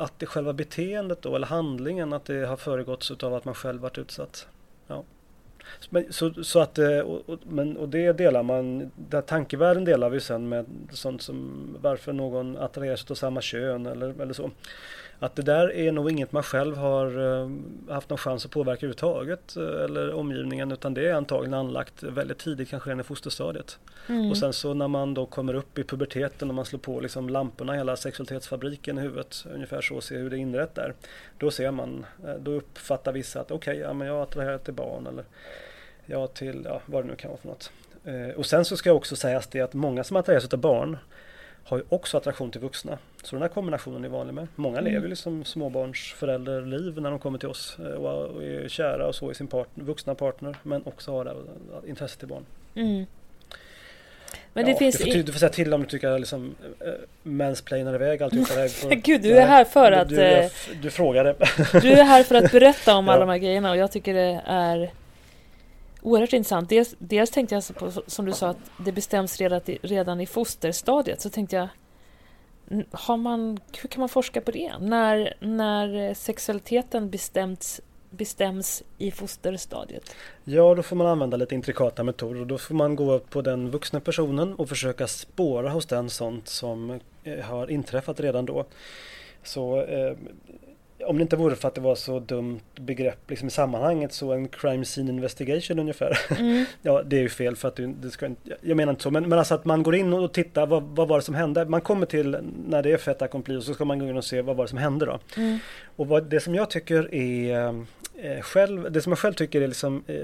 att 0.00 0.18
det 0.18 0.26
själva 0.26 0.52
beteendet 0.52 1.22
då, 1.22 1.36
eller 1.36 1.46
handlingen, 1.46 2.12
att 2.12 2.24
det 2.24 2.46
har 2.46 2.56
föregåtts 2.56 3.10
av 3.10 3.34
att 3.34 3.44
man 3.44 3.54
själv 3.54 3.80
varit 3.80 3.98
utsatt. 3.98 4.46
Ja. 4.86 5.04
Så, 6.10 6.44
så 6.44 6.60
att, 6.60 6.78
eh, 6.78 6.98
och, 6.98 7.28
och, 7.28 7.38
men, 7.46 7.76
och 7.76 7.88
det 7.88 8.12
delar 8.12 8.42
man, 8.42 8.90
den 8.96 9.22
tankevärlden 9.22 9.84
delar 9.84 10.10
vi 10.10 10.20
sen 10.20 10.48
med 10.48 10.66
sånt 10.92 11.22
som 11.22 11.66
varför 11.80 12.12
någon 12.12 12.56
attraheras 12.56 13.10
av 13.10 13.14
samma 13.14 13.40
kön 13.40 13.86
eller, 13.86 14.20
eller 14.20 14.32
så. 14.32 14.50
Att 15.22 15.36
det 15.36 15.42
där 15.42 15.72
är 15.72 15.92
nog 15.92 16.10
inget 16.10 16.32
man 16.32 16.42
själv 16.42 16.76
har 16.76 17.18
uh, 17.18 17.50
haft 17.88 18.10
någon 18.10 18.18
chans 18.18 18.44
att 18.44 18.50
påverka 18.50 18.86
överhuvudtaget 18.86 19.56
uh, 19.56 19.84
eller 19.84 20.14
omgivningen 20.14 20.72
utan 20.72 20.94
det 20.94 21.08
är 21.08 21.14
antagligen 21.14 21.54
anlagt 21.54 22.02
väldigt 22.02 22.38
tidigt, 22.38 22.68
kanske 22.68 22.90
redan 22.90 23.00
i 23.00 23.04
fosterstadiet. 23.04 23.78
Mm. 24.08 24.30
Och 24.30 24.36
sen 24.36 24.52
så 24.52 24.74
när 24.74 24.88
man 24.88 25.14
då 25.14 25.26
kommer 25.26 25.54
upp 25.54 25.78
i 25.78 25.84
puberteten 25.84 26.48
och 26.48 26.54
man 26.54 26.64
slår 26.64 26.80
på 26.80 27.00
liksom 27.00 27.28
lamporna, 27.28 27.72
hela 27.72 27.96
sexualitetsfabriken 27.96 28.98
i 28.98 29.00
huvudet, 29.00 29.44
ungefär 29.54 29.80
så, 29.80 30.00
ser 30.00 30.18
hur 30.18 30.30
det 30.30 30.36
är 30.36 30.38
inrätt 30.38 30.74
där. 30.74 30.94
Då 31.38 31.50
ser 31.50 31.70
man, 31.70 32.06
uh, 32.24 32.34
då 32.34 32.50
uppfattar 32.50 33.12
vissa 33.12 33.40
att 33.40 33.50
okej, 33.50 33.72
okay, 33.72 33.82
ja, 33.82 33.92
men 33.92 34.06
jag 34.06 34.22
attraherar 34.22 34.58
till 34.58 34.74
barn 34.74 35.06
eller 35.06 35.24
ja 36.06 36.26
till, 36.26 36.62
ja 36.64 36.80
vad 36.86 37.04
det 37.04 37.08
nu 37.08 37.16
kan 37.16 37.30
vara 37.30 37.40
för 37.40 37.48
något. 37.48 37.70
och 38.36 38.46
sen 38.46 38.64
så 38.64 38.76
ska 38.76 38.88
jag 38.88 38.96
också 38.96 39.16
sägas 39.16 39.46
det 39.46 39.60
att 39.60 39.74
många 39.74 40.04
som 40.04 40.16
attraheras 40.16 40.54
av 40.54 40.60
barn 40.60 40.98
har 41.70 41.78
ju 41.78 41.84
också 41.88 42.16
attraktion 42.16 42.50
till 42.50 42.60
vuxna. 42.60 42.98
Så 43.22 43.36
den 43.36 43.42
här 43.42 43.48
kombinationen 43.48 44.04
är 44.04 44.08
vanlig 44.08 44.34
med. 44.34 44.46
Många 44.56 44.78
mm. 44.78 44.92
lever 44.92 45.08
liksom 45.08 45.44
småbarnsförälderliv 45.44 47.00
när 47.00 47.10
de 47.10 47.18
kommer 47.18 47.38
till 47.38 47.48
oss 47.48 47.76
eh, 47.78 47.84
och 47.84 48.44
är 48.44 48.68
kära 48.68 49.06
och 49.06 49.14
så 49.14 49.30
i 49.30 49.34
sin 49.34 49.46
partner, 49.46 49.84
vuxna 49.84 50.14
partner 50.14 50.56
men 50.62 50.82
också 50.84 51.12
har 51.12 51.24
det, 51.24 51.34
intresse 51.88 52.18
till 52.18 52.28
barn. 52.28 52.44
Mm. 52.74 53.06
Men 54.52 54.64
det 54.64 54.70
ja, 54.70 54.78
finns 54.78 54.98
du, 54.98 55.12
får, 55.12 55.22
du 55.22 55.32
får 55.32 55.38
säga 55.38 55.50
till 55.50 55.74
om 55.74 55.80
du 55.80 55.86
tycker 55.86 56.08
att 56.08 56.20
liksom, 56.20 56.54
äh, 56.80 56.92
mansplainar 57.22 57.94
iväg 57.94 58.22
alltihopa. 58.22 58.94
Gud, 58.94 59.22
du 59.22 59.38
är 59.38 59.46
här 59.46 59.64
för 59.64 59.92
att... 59.92 60.08
Du, 60.08 60.16
du, 60.16 60.48
du 60.82 60.90
frågade. 60.90 61.34
du 61.72 61.92
är 61.92 62.04
här 62.04 62.22
för 62.22 62.34
att 62.34 62.52
berätta 62.52 62.96
om 62.96 63.08
alla 63.08 63.20
de 63.20 63.28
här 63.28 63.38
grejerna 63.38 63.70
och 63.70 63.76
jag 63.76 63.92
tycker 63.92 64.14
det 64.14 64.42
är 64.46 64.90
oerhört 66.02 66.32
intressant. 66.32 66.68
Dels, 66.68 66.94
dels 66.98 67.30
tänkte 67.30 67.54
jag 67.54 67.76
på, 67.76 67.92
som 68.06 68.24
du 68.24 68.32
sa, 68.32 68.48
att 68.48 68.70
det 68.84 68.92
bestäms 68.92 69.38
redan, 69.38 69.60
redan 69.82 70.20
i 70.20 70.26
fosterstadiet. 70.26 71.20
Så 71.20 71.30
tänkte 71.30 71.56
jag, 71.56 71.68
har 72.90 73.16
man, 73.16 73.58
hur 73.82 73.88
kan 73.88 74.00
man 74.00 74.08
forska 74.08 74.40
på 74.40 74.50
det? 74.50 74.78
När, 74.80 75.34
när 75.40 76.14
sexualiteten 76.14 77.10
bestämts, 77.10 77.80
bestäms 78.10 78.82
i 78.98 79.10
fosterstadiet? 79.10 80.14
Ja, 80.44 80.74
då 80.74 80.82
får 80.82 80.96
man 80.96 81.06
använda 81.06 81.36
lite 81.36 81.54
intrikata 81.54 82.04
metoder. 82.04 82.44
Då 82.44 82.58
får 82.58 82.74
man 82.74 82.96
gå 82.96 83.18
på 83.18 83.42
den 83.42 83.70
vuxna 83.70 84.00
personen 84.00 84.54
och 84.54 84.68
försöka 84.68 85.06
spåra 85.06 85.70
hos 85.70 85.86
den 85.86 86.10
sånt 86.10 86.48
som 86.48 87.00
eh, 87.24 87.38
har 87.38 87.70
inträffat 87.70 88.20
redan 88.20 88.46
då. 88.46 88.64
Så 89.42 89.82
eh, 89.82 90.16
om 91.06 91.16
det 91.18 91.22
inte 91.22 91.36
vore 91.36 91.56
för 91.56 91.68
att 91.68 91.74
det 91.74 91.80
var 91.80 91.94
så 91.94 92.20
dumt 92.20 92.60
begrepp 92.74 93.30
liksom 93.30 93.48
i 93.48 93.50
sammanhanget 93.50 94.12
så 94.12 94.32
en 94.32 94.48
crime 94.48 94.84
scene 94.84 95.10
investigation 95.10 95.78
ungefär. 95.78 96.18
Mm. 96.38 96.64
ja, 96.82 97.02
det 97.02 97.16
är 97.16 97.20
ju 97.20 97.28
fel 97.28 97.56
för 97.56 97.68
att 97.68 97.76
du, 97.76 97.86
det 97.86 98.10
ska 98.10 98.26
inte, 98.26 98.56
jag 98.60 98.76
menar 98.76 98.92
inte 98.92 99.02
så, 99.02 99.10
men, 99.10 99.28
men 99.28 99.38
alltså 99.38 99.54
att 99.54 99.64
man 99.64 99.82
går 99.82 99.94
in 99.94 100.12
och 100.12 100.32
tittar 100.32 100.66
vad, 100.66 100.82
vad 100.82 101.08
var 101.08 101.18
det 101.18 101.24
som 101.24 101.34
hände. 101.34 101.64
Man 101.64 101.80
kommer 101.80 102.06
till 102.06 102.36
när 102.68 102.82
det 102.82 102.92
är 102.92 102.96
fait 102.96 103.22
accompli 103.22 103.56
och 103.56 103.62
så 103.62 103.74
ska 103.74 103.84
man 103.84 103.98
gå 103.98 104.06
in 104.06 104.16
och 104.16 104.24
se 104.24 104.42
vad 104.42 104.56
var 104.56 104.64
det 104.64 104.68
som 104.68 104.78
hände 104.78 105.06
då. 105.06 105.18
Mm. 105.36 105.58
Och 105.96 106.06
vad, 106.06 106.24
det 106.24 106.40
som 106.40 106.54
jag 106.54 106.70
tycker 106.70 107.14
är 107.14 107.68
eh, 108.16 108.40
själv, 108.40 108.92
det 108.92 109.02
som 109.02 109.12
jag 109.12 109.18
själv 109.18 109.34
tycker 109.34 109.60
är 109.60 109.68
liksom 109.68 110.04
eh, 110.06 110.14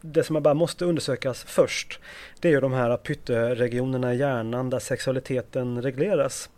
det 0.00 0.22
som 0.24 0.34
man 0.34 0.42
bara 0.42 0.54
måste 0.54 0.84
undersökas 0.84 1.44
först 1.44 2.00
det 2.40 2.48
är 2.48 2.52
ju 2.52 2.60
de 2.60 2.72
här 2.72 2.96
pytteregionerna 2.96 4.14
i 4.14 4.16
hjärnan 4.16 4.70
där 4.70 4.78
sexualiteten 4.78 5.82
regleras. 5.82 6.50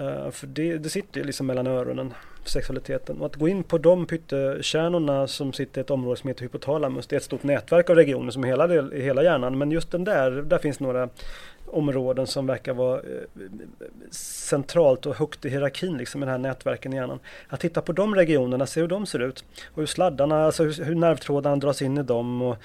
Uh, 0.00 0.30
för 0.30 0.46
det, 0.46 0.78
det 0.78 0.88
sitter 0.88 1.20
ju 1.20 1.26
liksom 1.26 1.46
mellan 1.46 1.66
öronen 1.66 2.14
sexualiteten. 2.48 3.20
Och 3.20 3.26
att 3.26 3.36
gå 3.36 3.48
in 3.48 3.64
på 3.64 3.78
de 3.78 4.06
pyttekärnorna 4.06 5.26
som 5.26 5.52
sitter 5.52 5.80
i 5.80 5.82
ett 5.82 5.90
område 5.90 6.20
som 6.20 6.28
heter 6.28 6.42
hypotalamus. 6.42 7.06
Det 7.06 7.16
är 7.16 7.18
ett 7.18 7.24
stort 7.24 7.42
nätverk 7.42 7.90
av 7.90 7.96
regioner 7.96 8.30
som 8.30 8.44
är 8.44 8.48
hela, 8.48 8.66
del, 8.66 8.92
hela 8.92 9.22
hjärnan. 9.22 9.58
Men 9.58 9.70
just 9.70 9.90
den 9.90 10.04
där, 10.04 10.30
där 10.30 10.58
finns 10.58 10.80
några 10.80 11.08
områden 11.66 12.26
som 12.26 12.46
verkar 12.46 12.74
vara 12.74 12.98
eh, 12.98 13.04
centralt 14.10 15.06
och 15.06 15.16
högt 15.16 15.44
i 15.44 15.48
hierarkin 15.48 15.96
liksom 15.96 16.22
i 16.22 16.26
den 16.26 16.32
här 16.32 16.38
nätverken 16.38 16.92
i 16.92 16.96
hjärnan. 16.96 17.20
Att 17.48 17.60
titta 17.60 17.82
på 17.82 17.92
de 17.92 18.14
regionerna, 18.14 18.66
se 18.66 18.80
hur 18.80 18.88
de 18.88 19.06
ser 19.06 19.18
ut 19.18 19.44
och 19.66 19.78
hur 19.78 19.86
sladdarna, 19.86 20.44
alltså 20.44 20.64
hur, 20.64 20.84
hur 20.84 20.94
nervtrådarna 20.94 21.56
dras 21.56 21.82
in 21.82 21.98
i 21.98 22.02
dem 22.02 22.42
och 22.42 22.56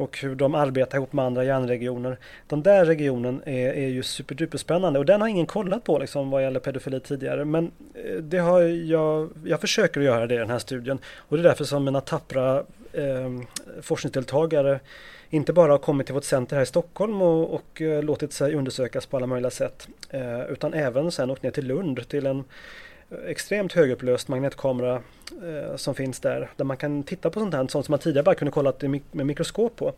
och 0.00 0.18
hur 0.18 0.34
de 0.34 0.54
arbetar 0.54 0.98
ihop 0.98 1.12
med 1.12 1.24
andra 1.24 1.44
hjärnregioner. 1.44 2.18
Den 2.46 2.62
där 2.62 2.84
regionen 2.84 3.42
är, 3.46 3.72
är 3.72 3.88
ju 3.88 4.02
superduperspännande 4.02 4.98
och 4.98 5.06
den 5.06 5.20
har 5.20 5.28
ingen 5.28 5.46
kollat 5.46 5.84
på 5.84 5.98
liksom 5.98 6.30
vad 6.30 6.42
gäller 6.42 6.60
pedofili 6.60 7.00
tidigare. 7.00 7.44
Men 7.44 7.70
eh, 7.94 8.16
det 8.16 8.38
har 8.38 8.60
jag, 8.60 9.30
jag 9.44 9.60
försöker 9.60 10.00
göra 10.00 10.26
det 10.26 10.34
i 10.34 10.38
den 10.38 10.50
här 10.50 10.58
studien 10.58 10.98
och 11.16 11.36
det 11.36 11.40
är 11.40 11.48
därför 11.48 11.64
som 11.64 11.84
mina 11.84 12.00
tappra 12.00 12.56
eh, 12.92 13.30
forskningsdeltagare 13.82 14.80
inte 15.30 15.52
bara 15.52 15.72
har 15.72 15.78
kommit 15.78 16.06
till 16.06 16.14
vårt 16.14 16.24
center 16.24 16.56
här 16.56 16.62
i 16.62 16.66
Stockholm 16.66 17.22
och, 17.22 17.54
och 17.54 17.82
eh, 17.82 18.02
låtit 18.02 18.32
sig 18.32 18.54
undersökas 18.54 19.06
på 19.06 19.16
alla 19.16 19.26
möjliga 19.26 19.50
sätt 19.50 19.88
eh, 20.10 20.44
utan 20.44 20.74
även 20.74 21.12
sen 21.12 21.30
åkt 21.30 21.42
ner 21.42 21.50
till 21.50 21.66
Lund 21.66 22.08
till 22.08 22.26
en 22.26 22.44
extremt 23.26 23.72
högupplöst 23.72 24.28
magnetkamera 24.28 25.02
eh, 25.42 25.76
som 25.76 25.94
finns 25.94 26.20
där. 26.20 26.50
Där 26.56 26.64
man 26.64 26.76
kan 26.76 27.02
titta 27.02 27.30
på 27.30 27.40
sånt 27.40 27.54
här, 27.54 27.66
sånt 27.66 27.86
som 27.86 27.92
man 27.92 27.98
tidigare 27.98 28.24
bara 28.24 28.34
kunde 28.34 28.52
kolla 28.52 28.72
med 29.10 29.26
mikroskop 29.26 29.76
på. 29.76 29.92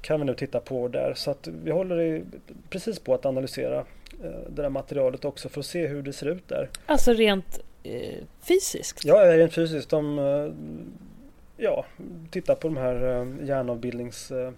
Kan 0.00 0.20
vi 0.20 0.26
nu 0.26 0.34
titta 0.34 0.60
på 0.60 0.88
där. 0.88 1.14
Så 1.14 1.30
att 1.30 1.48
vi 1.64 1.70
håller 1.70 2.22
precis 2.70 2.98
på 2.98 3.14
att 3.14 3.26
analysera 3.26 3.78
eh, 3.78 4.30
det 4.48 4.62
där 4.62 4.68
materialet 4.68 5.24
också 5.24 5.48
för 5.48 5.60
att 5.60 5.66
se 5.66 5.86
hur 5.86 6.02
det 6.02 6.12
ser 6.12 6.26
ut 6.26 6.48
där. 6.48 6.68
Alltså 6.86 7.12
rent 7.12 7.60
eh, 7.82 8.24
fysiskt? 8.42 9.04
Ja, 9.04 9.36
rent 9.36 9.54
fysiskt. 9.54 9.90
De, 9.90 10.18
eh, 10.18 10.52
ja, 11.56 11.84
tittar 12.30 12.54
på 12.54 12.68
de 12.68 12.76
här 12.76 13.20
eh, 13.20 13.46
hjärnavbildnings 13.48 14.30
eh, 14.30 14.52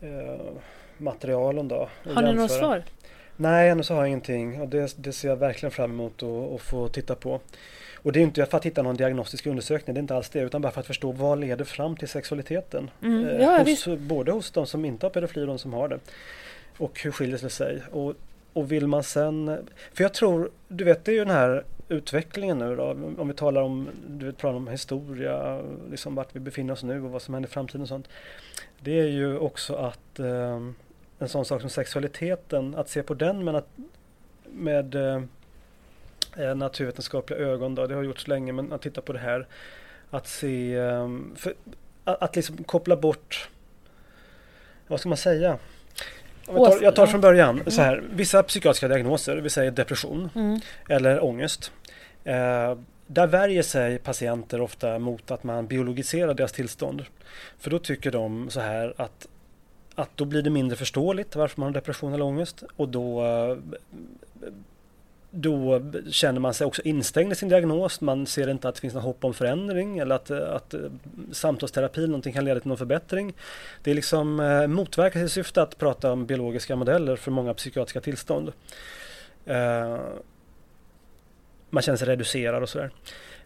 eh 0.00 0.40
materialen 0.96 1.68
då. 1.68 1.88
Har 2.14 2.22
ni 2.22 2.32
några 2.32 2.48
svar? 2.48 2.82
Nej, 3.36 3.68
ännu 3.68 3.82
så 3.82 3.94
har 3.94 4.00
jag 4.00 4.08
ingenting 4.08 4.60
och 4.60 4.68
det, 4.68 4.94
det 4.96 5.12
ser 5.12 5.28
jag 5.28 5.36
verkligen 5.36 5.70
fram 5.70 5.90
emot 5.90 6.22
att 6.22 6.60
få 6.60 6.88
titta 6.88 7.14
på. 7.14 7.40
Och 8.02 8.12
det 8.12 8.20
är 8.20 8.22
inte 8.22 8.46
för 8.46 8.56
att 8.56 8.66
hitta 8.66 8.82
någon 8.82 8.96
diagnostisk 8.96 9.46
undersökning, 9.46 9.94
det 9.94 9.98
är 9.98 10.02
inte 10.02 10.16
alls 10.16 10.28
det, 10.28 10.40
utan 10.40 10.62
bara 10.62 10.72
för 10.72 10.80
att 10.80 10.86
förstå 10.86 11.12
vad 11.12 11.40
leder 11.40 11.64
fram 11.64 11.96
till 11.96 12.08
sexualiteten. 12.08 12.90
Mm, 13.02 13.28
eh, 13.28 13.42
ja, 13.42 13.58
hos, 13.58 13.88
både 13.98 14.32
hos 14.32 14.50
de 14.50 14.66
som 14.66 14.84
inte 14.84 15.06
har 15.06 15.10
pedofili 15.10 15.42
och 15.42 15.48
de 15.48 15.58
som 15.58 15.72
har 15.72 15.88
det. 15.88 15.98
Och 16.78 17.00
hur 17.02 17.10
skiljer 17.10 17.38
det 17.38 17.50
sig? 17.50 17.82
Och, 17.90 18.14
och 18.52 18.72
vill 18.72 18.86
man 18.86 19.02
sen... 19.02 19.66
För 19.92 20.04
jag 20.04 20.14
tror, 20.14 20.50
du 20.68 20.84
vet 20.84 21.04
det 21.04 21.10
är 21.10 21.14
ju 21.14 21.24
den 21.24 21.34
här 21.34 21.64
utvecklingen 21.88 22.58
nu 22.58 22.76
då, 22.76 22.90
om 23.18 23.28
vi 23.28 23.34
talar 23.34 23.62
om, 23.62 23.88
du 24.08 24.26
vet, 24.26 24.38
pratar 24.38 24.56
om 24.56 24.68
historia, 24.68 25.62
liksom 25.90 26.14
vart 26.14 26.36
vi 26.36 26.40
befinner 26.40 26.72
oss 26.72 26.82
nu 26.82 27.04
och 27.04 27.10
vad 27.10 27.22
som 27.22 27.34
händer 27.34 27.50
i 27.50 27.52
framtiden 27.52 27.82
och 27.82 27.88
sånt. 27.88 28.08
Det 28.80 29.00
är 29.00 29.06
ju 29.06 29.38
också 29.38 29.74
att 29.74 30.18
eh, 30.18 30.60
en 31.22 31.28
sån 31.28 31.44
sak 31.44 31.60
som 31.60 31.70
sexualiteten, 31.70 32.74
att 32.74 32.88
se 32.88 33.02
på 33.02 33.14
den 33.14 33.44
men 33.44 33.54
att, 33.54 33.68
med 34.44 34.94
eh, 34.94 35.22
eh, 36.36 36.54
naturvetenskapliga 36.54 37.38
ögon 37.38 37.74
då, 37.74 37.86
det 37.86 37.94
har 37.94 38.02
gjorts 38.02 38.28
länge, 38.28 38.52
men 38.52 38.72
att 38.72 38.82
titta 38.82 39.00
på 39.00 39.12
det 39.12 39.18
här. 39.18 39.46
Att 40.10 40.26
se, 40.26 40.74
eh, 40.74 41.08
för, 41.36 41.54
att, 42.04 42.22
att 42.22 42.36
liksom 42.36 42.64
koppla 42.64 42.96
bort, 42.96 43.48
vad 44.86 45.00
ska 45.00 45.08
man 45.08 45.18
säga? 45.18 45.58
Jag 46.46 46.56
tar, 46.56 46.82
jag 46.82 46.94
tar 46.96 47.06
från 47.06 47.20
början, 47.20 47.60
mm. 47.60 47.70
så 47.70 47.82
här, 47.82 48.04
vissa 48.12 48.42
psykiatriska 48.42 48.88
diagnoser, 48.88 49.36
vi 49.36 49.50
säger 49.50 49.70
depression 49.70 50.30
mm. 50.34 50.60
eller 50.88 51.24
ångest. 51.24 51.72
Eh, 52.24 52.76
där 53.06 53.26
värjer 53.26 53.62
sig 53.62 53.98
patienter 53.98 54.60
ofta 54.60 54.98
mot 54.98 55.30
att 55.30 55.44
man 55.44 55.66
biologiserar 55.66 56.34
deras 56.34 56.52
tillstånd. 56.52 57.04
För 57.58 57.70
då 57.70 57.78
tycker 57.78 58.10
de 58.10 58.50
så 58.50 58.60
här 58.60 58.94
att, 58.96 59.26
att 59.94 60.10
då 60.16 60.24
blir 60.24 60.42
det 60.42 60.50
mindre 60.50 60.76
förståeligt 60.76 61.36
varför 61.36 61.60
man 61.60 61.66
har 61.66 61.74
depression 61.74 62.12
eller 62.12 62.24
ångest 62.24 62.62
och 62.76 62.88
då 62.88 63.24
eh, 63.24 63.56
då 65.34 65.82
känner 66.10 66.40
man 66.40 66.54
sig 66.54 66.66
också 66.66 66.82
instängd 66.82 67.32
i 67.32 67.34
sin 67.34 67.48
diagnos. 67.48 68.00
Man 68.00 68.26
ser 68.26 68.50
inte 68.50 68.68
att 68.68 68.74
det 68.74 68.80
finns 68.80 68.94
något 68.94 69.02
hopp 69.02 69.24
om 69.24 69.34
förändring 69.34 69.98
eller 69.98 70.14
att, 70.14 70.30
att 70.30 70.74
eh, 70.74 70.80
samtalsterapi 71.32 72.06
någonting 72.06 72.32
kan 72.32 72.44
leda 72.44 72.60
till 72.60 72.68
någon 72.68 72.78
förbättring. 72.78 73.32
Det 73.82 73.90
är 73.90 73.94
liksom 73.94 74.40
eh, 74.40 74.66
motverkar 74.66 75.20
sitt 75.20 75.32
syfte 75.32 75.62
att 75.62 75.78
prata 75.78 76.12
om 76.12 76.26
biologiska 76.26 76.76
modeller 76.76 77.16
för 77.16 77.30
många 77.30 77.54
psykiatriska 77.54 78.00
tillstånd. 78.00 78.52
Eh, 79.46 79.98
man 81.70 81.82
känner 81.82 81.96
sig 81.96 82.08
reducerad 82.08 82.62
och 82.62 82.68
sådär. 82.68 82.90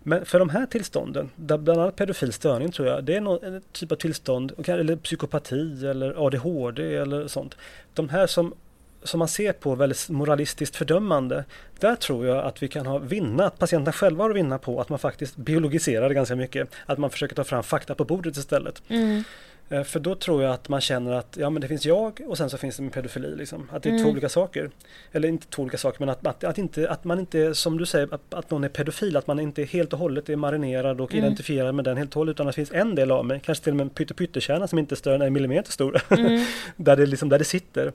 Men 0.09 0.27
för 0.27 0.39
de 0.39 0.49
här 0.49 0.67
tillstånden, 0.67 1.31
där 1.37 1.59
bland 1.59 1.81
annat 1.81 1.97
pedofil 1.97 2.33
störning 2.33 2.73
tror 2.73 2.89
jag, 2.89 3.05
det 3.05 3.17
är 3.17 3.21
någon 3.21 3.61
typ 3.73 3.93
av 3.93 3.97
tillstånd, 3.97 4.53
eller 4.67 4.97
psykopati 4.97 5.87
eller 5.87 6.27
ADHD 6.27 6.97
eller 6.97 7.29
sånt. 7.29 7.57
De 7.95 8.09
här 8.09 8.27
som 8.27 8.55
som 9.03 9.19
man 9.19 9.29
ser 9.29 9.53
på 9.53 9.75
väldigt 9.75 10.09
moralistiskt 10.09 10.77
fördömande. 10.77 11.45
Där 11.81 11.95
tror 11.95 12.27
jag 12.27 12.45
att 12.45 12.63
vi 12.63 12.69
kan 12.69 12.87
ha 12.87 12.99
vinna, 12.99 13.47
att 13.47 13.59
patienterna 13.59 13.93
själva 13.93 14.25
har 14.25 14.31
att 14.31 14.37
vinna 14.37 14.59
på 14.59 14.81
att 14.81 14.89
man 14.89 14.99
faktiskt 14.99 15.37
biologiserar 15.37 16.09
det 16.09 16.15
ganska 16.15 16.37
mycket. 16.37 16.69
Att 16.87 16.99
man 16.99 17.11
försöker 17.11 17.35
ta 17.35 17.45
fram 17.45 17.63
fakta 17.63 17.95
på 17.95 18.05
bordet 18.05 18.37
istället. 18.37 18.83
Mm. 18.89 19.23
Eh, 19.69 19.83
för 19.83 20.01
då 20.01 20.15
tror 20.15 20.43
jag 20.43 20.53
att 20.53 20.69
man 20.69 20.81
känner 20.81 21.13
att 21.13 21.37
ja 21.41 21.51
men 21.51 21.61
det 21.61 21.69
finns 21.69 21.87
jag 21.87 22.21
och 22.27 22.39
sen 22.39 22.51
så 22.51 22.59
finns 22.59 22.77
det 22.77 22.83
med 22.83 22.93
pedofili. 22.93 23.37
Liksom. 23.37 23.69
Att 23.73 23.83
det 23.83 23.89
är 23.89 23.91
mm. 23.91 24.05
två 24.05 24.11
olika 24.11 24.29
saker. 24.29 24.71
Eller 25.13 25.29
inte 25.29 25.47
två 25.47 25.63
olika 25.63 25.79
saker 25.79 26.01
men 26.01 26.09
att, 26.09 26.27
att, 26.27 26.45
att, 26.45 26.59
inte, 26.59 26.91
att 26.91 27.05
man 27.05 27.21
inte, 27.21 27.55
som 27.55 27.79
du 27.79 27.87
säger, 27.87 28.15
att, 28.15 28.35
att 28.35 28.51
någon 28.51 28.65
är 28.65 28.69
pedofil. 28.69 29.17
Att 29.17 29.27
man 29.27 29.41
inte 29.41 29.65
helt 29.65 29.93
och 29.93 29.99
hållet 29.99 30.29
är 30.29 30.37
marinerad 30.37 31.01
och 31.01 31.13
mm. 31.13 31.25
identifierad 31.25 31.75
med 31.75 31.85
den 31.85 31.97
helt 31.97 32.11
och 32.11 32.21
hållet. 32.21 32.37
Utan 32.37 32.49
att 32.49 32.55
det 32.55 32.57
finns 32.57 32.73
en 32.73 32.95
del 32.95 33.11
av 33.11 33.25
mig, 33.25 33.41
kanske 33.45 33.65
till 33.65 33.73
och 33.73 33.77
med 33.77 33.85
en 33.85 33.91
pyttepyttekärna 33.91 34.69
som 34.69 34.79
inte 34.79 34.95
är 34.95 34.97
större 34.97 35.15
än 35.15 35.23
en 35.23 35.33
millimeter 35.33 35.73
stor. 35.73 36.01
Mm. 36.11 36.45
där, 36.77 36.97
det 36.97 37.07
liksom, 37.07 37.29
där 37.29 37.39
det 37.39 37.45
sitter. 37.45 37.93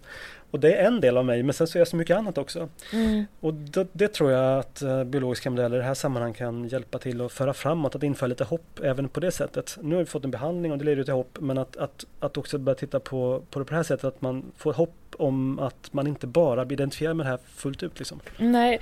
Och 0.52 0.60
det 0.60 0.74
är 0.74 0.88
en 0.88 1.02
del 1.02 1.18
av 1.18 1.26
mig 1.26 1.44
men 1.44 1.54
sen 1.54 1.68
så 1.68 1.78
är 1.78 1.80
jag 1.80 1.88
så 1.88 1.96
mycket 1.96 2.18
annat 2.18 2.38
också. 2.38 2.70
Mm. 2.94 3.26
Och 3.40 3.54
det, 3.54 3.88
det, 3.94 4.08
tror 4.08 4.32
jag 4.32 4.60
att 4.60 4.82
uh, 4.84 5.04
biologiska 5.04 5.50
modeller 5.50 5.76
i 5.76 5.80
det 5.80 5.86
här 5.86 5.94
sammanhanget 5.94 6.38
kan 6.38 6.68
hjälpa 6.68 7.00
till 7.00 7.22
att 7.22 7.32
föra 7.32 7.54
framåt, 7.54 7.96
att 7.96 8.04
införa 8.04 8.28
lite 8.28 8.44
hopp 8.44 8.80
även 8.84 9.10
på 9.10 9.20
det 9.20 9.32
sättet. 9.32 9.78
Nu 9.82 9.96
har 9.96 10.00
vi 10.04 10.06
fått 10.06 10.24
en 10.24 10.32
behandling 10.32 10.72
och 10.72 10.78
det 10.78 10.86
leder 10.86 11.04
till 11.04 11.14
hopp 11.14 11.38
men 11.40 11.58
att, 11.58 11.78
att, 11.78 12.06
att 12.20 12.38
också 12.38 12.58
börja 12.58 12.76
titta 12.76 13.00
på, 13.00 13.44
på 13.50 13.60
det 13.60 13.66
på 13.66 13.72
det 13.72 13.76
här 13.76 13.84
sättet 13.84 14.06
att 14.06 14.22
man 14.22 14.52
får 14.58 14.74
hopp 14.74 14.96
om 15.18 15.60
att 15.60 15.94
man 15.94 16.08
inte 16.08 16.28
bara 16.28 16.66
blir 16.66 16.76
identifierad 16.76 17.16
med 17.16 17.26
det 17.26 17.30
här 17.30 17.40
fullt 17.56 17.84
ut. 17.84 18.00
Liksom. 18.00 18.20
Nej, 18.38 18.80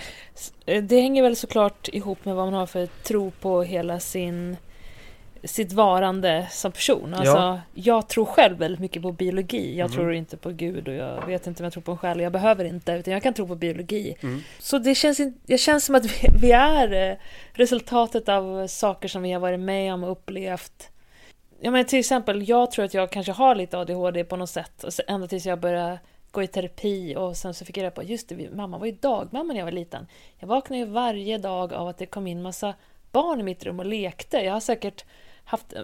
eh, 0.65 0.83
det 0.83 1.01
hänger 1.01 1.23
väl 1.23 1.35
såklart 1.35 1.87
ihop 1.87 2.25
med 2.25 2.35
vad 2.35 2.45
man 2.45 2.53
har 2.53 2.65
för 2.65 2.85
tro 3.03 3.31
på 3.31 3.63
hela 3.63 3.99
sin 3.99 4.57
sitt 5.43 5.73
varande 5.73 6.47
som 6.51 6.71
person. 6.71 7.13
Alltså, 7.13 7.35
ja. 7.35 7.61
Jag 7.73 8.07
tror 8.07 8.25
själv 8.25 8.57
väldigt 8.57 8.79
mycket 8.79 9.01
på 9.01 9.11
biologi. 9.11 9.77
Jag 9.77 9.85
mm. 9.85 9.95
tror 9.95 10.13
inte 10.13 10.37
på 10.37 10.49
Gud 10.49 10.87
och 10.87 10.93
jag 10.93 11.25
vet 11.25 11.47
inte 11.47 11.63
om 11.63 11.63
jag 11.63 11.73
tror 11.73 11.83
på 11.83 11.91
en 11.91 11.97
själ. 11.97 12.19
Jag 12.19 12.31
behöver 12.31 12.65
inte, 12.65 12.91
utan 12.91 13.13
jag 13.13 13.23
kan 13.23 13.33
tro 13.33 13.47
på 13.47 13.55
biologi. 13.55 14.15
Mm. 14.21 14.41
Så 14.59 14.77
det 14.77 14.95
känns, 14.95 15.21
det 15.45 15.57
känns 15.57 15.85
som 15.85 15.95
att 15.95 16.05
vi, 16.05 16.27
vi, 16.41 16.51
är 16.51 17.11
eh, 17.11 17.17
resultatet 17.53 18.29
av 18.29 18.67
saker 18.67 19.07
som 19.07 19.21
vi 19.21 19.31
har 19.31 19.39
varit 19.39 19.59
med 19.59 19.93
om 19.93 20.03
och 20.03 20.11
upplevt. 20.11 20.89
Ja, 21.61 21.71
men 21.71 21.85
till 21.85 21.99
exempel, 21.99 22.49
jag 22.49 22.71
tror 22.71 22.85
att 22.85 22.93
jag 22.93 23.11
kanske 23.11 23.31
har 23.31 23.55
lite 23.55 23.77
ADHD 23.77 24.23
på 24.23 24.35
något 24.35 24.49
sätt. 24.49 24.85
Ända 25.07 25.27
tills 25.27 25.45
jag 25.45 25.59
började 25.59 25.99
gå 26.31 26.43
i 26.43 26.47
terapi 26.47 27.15
och 27.15 27.37
sen 27.37 27.53
så 27.53 27.65
fick 27.65 27.77
jag 27.77 27.83
reda 27.83 27.91
på 27.91 28.03
just 28.03 28.29
det, 28.29 28.55
mamma 28.55 28.77
var 28.77 28.85
ju 28.85 28.91
dagmamma 28.91 29.53
när 29.53 29.59
jag 29.59 29.65
var 29.65 29.71
liten. 29.71 30.07
Jag 30.37 30.47
vaknade 30.47 30.79
ju 30.79 30.85
varje 30.85 31.37
dag 31.37 31.73
av 31.73 31.87
att 31.87 31.97
det 31.97 32.05
kom 32.05 32.27
in 32.27 32.41
massa 32.41 32.73
barn 33.11 33.39
i 33.39 33.43
mitt 33.43 33.65
rum 33.65 33.79
och 33.79 33.85
lekte. 33.85 34.37
Jag 34.37 34.53
har 34.53 34.59
säkert 34.59 35.05
haft 35.49 35.73
eh, 35.73 35.81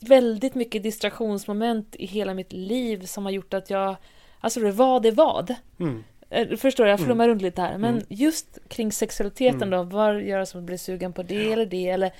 väldigt 0.00 0.54
mycket 0.54 0.82
distraktionsmoment 0.82 1.96
i 1.96 2.06
hela 2.06 2.34
mitt 2.34 2.52
liv 2.52 3.06
som 3.06 3.24
har 3.24 3.32
gjort 3.32 3.54
att 3.54 3.70
jag, 3.70 3.96
alltså 4.40 4.60
det 4.60 4.72
var 4.72 5.00
det 5.00 5.10
vad. 5.10 5.54
Mm. 5.80 6.04
Eh, 6.30 6.56
förstår 6.56 6.86
jag 6.86 7.00
flummar 7.00 7.24
mm. 7.24 7.28
runt 7.28 7.42
lite 7.42 7.62
här. 7.62 7.78
Men 7.78 7.94
mm. 7.94 8.06
just 8.08 8.58
kring 8.68 8.92
sexualiteten 8.92 9.62
mm. 9.62 9.70
då, 9.70 9.82
vad 9.82 10.22
gör 10.22 10.44
som 10.44 10.66
blir 10.66 10.76
sugen 10.76 11.12
på 11.12 11.22
det 11.22 11.52
eller 11.52 11.66
det 11.66 11.88
eller... 11.88 12.12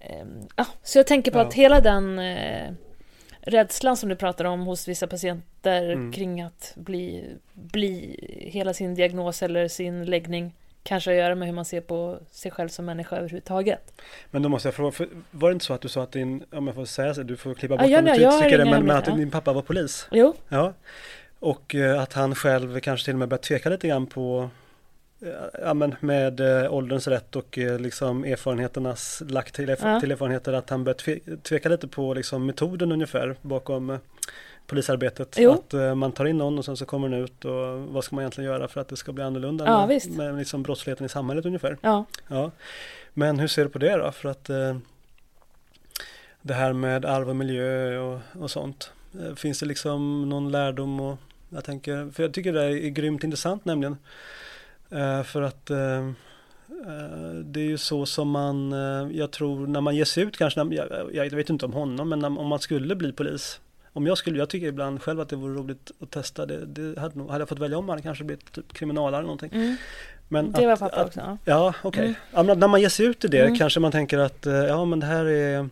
Eh, 0.00 0.66
så 0.82 0.98
jag 0.98 1.06
tänker 1.06 1.30
på 1.30 1.38
ja. 1.38 1.42
att 1.42 1.54
hela 1.54 1.80
den 1.80 2.18
eh, 2.18 2.72
rädslan 3.40 3.96
som 3.96 4.08
du 4.08 4.16
pratar 4.16 4.44
om 4.44 4.60
hos 4.60 4.88
vissa 4.88 5.06
patienter 5.06 5.90
mm. 5.90 6.12
kring 6.12 6.42
att 6.42 6.72
bli, 6.76 7.24
bli 7.52 8.16
hela 8.52 8.74
sin 8.74 8.94
diagnos 8.94 9.42
eller 9.42 9.68
sin 9.68 10.04
läggning 10.04 10.52
kanske 10.84 11.10
att 11.10 11.16
göra 11.16 11.34
med 11.34 11.48
hur 11.48 11.54
man 11.54 11.64
ser 11.64 11.80
på 11.80 12.18
sig 12.30 12.50
själv 12.50 12.68
som 12.68 12.84
människa 12.84 13.16
överhuvudtaget. 13.16 13.92
Men 14.30 14.42
då 14.42 14.48
måste 14.48 14.68
jag 14.68 14.74
fråga, 14.74 15.06
var 15.30 15.48
det 15.48 15.52
inte 15.52 15.64
så 15.64 15.74
att 15.74 15.80
du 15.80 15.88
sa 15.88 16.02
att 16.02 16.12
din, 16.12 16.44
om 16.52 16.66
jag 16.66 16.76
får 16.76 16.84
säga 16.84 17.14
så, 17.14 17.22
du 17.22 17.36
får 17.36 17.54
klippa 17.54 17.76
bort 17.76 17.88
ja, 17.88 17.98
om 17.98 18.04
du 18.04 18.12
tycker 18.14 18.58
det, 18.58 18.64
men, 18.64 18.86
men 18.86 18.96
att 18.96 19.04
din 19.04 19.30
pappa 19.30 19.52
var 19.52 19.62
polis? 19.62 20.08
Jo. 20.10 20.34
Ja. 20.48 20.72
Och 21.38 21.74
uh, 21.74 22.00
att 22.00 22.12
han 22.12 22.34
själv 22.34 22.80
kanske 22.80 23.04
till 23.04 23.14
och 23.14 23.18
med 23.18 23.28
började 23.28 23.44
tveka 23.44 23.68
lite 23.68 23.88
grann 23.88 24.06
på 24.06 24.50
uh, 25.22 25.28
Ja 25.62 25.74
men 25.74 25.94
med 26.00 26.40
uh, 26.40 26.74
ålderns 26.74 27.08
rätt 27.08 27.36
och 27.36 27.58
liksom 27.58 28.24
erfarenheternas 28.24 29.22
lagt 29.28 29.54
till, 29.54 29.76
ja. 29.82 30.00
till 30.00 30.10
erfarenheter 30.10 30.52
att 30.52 30.70
han 30.70 30.84
började 30.84 31.20
tveka 31.42 31.68
lite 31.68 31.88
på 31.88 32.14
liksom 32.14 32.46
metoden 32.46 32.92
ungefär 32.92 33.36
bakom 33.42 33.98
polisarbetet. 34.66 35.36
Jo. 35.38 35.52
Att 35.52 35.74
uh, 35.74 35.94
man 35.94 36.12
tar 36.12 36.24
in 36.24 36.38
någon 36.38 36.58
och 36.58 36.64
sen 36.64 36.76
så 36.76 36.86
kommer 36.86 37.08
den 37.08 37.24
ut 37.24 37.44
och 37.44 37.80
vad 37.80 38.04
ska 38.04 38.16
man 38.16 38.22
egentligen 38.22 38.50
göra 38.50 38.68
för 38.68 38.80
att 38.80 38.88
det 38.88 38.96
ska 38.96 39.12
bli 39.12 39.24
annorlunda 39.24 39.64
ja, 39.64 39.86
med, 39.86 40.10
med 40.10 40.38
liksom 40.38 40.62
brottsligheten 40.62 41.06
i 41.06 41.08
samhället 41.08 41.46
ungefär. 41.46 41.78
Ja. 41.80 42.04
ja. 42.28 42.50
Men 43.14 43.38
hur 43.38 43.48
ser 43.48 43.64
du 43.64 43.70
på 43.70 43.78
det 43.78 43.96
då? 43.96 44.12
För 44.12 44.28
att 44.28 44.50
uh, 44.50 44.76
det 46.42 46.54
här 46.54 46.72
med 46.72 47.04
arv 47.04 47.28
och 47.28 47.36
miljö 47.36 47.98
och, 47.98 48.20
och 48.40 48.50
sånt. 48.50 48.92
Uh, 49.20 49.34
finns 49.34 49.60
det 49.60 49.66
liksom 49.66 50.28
någon 50.28 50.52
lärdom 50.52 51.00
och 51.00 51.18
jag 51.48 51.64
tänker, 51.64 52.10
för 52.10 52.22
jag 52.22 52.34
tycker 52.34 52.52
det 52.52 52.62
är 52.62 52.88
grymt 52.88 53.24
intressant 53.24 53.64
nämligen. 53.64 53.96
för 55.24 55.42
att 55.42 55.66
det 57.44 57.60
är 57.60 57.64
ju 57.64 57.78
så 57.78 58.06
som 58.06 58.28
man, 58.28 58.72
jag 59.14 59.30
tror 59.30 59.66
när 59.66 59.80
man 59.80 59.96
ger 59.96 60.04
sig 60.04 60.22
ut 60.22 60.36
kanske, 60.36 60.60
jag, 60.60 61.14
jag 61.14 61.30
vet 61.30 61.50
inte 61.50 61.66
om 61.66 61.72
honom, 61.72 62.08
men 62.08 62.24
om 62.24 62.46
man 62.46 62.58
skulle 62.58 62.94
bli 62.94 63.12
polis 63.12 63.60
om 63.94 64.06
jag 64.06 64.18
skulle, 64.18 64.38
jag 64.38 64.48
tycker 64.48 64.66
ibland 64.66 65.02
själv 65.02 65.20
att 65.20 65.28
det 65.28 65.36
vore 65.36 65.54
roligt 65.54 65.90
att 66.00 66.10
testa 66.10 66.46
det. 66.46 66.66
det 66.66 67.00
hade, 67.00 67.18
nog, 67.18 67.30
hade 67.30 67.42
jag 67.42 67.48
fått 67.48 67.58
välja 67.58 67.78
om 67.78 67.88
hade 67.88 68.02
kanske 68.02 68.24
blivit 68.24 68.52
typ 68.52 68.72
kriminalare 68.72 69.16
eller 69.16 69.26
någonting. 69.26 69.50
Mm. 69.52 69.76
Men 70.28 70.52
det 70.52 70.58
att, 70.58 70.80
var 70.80 70.88
pappa 70.88 71.00
att, 71.00 71.06
också. 71.06 71.38
Ja, 71.44 71.74
okej. 71.82 72.16
Okay. 72.32 72.44
Mm. 72.44 72.58
När 72.58 72.68
man 72.68 72.80
ger 72.80 72.88
sig 72.88 73.06
ut 73.06 73.24
i 73.24 73.28
det 73.28 73.44
mm. 73.44 73.58
kanske 73.58 73.80
man 73.80 73.92
tänker 73.92 74.18
att 74.18 74.46
eh, 74.46 74.54
ja 74.54 74.84
men 74.84 75.00
det 75.00 75.06
här 75.06 75.24
är 75.24 75.68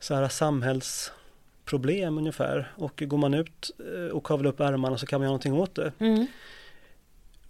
så 0.00 0.14
här 0.14 0.28
samhällsproblem 0.28 2.18
ungefär. 2.18 2.72
Och 2.76 3.02
går 3.06 3.18
man 3.18 3.34
ut 3.34 3.70
eh, 3.94 4.16
och 4.16 4.26
kavlar 4.26 4.50
upp 4.50 4.60
ärmarna 4.60 4.98
så 4.98 5.06
kan 5.06 5.20
man 5.20 5.24
göra 5.24 5.30
någonting 5.30 5.54
åt 5.54 5.74
det. 5.74 5.92
Mm. 5.98 6.26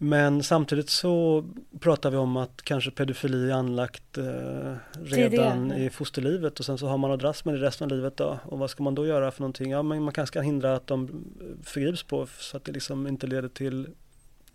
Men 0.04 0.42
samtidigt 0.42 0.90
så 0.90 1.44
pratar 1.80 2.10
vi 2.10 2.16
om 2.16 2.36
att 2.36 2.62
kanske 2.62 2.90
pedofili 2.90 3.50
är 3.50 3.54
anlagt 3.54 4.18
eh, 4.18 4.74
redan 5.04 5.72
i 5.72 5.90
fosterlivet 5.90 6.58
och 6.58 6.66
sen 6.66 6.78
så 6.78 6.86
har 6.86 6.98
man 6.98 7.10
att 7.12 7.20
dras 7.20 7.44
med 7.44 7.54
det 7.54 7.60
resten 7.60 7.84
av 7.84 7.96
livet 7.96 8.16
då. 8.16 8.38
Och 8.44 8.58
vad 8.58 8.70
ska 8.70 8.82
man 8.82 8.94
då 8.94 9.06
göra 9.06 9.30
för 9.30 9.40
någonting? 9.40 9.70
Ja 9.70 9.82
men 9.82 10.02
man 10.02 10.12
kanske 10.12 10.32
ska 10.32 10.40
hindra 10.40 10.74
att 10.74 10.86
de 10.86 11.24
förgrips 11.62 12.02
på 12.02 12.26
så 12.38 12.56
att 12.56 12.64
det 12.64 12.72
liksom 12.72 13.06
inte 13.06 13.26
leder 13.26 13.48
till 13.48 13.88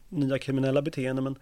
nya 0.09 0.37
kriminella 0.37 0.81
beteenden. 0.81 1.23
Men, 1.23 1.35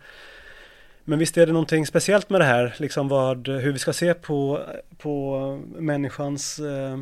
men 1.03 1.19
visst 1.19 1.37
är 1.37 1.45
det 1.45 1.53
någonting 1.53 1.85
speciellt 1.85 2.29
med 2.29 2.41
det 2.41 2.45
här, 2.45 2.75
liksom 2.77 3.07
vad, 3.07 3.47
hur 3.47 3.71
vi 3.71 3.79
ska 3.79 3.93
se 3.93 4.13
på, 4.13 4.63
på 4.97 5.61
människans 5.77 6.59
eh, 6.59 6.99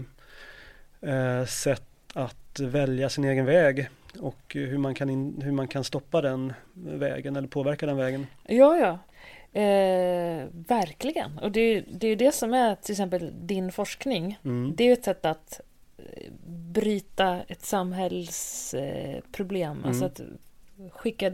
eh, 1.12 1.46
sätt 1.46 1.84
att 2.14 2.60
välja 2.60 3.10
sin 3.10 3.24
egen 3.24 3.46
väg 3.46 3.90
och 4.20 4.54
hur 4.54 4.78
man 4.78 4.96
kan, 4.96 5.10
in, 5.10 5.42
hur 5.42 5.52
man 5.52 5.68
kan 5.68 5.84
stoppa 5.84 6.22
den 6.22 6.54
vägen 6.74 7.36
eller 7.36 7.48
påverka 7.48 7.86
den 7.86 7.98
vägen. 7.98 8.28
Ja, 8.44 8.78
ja. 8.78 9.00
Eh, 9.62 10.46
verkligen. 10.68 11.38
Och 11.38 11.52
det, 11.52 11.82
det 11.82 12.08
är 12.08 12.16
det 12.16 12.32
som 12.32 12.54
är 12.54 12.76
till 12.76 12.94
exempel 12.94 13.32
din 13.42 13.72
forskning. 13.72 14.40
Mm. 14.44 14.74
Det 14.76 14.84
är 14.84 14.94
ett 14.94 15.04
sätt 15.04 15.26
att 15.26 15.62
eh, 15.98 16.32
bryta 16.48 17.42
ett 17.48 17.66
samhällsproblem. 17.66 19.78
Mm. 19.78 19.86
Alltså 19.86 20.06
att 20.06 20.22
skicka, 20.92 21.32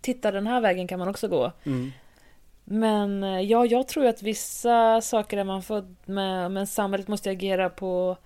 titta 0.00 0.30
den 0.30 0.46
här 0.46 0.60
vägen 0.60 0.88
kan 0.88 0.98
man 0.98 1.08
också 1.08 1.28
gå. 1.28 1.52
Mm. 1.64 1.92
Men 2.64 3.24
eh, 3.24 3.40
ja, 3.40 3.66
jag 3.66 3.88
tror 3.88 4.06
att 4.06 4.22
vissa 4.22 5.00
saker 5.00 5.36
är 5.36 5.44
man 5.44 5.62
född 5.62 5.96
med, 6.04 6.50
men 6.50 6.66
samhället 6.66 7.08
måste 7.08 7.30
agera 7.30 7.70
på 7.70 8.16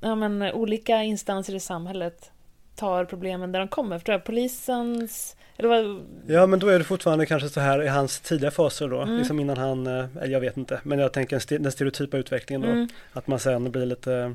ja, 0.00 0.14
men, 0.14 0.42
olika 0.42 1.02
instanser 1.02 1.54
i 1.54 1.60
samhället 1.60 2.30
tar 2.76 3.04
problemen 3.04 3.52
där 3.52 3.58
de 3.58 3.68
kommer. 3.68 3.98
För 3.98 4.18
polisens... 4.18 5.36
Eller 5.56 5.68
vad... 5.68 6.06
Ja 6.26 6.46
men 6.46 6.58
då 6.58 6.68
är 6.68 6.78
det 6.78 6.84
fortfarande 6.84 7.26
kanske 7.26 7.48
så 7.48 7.60
här 7.60 7.82
i 7.82 7.88
hans 7.88 8.20
tidiga 8.20 8.50
faser 8.50 8.88
då, 8.88 9.00
mm. 9.00 9.18
liksom 9.18 9.40
innan 9.40 9.56
han, 9.56 9.86
eh, 9.86 10.06
jag 10.24 10.40
vet 10.40 10.56
inte, 10.56 10.80
men 10.82 10.98
jag 10.98 11.12
tänker 11.12 11.58
den 11.58 11.72
stereotypa 11.72 12.16
utvecklingen 12.16 12.60
då, 12.60 12.68
mm. 12.68 12.88
att 13.12 13.26
man 13.26 13.38
sen 13.38 13.70
blir 13.70 13.86
lite 13.86 14.34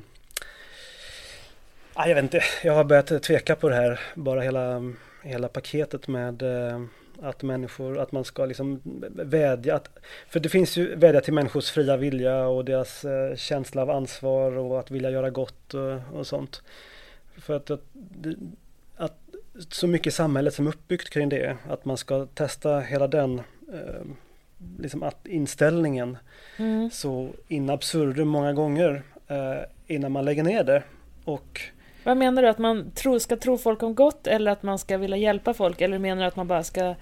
jag 2.08 2.16
vet 2.16 2.24
inte, 2.24 2.44
jag 2.64 2.74
har 2.74 2.84
börjat 2.84 3.24
tveka 3.24 3.56
på 3.56 3.70
det 3.70 3.76
här, 3.76 4.00
bara 4.16 4.42
hela, 4.42 4.94
hela 5.24 5.48
paketet 5.48 6.08
med 6.08 6.42
eh, 6.42 6.82
Att 7.22 7.44
människor, 7.44 8.00
att 8.00 8.12
man 8.12 8.24
ska 8.24 8.46
liksom 8.46 8.82
vädja. 9.10 9.76
Att, 9.76 9.90
för 10.28 10.40
det 10.40 10.50
finns 10.50 10.78
ju 10.78 10.96
vädja 10.96 11.22
till 11.22 11.34
människors 11.34 11.72
fria 11.72 11.98
vilja 11.98 12.48
och 12.48 12.66
deras 12.66 13.06
eh, 13.06 13.36
känsla 13.36 13.82
av 13.82 13.90
ansvar 13.90 14.58
och 14.58 14.80
att 14.80 14.92
vilja 14.92 15.10
göra 15.10 15.30
gott 15.30 15.74
och, 15.74 16.20
och 16.20 16.28
sånt. 16.28 16.62
För 17.42 17.56
att, 17.56 17.72
att, 17.72 17.84
att, 18.98 19.18
så 19.70 19.88
mycket 19.88 20.14
samhället 20.14 20.54
som 20.54 20.68
är 20.68 20.72
uppbyggt 20.72 21.10
kring 21.10 21.30
det, 21.30 21.58
att 21.70 21.86
man 21.86 21.98
ska 21.98 22.26
testa 22.26 22.80
hela 22.80 23.08
den 23.08 23.42
eh, 23.74 24.06
liksom 24.80 25.04
att 25.04 25.28
inställningen 25.28 26.18
mm. 26.58 26.90
så 26.92 27.30
in 27.48 27.70
absurdum 27.70 28.28
många 28.28 28.54
gånger 28.54 29.04
eh, 29.28 29.60
innan 29.88 30.12
man 30.12 30.26
lägger 30.26 30.44
ner 30.44 30.64
det. 30.64 30.84
Och 31.26 31.62
vad 32.04 32.18
menar 32.18 32.42
du? 32.42 32.48
Att 32.50 32.58
man 32.58 32.92
tro, 32.92 33.20
ska 33.20 33.36
tro 33.36 33.58
folk 33.58 33.84
om 33.84 33.96
gott 33.96 34.28
eller 34.28 34.52
att 34.52 34.64
man 34.64 34.80
ska 34.80 34.98
vilja 34.98 35.18
hjälpa 35.18 35.54
folk? 35.54 35.82
Eller 35.82 36.00
menar 36.00 36.22
du 36.22 36.28
att 36.28 36.36
man 36.36 36.48
bara 36.48 36.64
ska 36.64 36.96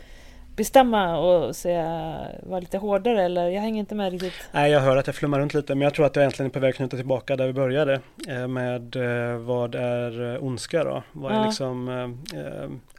bestämma 0.58 1.18
och 1.18 1.56
säga, 1.56 2.18
vara 2.44 2.60
lite 2.60 2.78
hårdare 2.78 3.24
eller 3.24 3.50
jag 3.50 3.62
hänger 3.62 3.80
inte 3.80 3.96
med 3.96 4.12
riktigt. 4.12 4.34
Nej, 4.52 4.72
jag 4.72 4.80
hör 4.80 4.98
att 4.98 5.08
jag 5.08 5.16
flummar 5.16 5.40
runt 5.40 5.54
lite 5.54 5.76
men 5.76 5.82
jag 5.82 5.94
tror 5.94 6.06
att 6.06 6.16
jag 6.16 6.24
egentligen 6.24 6.50
är 6.50 6.54
på 6.54 6.60
väg 6.60 6.70
att 6.70 6.76
knyta 6.76 6.98
tillbaka 6.98 7.36
där 7.36 7.48
vi 7.48 7.54
började 7.54 8.02
eh, 8.28 8.48
med 8.48 8.96
eh, 8.96 9.38
vad 9.38 9.76
är 9.76 10.36
eh, 10.36 10.44
ondska 10.44 10.84
då? 10.84 11.04
Vad 11.12 11.32
är 11.32 11.36
ja. 11.36 11.46
liksom 11.46 12.18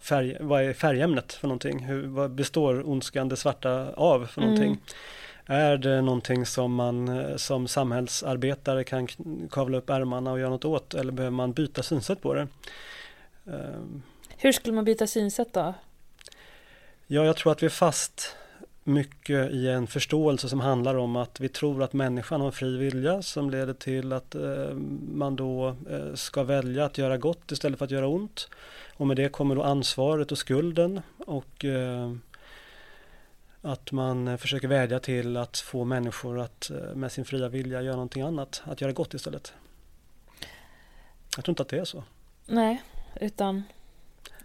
färg, 0.02 0.36
vad 0.40 0.62
är 0.62 0.72
färgämnet 0.72 1.32
för 1.32 1.48
någonting? 1.48 1.78
Hur, 1.78 2.06
vad 2.06 2.30
består 2.30 2.88
ondskan, 2.88 3.28
det 3.28 3.36
svarta 3.36 3.92
av 3.94 4.26
för 4.26 4.40
någonting? 4.40 4.66
Mm. 4.66 4.80
Är 5.46 5.76
det 5.76 6.02
någonting 6.02 6.46
som 6.46 6.74
man 6.74 7.24
som 7.36 7.68
samhällsarbetare 7.68 8.84
kan 8.84 9.08
kavla 9.50 9.78
upp 9.78 9.90
ärmarna 9.90 10.32
och 10.32 10.40
göra 10.40 10.50
något 10.50 10.64
åt 10.64 10.94
eller 10.94 11.12
behöver 11.12 11.36
man 11.36 11.52
byta 11.52 11.82
synsätt 11.82 12.22
på 12.22 12.34
det? 12.34 12.48
Hur 14.36 14.52
skulle 14.52 14.74
man 14.74 14.84
byta 14.84 15.06
synsätt 15.06 15.52
då? 15.52 15.74
Ja, 17.10 17.24
jag 17.24 17.36
tror 17.36 17.52
att 17.52 17.62
vi 17.62 17.66
är 17.66 17.70
fast 17.70 18.36
mycket 18.84 19.50
i 19.50 19.68
en 19.68 19.86
förståelse 19.86 20.48
som 20.48 20.60
handlar 20.60 20.94
om 20.94 21.16
att 21.16 21.40
vi 21.40 21.48
tror 21.48 21.82
att 21.82 21.92
människan 21.92 22.40
har 22.40 22.46
en 22.46 22.52
fri 22.52 22.76
vilja 22.76 23.22
som 23.22 23.50
leder 23.50 23.74
till 23.74 24.12
att 24.12 24.34
eh, 24.34 24.74
man 25.12 25.36
då 25.36 25.76
eh, 25.90 26.14
ska 26.14 26.42
välja 26.42 26.84
att 26.84 26.98
göra 26.98 27.16
gott 27.16 27.52
istället 27.52 27.78
för 27.78 27.84
att 27.84 27.90
göra 27.90 28.06
ont. 28.06 28.48
Och 28.96 29.06
med 29.06 29.16
det 29.16 29.28
kommer 29.28 29.54
då 29.54 29.62
ansvaret 29.62 30.32
och 30.32 30.38
skulden 30.38 31.00
och 31.18 31.64
eh, 31.64 32.12
att 33.62 33.92
man 33.92 34.38
försöker 34.38 34.68
vädja 34.68 35.00
till 35.00 35.36
att 35.36 35.58
få 35.58 35.84
människor 35.84 36.40
att 36.40 36.70
eh, 36.70 36.94
med 36.94 37.12
sin 37.12 37.24
fria 37.24 37.48
vilja 37.48 37.82
göra 37.82 37.96
någonting 37.96 38.22
annat, 38.22 38.62
att 38.64 38.80
göra 38.80 38.92
gott 38.92 39.14
istället. 39.14 39.52
Jag 41.36 41.44
tror 41.44 41.52
inte 41.52 41.62
att 41.62 41.68
det 41.68 41.78
är 41.78 41.84
så. 41.84 42.04
Nej, 42.46 42.82
utan 43.20 43.62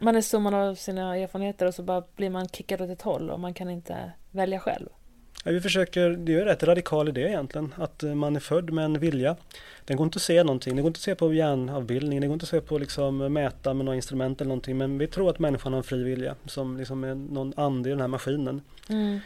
man 0.04 0.16
är 0.16 0.22
summan 0.22 0.54
av 0.54 0.76
sina 0.76 1.18
erfarenheter 1.18 1.66
och 1.66 1.76
så 1.76 1.84
bara 1.84 2.04
blir 2.16 2.30
man 2.30 2.48
kickad 2.48 2.82
åt 2.82 2.90
ett 2.90 3.02
håll 3.02 3.30
och 3.30 3.40
man 3.40 3.54
kan 3.54 3.70
inte 3.70 4.12
välja 4.32 4.60
själv. 4.60 4.90
Ja, 5.46 5.52
vi 5.52 5.62
försöker, 5.62 6.10
det 6.10 6.34
är 6.34 6.40
en 6.40 6.46
rätt 6.46 6.64
radikal 6.64 7.10
idé 7.10 7.22
egentligen, 7.22 7.74
att 7.78 8.04
eh, 8.04 8.16
man 8.16 8.36
är 8.36 8.40
född 8.40 8.74
med 8.74 8.86
en 8.86 9.00
vilja. 9.00 9.36
Den 9.86 9.98
går 9.98 10.06
inte 10.06 10.18
att 10.18 10.22
se 10.22 10.44
någonting, 10.44 10.76
det 10.76 10.82
går 10.82 10.90
inte 10.90 10.98
att 10.98 11.02
se 11.02 11.16
på 11.16 11.34
hjärnavbildning, 11.34 12.22
det 12.22 12.28
går 12.28 12.34
inte 12.34 12.44
att 12.44 12.50
se 12.50 12.62
på 12.62 12.78
liksom 12.78 13.18
mäta 13.18 13.74
med 13.74 13.86
några 13.86 13.96
instrument 13.96 14.42
eller 14.42 14.50
någonting. 14.50 14.78
Men 14.78 14.98
vi 14.98 15.08
tror 15.08 15.30
att 15.30 15.40
människan 15.40 15.74
har 15.74 15.78
en 15.78 15.84
fri 15.84 16.04
vilja 16.04 16.36
som 16.46 16.78
liksom 16.78 17.04
är 17.04 17.16
någon 17.16 17.54
ande 17.58 17.90
i 17.90 17.92
den 17.92 18.02
här 18.02 18.08
maskinen. 18.08 18.62
Mm. 18.90 19.20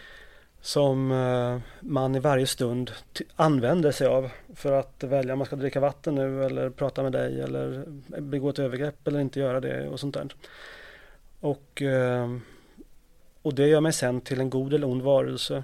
Som 0.67 1.11
eh, 1.11 1.59
man 1.79 2.15
i 2.15 2.19
varje 2.19 2.47
stund 2.47 2.91
använder 3.35 3.91
sig 3.91 4.07
av 4.07 4.29
för 4.55 4.71
att 4.71 5.03
välja 5.03 5.33
om 5.33 5.39
man 5.39 5.45
ska 5.45 5.55
dricka 5.55 5.79
vatten 5.79 6.15
nu 6.15 6.45
eller 6.45 6.69
prata 6.69 7.03
med 7.03 7.11
dig 7.11 7.41
eller 7.41 7.85
eh, 8.15 8.21
begå 8.21 8.49
ett 8.49 8.59
övergrepp 8.59 9.07
eller 9.07 9.19
inte 9.19 9.39
göra 9.39 9.59
det 9.59 9.87
och 9.87 9.99
sånt 9.99 10.13
där. 10.13 10.27
Och, 11.39 11.81
eh, 11.81 12.37
och 13.41 13.53
det 13.53 13.67
gör 13.67 13.81
mig 13.81 13.93
sen 13.93 14.21
till 14.21 14.39
en 14.39 14.49
god 14.49 14.73
eller 14.73 14.87
ond 14.87 15.01
varelse. 15.01 15.63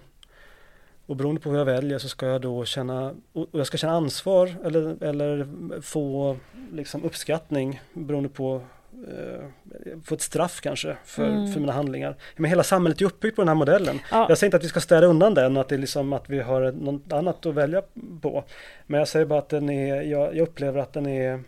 Och 1.05 1.15
beroende 1.15 1.41
på 1.41 1.49
hur 1.49 1.57
jag 1.57 1.65
väljer 1.65 1.99
så 1.99 2.09
ska 2.09 2.25
jag 2.27 2.41
då 2.41 2.65
känna, 2.65 3.13
och 3.33 3.47
jag 3.51 3.67
ska 3.67 3.77
känna 3.77 3.93
ansvar 3.93 4.55
eller, 4.63 5.03
eller 5.03 5.47
få 5.81 6.37
liksom 6.71 7.03
uppskattning 7.03 7.81
beroende 7.93 8.29
på 8.29 8.61
eh, 9.07 9.99
få 10.03 10.15
ett 10.15 10.21
straff 10.21 10.61
kanske 10.61 10.97
för, 11.05 11.27
mm. 11.27 11.51
för 11.51 11.59
mina 11.59 11.73
handlingar. 11.73 12.15
Men 12.35 12.49
hela 12.49 12.63
samhället 12.63 13.01
är 13.01 13.05
uppbyggt 13.05 13.35
på 13.35 13.41
den 13.41 13.47
här 13.47 13.55
modellen. 13.55 13.99
Ja. 14.11 14.25
Jag 14.29 14.37
säger 14.37 14.47
inte 14.47 14.57
att 14.57 14.63
vi 14.63 14.67
ska 14.67 14.79
städa 14.79 15.07
undan 15.07 15.33
den 15.33 15.57
och 15.57 15.61
att 15.61 15.69
det 15.69 15.75
är 15.75 15.79
liksom 15.79 16.13
att 16.13 16.29
vi 16.29 16.39
har 16.39 16.71
något 16.71 17.13
annat 17.13 17.45
att 17.45 17.53
välja 17.53 17.81
på. 18.21 18.43
Men 18.85 18.99
jag 18.99 19.07
säger 19.07 19.25
bara 19.25 19.39
att 19.39 19.49
den 19.49 19.69
är, 19.69 20.01
jag, 20.01 20.35
jag 20.35 20.47
upplever 20.47 20.79
att 20.79 20.93
den 20.93 21.07
är 21.07 21.43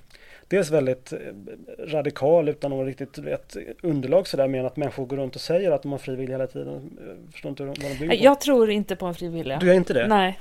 dels 0.47 0.71
väldigt 0.71 1.13
eh, 1.13 1.19
radikal 1.87 2.49
utan 2.49 2.71
någon 2.71 2.85
riktigt 2.85 3.17
vet, 3.17 3.57
underlag 3.83 4.27
sådär 4.27 4.47
mer 4.47 4.59
än 4.59 4.65
att 4.65 4.77
människor 4.77 5.05
går 5.05 5.17
runt 5.17 5.35
och 5.35 5.41
säger 5.41 5.71
att 5.71 5.81
de 5.81 5.91
har 5.91 5.99
fri 5.99 6.15
vilja 6.15 6.37
hela 6.37 6.47
tiden. 6.47 6.97
Förstår 7.31 7.49
inte 7.49 7.63
vad 7.63 7.75
de 7.75 7.81
bygger 7.81 8.07
på. 8.07 8.23
Jag 8.23 8.41
tror 8.41 8.69
inte 8.69 8.95
på 8.95 9.05
en 9.05 9.15
fri 9.15 9.27
vilja. 9.27 9.57
Du 9.59 9.67
gör 9.67 9.73
inte 9.73 9.93
det? 9.93 10.07
Nej. 10.07 10.39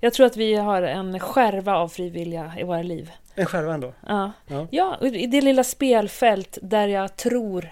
Jag 0.00 0.12
tror 0.12 0.26
att 0.26 0.36
vi 0.36 0.54
har 0.54 0.82
en 0.82 1.20
skärva 1.20 1.76
av 1.76 1.88
frivilliga 1.88 2.52
i 2.58 2.62
våra 2.62 2.82
liv. 2.82 3.10
En 3.34 3.46
skärva 3.46 3.74
ändå? 3.74 3.92
Ja. 4.06 4.32
ja. 4.46 4.66
Ja, 4.70 4.98
i 5.06 5.26
det 5.26 5.40
lilla 5.40 5.64
spelfält 5.64 6.58
där 6.62 6.88
jag 6.88 7.16
tror, 7.16 7.68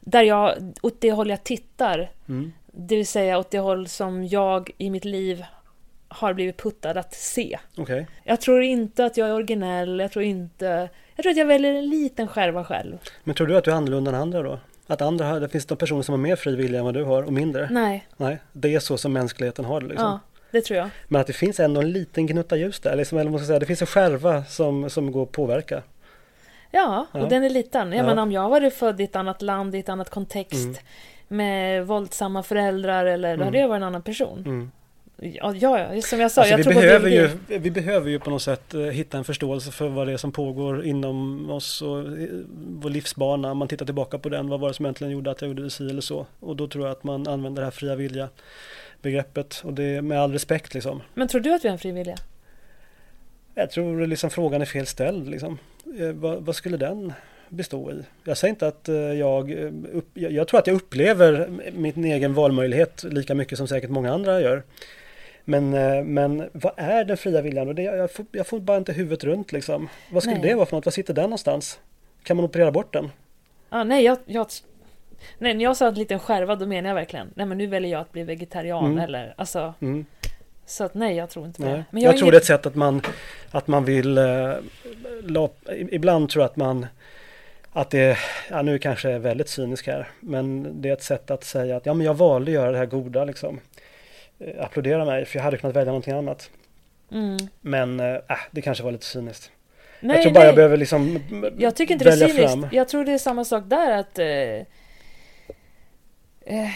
där 0.00 0.22
jag, 0.22 0.54
åt 0.82 1.00
det 1.00 1.12
håll 1.12 1.30
jag 1.30 1.44
tittar, 1.44 2.10
mm. 2.28 2.52
det 2.66 2.96
vill 2.96 3.06
säga 3.06 3.38
åt 3.38 3.50
det 3.50 3.58
håll 3.58 3.88
som 3.88 4.26
jag 4.26 4.70
i 4.78 4.90
mitt 4.90 5.04
liv 5.04 5.44
har 6.08 6.34
blivit 6.34 6.56
puttad 6.56 6.90
att 6.96 7.14
se. 7.14 7.58
Okay. 7.76 8.04
Jag 8.24 8.40
tror 8.40 8.62
inte 8.62 9.04
att 9.04 9.16
jag 9.16 9.28
är 9.28 9.34
originell, 9.34 10.00
jag 10.00 10.12
tror 10.12 10.24
inte... 10.24 10.88
Jag 11.16 11.22
tror 11.22 11.30
att 11.30 11.38
jag 11.38 11.46
väljer 11.46 11.74
en 11.74 11.88
liten 11.88 12.28
skärva 12.28 12.64
själv. 12.64 12.98
Men 13.24 13.34
tror 13.34 13.46
du 13.46 13.56
att 13.56 13.64
du 13.64 13.70
är 13.70 13.74
annorlunda 13.74 14.10
än 14.10 14.14
andra 14.14 14.42
då? 14.42 14.58
Att 14.86 15.02
andra, 15.02 15.40
det 15.40 15.48
finns 15.48 15.66
det 15.66 15.76
personer 15.76 16.02
som 16.02 16.12
har 16.12 16.18
mer 16.18 16.36
fri 16.36 16.56
vilja 16.56 16.78
än 16.78 16.84
vad 16.84 16.94
du 16.94 17.04
har 17.04 17.22
och 17.22 17.32
mindre? 17.32 17.68
Nej. 17.70 18.08
Nej, 18.16 18.38
det 18.52 18.74
är 18.74 18.80
så 18.80 18.98
som 18.98 19.12
mänskligheten 19.12 19.64
har 19.64 19.80
det 19.80 19.86
liksom? 19.86 20.06
Ja, 20.06 20.20
det 20.50 20.60
tror 20.60 20.78
jag. 20.78 20.88
Men 21.08 21.20
att 21.20 21.26
det 21.26 21.32
finns 21.32 21.60
ändå 21.60 21.80
en 21.80 21.92
liten 21.92 22.26
gnutta 22.26 22.56
ljus 22.56 22.80
där, 22.80 22.96
liksom, 22.96 23.18
eller 23.18 23.30
måste 23.30 23.46
säga, 23.46 23.58
det 23.58 23.66
finns 23.66 23.80
en 23.80 23.86
skärva 23.86 24.44
som, 24.44 24.90
som 24.90 25.12
går 25.12 25.22
att 25.22 25.32
påverka. 25.32 25.82
Ja, 26.70 27.06
och 27.12 27.20
ja. 27.20 27.26
den 27.26 27.44
är 27.44 27.50
liten. 27.50 27.92
Jag 27.92 27.98
ja. 27.98 28.06
menar 28.06 28.22
om 28.22 28.32
jag 28.32 28.48
varit 28.48 28.74
född 28.74 29.00
i 29.00 29.04
ett 29.04 29.16
annat 29.16 29.42
land, 29.42 29.74
i 29.74 29.78
ett 29.78 29.88
annat 29.88 30.10
kontext 30.10 30.64
mm. 30.64 30.76
med 31.28 31.86
våldsamma 31.86 32.42
föräldrar 32.42 33.06
eller 33.06 33.28
mm. 33.28 33.38
då 33.38 33.44
hade 33.44 33.58
jag 33.58 33.68
varit 33.68 33.80
en 33.80 33.82
annan 33.82 34.02
person. 34.02 34.42
Mm. 34.46 34.70
Ja, 35.18 35.54
ja, 35.54 36.02
som 36.02 36.20
jag 36.20 36.30
sa, 36.30 36.40
alltså, 36.40 36.50
jag 36.50 36.56
vi 36.56 36.62
tror 36.62 36.74
behöver 36.74 37.08
ju, 37.08 37.30
Vi 37.46 37.70
behöver 37.70 38.10
ju 38.10 38.18
på 38.18 38.30
något 38.30 38.42
sätt 38.42 38.74
uh, 38.74 38.86
hitta 38.86 39.18
en 39.18 39.24
förståelse 39.24 39.70
för 39.70 39.88
vad 39.88 40.06
det 40.06 40.12
är 40.12 40.16
som 40.16 40.32
pågår 40.32 40.84
inom 40.84 41.50
oss 41.50 41.82
och 41.82 42.04
uh, 42.04 42.44
vår 42.56 42.90
livsbana. 42.90 43.54
Man 43.54 43.68
tittar 43.68 43.86
tillbaka 43.86 44.18
på 44.18 44.28
den, 44.28 44.48
vad 44.48 44.60
var 44.60 44.68
det 44.68 44.74
som 44.74 44.86
egentligen 44.86 45.12
gjorde 45.12 45.30
att 45.30 45.40
jag 45.40 45.48
gjorde 45.48 45.62
det 45.62 45.70
si 45.70 45.90
eller 45.90 46.00
så? 46.00 46.26
Och 46.40 46.56
då 46.56 46.68
tror 46.68 46.86
jag 46.86 46.92
att 46.92 47.04
man 47.04 47.26
använder 47.26 47.62
det 47.62 47.66
här 47.66 47.70
fria 47.70 47.94
vilja 47.94 48.28
begreppet 49.06 49.62
och 49.64 49.74
det 49.74 49.82
är 49.82 50.02
med 50.02 50.20
all 50.20 50.32
respekt 50.32 50.74
liksom. 50.74 51.02
Men 51.14 51.28
tror 51.28 51.40
du 51.40 51.54
att 51.54 51.64
vi 51.64 51.68
har 51.68 51.72
en 51.72 51.78
fri 51.78 51.92
vilja? 51.92 52.16
Jag 53.54 53.70
tror 53.70 54.06
liksom 54.06 54.30
frågan 54.30 54.60
är 54.60 54.66
fel 54.66 54.86
ställd 54.86 55.28
liksom. 55.28 55.58
Uh, 56.00 56.12
vad, 56.12 56.42
vad 56.42 56.56
skulle 56.56 56.76
den 56.76 57.12
bestå 57.48 57.92
i. 57.92 58.02
Jag 58.24 58.36
säger 58.36 58.50
inte 58.50 58.66
att 58.66 58.88
jag, 59.18 59.50
upp, 59.92 60.08
jag 60.14 60.48
tror 60.48 60.60
att 60.60 60.66
jag 60.66 60.76
upplever 60.76 61.48
min 61.72 62.04
egen 62.04 62.34
valmöjlighet 62.34 63.04
lika 63.04 63.34
mycket 63.34 63.58
som 63.58 63.68
säkert 63.68 63.90
många 63.90 64.12
andra 64.12 64.40
gör. 64.40 64.62
Men, 65.48 65.74
eh, 65.74 66.04
men 66.04 66.48
vad 66.52 66.72
är 66.76 67.04
den 67.04 67.16
fria 67.16 67.42
viljan? 67.42 67.68
Och 67.68 67.74
det, 67.74 67.82
jag, 67.82 68.10
får, 68.10 68.26
jag 68.32 68.46
får 68.46 68.60
bara 68.60 68.76
inte 68.76 68.92
huvudet 68.92 69.24
runt 69.24 69.52
liksom. 69.52 69.88
Vad 70.10 70.22
skulle 70.22 70.38
nej. 70.38 70.48
det 70.48 70.54
vara 70.54 70.66
för 70.66 70.76
något? 70.76 70.84
Vad 70.84 70.94
sitter 70.94 71.14
den 71.14 71.22
någonstans? 71.22 71.80
Kan 72.22 72.36
man 72.36 72.44
operera 72.44 72.72
bort 72.72 72.92
den? 72.92 73.10
Ah, 73.68 73.84
nej, 73.84 74.04
jag, 74.04 74.18
jag, 74.26 74.46
nej, 75.38 75.54
när 75.54 75.64
jag 75.64 75.76
sa 75.76 75.88
en 75.88 75.94
liten 75.94 76.18
skärva 76.18 76.56
då 76.56 76.66
menar 76.66 76.88
jag 76.90 76.94
verkligen, 76.94 77.30
nej 77.34 77.46
men 77.46 77.58
nu 77.58 77.66
väljer 77.66 77.90
jag 77.90 78.00
att 78.00 78.12
bli 78.12 78.22
vegetarian 78.22 78.84
mm. 78.84 78.98
eller 78.98 79.34
alltså 79.36 79.74
mm. 79.80 80.06
Så 80.66 80.84
att 80.84 80.94
nej, 80.94 81.16
jag 81.16 81.30
tror 81.30 81.46
inte 81.46 81.62
på 81.62 81.68
det. 81.68 81.84
Men 81.90 82.02
jag, 82.02 82.12
jag 82.12 82.18
tror 82.18 82.30
det 82.30 82.36
är 82.36 82.40
ett 82.40 82.46
sätt 82.46 82.66
att 82.66 82.74
man, 82.74 83.02
att 83.50 83.66
man 83.66 83.84
vill, 83.84 84.18
eh, 84.18 84.54
la, 85.22 85.50
ibland 85.90 86.28
tror 86.28 86.42
jag 86.42 86.50
att 86.50 86.56
man 86.56 86.86
att 87.72 87.90
det, 87.90 88.18
ja 88.50 88.62
nu 88.62 88.78
kanske 88.78 89.10
är 89.10 89.18
väldigt 89.18 89.48
cynisk 89.48 89.86
här, 89.86 90.08
men 90.20 90.68
det 90.82 90.88
är 90.88 90.92
ett 90.92 91.02
sätt 91.02 91.30
att 91.30 91.44
säga 91.44 91.76
att 91.76 91.86
ja 91.86 91.94
men 91.94 92.06
jag 92.06 92.14
valde 92.14 92.50
att 92.50 92.54
göra 92.54 92.72
det 92.72 92.78
här 92.78 92.86
goda 92.86 93.24
liksom. 93.24 93.60
Eh, 94.38 94.64
applådera 94.64 95.04
mig 95.04 95.24
för 95.24 95.38
jag 95.38 95.44
hade 95.44 95.56
kunnat 95.56 95.76
välja 95.76 95.92
någonting 95.92 96.14
annat. 96.14 96.50
Mm. 97.12 97.36
Men 97.60 98.00
äh, 98.00 98.16
det 98.50 98.62
kanske 98.62 98.84
var 98.84 98.92
lite 98.92 99.04
cyniskt. 99.04 99.50
Nej, 100.00 100.16
jag 100.16 100.22
tror 100.22 100.32
bara 100.32 100.40
nej. 100.40 100.46
jag 100.46 100.54
behöver 100.54 100.76
liksom 100.76 101.20
Jag 101.58 101.76
tycker 101.76 101.94
inte 101.94 102.04
det 102.04 102.10
är 102.10 102.28
cyniskt. 102.28 102.52
Fram. 102.52 102.68
Jag 102.72 102.88
tror 102.88 103.04
det 103.04 103.12
är 103.12 103.18
samma 103.18 103.44
sak 103.44 103.64
där 103.66 103.98
att 103.98 104.18
eh, 104.18 104.66
eh, 106.46 106.70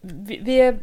vi, 0.00 0.38
vi, 0.42 0.60
är 0.60 0.78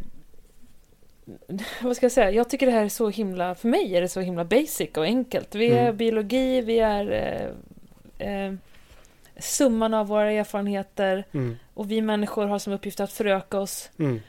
vad 1.81 1.95
ska 1.95 2.03
jag 2.03 2.11
säga? 2.11 2.31
Jag 2.31 2.49
tycker 2.49 2.65
det 2.65 2.72
här 2.72 2.84
är 2.84 2.89
så 2.89 3.10
himla, 3.10 3.56
för 3.56 3.68
mig 3.68 3.95
är 3.95 4.01
det 4.01 4.07
så 4.07 4.22
himla 4.22 4.45
basic 4.45 4.89
och 4.97 5.03
enkelt. 5.03 5.56
Vi 5.56 5.72
är 5.72 5.84
mm. 5.84 5.97
biologi, 5.97 6.61
vi 6.61 6.80
är 6.80 7.11
eh, 8.19 8.27
eh, 8.27 8.53
summan 9.38 9.93
av 9.93 10.07
våra 10.07 10.31
erfarenheter 10.31 11.23
mm. 11.31 11.56
och 11.73 11.91
vi 11.91 12.01
människor 12.01 12.47
har 12.47 12.60
som 12.60 12.73
uppgift 12.73 12.99
att 12.99 13.11
föröka 13.11 13.60
oss. 13.60 13.89
Mm. 13.99 14.22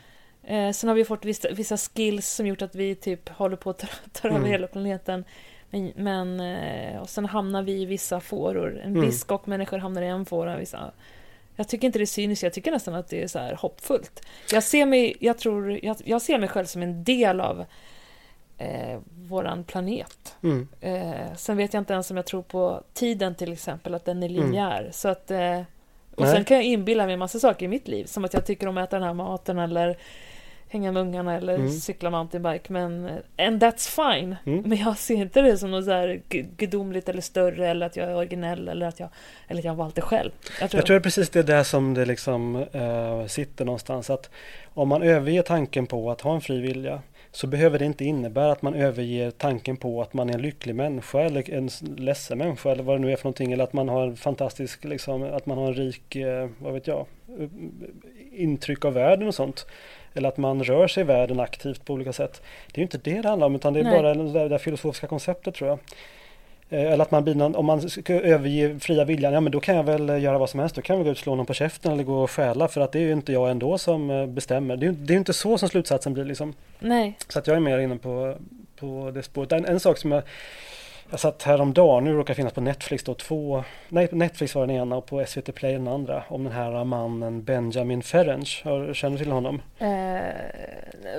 Eh, 0.43 0.73
sen 0.73 0.89
har 0.89 0.95
vi 0.95 1.05
fått 1.05 1.25
vissa, 1.25 1.49
vissa, 1.51 1.77
skills 1.77 2.29
som 2.29 2.47
gjort 2.47 2.63
att 2.63 2.75
vi 2.75 2.95
typ 2.95 3.29
håller 3.29 3.57
på 3.57 3.71
att 3.71 3.85
ta, 4.13 4.29
över 4.29 4.39
mm. 4.39 4.51
hela 4.51 4.67
planeten. 4.67 5.25
Men, 5.71 5.93
men 5.97 6.41
eh, 6.41 7.01
och 7.01 7.09
sen 7.09 7.27
hamnar 7.27 7.63
vi 7.63 7.73
i 7.73 7.85
vissa 7.85 8.21
fåror. 8.21 8.81
En 8.85 8.91
mm. 8.91 9.07
biskop 9.07 9.47
människor 9.47 9.79
hamnar 9.79 10.03
i 10.03 10.07
en 10.07 10.27
fåra. 10.27 10.57
Vissa, 10.57 10.93
Jag 11.61 11.69
tycker 11.69 11.87
inte 11.87 11.99
det 11.99 12.05
är 12.05 12.07
cyniskt, 12.07 12.43
jag 12.43 12.53
tycker 12.53 12.71
nästan 12.73 12.95
att 12.95 13.09
det 13.09 13.23
är 13.23 13.27
så 13.29 13.39
här 13.39 13.55
hoppfullt. 13.55 14.27
Jag 14.53 14.63
ser 14.63 14.87
mig, 14.87 15.17
jag 15.21 15.39
tror, 15.39 15.81
jag, 15.83 15.97
jag 16.05 16.23
ser 16.23 16.39
mig 16.39 16.49
själv 16.49 16.65
som 16.67 16.83
en 16.83 17.05
del 17.05 17.41
av 17.41 17.65
eh, 18.59 18.99
våran 19.29 19.65
planet. 19.65 20.37
Mm. 20.43 20.69
Eh, 20.81 21.35
sen 21.37 21.57
vet 21.57 21.75
jag 21.75 21.81
inte 21.81 21.93
ens 21.93 22.11
om 22.11 22.17
jag 22.17 22.27
tror 22.27 22.43
på 22.43 22.83
tiden 22.95 23.35
till 23.35 23.53
exempel, 23.53 23.95
att 23.95 24.05
den 24.05 24.23
är 24.23 24.29
Mm. 24.29 24.43
linjär. 24.43 24.89
Så 24.93 25.09
att, 25.09 25.31
eh, 25.31 25.61
och 26.15 26.25
Nej. 26.25 26.35
sen 26.35 26.45
kan 26.45 26.57
jag 26.57 26.65
inbilla 26.67 27.05
mig 27.05 27.13
en 27.13 27.19
massa 27.19 27.39
saker 27.39 27.65
i 27.67 27.69
mitt 27.69 27.89
liv, 27.89 28.05
som 28.05 28.25
att 28.25 28.35
jag 28.35 28.47
tycker 28.47 28.67
om 28.67 28.79
att 28.79 28.89
äta 28.89 28.97
den 28.99 29.07
här 29.07 29.15
maten 29.15 29.59
eller 29.59 29.99
hänga 30.73 30.93
med 30.93 31.03
ungarna 31.03 31.37
eller 31.37 31.55
Mm. 31.55 31.71
cykla 31.71 32.11
mountainbike. 32.11 32.73
Men, 32.73 33.05
eh, 33.07 33.47
and 33.47 33.63
that's 33.63 34.13
fine. 34.15 34.37
Mm. 34.47 34.63
Men 34.67 34.79
jag 34.79 34.99
ser 34.99 35.15
inte 35.15 35.43
det 35.43 35.59
som 35.59 35.71
något 35.71 35.85
så 35.85 35.91
här 35.91 36.21
gu- 36.29 36.49
gudomligt 36.57 37.09
eller 37.09 37.21
större 37.23 37.69
eller 37.69 37.87
att 37.87 37.97
jag 37.97 38.09
är 38.11 38.17
originell 38.17 38.69
eller 38.69 38.87
att 38.87 39.01
jag, 39.01 39.09
eller 39.49 39.59
att 39.61 39.65
jag 39.65 39.73
har 39.73 39.77
valt 39.77 39.95
det 39.95 40.01
själv. 40.03 40.31
Jag 40.61 40.71
tror, 40.71 40.79
Jag 40.79 40.87
tror 40.87 40.95
det 40.95 41.01
är 41.01 41.03
precis 41.03 41.31
det 41.31 41.43
där 41.43 41.63
som 41.63 41.95
det 41.95 42.05
liksom 42.05 42.57
eh, 42.73 43.27
sitter 43.27 43.65
någonstans. 43.65 44.11
Att 44.11 44.31
om 44.75 44.89
man 44.89 45.03
överger 45.03 45.43
tanken 45.43 45.87
på 45.87 46.11
att 46.11 46.21
ha 46.21 46.35
en 46.35 46.41
fri 46.41 46.61
vilja 46.61 47.03
så 47.33 47.47
behöver 47.47 47.79
det 47.79 47.85
inte 47.85 48.05
innebära 48.05 48.53
att 48.53 48.63
man 48.63 48.75
överger 48.75 49.31
tanken 49.31 49.77
på 49.77 50.03
att 50.03 50.15
man 50.15 50.31
är 50.31 50.35
en 50.35 50.43
lycklig 50.43 50.75
människa 50.75 51.21
eller 51.21 51.51
en 51.51 51.69
ledsen 51.97 52.39
människa 52.39 52.71
eller 52.71 52.83
vad 52.83 52.97
det 52.97 53.01
nu 53.01 53.13
är 53.13 53.17
för 53.17 53.25
någonting. 53.25 53.53
Eller 53.53 53.65
att 53.65 53.73
man 53.73 53.89
har 53.89 54.07
en 54.07 54.17
fantastisk, 54.17 54.85
liksom, 54.85 55.23
att 55.23 55.47
man 55.47 55.59
har 55.59 55.67
en 55.67 55.75
rik, 55.75 56.17
eh, 56.17 56.49
vad 56.59 56.73
vet 56.73 56.87
jag, 56.87 57.07
intryck 58.33 58.85
av 58.85 58.93
världen 58.95 59.29
och 59.29 59.35
sånt. 59.35 59.67
Eller 60.15 60.29
att 60.29 60.37
man 60.37 60.65
rör 60.65 60.89
sig 60.89 61.01
i 61.01 61.05
världen 61.05 61.41
aktivt 61.41 61.85
på 61.85 61.93
olika 61.93 62.13
sätt. 62.13 62.43
Det 62.67 62.79
är 62.79 62.81
ju 62.81 62.83
inte 62.83 62.99
det 62.99 63.23
det 63.23 63.29
handlar 63.29 63.47
om 63.47 63.55
utan 63.55 63.73
det 63.73 63.81
är 63.81 63.85
Nej. 63.85 64.03
bara 64.03 64.15
det 64.15 64.49
där, 64.49 64.59
filosofiska 64.59 65.07
konceptet 65.07 65.55
tror 65.55 65.71
jag. 65.71 65.79
Eh, 66.71 66.93
Eller 66.93 67.03
att 67.03 67.11
man 67.11 67.25
någon, 67.25 67.55
om 67.55 67.67
man 67.67 67.91
ska 67.91 68.15
överge 68.15 68.79
fria 68.81 69.05
viljan, 69.05 69.33
ja 69.33 69.41
men 69.41 69.53
då 69.53 69.61
kan 69.61 69.77
jag 69.77 69.83
väl 69.83 70.11
eh, 70.11 70.21
göra 70.21 70.39
vad 70.39 70.51
som 70.51 70.61
helst. 70.61 70.75
Då 70.75 70.83
kan 70.83 70.95
jag 70.95 70.99
väl 70.99 71.05
gå 71.05 71.11
ut 71.11 71.19
och 71.19 71.23
slå 71.23 71.35
någon 71.35 71.47
på 71.47 71.55
käften 71.55 71.93
eller 71.93 72.05
gå 72.05 72.23
och 72.23 72.31
stjäla 72.31 72.69
för 72.69 72.81
att 72.81 72.93
det 72.93 72.99
är 72.99 73.03
ju 73.03 73.13
inte 73.13 73.33
jag 73.33 73.51
ändå 73.51 73.79
som 73.79 74.11
eh, 74.11 74.27
bestämmer. 74.27 74.77
Det 74.77 74.87
är 74.87 74.91
ju 74.91 74.97
det 74.97 75.15
är 75.15 75.19
inte 75.19 75.33
så 75.33 75.59
som 75.59 75.69
slutsatsen 75.69 76.15
blir 76.15 76.25
liksom. 76.25 76.55
Nej. 76.79 77.17
Så 77.29 77.39
att 77.39 77.47
jag 77.47 77.57
är 77.57 77.61
mer 77.61 77.79
inne 77.79 77.97
på, 77.97 78.37
på 78.77 79.11
det 79.15 79.23
spåret. 79.23 79.53
En, 79.53 79.65
en 79.65 79.81
sak 79.81 79.99
som 79.99 80.13
jag 80.13 80.23
jag 81.11 81.21
satt 81.21 81.43
häromdagen, 81.43 82.05
nu 82.05 82.13
råkar 82.13 82.35
finnas 82.35 82.53
på 82.53 82.61
Netflix 82.61 83.05
då, 83.05 83.15
två, 83.15 83.65
nej 83.89 84.09
Netflix 84.13 84.55
var 84.55 84.67
den 84.67 84.77
ena 84.77 84.97
och 84.97 85.07
på 85.07 85.25
SVT 85.27 85.55
Play 85.55 85.73
den 85.73 85.89
andra, 85.89 86.23
om 86.29 86.45
den 86.45 86.53
här 86.53 86.85
mannen 86.85 87.43
Benjamin 87.43 88.03
Ferenc. 88.03 88.49
Känner 88.93 89.11
du 89.11 89.19
till 89.19 89.33
honom? 89.33 89.63
Eh, 89.79 89.89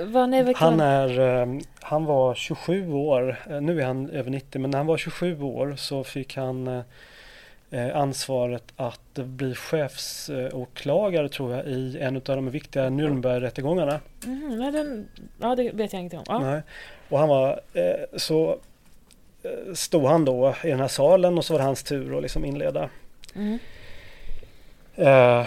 vad, 0.06 0.28
nej, 0.28 0.42
vad 0.42 0.56
Han 0.56 0.80
är, 0.80 1.20
eh, 1.20 1.58
han 1.80 2.04
var 2.04 2.34
27 2.34 2.92
år, 2.92 3.36
eh, 3.50 3.60
nu 3.60 3.80
är 3.80 3.84
han 3.84 4.10
över 4.10 4.30
90, 4.30 4.60
men 4.60 4.70
när 4.70 4.78
han 4.78 4.86
var 4.86 4.96
27 4.96 5.42
år 5.42 5.74
så 5.76 6.04
fick 6.04 6.36
han 6.36 6.66
eh, 6.68 6.82
eh, 7.70 7.96
ansvaret 7.96 8.64
att 8.76 9.14
bli 9.14 9.54
chefsåklagare 9.54 11.28
tror 11.28 11.52
jag 11.52 11.66
i 11.66 11.98
en 12.00 12.16
av 12.16 12.22
de 12.22 12.50
viktiga 12.50 12.90
Nürnbergrättegångarna. 12.90 14.00
Nej, 14.58 14.72
den, 14.72 15.08
ja, 15.40 15.54
det 15.56 15.70
vet 15.70 15.92
jag 15.92 16.00
ingenting 16.00 16.18
om. 16.18 16.24
Ja. 16.28 16.38
Nej. 16.38 16.62
Och 17.08 17.18
han 17.18 17.28
var, 17.28 17.60
eh, 17.72 18.18
så 18.18 18.50
eh, 18.50 18.56
stod 19.74 20.04
han 20.04 20.24
då 20.24 20.54
i 20.64 20.68
den 20.68 20.80
här 20.80 20.88
salen 20.88 21.38
och 21.38 21.44
så 21.44 21.52
var 21.54 21.58
det 21.58 21.64
hans 21.64 21.82
tur 21.82 22.16
att 22.16 22.22
liksom 22.22 22.44
inleda 22.44 22.88
Mm. 23.34 23.58
eh, 24.96 25.46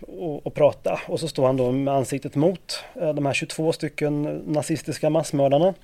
och, 0.00 0.46
och 0.46 0.54
prata. 0.54 1.00
Och 1.08 1.20
så 1.20 1.28
står 1.28 1.46
han 1.46 1.56
då 1.56 1.72
med 1.72 1.94
ansiktet 1.94 2.34
mot 2.34 2.84
eh, 3.00 3.14
de 3.14 3.26
här 3.26 3.32
22 3.32 3.72
stycken 3.72 4.22
nazistiska 4.46 5.10
massmördarna. 5.10 5.74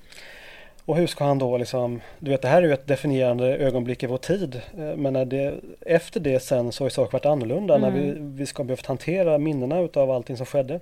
Och 0.85 0.97
hur 0.97 1.07
ska 1.07 1.23
han 1.25 1.39
då 1.39 1.57
liksom, 1.57 2.01
du 2.19 2.31
vet 2.31 2.41
det 2.41 2.47
här 2.47 2.61
är 2.61 2.67
ju 2.67 2.73
ett 2.73 2.87
definierande 2.87 3.57
ögonblick 3.57 4.03
i 4.03 4.07
vår 4.07 4.17
tid. 4.17 4.61
Eh, 4.77 4.95
men 4.95 5.13
när 5.13 5.25
det, 5.25 5.53
efter 5.81 6.19
det 6.19 6.39
sen 6.39 6.71
så 6.71 6.83
har 6.83 6.87
ju 6.87 6.91
saker 6.91 7.11
varit 7.11 7.25
annorlunda 7.25 7.77
när 7.77 7.91
vi, 7.91 8.09
Mm. 8.09 8.35
vi 8.35 8.45
ska 8.45 8.63
behövt 8.63 8.85
hantera 8.85 9.37
minnena 9.37 9.79
utav 9.79 10.11
allting 10.11 10.37
som 10.37 10.45
skedde. 10.45 10.79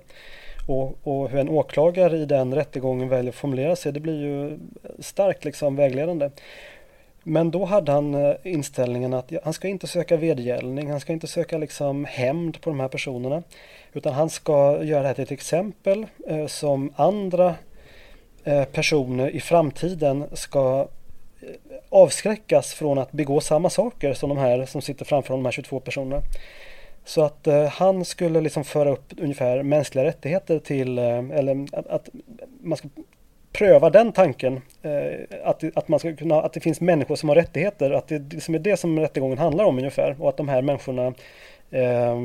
Och, 0.66 0.98
och 1.02 1.30
hur 1.30 1.40
en 1.40 1.48
åklagare 1.48 2.16
i 2.16 2.24
den 2.24 2.54
rättegången 2.54 3.08
väljer 3.08 3.32
att 3.32 3.38
formulera 3.38 3.76
sig, 3.76 3.92
det 3.92 4.00
blir 4.00 4.20
ju 4.20 4.58
starkt 4.98 5.44
liksom 5.44 5.76
vägledande. 5.76 6.30
Men 7.24 7.50
då 7.50 7.64
hade 7.64 7.92
han 7.92 8.14
eh, 8.14 8.34
inställningen 8.42 9.14
att 9.14 9.32
han 9.44 9.52
ska 9.52 9.68
inte 9.68 9.86
söka 9.86 10.16
vedergällning, 10.16 10.90
han 10.90 11.00
ska 11.00 11.12
inte 11.12 11.26
söka 11.26 11.58
liksom 11.58 12.04
hämnd 12.04 12.60
på 12.60 12.70
de 12.70 12.80
här 12.80 12.88
personerna. 12.88 13.42
Utan 13.92 14.12
han 14.12 14.30
ska 14.30 14.84
göra 14.84 15.02
det 15.02 15.06
här 15.06 15.14
till 15.14 15.24
ett 15.24 15.32
exempel 15.32 16.06
eh, 16.28 16.46
som 16.46 16.92
andra 16.96 17.54
eh, 18.44 18.64
personer 18.64 19.28
i 19.30 19.40
framtiden 19.40 20.24
ska 20.32 20.88
eh, 21.40 21.48
avskräckas 21.88 22.74
från 22.74 22.98
att 22.98 23.12
begå 23.12 23.40
samma 23.40 23.70
saker 23.70 24.14
som 24.14 24.28
de 24.28 24.38
här 24.38 24.66
som 24.66 24.82
sitter 24.82 25.04
framför 25.04 25.34
de 25.34 25.44
här 25.44 25.52
22 25.52 25.80
personerna. 25.80 26.22
Så 27.04 27.22
att 27.22 27.46
eh, 27.46 27.64
han 27.64 28.04
skulle 28.04 28.40
liksom 28.40 28.64
föra 28.64 28.90
upp 28.90 29.12
ungefär 29.18 29.62
mänskliga 29.62 30.04
rättigheter 30.04 30.58
till, 30.58 30.98
eh, 30.98 31.30
eller 31.30 31.66
att, 31.72 31.86
att 31.86 32.08
man 32.60 32.78
ska 32.78 32.88
pröva 33.52 33.90
den 33.90 34.12
tanken. 34.12 34.60
Eh, 34.82 35.38
att, 35.44 35.64
att, 35.76 35.88
man 35.88 35.98
ska 35.98 36.16
kunna, 36.16 36.42
att 36.42 36.52
det 36.52 36.60
finns 36.60 36.80
människor 36.80 37.16
som 37.16 37.28
har 37.28 37.36
rättigheter, 37.36 37.90
att 37.90 38.08
det 38.08 38.32
liksom 38.32 38.54
är 38.54 38.58
det 38.58 38.76
som 38.76 38.98
rättegången 38.98 39.38
handlar 39.38 39.64
om 39.64 39.78
ungefär. 39.78 40.16
Och 40.22 40.28
att 40.28 40.36
de 40.36 40.48
här 40.48 40.62
människorna 40.62 41.14
eh, 41.70 42.16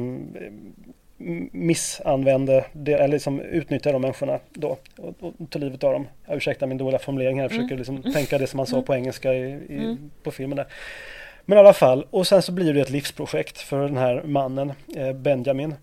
missanvände, 1.51 2.65
det, 2.73 2.93
eller 2.93 3.07
liksom 3.07 3.41
utnyttjar 3.41 3.93
de 3.93 4.01
människorna 4.01 4.39
då 4.53 4.77
och, 4.97 5.13
och 5.19 5.49
tar 5.49 5.59
livet 5.59 5.83
av 5.83 5.93
dem. 5.93 6.07
Jag 6.25 6.37
ursäktar 6.37 6.67
min 6.67 6.77
dåliga 6.77 6.99
formulering 6.99 7.37
här, 7.37 7.43
jag 7.43 7.51
försöker 7.51 7.77
liksom 7.77 8.13
tänka 8.13 8.37
det 8.37 8.47
som 8.47 8.57
man 8.57 8.65
sa 8.67 8.81
på 8.81 8.95
engelska 8.95 9.33
i, 9.33 9.51
i, 9.69 9.77
Mm. 9.77 10.11
på 10.23 10.31
filmen 10.31 10.55
där. 10.55 10.67
Men 11.49 11.57
i 11.57 11.60
alla 11.60 11.74
fall, 11.74 12.06
och 12.10 12.28
sen 12.28 12.41
så 12.41 12.52
blir 12.52 12.74
det 12.74 12.82
ett 12.82 12.90
livsprojekt 12.90 13.57
för 13.57 13.82
den 13.82 13.98
här 13.98 14.22
mannen, 14.26 14.74
eh, 14.95 15.14
Benjamin. 15.14 15.76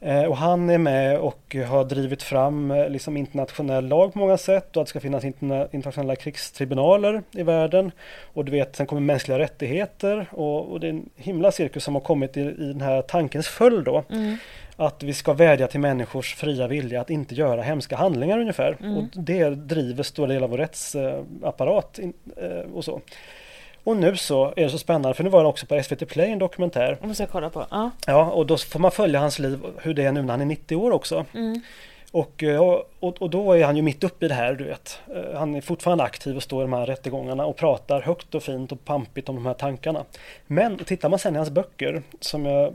Eh, 0.00 0.22
och 0.24 0.36
han 0.36 0.70
är 0.70 0.78
med 0.78 1.18
och 1.18 1.56
har 1.68 1.84
drivit 1.84 2.22
fram 2.22 2.70
eh, 2.70 2.88
liksom 2.88 3.16
internationell 3.16 3.88
lag 3.88 4.12
på 4.12 4.18
många 4.18 4.36
sätt 4.36 4.76
och 4.76 4.82
att 4.82 4.86
det 4.86 4.90
ska 4.90 5.00
finnas 5.00 5.24
interna- 5.24 5.68
internationella 5.72 6.16
krigstribunaler 6.16 7.22
i 7.30 7.42
världen. 7.42 7.92
Och 8.34 8.44
du 8.44 8.52
vet, 8.52 8.76
sen 8.76 8.86
kommer 8.86 9.00
mänskliga 9.02 9.38
rättigheter 9.38 10.26
och, 10.30 10.72
och 10.72 10.80
det 10.80 10.86
är 10.86 10.90
en 10.90 11.08
himla 11.16 11.52
cirkus 11.52 11.84
som 11.84 11.94
har 11.94 12.02
kommit 12.02 12.36
i, 12.36 12.40
i 12.40 12.72
den 12.72 12.80
här 12.80 13.02
tankens 13.02 13.48
följd 13.48 13.84
då. 13.84 14.04
Mm. 14.10 14.36
Att 14.76 15.02
vi 15.02 15.14
ska 15.14 15.32
vädja 15.32 15.66
till 15.66 15.80
människors 15.80 16.34
fria 16.34 16.66
vilja 16.66 17.00
att 17.00 17.10
inte 17.10 17.34
göra 17.34 17.62
hemska 17.62 17.96
handlingar 17.96 18.38
ungefär. 18.38 18.76
Mm. 18.80 18.96
Och 18.96 19.04
det 19.12 19.50
driver 19.50 20.02
stora 20.02 20.28
delar 20.28 20.44
av 20.44 20.50
vår 20.50 20.58
rättsapparat 20.58 21.98
in- 21.98 22.12
och 22.74 22.84
så. 22.84 23.00
Och 23.88 23.96
nu 23.96 24.16
så 24.16 24.52
är 24.56 24.64
det 24.64 24.70
så 24.70 24.78
spännande 24.78 25.14
för 25.14 25.24
nu 25.24 25.30
var 25.30 25.42
det 25.42 25.48
också 25.48 25.66
på 25.66 25.82
SVT 25.82 26.08
Play 26.08 26.30
en 26.30 26.38
dokumentär. 26.38 26.98
Måste 27.02 27.22
jag 27.22 27.30
kolla 27.30 27.50
på. 27.50 27.66
Ja. 27.70 27.90
Ja, 28.06 28.30
och 28.30 28.46
då 28.46 28.56
får 28.56 28.80
man 28.80 28.90
följa 28.90 29.20
hans 29.20 29.38
liv, 29.38 29.60
hur 29.82 29.94
det 29.94 30.04
är 30.04 30.12
nu 30.12 30.22
när 30.22 30.30
han 30.30 30.40
är 30.40 30.44
90 30.44 30.76
år 30.76 30.90
också. 30.90 31.24
Mm. 31.34 31.60
Och, 32.10 32.42
eh, 32.42 32.60
och, 32.60 32.90
och, 33.00 33.22
och 33.22 33.30
då 33.30 33.52
är 33.52 33.64
han 33.64 33.76
ju 33.76 33.82
mitt 33.82 34.04
uppe 34.04 34.24
i 34.24 34.28
det 34.28 34.34
här, 34.34 34.54
du 34.54 34.64
vet. 34.64 35.00
Eh, 35.14 35.38
Han 35.38 35.54
är 35.54 35.60
fortfarande 35.60 36.04
aktiv 36.04 36.36
och 36.36 36.42
står 36.42 36.62
i 36.62 36.64
de 36.64 36.72
här 36.72 36.86
rättegångarna 36.86 37.46
och 37.46 37.56
pratar 37.56 38.00
högt 38.00 38.34
och 38.34 38.42
fint 38.42 38.72
och 38.72 38.84
pampigt 38.84 39.28
om 39.28 39.34
de 39.34 39.46
här 39.46 39.54
tankarna. 39.54 40.04
Men 40.46 40.78
tittar 40.78 41.08
man 41.08 41.18
sen 41.18 41.34
i 41.34 41.36
hans 41.38 41.50
böcker, 41.50 42.02
som 42.20 42.46
jag, 42.46 42.74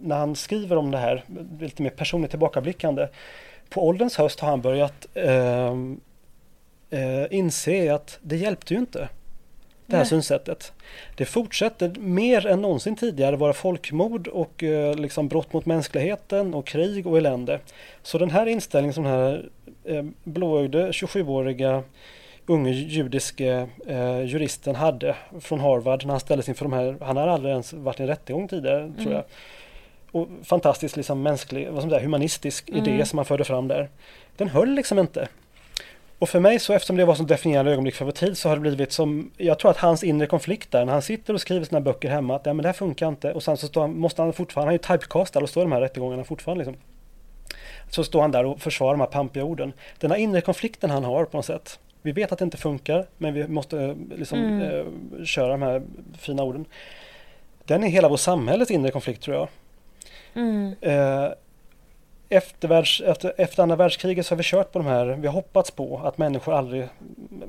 när 0.00 0.16
han 0.16 0.36
skriver 0.36 0.76
om 0.76 0.90
det 0.90 0.98
här, 0.98 1.24
lite 1.60 1.82
mer 1.82 1.90
personligt 1.90 2.30
tillbakablickande. 2.30 3.08
På 3.68 3.88
ålderns 3.88 4.16
höst 4.16 4.40
har 4.40 4.48
han 4.48 4.60
börjat 4.60 5.06
eh, 5.14 5.72
eh, 6.90 7.26
inse 7.30 7.94
att 7.94 8.18
det 8.22 8.36
hjälpte 8.36 8.74
ju 8.74 8.80
inte. 8.80 9.08
Det 9.88 9.96
här 9.96 10.02
Nej. 10.02 10.08
synsättet. 10.08 10.72
Det 11.16 11.24
fortsätter 11.24 11.92
mer 11.98 12.46
än 12.46 12.62
någonsin 12.62 12.96
tidigare 12.96 13.36
vara 13.36 13.52
folkmord 13.52 14.28
och 14.28 14.62
eh, 14.62 14.94
liksom 14.94 15.28
brott 15.28 15.52
mot 15.52 15.66
mänskligheten 15.66 16.54
och 16.54 16.66
krig 16.66 17.06
och 17.06 17.18
elände. 17.18 17.60
Så 18.02 18.18
den 18.18 18.30
här 18.30 18.46
inställningen 18.46 18.94
som 18.94 19.04
den 19.04 19.12
här 19.12 19.48
eh, 19.84 20.04
blåögde 20.24 20.90
27-åriga 20.90 21.82
unge 22.46 22.70
judiske 22.70 23.68
eh, 23.86 24.20
juristen 24.24 24.74
hade 24.74 25.16
från 25.40 25.60
Harvard 25.60 26.04
när 26.04 26.10
han 26.10 26.20
ställdes 26.20 26.48
inför 26.48 26.64
de 26.64 26.72
här, 26.72 26.96
han 27.00 27.16
har 27.16 27.26
aldrig 27.26 27.52
ens 27.52 27.72
varit 27.72 28.00
i 28.00 28.02
en 28.02 28.08
rättegång 28.08 28.48
tidigare 28.48 28.92
tror 29.02 29.12
jag. 29.12 29.24
Och 30.12 30.28
fantastiskt 30.42 30.96
liksom 30.96 31.22
mänsklig, 31.22 31.68
vad 31.70 31.82
som 31.82 31.90
säger, 31.90 32.02
humanistisk 32.04 32.68
Mm. 32.70 32.84
idé 32.84 33.04
som 33.04 33.18
han 33.18 33.26
förde 33.26 33.44
fram 33.44 33.68
där. 33.68 33.88
Den 34.36 34.48
höll 34.48 34.70
liksom 34.74 34.98
inte. 34.98 35.28
Och 36.18 36.28
för 36.28 36.40
mig 36.40 36.58
så 36.58 36.72
eftersom 36.72 36.96
det 36.96 37.04
var 37.04 37.14
så 37.14 37.22
definierande 37.22 37.72
ögonblick 37.72 37.94
för 37.94 38.04
vår 38.04 38.12
tid 38.12 38.38
så 38.38 38.48
har 38.48 38.56
det 38.56 38.60
blivit 38.60 38.92
som, 38.92 39.30
jag 39.36 39.58
tror 39.58 39.70
att 39.70 39.76
hans 39.76 40.04
inre 40.04 40.26
konflikt 40.26 40.70
där 40.70 40.84
när 40.84 40.92
han 40.92 41.02
sitter 41.02 41.34
och 41.34 41.40
skriver 41.40 41.64
sina 41.66 41.80
böcker 41.80 42.08
hemma 42.10 42.36
att 42.36 42.46
ja, 42.46 42.52
men 42.52 42.62
det 42.62 42.68
här 42.68 42.72
funkar 42.74 43.08
inte 43.08 43.32
och 43.32 43.42
sen 43.42 43.56
så 43.56 43.66
står 43.66 43.80
han, 43.80 43.98
måste 43.98 44.22
han 44.22 44.32
fortfarande, 44.32 44.66
han 44.66 44.74
är 44.74 44.94
ju 44.94 44.98
typecastad 44.98 45.40
och 45.40 45.48
står 45.48 45.62
i 45.62 45.64
de 45.64 45.72
här 45.72 45.80
rättegångarna 45.80 46.24
fortfarande 46.24 46.64
liksom. 46.64 46.82
Så 47.90 48.04
står 48.04 48.20
han 48.20 48.30
där 48.30 48.44
och 48.44 48.60
försvarar 48.60 48.92
de 48.92 49.00
här 49.00 49.06
pampiga 49.06 49.44
orden. 49.44 49.72
Den 49.98 50.10
här 50.10 50.18
inre 50.18 50.40
konflikten 50.40 50.90
han 50.90 51.04
har 51.04 51.24
på 51.24 51.36
något 51.36 51.46
sätt. 51.46 51.78
Vi 52.02 52.12
vet 52.12 52.32
att 52.32 52.38
det 52.38 52.44
inte 52.44 52.56
funkar 52.56 53.06
men 53.18 53.34
vi 53.34 53.48
måste 53.48 53.80
eh, 53.80 53.94
liksom 54.16 54.38
Mm. 54.38 54.62
eh, 54.62 55.24
köra 55.24 55.48
de 55.48 55.62
här 55.62 55.82
fina 56.18 56.42
orden. 56.42 56.64
Den 57.64 57.84
är 57.84 57.88
hela 57.88 58.08
vår 58.08 58.16
samhällets 58.16 58.70
inre 58.70 58.90
konflikt 58.90 59.22
tror 59.22 59.36
jag. 59.36 59.48
Mm. 60.34 60.74
Eh, 60.80 61.28
eftervärlds, 62.28 63.00
efter, 63.00 63.32
efter 63.36 63.62
andra 63.62 63.76
världskriget 63.76 64.26
så 64.26 64.32
har 64.32 64.36
vi 64.36 64.42
kört 64.44 64.72
på 64.72 64.78
de 64.78 64.86
här, 64.86 65.06
vi 65.06 65.26
har 65.26 65.34
hoppats 65.34 65.70
på 65.70 66.00
att 66.04 66.18
människor 66.18 66.54
aldrig, 66.54 66.88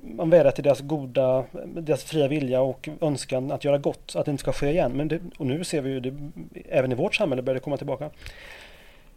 man 0.01 0.29
vädjar 0.29 0.51
till 0.51 0.63
deras 0.63 0.79
goda, 0.79 1.43
deras 1.65 2.03
fria 2.03 2.27
vilja 2.27 2.61
och 2.61 2.89
önskan 3.01 3.51
att 3.51 3.63
göra 3.63 3.77
gott, 3.77 4.15
att 4.15 4.25
det 4.25 4.31
inte 4.31 4.41
ska 4.41 4.53
ske 4.53 4.69
igen. 4.69 4.91
Men 4.95 5.07
det, 5.07 5.19
och 5.37 5.45
nu 5.45 5.63
ser 5.63 5.81
vi 5.81 5.89
ju 5.89 5.99
det, 5.99 6.13
även 6.69 6.91
i 6.91 6.95
vårt 6.95 7.15
samhälle 7.15 7.41
börjar 7.41 7.55
det 7.55 7.63
komma 7.63 7.77
tillbaka. 7.77 8.09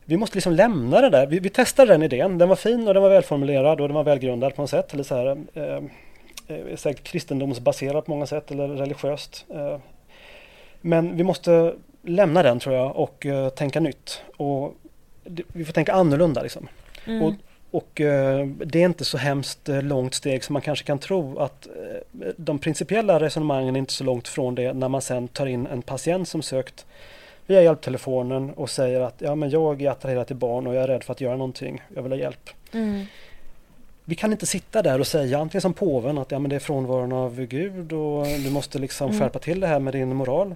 Vi 0.04 0.16
måste 0.16 0.36
liksom 0.36 0.52
lämna 0.52 1.00
det 1.00 1.10
där. 1.10 1.26
Vi, 1.26 1.38
vi 1.38 1.48
testade 1.48 1.92
den 1.92 2.02
idén, 2.02 2.38
den 2.38 2.48
var 2.48 2.56
fin 2.56 2.88
och 2.88 2.94
den 2.94 3.02
var 3.02 3.10
välformulerad 3.10 3.80
och 3.80 3.88
den 3.88 3.94
var 3.94 4.04
välgrundad 4.04 4.54
på 4.54 4.62
något 4.62 4.70
sätt. 4.70 4.94
Eller 4.94 5.04
så 5.04 5.16
här, 5.16 5.26
eh, 5.54 5.84
eh 6.56 6.76
säkert 6.76 7.04
kristendomsbaserad 7.04 8.04
på 8.04 8.10
många 8.10 8.26
sätt 8.26 8.50
eller 8.50 8.68
religiöst. 8.68 9.46
Eh. 9.54 9.78
Men 10.80 11.16
vi 11.16 11.24
måste 11.24 11.74
lämna 12.02 12.42
den 12.42 12.58
tror 12.58 12.74
jag 12.74 12.96
och 12.96 13.26
eh, 13.26 13.48
tänka 13.48 13.80
nytt. 13.80 14.22
Och 14.36 14.74
vi 15.24 15.64
får 15.64 15.72
tänka 15.72 15.92
annorlunda 15.92 16.42
liksom. 16.42 16.68
Mm. 17.04 17.22
Och, 17.22 17.34
och 17.70 18.00
uh, 18.00 18.46
det 18.46 18.82
är 18.82 18.84
inte 18.84 19.04
så 19.04 19.18
hemskt 19.18 19.68
uh, 19.68 19.82
långt 19.82 20.14
steg 20.14 20.44
som 20.44 20.52
man 20.52 20.62
kanske 20.62 20.84
kan 20.84 20.98
tro 20.98 21.38
att 21.38 21.68
de 22.36 22.58
principiella 22.58 23.20
resonemangen 23.20 23.76
är 23.76 23.78
inte 23.78 23.92
så 23.92 24.04
långt 24.04 24.28
från 24.28 24.54
det 24.54 24.72
när 24.72 24.88
man 24.88 25.02
sen 25.02 25.28
tar 25.28 25.46
in 25.46 25.66
en 25.66 25.82
patient 25.82 26.28
som 26.28 26.42
sökt 26.42 26.86
via 27.46 27.62
hjälptelefonen 27.62 28.50
och 28.50 28.70
säger 28.70 29.00
att 29.00 29.14
ja, 29.18 29.34
men 29.34 29.50
jag 29.50 29.82
är 29.82 29.90
attraherad 29.90 30.26
till 30.26 30.36
barn 30.36 30.66
och 30.66 30.74
jag 30.74 30.82
är 30.82 30.88
rädd 30.88 31.04
för 31.04 31.12
att 31.12 31.20
göra 31.20 31.36
någonting. 31.36 31.82
Jag 31.94 32.02
vill 32.02 32.12
ha 32.12 32.18
hjälp. 32.18 32.50
Mm. 32.72 33.04
Vi 34.04 34.14
kan 34.14 34.32
inte 34.32 34.46
sitta 34.46 34.82
där 34.82 35.00
och 35.00 35.06
säga 35.06 35.38
antingen 35.38 35.62
som 35.62 35.74
påven 35.74 36.18
att 36.18 36.30
ja, 36.30 36.38
men 36.38 36.48
det 36.50 36.56
är 36.56 36.60
frånvaron 36.60 37.12
av 37.12 37.40
Gud 37.40 37.92
och 37.92 38.26
du 38.26 38.50
måste 38.50 38.78
liksom 38.78 39.08
mm. 39.08 39.20
skärpa 39.20 39.38
till 39.38 39.60
det 39.60 39.66
här 39.66 39.78
med 39.78 39.94
din 39.94 40.16
moral. 40.16 40.54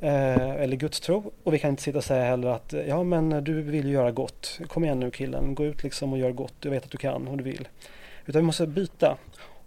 Eh, 0.00 0.50
eller 0.50 0.76
gudstro. 0.76 1.32
Och 1.44 1.54
vi 1.54 1.58
kan 1.58 1.70
inte 1.70 1.82
sitta 1.82 1.98
och 1.98 2.04
säga 2.04 2.24
heller 2.24 2.48
att 2.48 2.74
ja 2.86 3.02
men 3.02 3.44
du 3.44 3.62
vill 3.62 3.86
ju 3.86 3.92
göra 3.92 4.10
gott. 4.10 4.60
Kom 4.68 4.84
igen 4.84 5.00
nu 5.00 5.10
killen, 5.10 5.54
gå 5.54 5.64
ut 5.64 5.82
liksom 5.82 6.12
och 6.12 6.18
gör 6.18 6.32
gott. 6.32 6.54
Jag 6.60 6.70
vet 6.70 6.84
att 6.84 6.90
du 6.90 6.98
kan 6.98 7.28
och 7.28 7.36
du 7.36 7.44
vill. 7.44 7.68
Utan 8.26 8.40
vi 8.42 8.46
måste 8.46 8.66
byta. 8.66 9.16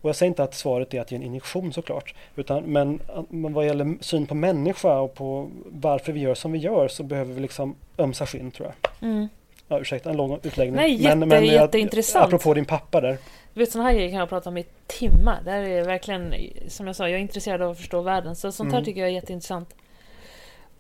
Och 0.01 0.09
jag 0.09 0.15
säger 0.15 0.27
inte 0.27 0.43
att 0.43 0.55
svaret 0.55 0.93
är 0.93 1.01
att 1.01 1.11
ge 1.11 1.17
en 1.17 1.23
injektion 1.23 1.73
såklart. 1.73 2.15
Utan, 2.35 2.63
men, 2.63 3.01
men 3.29 3.53
vad 3.53 3.65
gäller 3.65 3.95
syn 4.01 4.27
på 4.27 4.35
människa 4.35 4.99
och 4.99 5.13
på 5.13 5.49
varför 5.65 6.11
vi 6.11 6.19
gör 6.19 6.35
som 6.35 6.51
vi 6.51 6.59
gör 6.59 6.87
så 6.87 7.03
behöver 7.03 7.33
vi 7.33 7.41
liksom 7.41 7.75
ömsa 7.97 8.25
skinn 8.25 8.51
tror 8.51 8.67
jag. 8.67 9.09
Mm. 9.09 9.27
Ja, 9.67 9.79
ursäkta 9.79 10.09
en 10.09 10.17
lång 10.17 10.39
utläggning. 10.43 10.75
Nej, 10.75 10.93
jätte, 10.93 11.15
men, 11.15 11.29
men 11.29 11.45
jätteintressant. 11.45 12.25
Apropå 12.25 12.53
din 12.53 12.65
pappa 12.65 13.01
där. 13.01 13.17
Du 13.53 13.59
vet 13.59 13.71
sådana 13.71 13.89
här 13.89 13.95
grejer 13.95 14.09
kan 14.09 14.19
jag 14.19 14.29
prata 14.29 14.49
om 14.49 14.57
i 14.57 14.65
timmar. 14.87 15.39
Det 15.45 15.51
här 15.51 15.61
är 15.61 15.85
verkligen, 15.85 16.35
som 16.67 16.87
jag 16.87 16.95
sa, 16.95 17.09
jag 17.09 17.17
är 17.17 17.21
intresserad 17.21 17.61
av 17.61 17.71
att 17.71 17.77
förstå 17.77 18.01
världen. 18.01 18.35
Så 18.35 18.51
sånt 18.51 18.71
här 18.71 18.77
mm. 18.77 18.85
tycker 18.85 19.01
jag 19.01 19.09
är 19.09 19.13
jätteintressant. 19.13 19.75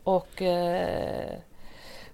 Och, 0.03 0.41
eh, 0.41 1.37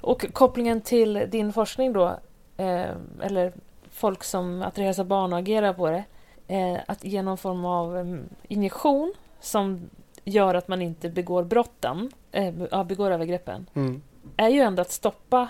och 0.02 0.34
kopplingen 0.34 0.82
till 0.82 1.26
din 1.30 1.54
forskning 1.54 1.94
då, 1.94 2.20
eh, 2.58 2.92
eller 3.22 3.54
folk 3.92 4.24
som 4.24 4.62
attraheras 4.62 5.00
av 5.00 5.06
barn 5.06 5.34
och 5.34 5.40
agerar 5.40 5.74
på 5.74 5.90
det, 5.90 6.04
eh, 6.48 6.80
att 6.88 7.04
ge 7.04 7.22
någon 7.22 7.38
form 7.38 7.66
av 7.66 8.20
injektion 8.48 9.14
som 9.40 9.90
gör 10.24 10.56
att 10.56 10.68
man 10.68 10.82
inte 10.82 11.10
begår 11.10 11.44
brotten, 11.44 12.12
äh, 12.32 12.84
begår 12.84 13.12
övergreppen, 13.12 13.70
mm. 13.74 14.02
är 14.38 14.50
ju 14.50 14.60
ändå 14.60 14.82
att 14.82 14.92
stoppa, 14.92 15.50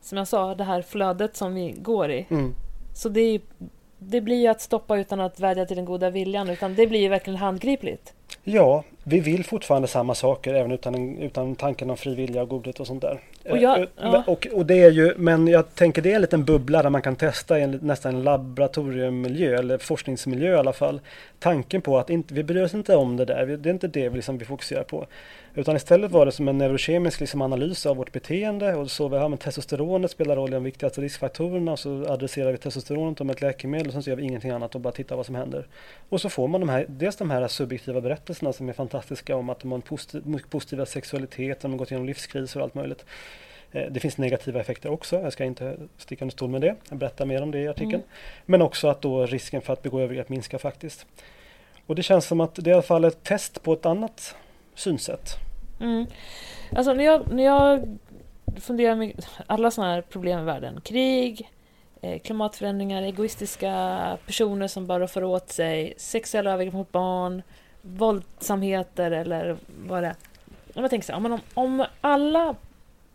som 0.00 0.18
jag 0.18 0.28
sa, 0.28 0.54
det 0.54 0.64
här 0.64 0.82
flödet 0.82 1.36
som 1.36 1.54
vi 1.54 1.70
går 1.70 2.10
i. 2.10 2.26
Mm. 2.30 2.54
Så 2.94 3.08
det, 3.08 3.20
är, 3.20 3.40
det 3.98 4.20
blir 4.20 4.36
ju 4.36 4.46
att 4.46 4.60
stoppa 4.60 4.98
utan 4.98 5.20
att 5.20 5.40
vädja 5.40 5.66
till 5.66 5.76
den 5.76 5.84
goda 5.84 6.10
viljan, 6.10 6.50
utan 6.50 6.74
det 6.74 6.86
blir 6.86 7.00
ju 7.00 7.08
verkligen 7.08 7.36
handgripligt. 7.36 8.14
Ja, 8.44 8.84
vi 9.04 9.20
vill 9.20 9.44
fortfarande 9.44 9.88
samma 9.88 10.14
saker 10.14 10.54
även 10.54 10.72
utan, 10.72 11.18
utan 11.18 11.54
tanken 11.54 11.90
om 11.90 11.96
fri 11.96 12.14
vilja 12.14 12.42
och 12.42 12.48
godhet 12.48 12.80
och 12.80 12.86
sånt 12.86 13.02
där. 13.02 13.20
Och, 13.50 13.58
jag, 13.58 13.80
eh, 13.80 13.86
ja. 13.96 14.24
och, 14.26 14.46
och, 14.52 14.66
det 14.66 14.82
är 14.82 14.90
ju, 14.90 15.14
men 15.16 15.48
jag 15.48 15.74
tänker 15.74 16.02
det 16.02 16.10
är 16.10 16.14
en 16.14 16.20
liten 16.20 16.44
bubbla 16.44 16.82
där 16.82 16.90
man 16.90 17.02
kan 17.02 17.16
testa 17.16 17.58
i 17.58 17.62
en, 17.62 17.78
nästan 17.82 18.14
en 18.14 18.22
laboratoriummiljö 18.22 19.58
eller 19.58 19.78
forskningsmiljö 19.78 20.52
i 20.52 20.56
alla 20.56 20.72
fall. 20.72 21.00
Tanken 21.38 21.82
på 21.82 21.98
att 21.98 22.10
inte, 22.10 22.34
vi 22.34 22.42
bryr 22.42 22.62
oss 22.62 22.74
inte 22.74 22.96
om 22.96 23.16
det 23.16 23.24
där, 23.24 23.46
det 23.46 23.68
är 23.68 23.72
inte 23.72 23.88
det 23.88 24.08
vi, 24.08 24.16
liksom, 24.16 24.38
vi 24.38 24.44
fokuserar 24.44 24.82
på. 24.82 25.06
Utan 25.54 25.76
istället 25.76 26.10
var 26.10 26.26
det 26.26 26.32
som 26.32 26.48
en 26.48 26.58
neurokemisk 26.58 27.20
liksom, 27.20 27.42
analys 27.42 27.86
av 27.86 27.96
vårt 27.96 28.12
beteende 28.12 28.74
och 28.74 28.90
så 28.90 29.08
vi 29.08 29.16
har 29.16 29.28
med 29.28 29.40
testosteronet 29.40 30.10
spelar 30.10 30.36
roll 30.36 30.50
i 30.50 30.52
de 30.52 30.64
viktigaste 30.64 31.00
riskfaktorerna 31.00 31.72
och 31.72 31.78
så 31.78 32.06
adresserar 32.08 32.52
vi 32.52 32.58
testosteronet 32.58 33.20
om 33.20 33.30
ett 33.30 33.40
läkemedel 33.40 33.86
och 33.86 33.92
sen 33.92 34.02
så 34.02 34.10
gör 34.10 34.16
vi 34.16 34.22
ingenting 34.22 34.50
annat 34.50 34.74
och 34.74 34.80
bara 34.80 34.92
tittar 34.92 35.16
vad 35.16 35.26
som 35.26 35.34
händer. 35.34 35.66
Och 36.08 36.20
så 36.20 36.28
får 36.28 36.48
man 36.48 36.60
de 36.60 36.68
här, 36.68 36.86
dels 36.88 37.16
de 37.16 37.30
här 37.30 37.48
subjektiva 37.48 38.00
berättelserna 38.00 38.17
som 38.52 38.68
är 38.68 38.72
fantastiska 38.72 39.36
om 39.36 39.50
att 39.50 39.60
de 39.60 39.70
har 39.70 39.78
en 39.78 39.82
positiv, 39.82 40.42
positiva 40.50 40.86
sexualitet, 40.86 41.60
de 41.60 41.70
har 41.70 41.78
gått 41.78 41.90
igenom 41.90 42.06
livskriser 42.06 42.60
och 42.60 42.64
allt 42.64 42.74
möjligt. 42.74 43.04
Eh, 43.72 43.90
det 43.90 44.00
finns 44.00 44.18
negativa 44.18 44.60
effekter 44.60 44.90
också, 44.90 45.20
jag 45.20 45.32
ska 45.32 45.44
inte 45.44 45.76
sticka 45.96 46.24
under 46.24 46.32
stol 46.32 46.50
med 46.50 46.60
det. 46.60 46.74
Jag 46.88 46.98
berättar 46.98 47.26
mer 47.26 47.42
om 47.42 47.50
det 47.50 47.58
i 47.58 47.68
artikeln. 47.68 47.94
Mm. 47.94 48.06
Men 48.46 48.62
också 48.62 48.88
att 48.88 49.02
då 49.02 49.26
risken 49.26 49.62
för 49.62 49.72
att 49.72 49.82
begå 49.82 50.00
övergrepp 50.00 50.28
minskar 50.28 50.58
faktiskt. 50.58 51.06
Och 51.86 51.94
det 51.94 52.02
känns 52.02 52.26
som 52.26 52.40
att 52.40 52.54
det 52.54 52.66
är 52.66 52.68
i 52.68 52.72
alla 52.72 52.82
fall 52.82 53.04
ett 53.04 53.24
test 53.24 53.62
på 53.62 53.72
ett 53.72 53.86
annat 53.86 54.34
synsätt. 54.74 55.34
Mm. 55.80 56.06
Alltså 56.72 56.92
när 56.92 57.04
jag, 57.04 57.32
när 57.32 57.44
jag 57.44 57.98
funderar 58.56 58.96
med 58.96 59.24
alla 59.46 59.70
sådana 59.70 59.94
här 59.94 60.02
problem 60.02 60.40
i 60.40 60.44
världen, 60.44 60.80
krig, 60.80 61.50
eh, 62.00 62.18
klimatförändringar, 62.18 63.02
egoistiska 63.02 64.18
personer 64.26 64.68
som 64.68 64.86
bara 64.86 65.08
får 65.08 65.24
åt 65.24 65.50
sig, 65.50 65.94
sexuella 65.96 66.52
övergrepp 66.52 66.74
mot 66.74 66.92
barn, 66.92 67.42
våldsamheter 67.96 69.10
eller 69.10 69.56
vad 69.86 70.02
det 70.02 70.06
är. 70.06 70.14
Jag 70.72 70.90
tänker 70.90 71.06
så 71.06 71.12
här, 71.12 71.32
om, 71.32 71.40
om 71.54 71.86
alla 72.00 72.54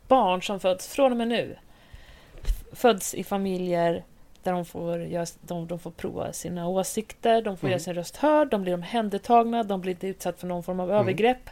barn 0.07 0.41
som 0.41 0.59
föds 0.59 0.87
från 0.87 1.11
och 1.11 1.17
med 1.17 1.27
nu 1.27 1.55
föds 2.71 3.13
i 3.13 3.23
familjer 3.23 4.03
där 4.43 4.51
de 4.51 4.65
får, 4.65 5.01
göra, 5.03 5.25
de, 5.41 5.67
de 5.67 5.79
får 5.79 5.91
prova 5.91 6.33
sina 6.33 6.67
åsikter, 6.67 7.41
de 7.41 7.57
får 7.57 7.67
mm. 7.67 7.71
göra 7.71 7.79
sin 7.79 7.93
röst 7.93 8.17
hörd, 8.17 8.49
de 8.49 8.61
blir 8.61 8.73
omhändertagna, 8.73 9.63
de 9.63 9.81
blir 9.81 9.91
inte 9.91 10.07
utsatta 10.07 10.37
för 10.37 10.47
någon 10.47 10.63
form 10.63 10.79
av 10.79 10.89
mm. 10.89 11.01
övergrepp. 11.01 11.49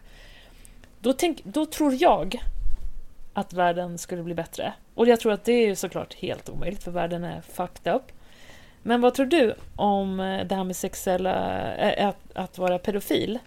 Då, 1.00 1.14
tänk, 1.14 1.44
då 1.44 1.66
tror 1.66 1.94
jag 2.00 2.42
att 3.34 3.54
världen 3.54 3.98
skulle 3.98 4.24
bli 4.24 4.34
bättre. 4.34 4.74
Och 4.94 5.08
jag 5.08 5.20
tror 5.20 5.32
att 5.32 5.44
det 5.44 5.52
är 5.52 5.76
såklart 5.76 6.14
helt 6.14 6.50
omöjligt 6.50 6.84
för 6.84 6.92
världen 6.92 7.24
är 7.24 7.42
fucked 7.42 7.96
up. 7.96 8.04
Men 8.84 9.02
vad 9.02 9.14
tror 9.14 9.26
du 9.26 9.56
om 9.76 10.20
eh, 10.20 10.46
det 10.46 10.56
här 10.56 10.64
med 10.64 10.76
sexuella, 10.76 11.76
äh, 11.76 12.08
att, 12.08 12.18
att 12.34 12.58
vara 12.58 12.80
pedofil? 12.80 13.40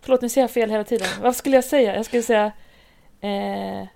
Förlåt, 0.00 0.22
nu 0.22 0.28
säger 0.28 0.42
jag 0.42 0.50
fel 0.50 0.70
hela 0.70 0.84
tiden. 0.84 1.08
Vad 1.22 1.36
skulle 1.36 1.56
jag 1.56 1.64
säga? 1.64 1.96
Jag 1.96 2.04
skulle 2.04 2.22
säga 2.22 2.52
eh, 3.20 3.88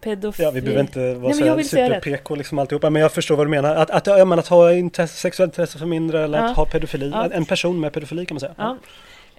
pedofil. 0.00 0.44
Ja, 0.44 0.50
vi 0.50 0.60
behöver 0.60 0.80
inte 0.80 1.14
vara 1.14 1.34
Nej, 1.34 1.64
så 1.64 1.68
super-PK 1.68 2.34
liksom 2.34 2.58
alltihopa. 2.58 2.90
Men 2.90 3.02
jag 3.02 3.12
förstår 3.12 3.36
vad 3.36 3.46
du 3.46 3.50
menar. 3.50 3.76
Att, 3.76 3.90
att, 3.90 4.06
ja, 4.06 4.24
men 4.24 4.38
att 4.38 4.48
ha 4.48 4.72
intresse, 4.72 5.16
sexuellt 5.16 5.52
intresse 5.52 5.78
för 5.78 5.86
mindre 5.86 6.24
eller 6.24 6.38
ja. 6.38 6.44
att 6.44 6.56
ha 6.56 6.66
pedofili. 6.66 7.10
Ja. 7.10 7.30
En 7.32 7.44
person 7.44 7.80
med 7.80 7.92
pedofili 7.92 8.26
kan 8.26 8.34
man 8.34 8.40
säga. 8.40 8.54
Ja. 8.56 8.76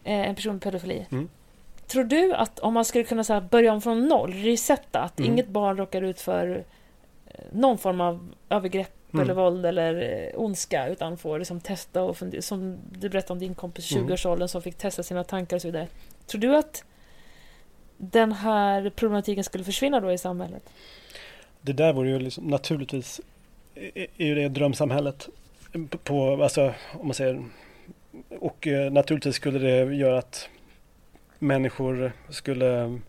Eh, 0.04 0.30
en 0.30 0.36
person 0.36 0.54
med 0.54 0.62
pedofili. 0.62 1.06
Mm. 1.12 1.30
Tror 1.88 2.04
du 2.04 2.34
att 2.34 2.60
om 2.60 2.74
man 2.74 2.86
skulle 2.86 3.04
kunna 3.04 3.24
så 3.24 3.42
börja 3.42 3.74
om 3.74 3.82
från 3.82 4.08
noll, 4.08 4.34
resetta, 4.34 5.00
att 5.00 5.20
mm. 5.20 5.32
inget 5.32 5.48
barn 5.48 5.78
råkar 5.78 6.02
ut 6.02 6.22
för 6.22 6.64
någon 7.52 7.78
form 7.78 8.02
av 8.02 8.30
övergrepp 8.50 8.92
mm. 9.16 9.24
eller 9.24 9.34
våld 9.34 9.66
eller 9.66 10.02
eh, 10.02 10.40
ondska 10.40 10.88
utan 10.88 11.18
får 11.18 11.40
liksom 11.40 11.60
testa 11.60 12.04
och 12.04 12.18
fundera, 12.18 12.42
som 12.42 12.78
du 12.92 13.10
berättade 13.10 13.34
om 13.34 13.40
din 13.40 13.56
kompis 13.56 13.92
i 13.92 13.96
20-årsåldern 13.96 14.42
mm. 14.42 14.48
som 14.48 14.62
fick 14.62 14.78
testa 14.78 15.04
sina 15.04 15.24
tankar 15.24 15.56
och 15.56 15.62
så 15.62 15.68
vidare. 15.68 15.88
Tror 16.28 16.42
du 16.42 16.56
att 16.56 16.84
den 17.98 18.32
här 18.32 18.90
problematiken 18.96 19.44
skulle 19.44 19.64
försvinna 19.64 20.00
då 20.00 20.12
i 20.12 20.18
samhället? 20.18 20.70
Det 21.62 21.74
där 21.74 21.94
vore 21.94 22.10
ju 22.10 22.20
liksom, 22.20 22.44
naturligtvis 22.44 23.22
är 23.94 24.26
ju 24.26 24.36
det 24.36 24.50
drömsamhället 24.50 25.30
på, 26.04 26.44
alltså 26.44 26.74
om 26.94 27.08
man 27.08 27.14
säger 27.14 27.44
och 28.40 28.68
eh, 28.68 28.92
naturligtvis 28.92 29.36
skulle 29.36 29.60
det 29.60 29.96
göra 29.96 30.18
att 30.18 30.50
människor 31.40 32.12
skulle 32.30 33.00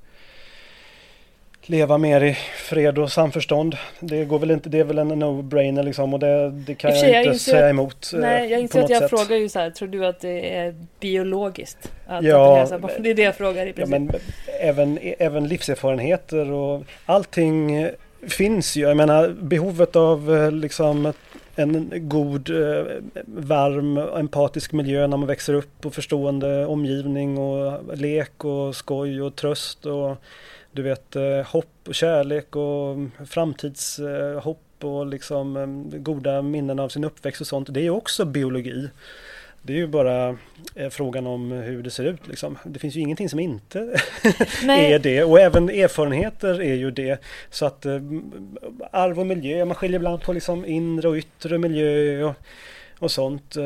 leva 1.66 1.98
mer 1.98 2.20
i 2.20 2.34
fred 2.56 2.98
och 2.98 3.12
samförstånd. 3.12 3.76
Det, 4.01 4.24
går 4.24 4.38
väl 4.38 4.51
inte, 4.51 4.68
det 4.68 4.78
är 4.78 4.84
väl 4.84 4.98
en 4.98 5.22
no-brainer 5.22 5.82
liksom 5.82 6.14
och 6.14 6.20
det, 6.20 6.51
det 6.51 6.74
kan 6.74 6.97
jag, 6.97 7.10
jag 7.10 7.24
inte 7.24 7.38
säga 7.38 7.68
emot. 7.68 8.10
Eh, 8.14 8.20
nej, 8.20 8.51
jag 8.51 8.60
inser 8.60 8.82
att 8.82 8.90
jag 8.90 9.01
sätt. 9.01 9.10
frågar 9.10 9.36
ju 9.36 9.48
så 9.48 9.59
här, 9.59 9.70
tror 9.70 9.88
du 9.88 10.06
att 10.06 10.20
det 10.20 10.56
är 10.56 10.74
biologiskt? 11.01 11.93
Att 12.06 12.24
ja, 12.24 12.66
det, 12.70 13.02
det 13.02 13.10
är 13.10 13.14
det 13.14 13.22
jag 13.22 13.36
frågar 13.36 13.66
i 13.66 13.72
princip. 13.72 13.94
Ja, 13.94 13.98
men 13.98 14.10
även, 14.60 14.98
även 15.18 15.48
livserfarenheter 15.48 16.51
och 16.51 16.84
allting 17.06 17.88
finns 18.28 18.76
ju. 18.76 18.82
Jag 18.82 18.97
menar 18.97 19.28
behovet 19.28 19.97
av 19.97 20.36
eh, 20.36 20.52
liksom 20.52 21.12
en 21.56 21.90
god, 21.94 22.51
eh, 22.51 22.84
varm, 23.26 23.98
empatisk 23.98 24.72
miljö 24.72 25.06
när 25.06 25.16
man 25.16 25.26
växer 25.26 25.55
upp 25.55 25.86
och 25.86 25.94
förstående 25.94 26.66
omgivning 26.66 27.38
och 27.38 27.97
lek 27.97 28.44
och 28.44 28.76
skoj 28.76 29.22
och 29.22 29.36
tröst 29.36 29.86
och 29.86 30.16
du 30.77 30.82
vet 30.82 31.16
eh, 31.16 31.40
hopp 31.47 31.89
och 31.89 31.94
kärlek 31.94 32.57
och 32.57 32.97
framtidshopp 33.28 34.85
och 34.85 35.07
liksom 35.07 35.85
goda 35.93 36.43
minnen 36.43 36.78
av 36.78 36.89
sin 36.89 37.05
uppväxt 37.05 37.40
och 37.40 37.47
sånt. 37.47 37.74
Det 37.74 37.81
är 37.81 37.90
också 37.90 38.24
biologi. 38.24 38.89
Det 39.62 39.73
är 39.73 39.77
ju 39.77 39.86
bara 39.86 40.36
eh, 40.74 40.89
frågan 40.90 41.27
om 41.27 41.53
hur 41.53 41.82
det 41.82 41.90
ser 41.90 42.05
ut. 42.05 42.28
Liksom. 42.28 42.59
Det 42.65 42.78
finns 42.78 42.94
ju 42.94 43.01
ingenting 43.01 43.28
som 43.28 43.39
inte 43.39 43.78
är 44.69 44.98
det 44.98 45.24
och 45.24 45.40
även 45.40 45.69
erfarenheter 45.70 46.61
är 46.62 46.74
ju 46.74 46.90
det. 46.90 47.20
Så 47.51 47.66
att 47.66 47.86
eh, 47.86 48.01
arv 48.90 49.20
och 49.20 49.27
miljö, 49.27 49.65
man 49.65 49.74
skiljer 49.74 49.98
ibland 49.98 50.23
på 50.23 50.32
liksom 50.32 50.66
inre 50.66 51.09
och 51.09 51.16
yttre 51.16 51.59
miljö. 51.59 52.23
Och, 52.24 52.35
och 52.98 53.10
sånt. 53.10 53.56
Eh, 53.56 53.62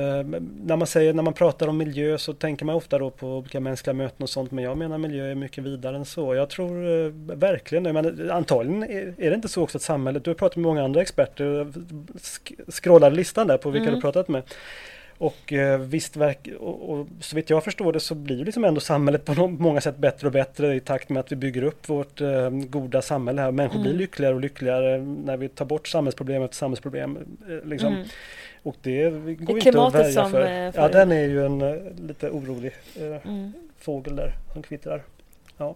när 0.65 0.77
man 0.77 0.86
säger, 0.86 1.12
när 1.12 1.23
man 1.23 1.32
pratar 1.32 1.69
om 1.69 1.78
miljö 1.78 2.19
så 2.19 2.32
tänker 2.32 2.65
man 2.65 2.74
ofta 2.74 2.98
då 2.98 3.11
på 3.11 3.27
olika 3.27 3.61
mänskliga 3.61 3.94
möten 3.94 4.23
och 4.23 4.31
sånt. 4.31 4.51
Men 4.51 4.65
jag 4.65 4.78
menar 4.78 4.98
miljö 4.98 5.31
är 5.31 5.35
mycket 5.35 5.65
vidare 5.65 5.97
än 5.97 6.05
så. 6.05 6.35
Jag 6.35 6.51
tror 6.51 7.05
eh, 7.05 7.12
verkligen 7.36 7.85
det. 7.85 7.93
Men 7.93 8.31
antagligen 8.31 8.82
är, 8.82 9.31
det 9.31 9.35
inte 9.35 9.48
så 9.48 9.62
också 9.62 9.78
att 9.78 9.82
samhället, 9.82 10.24
du 10.24 10.31
har 10.31 10.35
pratat 10.35 10.57
med 10.57 10.62
många 10.62 10.85
andra 10.85 11.02
experter, 11.02 11.73
scrollade 12.70 13.16
listan 13.16 13.47
där 13.47 13.57
på 13.57 13.70
vilka 13.70 13.89
mm. 13.89 13.94
du 13.94 14.01
pratat 14.01 14.28
med. 14.28 14.43
Och 15.20 15.52
eh, 15.52 15.81
visst, 15.81 16.16
verk, 16.16 16.48
och, 16.61 16.90
och, 16.90 17.07
så 17.20 17.36
vitt 17.36 17.51
jag 17.51 17.65
förstår 17.65 17.93
det 17.93 18.01
så 18.01 18.15
blir 18.15 18.44
liksom 18.44 18.65
ändå 18.65 18.81
samhället 18.81 19.24
på 19.24 19.47
många 19.47 19.81
sätt 19.81 19.97
bättre 19.97 20.27
och 20.27 20.32
bättre 20.32 20.74
i 20.74 20.81
takt 20.81 21.09
med 21.09 21.20
att 21.20 21.32
vi 21.32 21.36
bygger 21.36 21.62
upp 21.62 21.89
vårt 21.89 22.20
eh, 22.20 22.51
goda 22.51 23.02
samhälle 23.02 23.43
här. 23.43 23.51
Människor 23.51 23.77
mm. 23.77 23.89
blir 23.89 23.98
lyckligare 23.98 24.35
och 24.35 24.40
lyckligare 24.40 24.98
när 24.98 25.36
vi 25.36 25.48
tar 25.48 25.65
bort 25.65 25.89
samhällsproblem 25.89 26.43
efter 26.43 26.57
samhällsproblem. 26.57 27.19
Eh, 27.48 27.69
liksom. 27.69 27.93
Mm. 27.94 28.07
Och 28.62 28.77
det 28.82 29.11
går 29.11 29.55
det 29.55 29.66
inte 29.66 29.82
att 29.82 29.95
värja 29.95 30.12
som, 30.12 30.31
för. 30.31 30.41
Eh, 30.41 30.73
för. 30.73 30.82
Ja, 30.82 30.89
den 30.89 31.12
är 31.12 31.24
ju 31.24 31.47
en 31.47 31.62
uh, 31.62 32.07
lite 32.07 32.31
orolig 32.31 32.73
uh, 33.01 33.27
mm. 33.27 33.53
fågel 33.78 34.16
där 34.16 34.35
som 34.53 34.62
kvittrar. 34.62 35.03
Ja. 35.57 35.74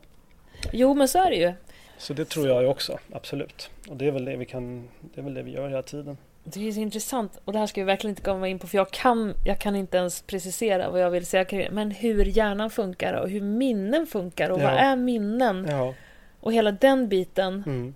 Jo, 0.73 0.95
men 0.95 1.09
så 1.09 1.19
är 1.19 1.31
det 1.31 1.37
ju. 1.37 1.53
Så 1.99 2.15
det 2.15 2.25
tror 2.25 2.49
jag 2.49 2.71
också, 2.71 2.99
absolut. 3.13 3.71
Och 3.89 3.97
det 3.97 4.07
är 4.07 4.11
väl 4.11 4.25
det 4.25 4.37
vi 4.37 4.45
kan, 4.45 4.89
det 5.01 5.21
är 5.21 5.25
väl 5.25 5.35
det 5.35 5.43
vi 5.43 5.51
gör 5.51 5.69
hela 5.69 5.83
tiden. 5.83 6.17
Det 6.45 6.69
är 6.69 6.73
så 6.73 6.81
intressant 6.81 7.41
och 7.45 7.53
det 7.53 7.59
här 7.59 7.67
ska 7.67 7.81
vi 7.81 7.85
verkligen 7.85 8.11
inte 8.11 8.23
komma 8.23 8.49
in 8.49 8.59
på 8.59 8.67
för 8.67 8.79
jag 8.79 8.91
kan, 8.91 9.35
jag 9.45 9.59
kan 9.59 9.77
inte 9.77 9.97
ens 9.97 10.23
precisera 10.23 10.91
vad 10.91 11.01
jag 11.01 11.11
vill 11.11 11.27
säga 11.27 11.69
men 11.71 11.91
hur 11.91 12.25
hjärnan 12.25 12.71
funkar 12.71 13.15
och 13.15 13.31
hur 13.31 13.41
minnen 13.41 14.07
funkar 14.07 14.51
och 14.51 14.61
ja. 14.61 14.65
vad 14.65 14.75
är 14.75 14.97
minnen? 14.97 15.67
Ja. 15.71 15.95
Och 16.41 16.53
hela 16.53 16.73
den 16.73 17.09
biten. 17.09 17.63
Mm. 17.67 17.95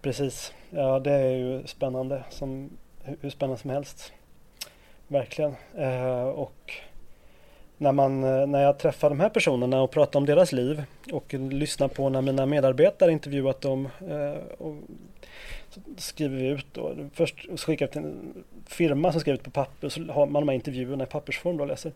Precis, 0.00 0.52
ja 0.70 0.98
det 0.98 1.12
är 1.12 1.36
ju 1.36 1.66
spännande 1.66 2.24
som 2.30 2.70
hur 3.20 3.30
spännande 3.30 3.60
som 3.62 3.70
helst. 3.70 4.12
Verkligen. 5.08 5.54
Eh, 5.76 6.28
och 6.28 6.72
när, 7.78 7.92
man, 7.92 8.24
eh, 8.24 8.46
när 8.46 8.62
jag 8.62 8.78
träffar 8.78 9.08
de 9.08 9.20
här 9.20 9.28
personerna 9.28 9.82
och 9.82 9.90
pratar 9.90 10.20
om 10.20 10.26
deras 10.26 10.52
liv 10.52 10.82
och 11.12 11.34
lyssnar 11.34 11.88
på 11.88 12.08
när 12.08 12.22
mina 12.22 12.46
medarbetare 12.46 13.12
intervjuat 13.12 13.60
dem 13.60 13.88
eh, 14.08 14.56
och 14.58 14.74
skriver 15.96 16.36
vi 16.36 16.46
ut 16.46 16.66
då. 16.72 16.94
Först 17.14 17.60
skickar 17.60 17.86
vi 17.86 17.92
till 17.92 18.00
en 18.00 18.44
firma 18.66 19.12
som 19.12 19.20
skriver 19.20 19.38
ut 19.38 19.44
på 19.44 19.50
papper 19.50 19.88
så 19.88 20.12
har 20.12 20.26
man 20.26 20.42
de 20.42 20.48
här 20.48 20.54
intervjuerna 20.54 21.04
i 21.04 21.06
pappersform 21.06 21.56
då 21.56 21.64
och 21.64 21.68
läser. 21.68 21.92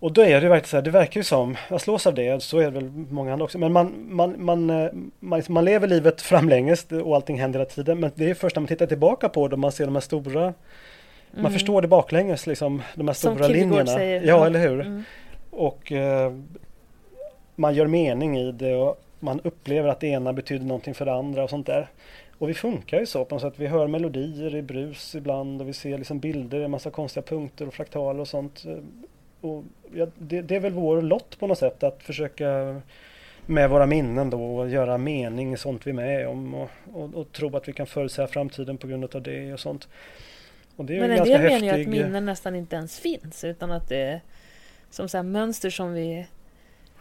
Och 0.00 0.12
då 0.12 0.22
är 0.22 0.40
det 0.40 0.48
verkligen 0.48 0.68
så 0.68 0.76
här, 0.76 0.82
det 0.82 0.90
verkar 0.90 1.20
ju 1.20 1.24
som, 1.24 1.56
jag 1.68 1.80
slås 1.80 2.06
av 2.06 2.14
det, 2.14 2.42
så 2.42 2.58
är 2.58 2.64
det 2.64 2.70
väl 2.70 2.90
många 2.90 3.32
andra 3.32 3.44
också, 3.44 3.58
men 3.58 3.72
man, 3.72 4.06
man, 4.08 4.44
man, 4.44 4.70
eh, 4.70 4.90
man, 5.20 5.42
man 5.48 5.64
lever 5.64 5.88
livet 5.88 6.22
framlänges 6.22 6.86
och 6.92 7.14
allting 7.14 7.40
händer 7.40 7.58
hela 7.58 7.70
tiden. 7.70 8.00
Men 8.00 8.10
det 8.14 8.30
är 8.30 8.34
först 8.34 8.56
när 8.56 8.60
man 8.60 8.68
tittar 8.68 8.86
tillbaka 8.86 9.28
på 9.28 9.48
det 9.48 9.54
och 9.54 9.58
man 9.58 9.72
ser 9.72 9.84
de 9.84 9.94
här 9.94 10.00
stora, 10.00 10.42
mm. 10.42 10.54
man 11.32 11.52
förstår 11.52 11.82
det 11.82 11.88
baklänges 11.88 12.46
liksom, 12.46 12.82
de 12.94 13.08
här 13.08 13.14
stora 13.14 13.44
som 13.44 13.52
linjerna. 13.52 13.86
Säger. 13.86 14.22
Ja, 14.22 14.46
eller 14.46 14.60
hur? 14.60 14.80
Mm. 14.80 15.04
Och 15.50 15.92
eh, 15.92 16.32
man 17.56 17.74
gör 17.74 17.86
mening 17.86 18.38
i 18.38 18.52
det 18.52 18.74
och 18.74 19.02
man 19.18 19.40
upplever 19.40 19.88
att 19.88 20.00
det 20.00 20.06
ena 20.06 20.32
betyder 20.32 20.66
någonting 20.66 20.94
för 20.94 21.04
det 21.04 21.12
andra 21.12 21.44
och 21.44 21.50
sånt 21.50 21.66
där. 21.66 21.90
Och 22.38 22.48
vi 22.48 22.54
funkar 22.54 23.00
ju 23.00 23.06
så 23.06 23.24
på 23.24 23.34
något 23.34 23.42
sätt. 23.42 23.54
Vi 23.56 23.66
hör 23.66 23.86
melodier 23.86 24.54
i 24.54 24.62
brus 24.62 25.14
ibland 25.14 25.60
och 25.60 25.68
vi 25.68 25.72
ser 25.72 25.98
liksom 25.98 26.18
bilder, 26.18 26.60
en 26.60 26.70
massa 26.70 26.90
konstiga 26.90 27.22
punkter 27.22 27.66
och 27.66 27.74
fraktaler 27.74 28.20
och 28.20 28.28
sånt 28.28 28.64
och 29.40 29.64
ja, 29.94 30.06
det, 30.18 30.42
det, 30.42 30.56
är 30.56 30.60
väl 30.60 30.72
vår 30.72 31.02
lott 31.02 31.38
på 31.38 31.46
något 31.46 31.58
sätt 31.58 31.82
att 31.82 32.02
försöka 32.02 32.80
med 33.46 33.70
våra 33.70 33.86
minnen 33.86 34.30
då 34.30 34.68
göra 34.68 34.98
mening 34.98 35.52
i 35.52 35.56
sånt 35.56 35.86
vi 35.86 35.90
är 35.90 35.94
med 35.94 36.28
om 36.28 36.54
och, 36.54 36.70
och, 36.92 37.14
och 37.14 37.32
tro 37.32 37.56
att 37.56 37.68
vi 37.68 37.72
kan 37.72 37.86
förutsäga 37.86 38.28
framtiden 38.28 38.78
på 38.78 38.86
grund 38.86 39.14
av 39.14 39.22
det 39.22 39.52
och 39.52 39.60
sånt. 39.60 39.88
Och 40.76 40.84
det 40.84 40.96
är 40.96 41.00
Men 41.00 41.10
en 41.10 41.24
del 41.24 41.42
menar 41.42 41.76
ju 41.76 41.82
att 41.82 41.88
minnen 41.88 42.26
nästan 42.26 42.54
inte 42.54 42.76
ens 42.76 42.98
finns 42.98 43.44
utan 43.44 43.70
att 43.70 43.88
det 43.88 43.96
är 43.96 44.20
som 44.90 45.08
så 45.08 45.22
mönster 45.22 45.70
som 45.70 45.92
vi 45.92 46.26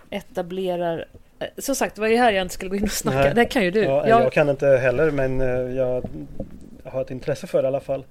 etablerar 0.10 1.06
eh, 1.40 1.48
som 1.58 1.76
sagt, 1.76 1.96
det 1.96 2.02
var 2.02 2.08
ju 2.08 2.18
här 2.18 2.32
jag 2.32 2.42
inte 2.42 2.54
skulle 2.54 2.70
gå 2.70 2.76
in 2.76 2.84
och 2.84 2.92
snacka. 2.92 3.20
Nej. 3.20 3.34
Det 3.36 3.46
kan 3.46 3.64
ju 3.64 3.72
du. 3.72 3.84
Ja, 3.84 4.08
jag... 4.08 4.22
jag 4.22 4.34
kan 4.34 4.50
inte 4.50 4.68
heller 4.68 5.12
men 5.12 5.42
eh, 5.42 5.76
jag 5.76 6.04
har 6.84 7.02
ett 7.02 7.12
intresse 7.12 7.48
för 7.48 7.62
det 7.62 7.66
i 7.66 7.68
alla 7.68 7.80
fall. 7.80 8.04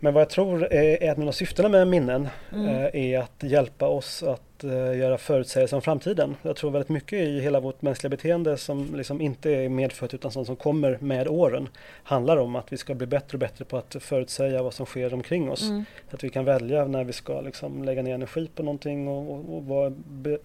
Men 0.00 0.14
vad 0.14 0.20
jag 0.20 0.30
tror 0.30 0.72
är 0.72 1.10
ett 1.10 1.18
av 1.18 1.32
syftena 1.32 1.68
med 1.68 1.88
minnen 1.88 2.28
mm. 2.52 2.68
Eh, 2.68 2.90
är 2.94 3.18
att 3.18 3.42
hjälpa 3.42 3.88
oss 3.88 4.22
att 4.22 4.64
eh, 4.64 4.98
göra 4.98 5.18
förutsägelser 5.18 5.76
om 5.76 5.82
framtiden. 5.82 6.36
Jag 6.42 6.56
tror 6.56 6.70
väldigt 6.70 6.88
mycket 6.88 7.18
i 7.18 7.40
hela 7.40 7.60
vårt 7.60 7.82
mänskliga 7.82 8.10
beteende 8.10 8.56
som 8.56 8.94
liksom 8.94 9.20
inte 9.20 9.50
är 9.50 9.68
medfött 9.68 10.14
utan 10.14 10.30
sånt 10.30 10.46
som 10.46 10.56
kommer 10.56 10.98
med 11.00 11.28
åren 11.28 11.68
handlar 12.02 12.36
om 12.36 12.56
att 12.56 12.72
vi 12.72 12.76
ska 12.76 12.94
bli 12.94 13.06
bättre 13.06 13.36
och 13.36 13.40
bättre 13.40 13.64
på 13.64 13.76
att 13.76 13.96
förutsäga 14.00 14.62
vad 14.62 14.74
som 14.74 14.86
sker 14.86 15.14
omkring 15.14 15.50
oss. 15.50 15.62
Mm. 15.62 15.84
Så 16.10 16.16
att 16.16 16.24
vi 16.24 16.30
kan 16.30 16.44
välja 16.44 16.86
när 16.86 17.04
vi 17.04 17.12
ska 17.12 17.40
liksom 17.40 17.84
lägga 17.84 18.02
ner 18.02 18.14
energi 18.14 18.50
på 18.54 18.62
någonting 18.62 19.08
och, 19.08 19.30
och, 19.30 19.56
och 19.56 19.64
vara 19.64 19.92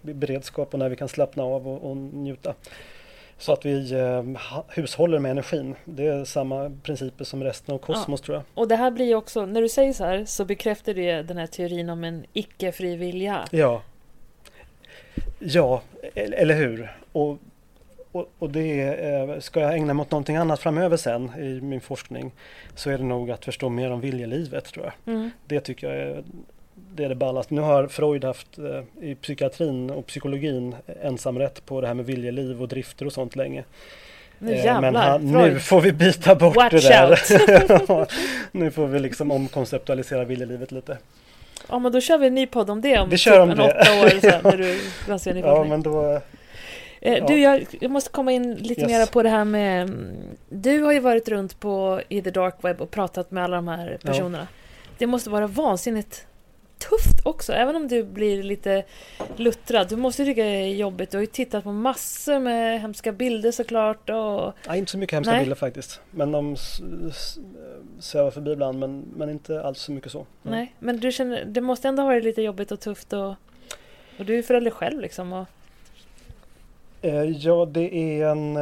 i 0.02 0.14
beredskap 0.14 0.72
och 0.72 0.78
när 0.78 0.88
vi 0.88 0.96
kan 0.96 1.08
slappna 1.08 1.42
av 1.42 1.68
och, 1.68 1.90
och 1.90 1.96
njuta. 1.96 2.54
Så 3.40 3.52
att 3.52 3.66
vi 3.66 3.92
eh, 3.92 4.22
hushåller 4.68 5.18
med 5.18 5.30
energin. 5.30 5.74
Det 5.84 6.06
är 6.06 6.24
samma 6.24 6.70
principer 6.82 7.24
som 7.24 7.44
resten 7.44 7.74
av 7.74 7.78
kosmos 7.78 8.20
ja. 8.20 8.24
tror 8.24 8.36
jag. 8.36 8.44
Och 8.54 8.68
det 8.68 8.76
här 8.76 8.90
blir 8.90 9.14
också, 9.14 9.46
när 9.46 9.62
du 9.62 9.68
säger 9.68 9.92
så 9.92 10.04
här 10.04 10.24
så 10.24 10.44
bekräftar 10.44 10.94
det 10.94 11.22
den 11.22 11.36
här 11.36 11.46
teorin 11.46 11.90
om 11.90 12.04
en 12.04 12.24
icke-fri 12.32 12.96
vilja. 12.96 13.48
Ja. 13.50 13.82
Ja, 15.38 15.82
eller 16.14 16.54
hur? 16.54 16.96
Och, 17.12 17.38
och, 18.12 18.30
och 18.38 18.50
det 18.50 18.80
eh, 18.82 19.38
ska 19.38 19.60
jag 19.60 19.74
ägna 19.74 19.94
mig 19.94 20.02
åt 20.02 20.10
någonting 20.10 20.36
annat 20.36 20.60
framöver 20.60 20.96
sen 20.96 21.32
i 21.38 21.60
min 21.60 21.80
forskning 21.80 22.32
så 22.74 22.90
är 22.90 22.98
det 22.98 23.04
nog 23.04 23.30
att 23.30 23.44
förstå 23.44 23.68
mer 23.68 23.90
om 23.90 24.00
viljelivet 24.00 24.64
tror 24.64 24.84
jag. 24.84 25.14
Mm. 25.14 25.30
Det 25.46 25.60
tycker 25.60 25.88
jag 25.88 25.96
är 25.96 26.24
det 26.94 27.04
är 27.04 27.08
det 27.08 27.14
ballaste. 27.14 27.54
Nu 27.54 27.60
har 27.60 27.86
Freud 27.86 28.24
haft 28.24 28.58
eh, 28.58 29.08
i 29.10 29.14
psykiatrin 29.14 29.90
och 29.90 30.06
psykologin 30.06 30.76
ensamrätt 31.02 31.66
på 31.66 31.80
det 31.80 31.86
här 31.86 31.94
med 31.94 32.06
viljeliv 32.06 32.62
och 32.62 32.68
drifter 32.68 33.06
och 33.06 33.12
sånt 33.12 33.36
länge. 33.36 33.64
Nu 34.38 34.54
eh, 34.54 34.80
Men 34.80 34.94
han, 34.94 35.32
nu 35.32 35.60
får 35.60 35.80
vi 35.80 35.92
byta 35.92 36.34
bort 36.34 36.56
Watch 36.56 36.72
det 36.72 36.88
där. 36.88 38.06
nu 38.58 38.70
får 38.70 38.86
vi 38.86 38.98
liksom 38.98 39.30
omkonceptualisera 39.30 40.24
viljelivet 40.24 40.72
lite. 40.72 40.98
Ja 41.68 41.78
men 41.78 41.92
då 41.92 42.00
kör 42.00 42.18
vi 42.18 42.26
en 42.26 42.34
ny 42.34 42.46
podd 42.46 42.70
om 42.70 42.80
det 42.80 42.98
om 42.98 43.08
vi 43.08 43.16
typ 43.16 43.20
kör 43.20 43.40
om 43.40 43.50
en 43.50 43.56
det. 43.56 43.64
åtta 43.64 44.00
år 44.00 44.20
sen 44.20 44.40
när 44.44 44.56
du 44.56 45.30
en 45.30 45.38
Ja 45.38 45.64
men 45.64 45.82
då 45.82 46.20
eh, 47.00 47.14
ja. 47.14 47.26
Du, 47.26 47.40
jag, 47.40 47.66
jag, 47.80 47.90
måste 47.90 48.10
komma 48.10 48.32
in 48.32 48.54
lite 48.54 48.80
yes. 48.80 48.90
mer 48.90 49.06
på 49.06 49.22
det 49.22 49.28
här 49.28 49.44
med... 49.44 49.90
Du 50.48 50.80
har 50.82 50.92
ju 50.92 51.00
varit 51.00 51.28
runt 51.28 51.60
på 51.60 52.00
i 52.08 52.22
the 52.22 52.30
dark 52.30 52.54
web 52.62 52.80
och 52.80 52.90
pratat 52.90 53.30
med 53.30 53.44
alla 53.44 53.56
de 53.56 53.68
här 53.68 53.98
personerna. 54.02 54.48
Ja. 54.50 54.56
Det 54.98 55.06
måste 55.06 55.30
vara 55.30 55.46
vansinnigt 55.46 56.26
tufft 56.80 57.26
också, 57.26 57.52
även 57.52 57.76
om 57.76 57.88
du 57.88 58.04
blir 58.04 58.42
lite 58.42 58.84
luttrad. 59.36 59.88
Du 59.88 59.96
måste 59.96 60.24
tycka 60.24 60.42
det 60.42 60.48
är 60.48 60.74
jobbigt. 60.74 61.10
Du 61.10 61.16
har 61.16 61.22
ju 61.22 61.26
tittat 61.26 61.64
på 61.64 61.72
massor 61.72 62.40
med 62.40 62.80
hemska 62.80 63.12
bilder 63.12 63.50
såklart. 63.50 64.10
Och... 64.10 64.52
Ja, 64.66 64.76
inte 64.76 64.90
så 64.90 64.98
mycket 64.98 65.14
hemska 65.14 65.32
Nej. 65.32 65.40
bilder 65.40 65.56
faktiskt. 65.56 66.00
Men 66.10 66.32
de 66.32 66.56
svävar 68.00 68.30
förbi 68.30 68.52
ibland, 68.52 68.78
men, 68.78 69.04
men 69.16 69.30
inte 69.30 69.62
alls 69.62 69.78
så 69.78 69.92
mycket 69.92 70.12
så. 70.12 70.18
Nej, 70.18 70.52
Nej 70.52 70.74
men 70.78 71.00
du 71.00 71.12
känner, 71.12 71.44
det 71.44 71.60
måste 71.60 71.88
ändå 71.88 72.02
ha 72.02 72.06
varit 72.06 72.24
lite 72.24 72.42
jobbigt 72.42 72.72
och 72.72 72.80
tufft 72.80 73.12
och, 73.12 73.34
och 74.18 74.24
du 74.24 74.38
är 74.38 74.42
förälder 74.42 74.70
själv 74.70 75.00
liksom. 75.00 75.32
Och... 75.32 75.46
Eh, 77.02 77.24
ja, 77.24 77.64
det 77.64 77.94
är 77.94 78.26
en... 78.26 78.56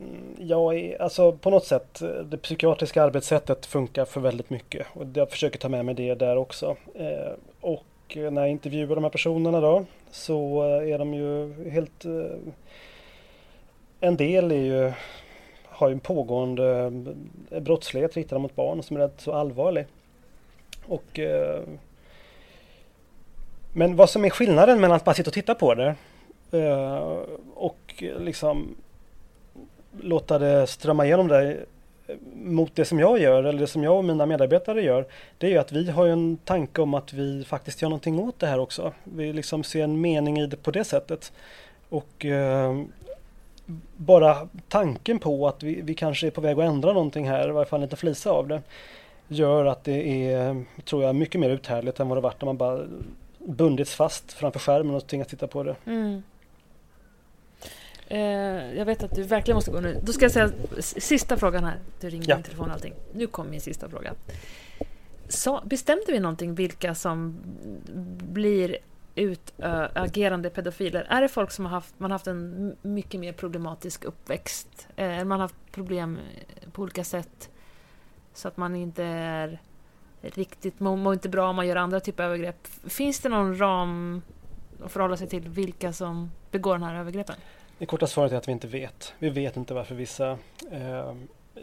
Mm, 0.00 0.36
ja, 0.38 0.72
alltså 1.00 1.32
på 1.32 1.50
något 1.50 1.64
sätt, 1.64 2.02
eh, 2.02 2.08
det 2.08 2.38
psykiatriska 2.38 3.02
arbetssättet 3.02 3.66
funkar 3.66 4.04
för 4.04 4.20
väldigt 4.20 4.50
mycket 4.50 4.86
och 4.92 5.04
jag 5.14 5.30
försöker 5.30 5.58
ta 5.58 5.68
med 5.68 5.84
mig 5.84 5.94
det 5.94 6.14
där 6.14 6.36
också. 6.36 6.76
Eh, 6.94 7.32
och 7.60 8.16
eh, 8.16 8.30
när 8.30 8.42
jag 8.42 8.50
intervjuar 8.50 8.94
de 8.94 9.04
här 9.04 9.10
personerna 9.10 9.60
då 9.60 9.84
så 10.10 10.62
är 10.62 10.98
de 10.98 11.14
ju 11.14 11.54
helt... 11.70 12.04
En 14.00 14.16
del 14.16 14.52
är 14.52 14.56
ju, 14.56 14.92
har 15.64 15.88
ju 15.88 15.92
en 15.92 16.00
pågående 16.00 16.92
brottslighet 17.60 18.16
riktad 18.16 18.38
mot 18.38 18.56
barn 18.56 18.82
som 18.82 18.96
är 18.96 19.00
rätt 19.00 19.20
så 19.20 19.32
allvarlig. 19.32 19.86
Och, 20.86 21.20
men 23.72 23.96
vad 23.96 24.10
som 24.10 24.24
är 24.24 24.30
skillnaden 24.30 24.80
mellan 24.80 24.96
att 24.96 25.04
bara 25.04 25.14
sitta 25.14 25.30
och 25.30 25.34
titta 25.34 25.54
på 25.54 25.74
det 25.74 25.94
och 27.54 28.04
liksom 28.18 28.76
låta 30.00 30.38
det 30.38 30.66
strömma 30.66 31.06
igenom 31.06 31.28
det 31.28 31.56
mot 32.34 32.74
det 32.74 32.84
som 32.84 32.98
jag 32.98 33.18
gör 33.18 33.44
eller 33.44 33.58
det 33.58 33.66
som 33.66 33.82
jag 33.82 33.96
och 33.96 34.04
mina 34.04 34.26
medarbetare 34.26 34.82
gör. 34.82 35.06
Det 35.38 35.46
är 35.46 35.50
ju 35.50 35.58
att 35.58 35.72
vi 35.72 35.90
har 35.90 36.06
en 36.06 36.36
tanke 36.36 36.80
om 36.80 36.94
att 36.94 37.12
vi 37.12 37.44
faktiskt 37.44 37.82
gör 37.82 37.88
någonting 37.88 38.18
åt 38.18 38.38
det 38.38 38.46
här 38.46 38.58
också. 38.58 38.92
Vi 39.04 39.32
liksom 39.32 39.64
ser 39.64 39.84
en 39.84 40.00
mening 40.00 40.38
i 40.38 40.46
det 40.46 40.56
på 40.56 40.70
det 40.70 40.84
sättet. 40.84 41.32
Och 41.88 42.24
eh, 42.24 42.82
bara 43.96 44.48
tanken 44.68 45.18
på 45.18 45.48
att 45.48 45.62
vi, 45.62 45.80
vi 45.82 45.94
kanske 45.94 46.26
är 46.26 46.30
på 46.30 46.40
väg 46.40 46.58
att 46.58 46.64
ändra 46.64 46.92
någonting 46.92 47.28
här, 47.28 47.48
i 47.48 47.52
varje 47.52 47.68
fall 47.68 47.82
inte 47.82 47.96
flisa 47.96 48.30
av 48.30 48.48
det. 48.48 48.62
gör 49.28 49.64
att 49.64 49.84
det 49.84 50.30
är, 50.32 50.64
tror 50.84 51.02
jag, 51.02 51.14
mycket 51.14 51.40
mer 51.40 51.50
uthärdligt 51.50 52.00
än 52.00 52.08
vad 52.08 52.18
det 52.18 52.22
varit 52.22 52.40
när 52.40 52.46
man 52.46 52.56
bara 52.56 52.80
bundits 53.38 53.94
fast 53.94 54.32
framför 54.32 54.58
skärmen 54.58 54.94
och 54.94 55.06
tvingats 55.06 55.30
titta 55.30 55.46
på 55.46 55.62
det. 55.62 55.76
Mm. 55.86 56.22
Eh, 58.08 58.18
jag 58.78 58.84
vet 58.84 59.02
att 59.02 59.14
du 59.14 59.22
verkligen 59.22 59.54
måste 59.56 59.70
gå 59.70 59.80
nu. 59.80 60.00
Då 60.02 60.12
ska 60.12 60.24
jag 60.24 60.32
säga 60.32 60.50
sista 60.80 61.36
frågan 61.36 61.64
här. 61.64 61.78
Du 62.00 62.08
ringer 62.10 62.28
Ja. 62.28 62.36
min 62.36 62.44
telefon 62.44 62.66
och 62.68 62.74
allting. 62.74 62.94
Nu 63.14 63.26
kommer 63.26 63.50
min 63.50 63.60
sista 63.60 63.88
fråga. 63.88 64.14
Så, 65.28 65.62
bestämde 65.64 66.04
vi 66.12 66.20
någonting 66.20 66.54
vilka 66.54 66.94
som 66.94 67.36
blir 68.32 68.76
utagerande 69.14 70.50
pedofiler? 70.50 71.06
Är 71.10 71.20
det 71.22 71.28
folk 71.28 71.50
som 71.50 71.64
har 71.64 71.72
haft, 71.72 71.94
man 71.98 72.10
har 72.10 72.14
haft 72.14 72.26
en 72.26 72.76
mycket 72.82 73.20
mer 73.20 73.32
problematisk 73.32 74.04
uppväxt? 74.04 74.88
Eh, 74.96 75.08
man 75.24 75.30
har 75.30 75.38
haft 75.38 75.72
problem 75.72 76.18
eh, 76.62 76.70
på 76.70 76.82
olika 76.82 77.04
sätt 77.04 77.50
så 78.34 78.48
att 78.48 78.56
man 78.56 78.76
inte 78.76 79.04
är 79.04 79.60
riktigt, 80.20 80.80
mår, 80.80 80.96
mår 80.96 81.12
inte 81.12 81.28
bra 81.28 81.48
om 81.48 81.56
man 81.56 81.66
gör 81.66 81.76
andra 81.76 82.00
typer 82.00 82.24
av 82.24 82.28
övergrepp. 82.30 82.66
Finns 82.84 83.20
det 83.20 83.28
någon 83.28 83.58
ram 83.58 84.22
att 84.84 84.92
förhålla 84.92 85.16
sig 85.16 85.28
till 85.28 85.48
vilka 85.48 85.92
som 85.92 86.30
begår 86.50 86.72
den 86.72 86.82
här 86.82 86.94
övergreppen? 86.94 87.36
Det 87.78 87.86
korta 87.86 88.06
svaret 88.06 88.32
är 88.32 88.36
att 88.36 88.48
vi 88.48 88.52
inte 88.52 88.66
vet. 88.66 89.14
Vi 89.18 89.30
vet 89.30 89.56
inte 89.56 89.74
varför 89.74 89.94
vissa 89.94 90.38
eh, 90.70 91.14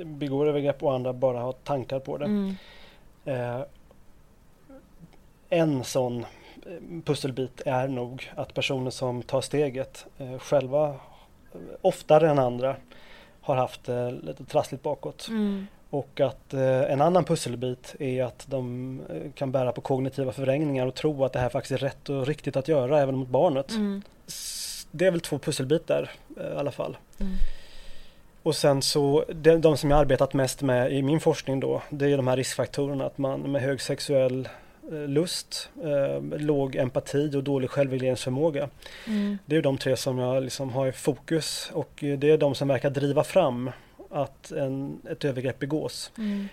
begår 0.03 0.47
övergrepp 0.47 0.83
och 0.83 0.93
andra 0.93 1.13
bara 1.13 1.39
har 1.39 1.51
tankar 1.51 1.99
på 1.99 2.17
det. 2.17 2.25
Mm. 2.25 2.55
Eh, 3.25 3.61
en 5.49 5.83
sån 5.83 6.25
eh, 6.65 7.03
pusselbit 7.05 7.61
är 7.65 7.87
nog 7.87 8.31
att 8.35 8.53
personer 8.53 8.91
som 8.91 9.23
tar 9.23 9.41
steget 9.41 10.05
eh, 10.17 10.39
själva 10.39 10.87
eh, 10.89 10.95
oftare 11.81 12.29
än 12.29 12.39
andra 12.39 12.75
har 13.41 13.55
haft 13.55 13.89
eh, 13.89 14.11
lite 14.11 14.45
trassligt 14.45 14.83
bakåt. 14.83 15.27
Mm. 15.29 15.67
Och 15.89 16.19
att 16.19 16.53
eh, 16.53 16.91
en 16.91 17.01
annan 17.01 17.23
pusselbit 17.25 17.95
är 17.99 18.23
att 18.23 18.45
de 18.49 19.01
eh, 19.09 19.31
kan 19.31 19.51
bära 19.51 19.71
på 19.71 19.81
kognitiva 19.81 20.31
förvrängningar 20.31 20.87
och 20.87 20.95
tro 20.95 21.25
att 21.25 21.33
det 21.33 21.39
här 21.39 21.49
faktiskt 21.49 21.71
är 21.71 21.87
rätt 21.87 22.09
och 22.09 22.27
riktigt 22.27 22.55
att 22.55 22.67
göra 22.67 23.01
även 23.01 23.15
mot 23.15 23.27
barnet. 23.27 23.71
Mm. 23.71 24.01
Det 24.95 25.05
är 25.05 25.11
väl 25.11 25.21
två 25.21 25.39
pusselbitar 25.39 26.11
eh, 26.39 26.53
i 26.53 26.55
alla 26.57 26.71
fall. 26.71 26.97
Mm. 27.19 27.33
Och 28.43 28.55
sen 28.55 28.81
så, 28.81 29.25
de, 29.33 29.57
de 29.57 29.77
som 29.77 29.91
jag 29.91 29.99
arbetat 29.99 30.33
mest 30.33 30.61
med 30.61 30.93
i 30.93 31.01
min 31.01 31.19
forskning 31.19 31.59
då, 31.59 31.81
det 31.89 32.11
är 32.11 32.17
de 32.17 32.27
här 32.27 32.37
riskfaktorerna 32.37 33.05
att 33.05 33.17
man 33.17 33.51
med 33.51 33.61
hög 33.61 33.81
sexuell 33.81 34.49
eh, 34.91 35.07
lust, 35.07 35.69
eh, 35.83 36.39
låg 36.39 36.75
empati 36.75 37.35
och 37.35 37.43
dålig 37.43 37.69
självregleringsförmåga. 37.69 38.69
Mm. 39.07 39.37
Det 39.45 39.55
är 39.55 39.61
de 39.61 39.77
tre 39.77 39.97
som 39.97 40.17
jag 40.17 40.43
liksom 40.43 40.69
har 40.69 40.87
i 40.87 40.91
fokus 40.91 41.71
och 41.73 42.03
eh, 42.03 42.17
det 42.17 42.31
är 42.31 42.37
de 42.37 42.55
som 42.55 42.67
verkar 42.67 42.89
driva 42.89 43.23
fram 43.23 43.71
att 44.09 44.51
en, 44.51 45.01
ett 45.11 45.25
övergrepp 45.25 45.59
begås. 45.59 46.11
Mm. 46.17 46.47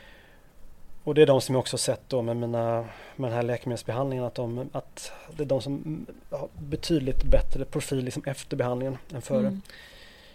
Och 1.05 1.15
det 1.15 1.23
är 1.23 1.27
de 1.27 1.41
som 1.41 1.55
jag 1.55 1.61
också 1.61 1.79
sett 1.79 2.01
då 2.09 2.23
med, 2.23 2.37
mina, 2.37 2.85
med 3.17 3.31
den 3.31 3.33
här 3.33 3.43
läkemedelsbehandlingen 3.43 4.25
att, 4.25 4.35
de, 4.35 4.71
att 4.73 5.13
det 5.37 5.43
är 5.43 5.47
de 5.47 5.63
som 5.63 6.07
har 6.31 6.49
betydligt 6.59 7.25
bättre 7.25 7.65
profil 7.65 8.05
liksom 8.05 8.23
efter 8.27 8.57
behandlingen 8.57 8.99
än 9.15 9.23
före. 9.23 9.47
Mm. 9.47 9.63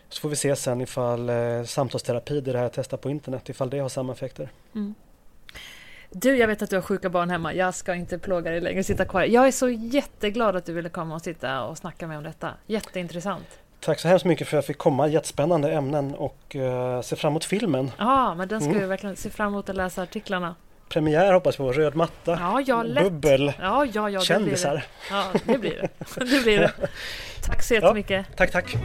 Så 0.10 0.22
får 0.22 0.30
vi 0.30 0.36
se 0.36 0.56
sen 0.56 0.82
ifall 0.82 1.30
eh, 1.30 1.64
samtalsterapi, 1.64 2.42
det 2.42 2.52
här 2.52 2.64
jag 2.64 2.74
testar 2.74 2.98
på 2.98 3.10
internet, 3.10 3.50
ifall 3.50 3.70
det 3.70 3.80
har 3.80 3.90
samma 3.90 4.14
effekter. 4.14 4.50
Mm. 4.76 4.96
Du, 6.10 6.38
jag 6.38 6.48
vet 6.48 6.62
att 6.62 6.70
du 6.70 6.76
har 6.76 6.84
sjuka 6.84 7.10
barn 7.10 7.30
hemma. 7.30 7.54
Jag 7.54 7.76
ska 7.76 7.96
inte 7.96 8.20
plåga 8.20 8.52
dig 8.52 8.62
längre. 8.62 8.84
Sitta 8.84 9.06
kvar. 9.06 9.24
Jag 9.24 9.48
är 9.48 9.52
så 9.52 9.70
jätteglad 9.70 10.56
att 10.56 10.66
du 10.66 10.74
ville 10.74 10.90
komma 10.90 11.16
och 11.16 11.22
sitta 11.22 11.64
och 11.64 11.78
snacka 11.78 12.08
med 12.08 12.18
om 12.18 12.24
detta. 12.24 12.54
Jätteintressant. 12.66 13.60
Tack 13.80 14.00
så 14.00 14.08
hemskt 14.08 14.26
mycket 14.26 14.48
för 14.48 14.58
att 14.58 14.64
jag 14.64 14.66
fick 14.66 14.78
komma. 14.78 15.08
Jättespännande 15.08 15.72
ämnen 15.74 16.16
och 16.16 16.56
eh, 16.56 17.02
se 17.02 17.16
fram 17.16 17.32
emot 17.32 17.46
filmen. 17.46 17.92
Ja, 17.98 18.36
men 18.36 18.48
den 18.48 18.62
ska 18.62 18.70
Mm. 18.70 18.82
vi 18.82 18.88
verkligen 18.88 19.16
se 19.16 19.30
fram 19.30 19.48
emot 19.48 19.70
att 19.70 19.76
läsa 19.76 20.02
artiklarla. 20.02 20.56
Premiär 20.90 21.34
hoppas 21.34 21.56
vi 21.56 21.58
på, 21.58 21.72
röd 21.72 21.96
matta, 21.96 22.32
Ja, 22.40 22.62
ja, 22.68 22.84
lätt. 22.84 23.04
bubbel, 23.04 23.54
Ja, 23.60 23.86
ja, 23.86 23.86
ja, 23.86 24.06
det 24.06 24.10
blir 24.10 24.20
det. 24.20 24.26
kändisar. 24.26 24.86
Ja, 25.12 25.26
det 25.46 25.58
blir 25.58 25.72
det. 25.82 25.90
Det 26.20 26.44
blir 26.44 26.60
det. 26.60 26.72
Tack 27.44 27.64
så 27.64 27.74
jättemycket. 27.74 28.26
Tack, 28.38 28.52
tack. 28.52 28.76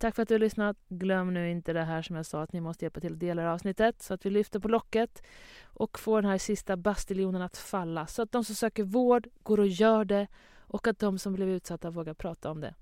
Tack 0.00 0.14
för 0.14 0.22
att 0.22 0.28
du 0.28 0.34
har 0.34 0.38
lyssnat. 0.38 0.76
Glöm 0.88 1.34
nu 1.34 1.50
inte 1.50 1.72
det 1.72 1.82
här 1.84 2.02
som 2.02 2.16
jag 2.16 2.26
sa 2.26 2.42
att 2.42 2.52
ni 2.52 2.60
måste 2.60 2.84
hjälpa 2.84 3.00
till 3.00 3.12
att 3.12 3.20
dela 3.20 3.52
avsnittet 3.52 4.02
så 4.02 4.14
att 4.14 4.26
vi 4.26 4.30
lyfter 4.30 4.58
på 4.58 4.68
locket 4.68 5.22
och 5.64 5.98
får 5.98 6.22
den 6.22 6.30
här 6.30 6.38
sista 6.38 6.76
bastiljonen 6.76 7.42
att 7.42 7.56
falla 7.56 8.06
så 8.06 8.22
att 8.22 8.32
de 8.32 8.44
som 8.44 8.54
söker 8.54 8.82
vård 8.82 9.28
går 9.42 9.60
och 9.60 9.66
gör 9.66 10.04
det 10.04 10.26
och 10.58 10.86
att 10.86 10.98
de 10.98 11.18
som 11.18 11.32
blev 11.34 11.48
utsatta 11.48 11.90
vågar 11.90 12.14
prata 12.14 12.50
om 12.50 12.60
det. 12.60 12.74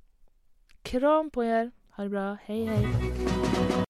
Kram 0.85 1.31
på 1.31 1.43
er. 1.43 1.71
Ha 1.91 2.03
det 2.03 2.11
bra. 2.11 2.37
Hej, 2.47 2.65
hej. 2.65 3.90